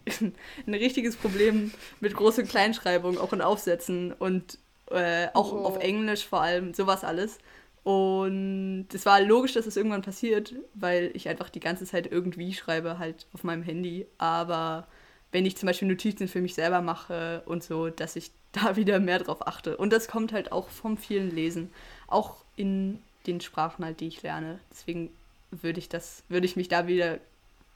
ein 0.68 0.74
richtiges 0.74 1.16
Problem 1.16 1.72
mit 2.00 2.14
Groß- 2.14 2.40
und 2.40 2.50
Kleinschreibung, 2.50 3.18
auch 3.18 3.34
in 3.34 3.42
Aufsätzen. 3.42 4.12
Und 4.14 4.58
äh, 4.92 5.28
auch 5.34 5.52
oh. 5.54 5.66
auf 5.66 5.78
Englisch 5.78 6.26
vor 6.26 6.42
allem, 6.42 6.74
sowas 6.74 7.04
alles. 7.04 7.38
Und 7.84 8.88
es 8.94 9.06
war 9.06 9.22
logisch, 9.22 9.54
dass 9.54 9.68
es 9.68 9.78
irgendwann 9.78 10.02
passiert, 10.02 10.56
weil 10.74 11.12
ich 11.14 11.30
einfach 11.30 11.50
die 11.50 11.60
ganze 11.60 11.86
Zeit 11.86 12.12
irgendwie 12.12 12.54
schreibe, 12.54 12.98
halt 12.98 13.28
auf 13.34 13.44
meinem 13.44 13.62
Handy. 13.62 14.08
Aber 14.18 14.88
wenn 15.32 15.46
ich 15.46 15.56
zum 15.56 15.68
Beispiel 15.68 15.88
Notizen 15.88 16.28
für 16.28 16.42
mich 16.42 16.56
selber 16.56 16.82
mache 16.82 17.44
und 17.46 17.64
so, 17.64 17.90
dass 17.90 18.16
ich 18.16 18.32
da 18.52 18.76
wieder 18.76 19.00
mehr 19.00 19.20
drauf 19.20 19.46
achte. 19.48 19.78
Und 19.78 19.94
das 19.94 20.08
kommt 20.08 20.34
halt 20.34 20.52
auch 20.52 20.70
vom 20.70 20.98
vielen 20.98 21.30
Lesen, 21.30 21.72
auch 22.08 22.44
in 22.56 23.00
den 23.28 23.42
Sprachen 23.42 23.84
halt, 23.86 24.00
die 24.00 24.08
ich 24.08 24.24
lerne. 24.24 24.60
Deswegen 24.72 25.10
würde 25.52 25.80
ich 25.80 25.90
das, 25.90 26.24
würde 26.30 26.46
ich 26.46 26.56
mich 26.56 26.70
da 26.70 26.88
wieder 26.88 27.20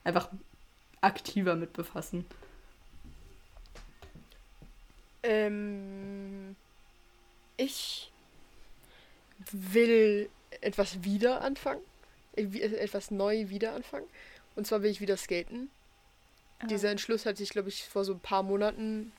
einfach 0.03 0.29
aktiver 1.01 1.55
mit 1.55 1.73
befassen. 1.73 2.25
Ähm, 5.21 6.55
ich 7.59 8.11
will 9.51 10.29
etwas 10.61 11.03
wieder 11.03 11.41
anfangen. 11.41 11.81
Etwas 12.35 13.11
neu 13.11 13.49
wieder 13.49 13.73
anfangen. 13.73 14.07
Und 14.55 14.65
zwar 14.65 14.81
will 14.81 14.91
ich 14.91 15.01
wieder 15.01 15.17
skaten. 15.17 15.69
Ah. 16.59 16.67
Dieser 16.67 16.89
Entschluss 16.89 17.25
hat 17.25 17.37
sich, 17.37 17.49
glaube 17.49 17.69
ich, 17.69 17.83
vor 17.83 18.05
so 18.05 18.13
ein 18.13 18.19
paar 18.19 18.43
Monaten, 18.43 19.11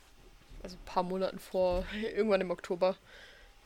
also 0.63 0.77
ein 0.77 0.85
paar 0.85 1.03
Monaten 1.03 1.39
vor, 1.39 1.87
irgendwann 2.15 2.41
im 2.41 2.51
Oktober, 2.51 2.97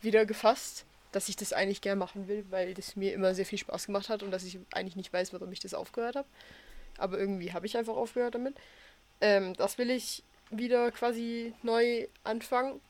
wieder 0.03 0.27
gefasst, 0.27 0.85
dass 1.13 1.29
ich 1.29 1.37
das 1.37 1.53
eigentlich 1.53 1.81
gern 1.81 1.99
machen 1.99 2.29
will, 2.29 2.45
weil 2.51 2.75
das 2.75 2.97
mir 2.97 3.13
immer 3.15 3.35
sehr 3.35 3.47
viel 3.47 3.59
Spaß 3.59 3.87
gemacht 3.87 4.09
hat 4.09 4.23
und 4.23 4.31
dass 4.31 4.45
ich 4.45 4.59
eigentlich 4.73 4.97
nicht 4.97 5.13
weiß, 5.13 5.33
warum 5.33 5.53
ich 5.53 5.61
das 5.61 5.75
aufgehört 5.75 6.17
habe. 6.17 6.29
Aber 6.99 7.19
irgendwie 7.19 7.53
habe 7.53 7.67
ich 7.67 7.77
einfach 7.77 7.97
aufgehört 7.97 8.35
damit. 8.35 8.57
Ähm, 9.21 9.55
das 9.55 9.79
will 9.79 9.91
ich 9.91 10.23
wieder 10.51 10.91
quasi 10.91 11.55
neu 11.63 12.07
anfangen. 12.25 12.81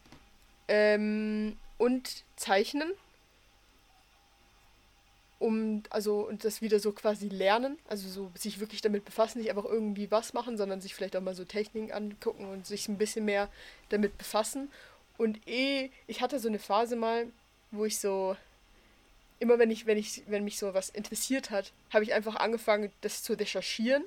Ähm, 0.69 1.57
und 1.79 2.25
zeichnen. 2.37 2.93
Um, 5.41 5.83
also, 5.91 6.21
und 6.21 6.45
das 6.45 6.63
wieder 6.63 6.79
so 6.79 6.93
quasi 6.93 7.29
lernen, 7.29 7.79
also 7.89 8.09
so 8.09 8.31
sich 8.35 8.61
wirklich 8.61 8.81
damit 8.81 9.05
befassen, 9.05 9.41
nicht 9.41 9.51
einfach 9.51 9.65
irgendwie 9.65 10.11
was 10.11 10.33
machen, 10.33 10.57
sondern 10.57 10.81
sich 10.81 10.95
vielleicht 10.95 11.17
auch 11.17 11.21
mal 11.21 11.35
so 11.35 11.45
Techniken 11.45 11.93
angucken 11.93 12.47
und 12.47 12.67
sich 12.67 12.89
ein 12.89 12.97
bisschen 12.97 13.25
mehr 13.25 13.51
damit 13.91 14.17
befassen. 14.17 14.71
Und 15.19 15.47
eh, 15.47 15.91
ich 16.07 16.23
hatte 16.23 16.39
so 16.39 16.49
eine 16.49 16.59
Phase 16.59 16.97
mal, 16.97 17.27
wo 17.73 17.85
ich 17.85 17.99
so, 17.99 18.37
immer 19.39 19.59
wenn 19.59 19.71
ich, 19.71 19.87
wenn 19.87 19.99
ich, 19.99 20.23
wenn 20.29 20.45
mich 20.45 20.59
so 20.59 20.73
was 20.73 20.89
interessiert 20.89 21.51
hat, 21.51 21.73
habe 21.93 22.05
ich 22.05 22.15
einfach 22.15 22.37
angefangen, 22.37 22.91
das 23.03 23.23
zu 23.23 23.35
recherchieren 23.35 24.05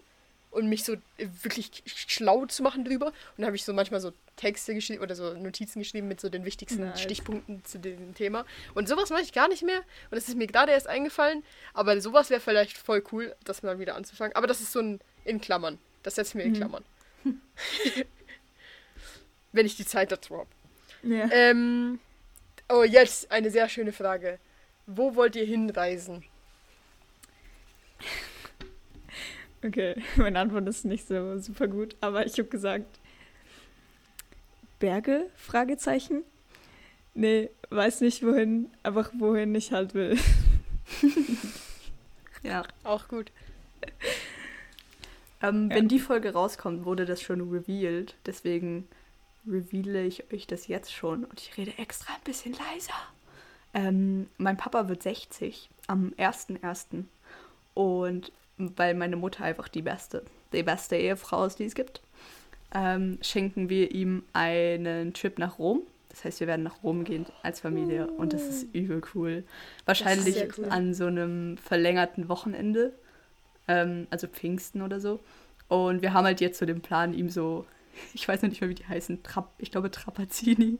und 0.51 0.67
mich 0.69 0.83
so 0.83 0.93
äh, 0.93 1.27
wirklich 1.43 1.83
schlau 1.85 2.45
zu 2.45 2.63
machen 2.63 2.83
drüber. 2.85 3.07
Und 3.07 3.13
dann 3.37 3.45
habe 3.47 3.55
ich 3.55 3.63
so 3.65 3.73
manchmal 3.73 3.99
so 4.01 4.11
Texte 4.35 4.73
geschrieben 4.73 5.01
oder 5.01 5.15
so 5.15 5.33
Notizen 5.33 5.79
geschrieben 5.79 6.07
mit 6.07 6.21
so 6.21 6.29
den 6.29 6.45
wichtigsten 6.45 6.81
Nice. 6.81 7.01
Stichpunkten 7.01 7.63
zu 7.65 7.79
dem 7.79 8.13
Thema. 8.15 8.45
Und 8.75 8.87
sowas 8.87 9.09
mache 9.09 9.21
ich 9.21 9.33
gar 9.33 9.47
nicht 9.47 9.63
mehr. 9.63 9.79
Und 9.79 10.15
das 10.15 10.27
ist 10.27 10.35
mir 10.37 10.47
gerade 10.47 10.71
erst 10.71 10.87
eingefallen. 10.87 11.43
Aber 11.73 11.99
sowas 12.01 12.29
wäre 12.29 12.39
vielleicht 12.41 12.77
voll 12.77 13.03
cool, 13.11 13.35
das 13.43 13.63
mal 13.63 13.79
wieder 13.79 13.95
anzufangen. 13.95 14.35
Aber 14.35 14.47
das 14.47 14.61
ist 14.61 14.71
so 14.71 14.79
ein 14.79 14.99
in 15.25 15.41
Klammern. 15.41 15.77
Das 16.03 16.15
setzt 16.15 16.35
mir 16.35 16.43
in 16.43 16.51
Mhm. 16.51 16.55
Klammern. 16.55 16.83
Wenn 19.51 19.65
ich 19.65 19.75
die 19.75 19.85
Zeit 19.85 20.11
dazu 20.11 20.37
habe. 20.37 20.49
Ja. 21.03 21.29
Ähm, 21.31 21.99
oh, 22.69 22.83
jetzt 22.83 23.31
eine 23.31 23.49
sehr 23.49 23.69
schöne 23.69 23.91
Frage. 23.91 24.39
Wo 24.85 25.15
wollt 25.15 25.35
ihr 25.35 25.45
hinreisen? 25.45 26.23
Okay, 29.63 30.01
meine 30.17 30.39
Antwort 30.39 30.67
ist 30.67 30.85
nicht 30.85 31.07
so 31.07 31.37
super 31.39 31.67
gut, 31.67 31.95
aber 32.01 32.25
ich 32.25 32.33
habe 32.33 32.49
gesagt 32.49 32.99
Berge? 34.79 35.29
Fragezeichen. 35.35 36.23
Nee, 37.15 37.49
weiß 37.71 38.01
nicht 38.01 38.23
wohin, 38.23 38.69
einfach 38.83 39.11
wohin 39.17 39.53
ich 39.55 39.71
halt 39.71 39.93
will. 39.93 40.17
Ja. 42.43 42.63
Auch 42.83 43.07
gut. 43.07 43.31
Ähm, 45.39 45.69
Ja. 45.69 45.75
Wenn 45.77 45.87
die 45.87 45.99
Folge 45.99 46.33
rauskommt, 46.33 46.83
wurde 46.85 47.05
das 47.05 47.21
schon 47.21 47.51
revealed. 47.51 48.15
Deswegen 48.25 48.87
reveale 49.47 50.03
ich 50.03 50.33
euch 50.33 50.47
das 50.47 50.65
jetzt 50.65 50.91
schon. 50.91 51.25
Und 51.25 51.39
ich 51.39 51.55
rede 51.57 51.77
extra 51.77 52.11
ein 52.15 52.23
bisschen 52.23 52.53
leiser. 52.53 52.95
Ähm, 53.75 54.31
mein 54.39 54.57
Papa 54.57 54.89
wird 54.89 55.03
60 55.03 55.69
am 55.85 56.11
1.1. 56.17 57.03
Und 57.75 58.31
weil 58.57 58.93
meine 58.93 59.15
Mutter 59.15 59.43
einfach 59.43 59.67
die 59.67 59.81
beste, 59.81 60.23
die 60.53 60.63
beste 60.63 60.95
Ehefrau 60.95 61.45
ist, 61.45 61.59
die 61.59 61.65
es 61.65 61.75
gibt, 61.75 62.01
ähm, 62.73 63.17
schenken 63.21 63.69
wir 63.69 63.91
ihm 63.91 64.23
einen 64.33 65.13
Trip 65.13 65.37
nach 65.39 65.59
Rom. 65.59 65.81
Das 66.09 66.25
heißt, 66.25 66.39
wir 66.39 66.47
werden 66.47 66.63
nach 66.63 66.83
Rom 66.83 67.03
gehen 67.03 67.27
als 67.43 67.59
Familie 67.59 68.07
und 68.07 68.33
das 68.33 68.47
ist 68.47 68.73
übel 68.73 69.01
cool. 69.13 69.43
Wahrscheinlich 69.85 70.47
cool. 70.57 70.65
an 70.69 70.93
so 70.93 71.05
einem 71.05 71.57
verlängerten 71.57 72.27
Wochenende, 72.27 72.93
ähm, 73.67 74.07
also 74.09 74.27
Pfingsten 74.27 74.81
oder 74.81 74.99
so. 74.99 75.19
Und 75.67 76.01
wir 76.01 76.13
haben 76.13 76.25
halt 76.25 76.41
jetzt 76.41 76.57
so 76.57 76.65
den 76.65 76.81
Plan, 76.81 77.13
ihm 77.13 77.29
so, 77.29 77.65
ich 78.13 78.27
weiß 78.27 78.41
noch 78.41 78.49
nicht 78.49 78.61
mehr, 78.61 78.69
wie 78.69 78.75
die 78.75 78.87
heißen, 78.87 79.23
Trap, 79.23 79.49
ich 79.57 79.71
glaube 79.71 79.91
Trapazzini 79.91 80.77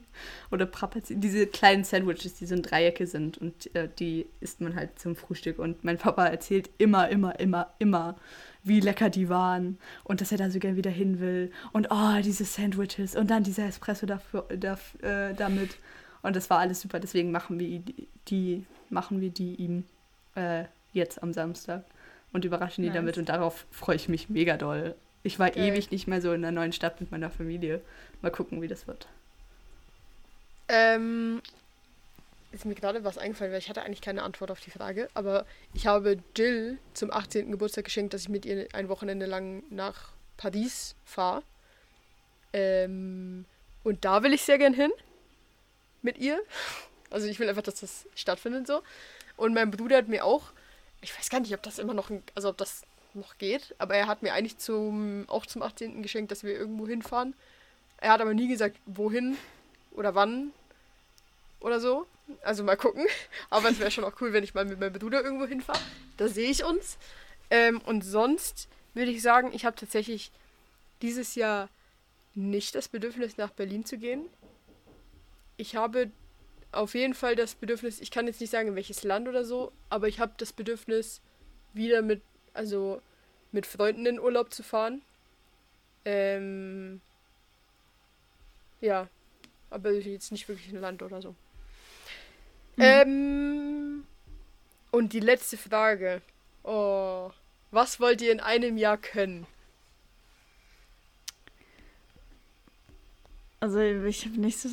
oder 0.50 0.66
Prapazzini, 0.66 1.20
diese 1.20 1.46
kleinen 1.46 1.84
Sandwiches, 1.84 2.34
die 2.34 2.46
so 2.46 2.54
in 2.54 2.62
Dreiecke 2.62 3.06
sind 3.06 3.38
und 3.38 3.74
äh, 3.74 3.88
die 3.98 4.26
isst 4.40 4.60
man 4.60 4.74
halt 4.74 4.98
zum 4.98 5.16
Frühstück. 5.16 5.58
Und 5.58 5.84
mein 5.84 5.98
Papa 5.98 6.26
erzählt 6.26 6.70
immer, 6.78 7.08
immer, 7.08 7.38
immer, 7.40 7.72
immer, 7.78 8.16
wie 8.64 8.80
lecker 8.80 9.10
die 9.10 9.28
waren 9.28 9.78
und 10.04 10.20
dass 10.20 10.32
er 10.32 10.38
da 10.38 10.50
so 10.50 10.58
gern 10.58 10.76
wieder 10.76 10.90
hin 10.90 11.20
will. 11.20 11.50
Und 11.72 11.88
oh, 11.90 12.20
diese 12.22 12.44
Sandwiches 12.44 13.16
und 13.16 13.30
dann 13.30 13.42
dieser 13.44 13.66
Espresso 13.66 14.06
dafür, 14.06 14.46
daf- 14.50 15.00
äh, 15.02 15.34
damit. 15.34 15.76
Und 16.22 16.34
das 16.34 16.50
war 16.50 16.58
alles 16.58 16.80
super, 16.80 16.98
deswegen 17.00 17.30
machen 17.30 17.58
wir 17.58 17.78
die, 17.78 18.08
die 18.28 18.66
machen 18.90 19.20
wir 19.20 19.30
die 19.30 19.54
ihm 19.54 19.84
äh, 20.34 20.64
jetzt 20.92 21.22
am 21.22 21.32
Samstag 21.32 21.84
und 22.32 22.44
überraschen 22.44 22.82
ihn 22.84 22.88
Nice. 22.88 22.96
damit 22.96 23.18
und 23.18 23.28
darauf 23.28 23.66
freue 23.70 23.96
ich 23.96 24.08
mich 24.08 24.28
mega 24.28 24.56
doll. 24.56 24.94
Ich 25.22 25.38
war 25.38 25.50
Geil. 25.50 25.64
ewig 25.64 25.90
nicht 25.90 26.06
mehr 26.06 26.20
so 26.20 26.32
in 26.32 26.44
einer 26.44 26.52
neuen 26.52 26.72
Stadt 26.72 27.00
mit 27.00 27.10
meiner 27.10 27.30
Familie. 27.30 27.80
Mal 28.22 28.30
gucken, 28.30 28.62
wie 28.62 28.68
das 28.68 28.86
wird. 28.86 29.08
Ähm, 30.68 31.42
ist 32.52 32.64
mir 32.64 32.74
gerade 32.74 33.04
was 33.04 33.18
eingefallen, 33.18 33.52
weil 33.52 33.58
ich 33.58 33.68
hatte 33.68 33.82
eigentlich 33.82 34.00
keine 34.00 34.22
Antwort 34.22 34.50
auf 34.50 34.60
die 34.60 34.70
Frage. 34.70 35.08
Aber 35.14 35.44
ich 35.74 35.86
habe 35.86 36.18
Jill 36.36 36.78
zum 36.94 37.12
18. 37.12 37.50
Geburtstag 37.50 37.84
geschenkt, 37.84 38.14
dass 38.14 38.22
ich 38.22 38.28
mit 38.28 38.46
ihr 38.46 38.68
ein 38.72 38.88
Wochenende 38.88 39.26
lang 39.26 39.62
nach 39.70 40.10
Paris 40.36 40.94
fahre. 41.04 41.42
Ähm, 42.52 43.44
und 43.84 44.04
da 44.04 44.22
will 44.22 44.32
ich 44.32 44.42
sehr 44.42 44.58
gern 44.58 44.74
hin. 44.74 44.90
Mit 46.02 46.18
ihr. 46.18 46.40
Also 47.10 47.26
ich 47.26 47.38
will 47.38 47.48
einfach, 47.48 47.62
dass 47.62 47.80
das 47.80 48.06
stattfindet 48.14 48.66
so. 48.66 48.82
Und 49.38 49.54
mein 49.54 49.70
Bruder 49.70 49.96
hat 49.96 50.08
mir 50.08 50.26
auch, 50.26 50.52
ich 51.00 51.16
weiß 51.16 51.30
gar 51.30 51.40
nicht, 51.40 51.54
ob 51.54 51.62
das 51.62 51.78
immer 51.78 51.94
noch, 51.94 52.10
ein, 52.10 52.22
also 52.34 52.50
ob 52.50 52.58
das 52.58 52.82
noch 53.18 53.38
geht, 53.38 53.74
aber 53.78 53.94
er 53.94 54.06
hat 54.06 54.22
mir 54.22 54.32
eigentlich 54.32 54.58
zum, 54.58 55.24
auch 55.28 55.46
zum 55.46 55.62
18. 55.62 56.02
geschenkt, 56.02 56.30
dass 56.30 56.44
wir 56.44 56.54
irgendwo 56.54 56.86
hinfahren. 56.86 57.34
Er 57.98 58.12
hat 58.12 58.20
aber 58.20 58.34
nie 58.34 58.48
gesagt, 58.48 58.76
wohin 58.86 59.36
oder 59.92 60.14
wann 60.14 60.52
oder 61.60 61.80
so. 61.80 62.06
Also 62.42 62.62
mal 62.62 62.76
gucken. 62.76 63.06
Aber 63.50 63.70
es 63.70 63.78
wäre 63.80 63.90
schon 63.90 64.04
auch 64.04 64.20
cool, 64.20 64.32
wenn 64.32 64.44
ich 64.44 64.54
mal 64.54 64.64
mit 64.64 64.78
meinem 64.78 64.92
Bruder 64.92 65.24
irgendwo 65.24 65.46
hinfahre. 65.46 65.80
Da 66.18 66.28
sehe 66.28 66.50
ich 66.50 66.62
uns. 66.62 66.98
Ähm, 67.50 67.80
und 67.86 68.02
sonst 68.02 68.68
würde 68.94 69.10
ich 69.10 69.22
sagen, 69.22 69.50
ich 69.52 69.64
habe 69.64 69.76
tatsächlich 69.76 70.30
dieses 71.02 71.34
Jahr 71.34 71.68
nicht 72.34 72.74
das 72.74 72.88
Bedürfnis, 72.88 73.36
nach 73.36 73.50
Berlin 73.50 73.84
zu 73.84 73.98
gehen. 73.98 74.26
Ich 75.56 75.74
habe 75.74 76.10
auf 76.70 76.94
jeden 76.94 77.14
Fall 77.14 77.34
das 77.34 77.54
Bedürfnis, 77.54 78.00
ich 78.00 78.10
kann 78.10 78.26
jetzt 78.26 78.40
nicht 78.40 78.50
sagen, 78.50 78.68
in 78.68 78.74
welches 78.76 79.02
Land 79.02 79.26
oder 79.26 79.44
so, 79.44 79.72
aber 79.88 80.06
ich 80.06 80.20
habe 80.20 80.34
das 80.36 80.52
Bedürfnis, 80.52 81.20
wieder 81.72 82.02
mit, 82.02 82.22
also 82.52 83.00
mit 83.52 83.66
Freunden 83.66 84.06
in 84.06 84.20
Urlaub 84.20 84.52
zu 84.52 84.62
fahren. 84.62 85.02
Ähm, 86.04 87.00
ja, 88.80 89.08
aber 89.70 89.92
jetzt 89.92 90.32
nicht 90.32 90.48
wirklich 90.48 90.72
ein 90.72 90.80
Land 90.80 91.02
oder 91.02 91.20
so. 91.20 91.34
Ähm, 92.78 94.04
und 94.90 95.12
die 95.12 95.20
letzte 95.20 95.56
Frage. 95.56 96.22
Oh, 96.62 97.30
was 97.70 98.00
wollt 98.00 98.22
ihr 98.22 98.32
in 98.32 98.40
einem 98.40 98.76
Jahr 98.76 98.96
können? 98.96 99.46
Also 103.60 103.80
ich 103.80 104.24
habe 104.24 104.40
nicht 104.40 104.58
so, 104.58 104.68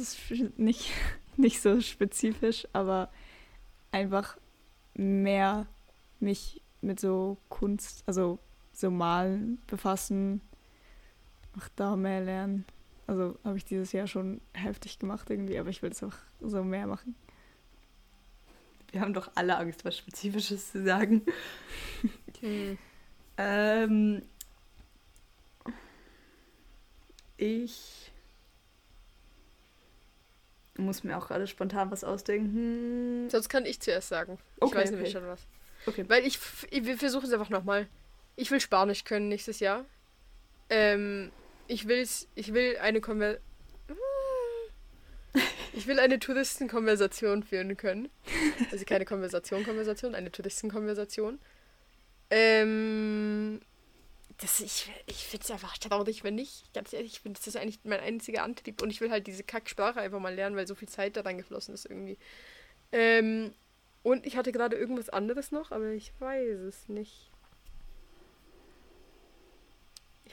nicht, 0.58 0.92
nicht 1.38 1.62
so 1.62 1.82
spezifisch, 1.82 2.68
aber 2.74 3.10
einfach 3.92 4.38
mehr 4.94 5.66
mich 6.20 6.62
mit 6.82 7.00
so 7.00 7.38
Kunst, 7.50 8.04
also 8.06 8.40
so 8.76 8.92
Malen 8.92 9.60
befassen, 9.68 10.42
auch 11.58 11.68
da 11.76 11.96
mehr 11.96 12.22
lernen. 12.22 12.66
Also 13.08 13.38
habe 13.44 13.58
ich 13.58 13.66
dieses 13.66 13.92
Jahr 13.92 14.08
schon 14.08 14.42
heftig 14.54 15.00
gemacht 15.00 15.30
irgendwie, 15.30 15.58
aber 15.60 15.70
ich 15.70 15.82
will 15.82 15.92
es 15.92 16.04
auch 16.04 16.16
so 16.42 16.64
mehr 16.64 16.88
machen. 16.88 17.16
Wir 18.92 19.02
haben 19.02 19.14
doch 19.14 19.30
alle 19.36 19.58
Angst, 19.58 19.84
was 19.86 19.98
Spezifisches 19.98 20.72
zu 20.72 20.84
sagen. 20.84 21.22
Hm. 22.42 22.78
Ähm, 23.38 24.22
ich 27.38 28.12
muss 30.78 31.04
mir 31.04 31.18
auch 31.18 31.28
gerade 31.28 31.48
spontan 31.48 31.92
was 31.92 32.04
ausdenken. 32.04 33.30
Sonst 33.30 33.50
kann 33.50 33.66
ich 33.66 33.80
zuerst 33.80 34.10
sagen. 34.10 34.38
Ich 34.58 34.62
Okay, 34.62 34.76
weiß 34.76 34.92
nämlich 34.92 35.16
okay. 35.16 35.20
schon 35.20 35.30
was. 35.30 35.42
Okay. 35.86 36.06
Weil 36.08 36.26
ich, 36.26 36.40
ich 36.72 36.86
wir 36.86 36.98
versuchen 36.98 37.26
es 37.26 37.34
einfach 37.34 37.50
nochmal. 37.50 37.88
Ich 38.36 38.52
will 38.52 38.60
Spanisch 38.60 39.04
können 39.04 39.30
nächstes 39.30 39.60
Jahr. 39.60 39.86
Ähm, 40.70 41.32
ich 41.68 41.88
will's, 41.88 42.28
ich 42.36 42.54
will 42.54 42.78
eine 42.78 43.02
Konver 43.02 43.38
Ich 45.74 45.88
will 45.88 46.00
eine 46.00 46.20
Touristenkonversation 46.20 47.44
führen 47.44 47.78
können. 47.78 48.10
Also 48.72 48.86
keine 48.86 49.06
Konversation, 49.06 49.64
Konversation, 49.64 50.16
eine 50.16 50.32
Touristenkonversation. 50.32 51.40
Ähm, 52.30 53.62
das, 54.38 54.60
ich 54.60 54.92
ich 55.06 55.18
finde 55.28 55.44
es 55.44 55.52
einfach 55.52 55.78
traurig, 55.78 56.24
wenn 56.24 56.36
nicht. 56.36 56.74
Ganz 56.74 56.94
ehrlich, 56.94 57.14
ich 57.14 57.20
finde, 57.22 57.40
das 57.40 57.48
ist 57.48 57.58
eigentlich 57.58 57.80
mein 57.84 58.00
einziger 58.00 58.44
Antrieb. 58.44 58.82
Und 58.82 58.90
ich 58.90 59.02
will 59.02 59.12
halt 59.12 59.28
diese 59.28 59.44
Kacksprache 59.44 60.00
einfach 60.00 60.20
mal 60.20 60.34
lernen, 60.34 60.56
weil 60.56 60.68
so 60.68 60.76
viel 60.76 60.90
Zeit 60.90 61.16
da 61.18 61.22
reingeflossen 61.22 61.74
ist 61.74 61.86
irgendwie. 61.86 62.18
Ähm, 62.92 63.54
und 64.04 64.26
ich 64.26 64.38
hatte 64.38 64.52
gerade 64.52 64.76
irgendwas 64.76 65.10
anderes 65.10 65.52
noch, 65.52 65.72
aber 65.72 65.90
ich 65.90 66.14
weiß 66.20 66.60
es 66.60 66.90
nicht. 66.90 67.32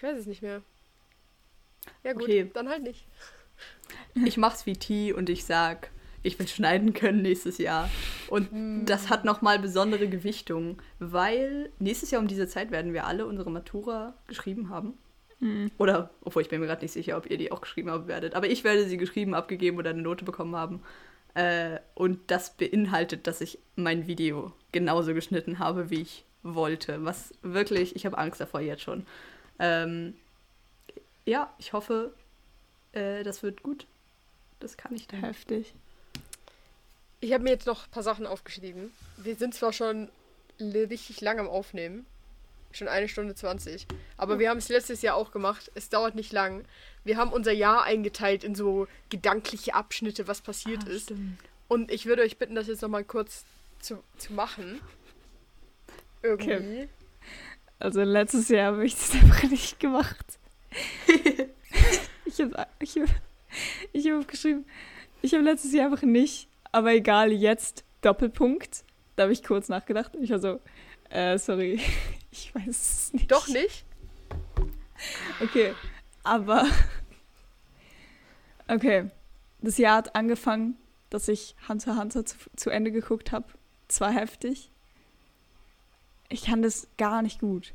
Ich 0.03 0.09
weiß 0.09 0.19
es 0.19 0.27
nicht 0.27 0.43
mehr. 0.43 0.63
Ja 2.03 2.13
gut, 2.13 2.25
Okay. 2.25 2.51
dann 2.53 2.69
halt 2.69 2.83
nicht. 2.83 3.07
Ich 4.25 4.37
mach's 4.37 4.67
wie 4.67 4.73
T 4.73 5.13
und 5.13 5.31
ich 5.31 5.45
sag, 5.45 5.91
ich 6.25 6.37
will 6.41 6.49
schneiden 6.49 6.93
können 6.93 7.23
nächstes 7.23 7.59
Jahr. 7.59 7.89
Und 8.29 8.49
das 8.87 9.11
hat 9.11 9.25
nochmal 9.25 9.61
besondere 9.61 10.09
Gewichtung, 10.09 10.83
weil 10.99 11.71
nächstes 11.79 12.11
Jahr 12.11 12.21
um 12.21 12.27
diese 12.27 12.49
Zeit 12.49 12.73
werden 12.73 12.93
wir 12.93 13.07
alle 13.07 13.27
unsere 13.27 13.49
Matura 13.53 14.15
geschrieben 14.27 14.71
haben. 14.71 14.95
Oder, 15.79 16.11
obwohl 16.23 16.43
ich 16.43 16.49
bin 16.49 16.59
mir 16.59 16.67
gerade 16.67 16.83
nicht 16.83 16.93
sicher, 16.93 17.17
ob 17.17 17.31
ihr 17.31 17.39
die 17.39 17.53
auch 17.53 17.61
geschrieben 17.61 17.89
haben 17.91 18.09
werdet. 18.09 18.35
Aber 18.35 18.49
ich 18.49 18.65
werde 18.65 18.85
sie 18.89 18.97
geschrieben, 18.97 19.35
abgegeben 19.35 19.79
oder 19.79 19.91
eine 19.91 20.03
Note 20.03 20.25
bekommen 20.25 20.57
haben. 20.57 20.83
Äh, 21.35 21.79
und 21.95 22.19
das 22.27 22.57
beinhaltet, 22.57 23.29
dass 23.29 23.41
ich 23.41 23.61
mein 23.77 24.09
Video 24.09 24.53
genauso 24.73 25.15
geschnitten 25.15 25.61
habe, 25.61 25.91
wie 25.91 26.01
ich 26.03 26.25
wollte. 26.43 27.05
Was 27.05 27.35
wirklich, 27.43 27.95
ich 27.95 28.05
habe 28.05 28.19
Angst 28.19 28.41
davor 28.41 28.61
jetzt 28.61 28.83
schon. 28.83 29.07
Ähm, 29.59 30.15
ja, 31.25 31.53
ich 31.59 31.73
hoffe, 31.73 32.15
äh, 32.93 33.23
das 33.23 33.43
wird 33.43 33.63
gut. 33.63 33.87
Das 34.61 34.77
kann 34.77 34.95
ich 34.95 35.07
dann. 35.09 35.21
Heftig. 35.21 35.75
Ich 37.21 37.33
habe 37.33 37.45
mir 37.45 37.51
jetzt 37.51 37.67
noch 37.67 37.87
ein 37.87 37.91
paar 37.91 38.03
Sachen 38.03 38.27
aufgeschrieben. 38.27 38.93
Wir 39.17 39.37
sind 39.37 39.55
zwar 39.55 39.73
schon 39.73 40.09
richtig 40.61 41.21
lang 41.21 41.39
am 41.41 41.49
Aufnehmen. 41.49 42.07
Schon 42.73 42.89
eine 42.89 43.09
Stunde 43.09 43.35
20. 43.35 43.87
Aber 44.17 44.39
wir 44.39 44.49
haben 44.49 44.59
es 44.59 44.69
letztes 44.69 45.03
Jahr 45.03 45.15
auch 45.17 45.31
gemacht. 45.31 45.71
Es 45.75 45.89
dauert 45.91 46.15
nicht 46.15 46.33
lang. 46.33 46.65
Wir 47.05 47.17
haben 47.19 47.33
unser 47.33 47.53
Jahr 47.53 47.83
eingeteilt 47.85 48.45
in 48.45 48.55
so 48.55 48.87
gedankliche 49.11 49.75
Abschnitte, 49.75 50.27
was 50.27 50.41
passiert 50.41 50.85
Ah, 50.87 50.91
ist. 50.91 51.05
stimmt. 51.05 51.39
Und 51.69 51.91
ich 51.91 52.07
würde 52.07 52.23
euch 52.23 52.39
bitten, 52.39 52.55
das 52.55 52.67
jetzt 52.69 52.81
nochmal 52.83 53.05
kurz 53.05 53.45
zu, 53.81 54.03
zu 54.17 54.33
machen. 54.33 54.81
Irgendwie. 56.23 56.53
Okay. 56.55 56.89
Also 57.83 58.05
letztes 58.05 58.49
Jahr 58.49 58.75
habe 58.75 58.87
ich 58.87 58.95
das 58.95 59.13
einfach 59.15 59.43
nicht 59.43 59.81
gemacht. 59.81 60.39
ich 62.25 62.41
habe 62.41 62.67
ich 62.79 62.97
hab, 62.97 63.09
ich 63.93 64.09
hab 64.09 64.29
geschrieben, 64.29 64.65
ich 65.21 65.35
habe 65.35 65.43
letztes 65.43 65.73
Jahr 65.73 65.87
einfach 65.87 66.03
nicht, 66.03 66.49
aber 66.71 66.93
egal, 66.93 67.33
jetzt 67.33 67.83
Doppelpunkt. 68.01 68.85
Da 69.17 69.25
habe 69.25 69.33
ich 69.33 69.43
kurz 69.43 69.69
nachgedacht 69.69 70.15
und 70.15 70.23
ich 70.23 70.31
war 70.31 70.39
so, 70.39 70.61
äh, 71.11 71.37
sorry, 71.39 71.81
ich 72.31 72.55
weiß 72.55 72.69
es 72.69 73.13
nicht. 73.15 73.31
Doch 73.33 73.49
nicht? 73.49 73.85
Okay, 75.43 75.75
aber 76.23 76.67
okay, 78.69 79.11
das 79.61 79.77
Jahr 79.79 79.97
hat 79.97 80.15
angefangen, 80.15 80.77
dass 81.11 81.27
ich 81.27 81.57
Hunter 81.69 81.99
Hunter 81.99 82.25
zu, 82.25 82.37
zu 82.55 82.71
Ende 82.71 82.93
geguckt 82.93 83.33
habe. 83.33 83.47
Zwar 83.89 84.13
heftig. 84.13 84.72
Ich 86.33 86.47
kann 86.47 86.63
das 86.63 86.89
gar 86.97 87.21
nicht 87.21 87.41
gut. 87.41 87.75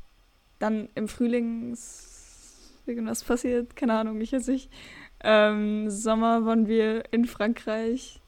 Dann 0.58 0.88
im 0.96 1.06
Frühling 1.06 1.72
ist 1.72 2.72
irgendwas 2.86 3.22
passiert, 3.22 3.76
keine 3.76 3.96
Ahnung, 3.96 4.20
ich 4.20 4.32
weiß 4.32 4.48
nicht. 4.48 4.68
Ähm, 5.20 5.88
Sommer 5.90 6.44
waren 6.44 6.66
wir 6.66 7.04
in 7.12 7.24
Frankreich. 7.26 8.20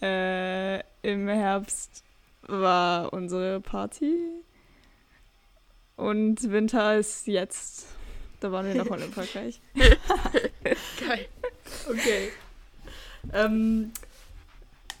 Äh, 0.00 0.78
Im 1.02 1.26
Herbst 1.26 2.04
war 2.42 3.12
unsere 3.12 3.60
Party. 3.60 4.14
Und 5.96 6.48
Winter 6.48 6.96
ist 6.96 7.26
jetzt. 7.26 7.86
Da 8.38 8.52
waren 8.52 8.66
wir 8.66 8.76
nochmal 8.76 9.02
in 9.02 9.12
Frankreich. 9.12 9.60
Geil. 9.74 11.26
Okay. 11.88 12.28
Ähm, 13.32 13.90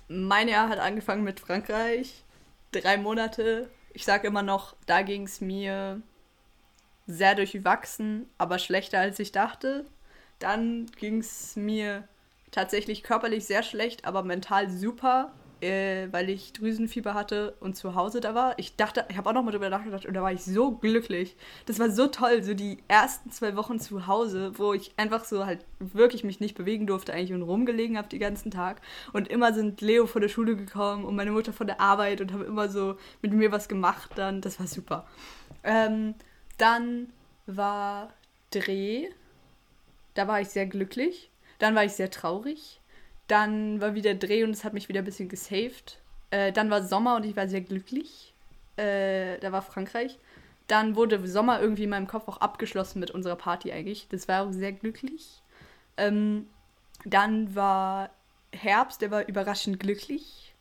mein 0.08 0.48
Jahr 0.48 0.68
hat 0.68 0.80
angefangen 0.80 1.22
mit 1.22 1.38
Frankreich. 1.38 2.24
Drei 2.72 2.98
Monate. 2.98 3.70
Ich 3.94 4.04
sage 4.04 4.26
immer 4.26 4.42
noch, 4.42 4.76
da 4.86 5.02
ging 5.02 5.24
es 5.24 5.40
mir 5.40 6.02
sehr 7.06 7.34
durchwachsen, 7.34 8.28
aber 8.36 8.58
schlechter 8.58 9.00
als 9.00 9.18
ich 9.18 9.32
dachte. 9.32 9.86
Dann 10.38 10.86
ging 10.98 11.20
es 11.20 11.56
mir 11.56 12.06
tatsächlich 12.50 13.02
körperlich 13.02 13.46
sehr 13.46 13.62
schlecht, 13.62 14.04
aber 14.04 14.22
mental 14.22 14.70
super, 14.70 15.32
äh, 15.60 16.08
weil 16.12 16.30
ich 16.30 16.52
Drüsenfieber 16.52 17.14
hatte 17.14 17.54
und 17.60 17.76
zu 17.76 17.94
Hause 17.94 18.20
da 18.20 18.34
war. 18.34 18.58
Ich 18.58 18.76
dachte, 18.76 19.04
ich 19.08 19.16
habe 19.16 19.28
auch 19.28 19.34
noch 19.34 19.42
mal 19.42 19.50
drüber 19.50 19.70
nachgedacht 19.70 20.06
und 20.06 20.14
da 20.14 20.22
war 20.22 20.32
ich 20.32 20.42
so 20.44 20.72
glücklich. 20.72 21.36
Das 21.66 21.78
war 21.78 21.90
so 21.90 22.06
toll, 22.06 22.42
so 22.42 22.54
die 22.54 22.78
ersten 22.88 23.30
zwei 23.30 23.56
Wochen 23.56 23.80
zu 23.80 24.06
Hause, 24.06 24.52
wo 24.58 24.72
ich 24.72 24.92
einfach 24.96 25.24
so 25.24 25.46
halt 25.46 25.64
wirklich 25.78 26.24
mich 26.24 26.40
nicht 26.40 26.56
bewegen 26.56 26.86
durfte 26.86 27.12
eigentlich 27.12 27.32
und 27.32 27.42
rumgelegen 27.42 27.98
habe 27.98 28.08
den 28.08 28.20
ganzen 28.20 28.50
Tag. 28.50 28.80
Und 29.12 29.28
immer 29.28 29.52
sind 29.52 29.80
Leo 29.80 30.06
von 30.06 30.22
der 30.22 30.28
Schule 30.28 30.56
gekommen 30.56 31.04
und 31.04 31.16
meine 31.16 31.32
Mutter 31.32 31.52
von 31.52 31.66
der 31.66 31.80
Arbeit 31.80 32.20
und 32.20 32.32
haben 32.32 32.44
immer 32.44 32.68
so 32.68 32.96
mit 33.22 33.32
mir 33.32 33.52
was 33.52 33.68
gemacht 33.68 34.12
dann. 34.16 34.40
Das 34.40 34.58
war 34.60 34.66
super. 34.66 35.06
Ähm, 35.64 36.14
dann 36.56 37.08
war 37.46 38.12
Dreh. 38.50 39.08
Da 40.14 40.28
war 40.28 40.40
ich 40.40 40.48
sehr 40.48 40.66
glücklich. 40.66 41.30
Dann 41.58 41.74
war 41.74 41.84
ich 41.84 41.92
sehr 41.92 42.10
traurig. 42.10 42.77
Dann 43.28 43.80
war 43.80 43.94
wieder 43.94 44.14
Dreh 44.14 44.42
und 44.42 44.50
es 44.50 44.64
hat 44.64 44.74
mich 44.74 44.88
wieder 44.88 45.02
ein 45.02 45.04
bisschen 45.04 45.28
gesaved. 45.28 45.98
Äh, 46.30 46.52
dann 46.52 46.70
war 46.70 46.82
Sommer 46.82 47.16
und 47.16 47.24
ich 47.24 47.36
war 47.36 47.48
sehr 47.48 47.60
glücklich. 47.60 48.34
Äh, 48.76 49.38
da 49.38 49.52
war 49.52 49.62
Frankreich. 49.62 50.18
Dann 50.66 50.96
wurde 50.96 51.26
Sommer 51.26 51.60
irgendwie 51.60 51.84
in 51.84 51.90
meinem 51.90 52.06
Kopf 52.06 52.28
auch 52.28 52.38
abgeschlossen 52.38 53.00
mit 53.00 53.10
unserer 53.10 53.36
Party 53.36 53.72
eigentlich. 53.72 54.08
Das 54.10 54.28
war 54.28 54.42
auch 54.42 54.52
sehr 54.52 54.72
glücklich. 54.72 55.42
Ähm, 55.96 56.46
dann 57.04 57.54
war 57.54 58.10
Herbst, 58.52 59.02
der 59.02 59.10
war 59.10 59.26
überraschend 59.28 59.80
glücklich. 59.80 60.54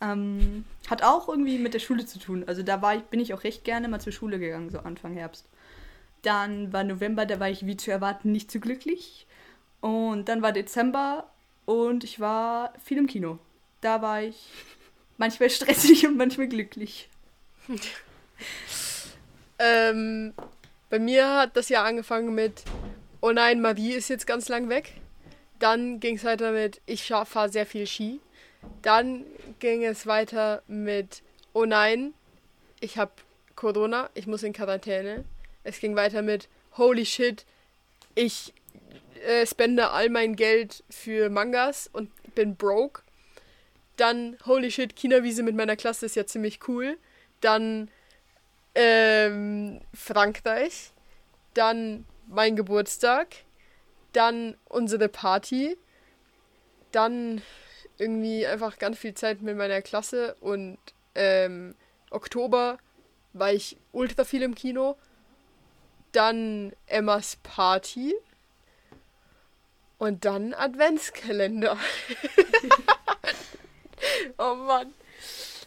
Ähm, 0.00 0.64
hat 0.88 1.02
auch 1.02 1.28
irgendwie 1.28 1.58
mit 1.58 1.74
der 1.74 1.78
Schule 1.78 2.04
zu 2.06 2.18
tun. 2.18 2.44
Also 2.46 2.62
da 2.62 2.82
war 2.82 2.96
ich, 2.96 3.02
bin 3.04 3.20
ich 3.20 3.34
auch 3.34 3.44
recht 3.44 3.64
gerne 3.64 3.88
mal 3.88 4.00
zur 4.00 4.12
Schule 4.12 4.38
gegangen, 4.38 4.70
so 4.70 4.80
Anfang 4.80 5.14
Herbst. 5.14 5.48
Dann 6.22 6.72
war 6.72 6.84
November, 6.84 7.26
da 7.26 7.40
war 7.40 7.48
ich 7.48 7.66
wie 7.66 7.76
zu 7.76 7.90
erwarten 7.90 8.32
nicht 8.32 8.50
so 8.50 8.60
glücklich. 8.60 9.26
Und 9.80 10.28
dann 10.28 10.42
war 10.42 10.52
Dezember 10.52 11.31
und 11.64 12.04
ich 12.04 12.20
war 12.20 12.72
viel 12.84 12.98
im 12.98 13.06
Kino. 13.06 13.38
Da 13.80 14.02
war 14.02 14.22
ich 14.22 14.36
manchmal 15.16 15.50
stressig 15.50 16.06
und 16.06 16.16
manchmal 16.16 16.48
glücklich. 16.48 17.08
Ähm, 19.58 20.34
bei 20.90 20.98
mir 20.98 21.36
hat 21.36 21.56
das 21.56 21.68
Jahr 21.68 21.84
angefangen 21.84 22.34
mit, 22.34 22.64
oh 23.20 23.30
nein, 23.30 23.60
Marie 23.60 23.92
ist 23.92 24.08
jetzt 24.08 24.26
ganz 24.26 24.48
lang 24.48 24.68
weg. 24.68 24.94
Dann 25.58 26.00
ging 26.00 26.16
es 26.16 26.24
weiter 26.24 26.52
mit, 26.52 26.80
ich 26.86 27.04
fahre 27.04 27.48
sehr 27.48 27.66
viel 27.66 27.86
Ski. 27.86 28.20
Dann 28.82 29.24
ging 29.60 29.84
es 29.84 30.06
weiter 30.06 30.62
mit, 30.66 31.22
oh 31.52 31.64
nein, 31.64 32.14
ich 32.80 32.98
habe 32.98 33.12
Corona, 33.54 34.10
ich 34.14 34.26
muss 34.26 34.42
in 34.42 34.52
Quarantäne. 34.52 35.24
Es 35.62 35.78
ging 35.78 35.94
weiter 35.94 36.22
mit, 36.22 36.48
holy 36.76 37.06
shit, 37.06 37.46
ich 38.14 38.52
äh, 39.22 39.46
spende 39.46 39.90
all 39.90 40.08
mein 40.10 40.36
Geld 40.36 40.84
für 40.90 41.30
Mangas 41.30 41.88
und 41.92 42.10
bin 42.34 42.56
broke. 42.56 43.02
Dann, 43.96 44.36
holy 44.46 44.70
shit, 44.70 44.96
China-Wiese 44.96 45.42
mit 45.42 45.54
meiner 45.54 45.76
Klasse 45.76 46.06
ist 46.06 46.16
ja 46.16 46.26
ziemlich 46.26 46.60
cool. 46.68 46.96
Dann 47.40 47.90
ähm, 48.74 49.80
Frankreich, 49.94 50.92
dann 51.54 52.06
mein 52.26 52.56
Geburtstag, 52.56 53.28
dann 54.12 54.56
unsere 54.68 55.08
Party, 55.08 55.76
dann 56.90 57.42
irgendwie 57.98 58.46
einfach 58.46 58.78
ganz 58.78 58.98
viel 58.98 59.14
Zeit 59.14 59.42
mit 59.42 59.56
meiner 59.56 59.82
Klasse 59.82 60.34
und 60.40 60.78
ähm, 61.14 61.74
Oktober 62.10 62.78
war 63.32 63.52
ich 63.52 63.76
ultra 63.92 64.24
viel 64.24 64.42
im 64.42 64.54
Kino, 64.54 64.96
dann 66.12 66.72
Emmas 66.86 67.36
Party 67.42 68.14
und 70.02 70.24
dann 70.24 70.52
Adventskalender. 70.52 71.78
oh 74.38 74.54
Mann. 74.56 74.92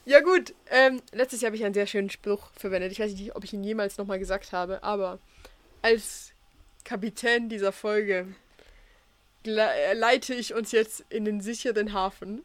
Ja 0.04 0.20
gut, 0.20 0.54
ähm, 0.70 1.02
letztes 1.14 1.40
Jahr 1.40 1.48
habe 1.52 1.56
ich 1.56 1.64
einen 1.64 1.74
sehr 1.74 1.88
schönen 1.88 2.10
Spruch 2.10 2.50
verwendet. 2.52 2.92
Ich 2.92 3.00
weiß 3.00 3.14
nicht, 3.14 3.34
ob 3.34 3.46
ich 3.46 3.54
ihn 3.54 3.64
jemals 3.64 3.98
nochmal 3.98 4.20
gesagt 4.20 4.52
habe, 4.52 4.84
aber 4.84 5.20
als 5.82 6.34
Kapitän 6.84 7.48
dieser 7.48 7.72
Folge 7.72 8.28
äh, 9.46 9.94
leite 9.94 10.34
ich 10.34 10.54
uns 10.54 10.74
jetzt 10.74 11.06
in 11.08 11.24
den 11.24 11.40
sicheren 11.40 11.94
Hafen 11.94 12.44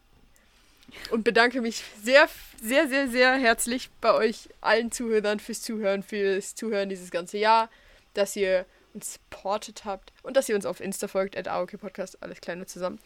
und 1.11 1.25
bedanke 1.25 1.61
mich 1.61 1.83
sehr, 2.05 2.29
sehr, 2.63 2.87
sehr, 2.87 3.09
sehr 3.09 3.35
herzlich 3.35 3.91
bei 4.01 4.15
euch 4.15 4.49
allen 4.61 4.93
Zuhörern 4.93 5.41
fürs 5.41 5.61
Zuhören, 5.61 6.05
fürs 6.05 6.55
Zuhören 6.55 6.89
dieses 6.89 7.11
ganze 7.11 7.39
Jahr, 7.39 7.69
dass 8.15 8.37
ihr 8.37 8.65
uns 8.95 9.15
supportet 9.15 9.85
habt 9.85 10.13
und 10.23 10.37
dass 10.37 10.49
ihr 10.49 10.55
uns 10.55 10.67
auf 10.67 10.81
Insta 10.81 11.09
folgt, 11.09 11.37
at 11.37 11.49
AOK 11.49 11.79
Podcast, 11.79 12.23
alles 12.23 12.41
kleine 12.41 12.67
zusammen. 12.67 12.99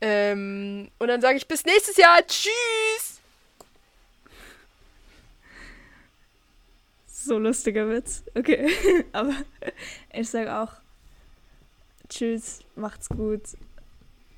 Ähm, 0.00 0.90
und 0.98 1.08
dann 1.08 1.20
sage 1.20 1.36
ich 1.36 1.46
bis 1.46 1.64
nächstes 1.64 1.96
Jahr. 1.96 2.20
Tschüss! 2.26 3.20
So 7.06 7.38
lustiger 7.38 7.88
Witz. 7.88 8.22
Okay. 8.34 8.70
Aber 9.12 9.34
ich 10.12 10.28
sage 10.28 10.54
auch 10.54 10.72
Tschüss, 12.08 12.60
macht's 12.76 13.08
gut. 13.08 13.42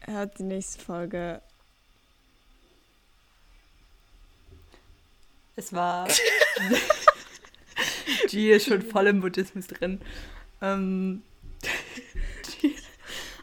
Hört 0.00 0.38
die 0.38 0.44
nächste 0.44 0.82
Folge. 0.82 1.42
Es 5.56 5.72
war. 5.72 6.08
G 8.28 8.52
ist 8.52 8.68
schon 8.68 8.82
voll 8.82 9.08
im 9.08 9.20
Buddhismus 9.20 9.66
drin. 9.66 10.00
Ähm. 10.60 11.22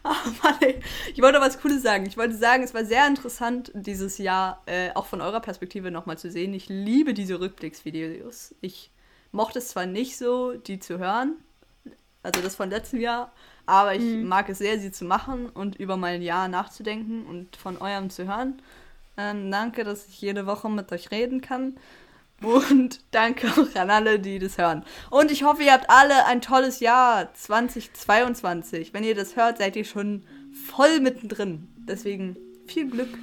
Ah, 0.06 0.16
Mann, 0.42 0.56
ey. 0.60 0.80
Ich 1.14 1.22
wollte 1.22 1.40
was 1.40 1.58
Cooles 1.62 1.82
sagen. 1.82 2.04
Ich 2.04 2.18
wollte 2.18 2.34
sagen, 2.34 2.62
es 2.62 2.74
war 2.74 2.84
sehr 2.84 3.06
interessant, 3.06 3.72
dieses 3.74 4.18
Jahr 4.18 4.62
äh, 4.66 4.90
auch 4.94 5.06
von 5.06 5.22
eurer 5.22 5.40
Perspektive 5.40 5.90
nochmal 5.90 6.18
zu 6.18 6.30
sehen. 6.30 6.52
Ich 6.52 6.68
liebe 6.68 7.14
diese 7.14 7.40
Rückblicksvideos. 7.40 8.54
Ich 8.60 8.90
mochte 9.32 9.60
es 9.60 9.68
zwar 9.68 9.86
nicht 9.86 10.18
so, 10.18 10.58
die 10.58 10.78
zu 10.78 10.98
hören, 10.98 11.36
also 12.22 12.42
das 12.42 12.54
von 12.54 12.68
letztem 12.68 13.00
Jahr, 13.00 13.32
aber 13.64 13.94
ich 13.94 14.02
mag 14.22 14.48
es 14.50 14.58
sehr, 14.58 14.78
sie 14.78 14.92
zu 14.92 15.06
machen 15.06 15.48
und 15.48 15.76
über 15.76 15.96
mein 15.96 16.20
Jahr 16.20 16.48
nachzudenken 16.48 17.24
und 17.26 17.56
von 17.56 17.78
eurem 17.78 18.10
zu 18.10 18.26
hören. 18.26 18.60
Ähm, 19.16 19.50
danke, 19.50 19.84
dass 19.84 20.06
ich 20.08 20.20
jede 20.20 20.46
Woche 20.46 20.68
mit 20.68 20.92
euch 20.92 21.10
reden 21.10 21.40
kann. 21.40 21.76
Und 22.42 23.00
danke 23.10 23.48
auch 23.48 23.74
an 23.78 23.90
alle, 23.90 24.18
die 24.18 24.38
das 24.38 24.58
hören. 24.58 24.84
Und 25.10 25.30
ich 25.30 25.44
hoffe, 25.44 25.62
ihr 25.62 25.72
habt 25.72 25.88
alle 25.88 26.26
ein 26.26 26.40
tolles 26.40 26.80
Jahr 26.80 27.32
2022. 27.32 28.92
Wenn 28.92 29.04
ihr 29.04 29.14
das 29.14 29.36
hört, 29.36 29.58
seid 29.58 29.76
ihr 29.76 29.84
schon 29.84 30.24
voll 30.52 31.00
mittendrin. 31.00 31.68
Deswegen 31.76 32.36
viel 32.66 32.90
Glück 32.90 33.18